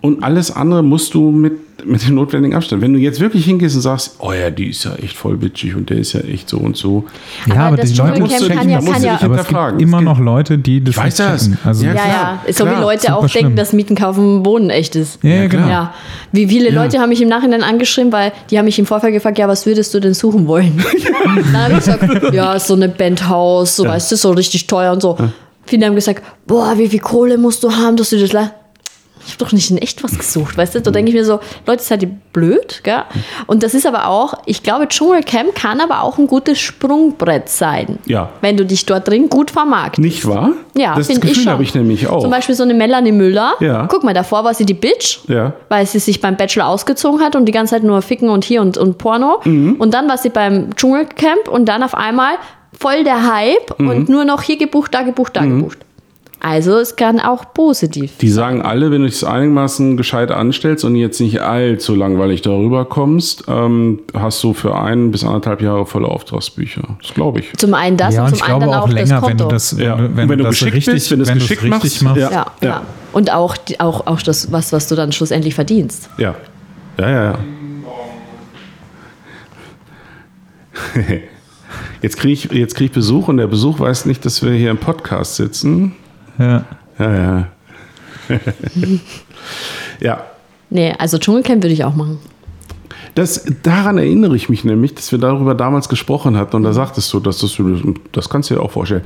Und 0.00 0.22
alles 0.22 0.50
andere 0.50 0.82
musst 0.82 1.14
du 1.14 1.30
mit, 1.30 1.54
mit 1.84 2.06
dem 2.06 2.16
notwendigen 2.16 2.56
Abstand. 2.56 2.82
Wenn 2.82 2.92
du 2.92 2.98
jetzt 2.98 3.20
wirklich 3.20 3.44
hingehst 3.44 3.76
und 3.76 3.82
sagst, 3.82 4.16
oh 4.18 4.32
ja, 4.32 4.50
die 4.50 4.70
ist 4.70 4.84
ja 4.84 4.94
echt 4.96 5.16
voll 5.16 5.36
bitchig 5.36 5.76
und 5.76 5.90
der 5.90 5.98
ist 5.98 6.12
ja 6.12 6.20
echt 6.20 6.48
so 6.48 6.58
und 6.58 6.76
so. 6.76 7.04
Ja, 7.46 7.54
Aber 7.54 7.62
aber, 7.64 7.76
das 7.76 7.92
die 7.92 7.98
Leute 7.98 8.12
Dschungelcamp 8.14 8.40
checken 8.40 8.56
kann 8.58 8.68
ja- 8.70 8.76
das. 8.80 8.90
kann 8.92 9.02
ja- 9.02 9.18
aber 9.22 9.40
es 9.40 9.46
gibt 9.48 9.82
immer 9.82 10.00
noch 10.00 10.18
Leute, 10.18 10.58
die 10.58 10.82
das 10.82 10.96
Ich 10.96 11.02
weiß 11.02 11.18
nicht 11.18 11.30
das. 11.30 11.50
Also, 11.64 11.84
Ja, 11.84 11.94
Ja, 11.94 12.00
klar, 12.00 12.40
ja. 12.46 12.52
So 12.52 12.64
klar. 12.64 12.76
wie 12.76 12.80
Leute 12.82 13.00
Super 13.02 13.16
auch 13.16 13.20
denken, 13.20 13.38
schlimm. 13.38 13.56
dass 13.56 13.72
Mieten 13.72 13.94
kaufen 13.94 14.42
Boden 14.42 14.70
echt 14.70 14.96
ist. 14.96 15.18
ja, 15.22 15.30
ja, 15.30 15.46
genau. 15.46 15.68
Ja, 15.68 15.94
wie 16.32 16.48
viele 16.48 16.70
Leute 16.70 16.98
haben 16.98 17.10
mich 17.10 17.22
im 17.22 17.28
Nachhinein 17.28 17.62
angeschrieben, 17.62 18.12
weil 18.12 18.32
die 18.50 18.58
haben 18.58 18.64
mich 18.64 18.78
im 18.78 18.86
Vorfeld 18.86 19.12
gefragt, 19.14 19.38
ja, 19.38 19.46
was 19.46 19.64
würdest 19.64 19.94
du 19.94 20.00
denn 20.00 20.14
suchen 20.14 20.46
wollen? 20.48 20.82
Dann 21.52 21.56
habe 21.62 21.72
ich 21.74 21.78
gesagt, 21.78 22.34
ja, 22.34 22.58
so 22.58 22.74
eine 22.74 22.88
Penthouse, 22.88 23.76
so 23.76 23.84
weißt 23.84 24.10
du, 24.12 24.16
so 24.16 24.30
richtig 24.32 24.66
teuer 24.66 24.92
und 24.92 25.00
so. 25.02 25.16
Viele 25.64 25.84
haben 25.86 25.94
gesagt, 25.94 26.22
boah, 26.46 26.74
wie 26.78 26.88
viel 26.88 26.98
Kohle 27.00 27.36
musst 27.38 27.62
du 27.62 27.70
haben, 27.70 27.96
dass 27.96 28.10
du 28.10 28.18
das 28.18 28.32
le 28.32 28.50
ich 29.28 29.34
habe 29.34 29.44
doch 29.44 29.52
nicht 29.52 29.70
in 29.70 29.78
echt 29.78 30.02
was 30.02 30.16
gesucht, 30.18 30.56
weißt 30.56 30.74
du? 30.74 30.80
Da 30.80 30.90
denke 30.90 31.10
ich 31.10 31.14
mir 31.14 31.24
so, 31.24 31.38
Leute, 31.66 31.82
seid 31.82 32.02
ihr 32.02 32.10
blöd, 32.32 32.80
gell? 32.82 33.02
Und 33.46 33.62
das 33.62 33.74
ist 33.74 33.86
aber 33.86 34.08
auch, 34.08 34.34
ich 34.46 34.62
glaube, 34.62 34.88
Dschungelcamp 34.88 35.54
kann 35.54 35.80
aber 35.80 36.02
auch 36.02 36.16
ein 36.18 36.26
gutes 36.26 36.58
Sprungbrett 36.58 37.48
sein. 37.48 37.98
Ja. 38.06 38.30
Wenn 38.40 38.56
du 38.56 38.64
dich 38.64 38.86
dort 38.86 39.06
drin 39.06 39.28
gut 39.28 39.50
vermarktest. 39.50 39.98
Nicht 40.02 40.26
wahr? 40.26 40.52
Ja, 40.76 40.94
das 40.96 41.06
finde 41.08 41.20
ich 41.26 41.28
Gefühl 41.32 41.44
schon. 41.44 41.52
habe 41.52 41.62
ich 41.62 41.74
nämlich 41.74 42.06
auch. 42.08 42.22
Zum 42.22 42.30
Beispiel 42.30 42.54
so 42.54 42.62
eine 42.62 42.74
Melanie 42.74 43.12
Müller. 43.12 43.52
Ja. 43.60 43.86
Guck 43.90 44.02
mal, 44.04 44.14
davor 44.14 44.44
war 44.44 44.54
sie 44.54 44.64
die 44.64 44.74
Bitch, 44.74 45.18
Ja. 45.28 45.52
weil 45.68 45.84
sie 45.86 45.98
sich 45.98 46.20
beim 46.20 46.36
Bachelor 46.36 46.66
ausgezogen 46.68 47.20
hat 47.20 47.36
und 47.36 47.44
die 47.44 47.52
ganze 47.52 47.74
Zeit 47.74 47.82
nur 47.84 48.00
ficken 48.02 48.30
und 48.30 48.44
hier 48.44 48.62
und, 48.62 48.78
und 48.78 48.96
Porno. 48.98 49.40
Mhm. 49.44 49.76
Und 49.78 49.92
dann 49.94 50.08
war 50.08 50.16
sie 50.18 50.30
beim 50.30 50.74
Dschungelcamp 50.74 51.48
und 51.50 51.66
dann 51.66 51.82
auf 51.82 51.94
einmal 51.94 52.34
voll 52.78 53.04
der 53.04 53.30
Hype 53.32 53.78
Mhm. 53.78 53.88
und 53.88 54.08
nur 54.08 54.24
noch 54.24 54.42
hier 54.42 54.56
gebucht, 54.56 54.94
da 54.94 55.02
gebucht, 55.02 55.36
da 55.36 55.44
gebucht. 55.44 55.78
Also 56.40 56.78
es 56.78 56.94
kann 56.94 57.18
auch 57.18 57.52
positiv. 57.52 58.16
Die 58.18 58.28
sagen 58.28 58.62
alle, 58.62 58.92
wenn 58.92 59.00
du 59.00 59.06
dich 59.08 59.16
es 59.16 59.24
einigermaßen 59.24 59.96
gescheit 59.96 60.30
anstellst 60.30 60.84
und 60.84 60.94
jetzt 60.94 61.20
nicht 61.20 61.40
allzu 61.40 61.96
langweilig 61.96 62.42
darüber 62.42 62.84
kommst, 62.84 63.44
ähm, 63.48 64.00
hast 64.14 64.42
du 64.44 64.52
für 64.54 64.76
ein 64.78 65.10
bis 65.10 65.24
anderthalb 65.24 65.60
Jahre 65.62 65.84
volle 65.84 66.06
Auftragsbücher. 66.06 66.82
Das 67.02 67.12
glaube 67.12 67.40
ich. 67.40 67.52
Zum 67.56 67.74
einen 67.74 67.96
das 67.96 68.14
ja, 68.14 68.22
und 68.22 68.28
zum 68.28 68.36
ich 68.36 68.44
anderen 68.44 68.60
glaube 68.70 68.78
auch 68.78 68.88
auch 68.88 68.92
länger, 68.92 69.22
wenn 69.26 69.36
du 69.36 69.44
das, 69.48 69.72
Ja. 69.72 69.98
wenn, 69.98 70.04
Und 70.06 70.16
du- 70.16 70.28
wenn 70.28 70.38
du 70.38 70.44
das 70.44 70.50
geschickt 70.54 70.76
richtig, 70.76 70.94
bist, 70.94 71.10
wenn 71.10 71.26
wenn 71.26 71.38
du 71.40 71.68
machst, 71.68 72.02
machst. 72.02 72.20
ja. 72.20 72.30
ja, 72.30 72.46
ja. 72.62 72.82
Und 73.12 73.32
auch, 73.32 73.56
auch, 73.80 74.06
auch 74.06 74.22
das, 74.22 74.52
was, 74.52 74.72
was 74.72 74.86
du 74.86 74.94
dann 74.94 75.10
schlussendlich 75.10 75.54
verdienst. 75.56 76.08
Ja. 76.18 76.36
Ja, 77.00 77.10
ja, 77.10 77.24
ja. 77.24 77.38
Jetzt 82.02 82.16
kriege 82.16 82.32
ich, 82.32 82.44
jetzt 82.52 82.76
krieg 82.76 82.86
ich 82.86 82.92
Besuch 82.92 83.26
und 83.26 83.38
der 83.38 83.48
Besuch 83.48 83.80
weiß 83.80 84.06
nicht, 84.06 84.24
dass 84.24 84.42
wir 84.44 84.52
hier 84.52 84.70
im 84.70 84.78
Podcast 84.78 85.34
sitzen. 85.34 85.96
Ja. 86.38 86.64
Ja, 86.98 87.14
ja. 87.14 87.46
ja. 90.00 90.24
Nee, 90.70 90.94
also 90.98 91.18
Dschungelcamp 91.18 91.62
würde 91.62 91.72
ich 91.72 91.84
auch 91.84 91.94
machen. 91.94 92.18
Das, 93.14 93.44
daran 93.62 93.98
erinnere 93.98 94.36
ich 94.36 94.48
mich 94.48 94.64
nämlich, 94.64 94.94
dass 94.94 95.10
wir 95.10 95.18
darüber 95.18 95.54
damals 95.54 95.88
gesprochen 95.88 96.36
hatten 96.36 96.56
und 96.56 96.62
da 96.62 96.72
sagtest 96.72 97.12
du, 97.12 97.20
dass 97.20 97.38
das, 97.38 97.56
das 98.12 98.28
kannst 98.28 98.50
du 98.50 98.54
dir 98.54 98.60
auch 98.60 98.70
vorstellen. 98.70 99.02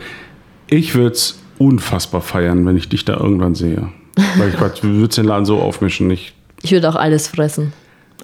Ich 0.67 0.95
würde 0.95 1.13
es 1.13 1.39
unfassbar 1.59 2.21
feiern, 2.21 2.67
wenn 2.67 2.77
ich 2.77 2.89
dich 2.89 3.05
da 3.05 3.17
irgendwann 3.17 3.55
sehe. 3.55 3.89
Weil 4.37 4.49
ich 4.49 4.83
würdest 4.83 5.19
den 5.19 5.25
Laden 5.25 5.47
so 5.47 5.59
aufmischen. 5.59 6.11
Ich, 6.11 6.35
Ich 6.63 6.73
würde 6.73 6.89
auch 6.89 6.97
alles 6.97 7.29
fressen. 7.29 7.73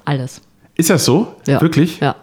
Alles. 0.05 0.41
ist 0.75 0.89
das 0.89 1.05
so? 1.05 1.35
Ja. 1.47 1.61
Wirklich? 1.61 1.99
Ja. 1.99 2.15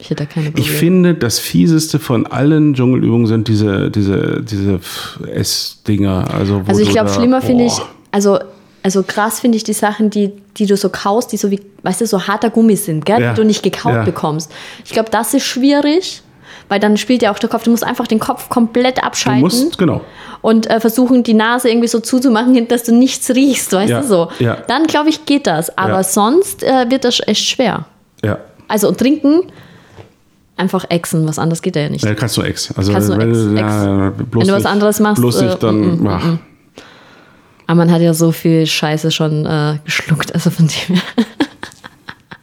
Ich 0.00 0.10
hätte 0.10 0.24
da 0.24 0.30
keine 0.32 0.46
Probleme. 0.50 0.66
Ich 0.66 0.70
finde, 0.72 1.14
das 1.14 1.38
fieseste 1.38 1.98
von 1.98 2.26
allen 2.26 2.74
Dschungelübungen 2.74 3.26
sind 3.26 3.46
diese, 3.48 3.90
diese, 3.90 4.42
diese 4.42 4.80
Essdinger. 5.32 6.26
Also, 6.32 6.62
Also 6.66 6.80
ich 6.80 6.88
du 6.88 6.94
glaube, 6.94 7.10
schlimmer 7.10 7.40
finde 7.42 7.64
ich, 7.64 7.74
also, 8.10 8.38
also 8.82 9.02
krass 9.02 9.40
finde 9.40 9.56
ich 9.56 9.64
die 9.64 9.72
Sachen, 9.72 10.10
die, 10.10 10.32
die 10.56 10.66
du 10.66 10.76
so 10.76 10.88
kaust, 10.88 11.32
die 11.32 11.36
so 11.36 11.50
wie, 11.50 11.60
weißt 11.82 12.00
du, 12.00 12.06
so 12.06 12.26
harter 12.26 12.50
Gummi 12.50 12.76
sind, 12.76 13.06
gell? 13.06 13.20
Ja. 13.20 13.30
die 13.32 13.40
du 13.40 13.44
nicht 13.46 13.62
gekaut 13.62 13.94
Ja. 13.94 14.02
bekommst. 14.04 14.50
Ich 14.84 14.92
glaube, 14.92 15.10
das 15.10 15.32
ist 15.34 15.44
schwierig, 15.44 16.22
weil 16.68 16.80
dann 16.80 16.96
spielt 16.96 17.22
ja 17.22 17.30
auch 17.30 17.38
der 17.38 17.48
Kopf, 17.48 17.62
du 17.64 17.70
musst 17.70 17.84
einfach 17.84 18.06
den 18.06 18.18
Kopf 18.18 18.48
komplett 18.48 18.98
Du 18.98 19.02
abschalten 19.04 19.40
musst, 19.42 19.78
genau. 19.78 20.00
und 20.42 20.68
äh, 20.68 20.80
versuchen, 20.80 21.22
die 21.22 21.34
Nase 21.34 21.68
irgendwie 21.70 21.88
so 21.88 22.00
zuzumachen, 22.00 22.66
dass 22.68 22.82
du 22.84 22.92
nichts 22.94 23.30
riechst, 23.30 23.72
weißt 23.72 23.90
Ja. 23.90 24.00
du 24.00 24.06
so. 24.06 24.28
Ja. 24.40 24.56
Dann 24.66 24.84
glaube 24.88 25.08
ich, 25.10 25.24
geht 25.24 25.46
das, 25.46 25.76
aber 25.78 25.94
Ja. 25.98 26.02
sonst 26.02 26.62
äh, 26.64 26.90
wird 26.90 27.04
das 27.04 27.20
echt 27.26 27.44
schwer. 27.46 27.86
Ja. 28.24 28.38
Also 28.66 28.88
und 28.88 28.98
trinken, 28.98 29.42
Einfach 30.56 30.84
exen, 30.88 31.26
was 31.26 31.38
anderes 31.38 31.62
geht 31.62 31.74
ja 31.76 31.88
nicht. 31.88 32.04
Ja, 32.04 32.14
kannst 32.14 32.36
du 32.36 32.42
Ex. 32.42 32.72
Also 32.76 32.92
Kannst 32.92 33.08
du 33.08 33.18
wenn, 33.18 33.30
Ex, 33.30 33.38
du, 33.38 33.50
Ex. 33.52 33.60
ja, 33.60 34.10
bloß 34.10 34.40
Wenn 34.42 34.48
du 34.48 34.54
was 34.54 34.66
anderes 34.66 35.00
machst, 35.00 35.20
bloß 35.20 35.36
äh, 35.40 35.44
nicht 35.46 35.62
dann. 35.62 35.80
mm, 35.80 36.02
mm, 36.02 36.06
mm. 36.06 36.38
Aber 37.66 37.76
man 37.76 37.90
hat 37.90 38.02
ja 38.02 38.14
so 38.14 38.30
viel 38.30 38.66
Scheiße 38.66 39.10
schon 39.10 39.46
äh, 39.46 39.78
geschluckt, 39.84 40.32
also 40.34 40.50
von 40.50 40.68
dem 40.68 40.96
her. 40.96 41.02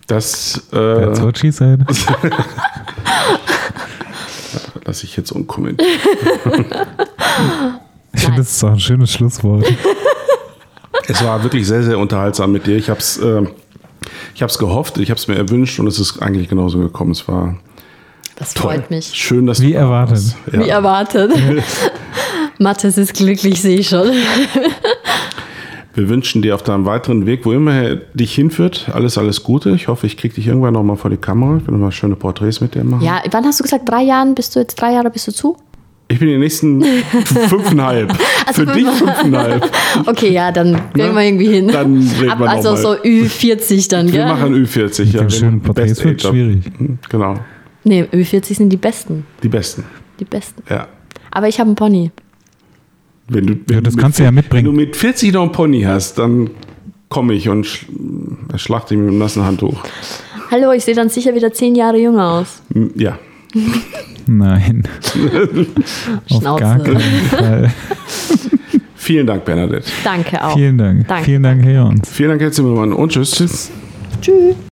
Das 0.07 0.61
That's 0.71 0.73
äh, 0.73 1.23
what 1.23 1.37
she 1.37 1.51
said. 1.51 1.81
lasse 4.85 5.05
ich 5.05 5.15
jetzt 5.15 5.31
unkommentiert. 5.31 5.89
Ich 8.13 8.23
finde, 8.23 8.39
das 8.39 8.51
ist 8.51 8.63
auch 8.65 8.71
ein 8.71 8.79
schönes 8.79 9.13
Schlusswort. 9.13 9.65
es 11.07 11.23
war 11.23 11.41
wirklich 11.43 11.65
sehr, 11.65 11.81
sehr 11.81 11.97
unterhaltsam 11.97 12.51
mit 12.51 12.67
dir. 12.67 12.75
Ich 12.75 12.89
habe 12.89 12.99
es 12.99 13.17
äh, 13.17 13.43
ich 14.35 14.43
hab's 14.43 14.57
gehofft, 14.57 14.97
ich 14.97 15.09
habe 15.09 15.17
es 15.17 15.29
mir 15.29 15.35
erwünscht 15.35 15.79
und 15.79 15.87
es 15.87 15.97
ist 15.97 16.21
eigentlich 16.21 16.49
genauso 16.49 16.79
gekommen. 16.79 17.11
Es 17.11 17.25
war 17.29 17.55
Das 18.35 18.53
toll. 18.53 18.73
freut 18.73 18.89
mich. 18.89 19.11
Schön, 19.13 19.45
dass 19.45 19.61
Wie 19.61 19.71
du 19.71 19.77
erwartet. 19.77 20.35
Ja. 20.51 20.59
Wie 20.59 20.69
erwartet. 20.69 21.31
Mathis 22.57 22.97
ist 22.97 23.13
glücklich, 23.13 23.61
sehe 23.61 23.79
ich 23.79 23.89
schon. 23.89 24.11
Wir 25.93 26.07
wünschen 26.07 26.41
dir 26.41 26.55
auf 26.55 26.63
deinem 26.63 26.85
weiteren 26.85 27.25
Weg, 27.25 27.45
wo 27.45 27.51
immer 27.51 27.73
er 27.73 27.95
dich 28.13 28.33
hinführt, 28.33 28.89
alles, 28.93 29.17
alles 29.17 29.43
Gute. 29.43 29.71
Ich 29.71 29.89
hoffe, 29.89 30.07
ich 30.07 30.15
kriege 30.15 30.33
dich 30.35 30.47
irgendwann 30.47 30.73
noch 30.73 30.83
mal 30.83 30.95
vor 30.95 31.09
die 31.11 31.17
Kamera. 31.17 31.57
Ich 31.57 31.67
will 31.67 31.73
noch 31.73 31.81
mal 31.81 31.91
schöne 31.91 32.15
Porträts 32.15 32.61
mit 32.61 32.75
dir 32.75 32.85
machen. 32.85 33.03
Ja, 33.03 33.21
wann 33.29 33.43
hast 33.43 33.59
du 33.59 33.63
gesagt, 33.63 33.89
drei 33.89 34.03
Jahren 34.03 34.33
bist 34.33 34.55
du 34.55 34.61
jetzt, 34.61 34.75
drei 34.75 34.93
Jahre 34.93 35.09
bist 35.09 35.27
du 35.27 35.33
zu? 35.33 35.57
Ich 36.07 36.19
bin 36.19 36.29
die 36.29 36.37
nächsten 36.37 36.81
fünfeinhalb. 37.25 38.13
Also 38.45 38.65
Für 38.65 38.71
dich 38.71 38.87
fünfeinhalb. 38.87 39.69
Okay, 40.05 40.31
ja, 40.31 40.51
dann 40.51 40.79
kriegen 40.93 41.15
wir 41.15 41.23
irgendwie 41.23 41.47
hin. 41.47 41.67
Dann 41.67 41.97
reden 42.19 42.29
Ab, 42.31 42.39
wir 42.39 42.45
noch 42.45 42.53
also 42.53 42.71
mal. 42.71 42.77
so 42.77 42.93
Ü40 42.95 43.89
dann, 43.89 44.05
Wir 44.07 44.11
gell? 44.13 44.25
machen 44.27 44.53
Ü40. 44.53 45.05
Mit 45.05 45.13
ja, 45.13 45.21
wir 45.21 45.29
schönen 45.29 45.61
Porträts 45.61 46.03
wird 46.03 46.21
schwierig. 46.21 46.63
Genau. 47.09 47.35
Nee, 47.83 48.03
Ü40 48.03 48.55
sind 48.55 48.69
die 48.69 48.77
besten. 48.77 49.25
Die 49.41 49.49
besten. 49.49 49.83
Die 50.19 50.25
besten. 50.25 50.61
Ja. 50.69 50.87
Aber 51.31 51.47
ich 51.47 51.59
habe 51.59 51.67
einen 51.69 51.75
Pony. 51.75 52.11
Wenn 53.27 53.47
du, 53.47 53.53
wenn 53.67 53.75
Ja, 53.77 53.81
das 53.81 53.97
kannst 53.97 54.19
du 54.19 54.23
ja 54.23 54.31
mitbringen. 54.31 54.67
Wenn 54.67 54.75
du 54.75 54.79
mit 54.79 54.95
40 54.95 55.33
noch 55.33 55.43
einen 55.43 55.51
Pony 55.51 55.81
hast, 55.83 56.17
dann 56.17 56.51
komme 57.09 57.33
ich 57.33 57.49
und 57.49 57.65
sch 57.65 57.85
schlag 58.55 58.87
dich 58.87 58.97
mit 58.97 59.07
dem 59.07 59.17
nassen 59.17 59.43
Handtuch. 59.43 59.83
Hallo, 60.51 60.71
ich 60.73 60.83
sehe 60.83 60.95
dann 60.95 61.09
sicher 61.09 61.33
wieder 61.33 61.53
zehn 61.53 61.75
Jahre 61.75 61.97
jünger 61.97 62.29
aus. 62.33 62.61
Ja. 62.95 63.17
Nein. 64.27 64.83
Auf 66.29 66.41
Schnauze. 66.41 66.61
gar 66.61 66.79
keinen 66.79 66.99
Fall. 66.99 67.73
Vielen 68.95 69.25
Dank, 69.25 69.45
Bernadette. 69.45 69.89
Danke 70.03 70.43
auch. 70.43 70.53
Vielen 70.53 70.77
Dank. 70.77 71.07
Danke. 71.07 71.25
Vielen 71.25 71.43
Dank, 71.43 71.63
Herr 71.63 71.73
Jons. 71.73 72.09
Vielen 72.09 72.29
Dank, 72.29 72.41
Herr 72.41 72.51
Zimmermann 72.51 72.93
und 72.93 73.11
tschüss. 73.11 73.31
Tschüss. 73.31 73.71
Tschüss. 74.21 74.55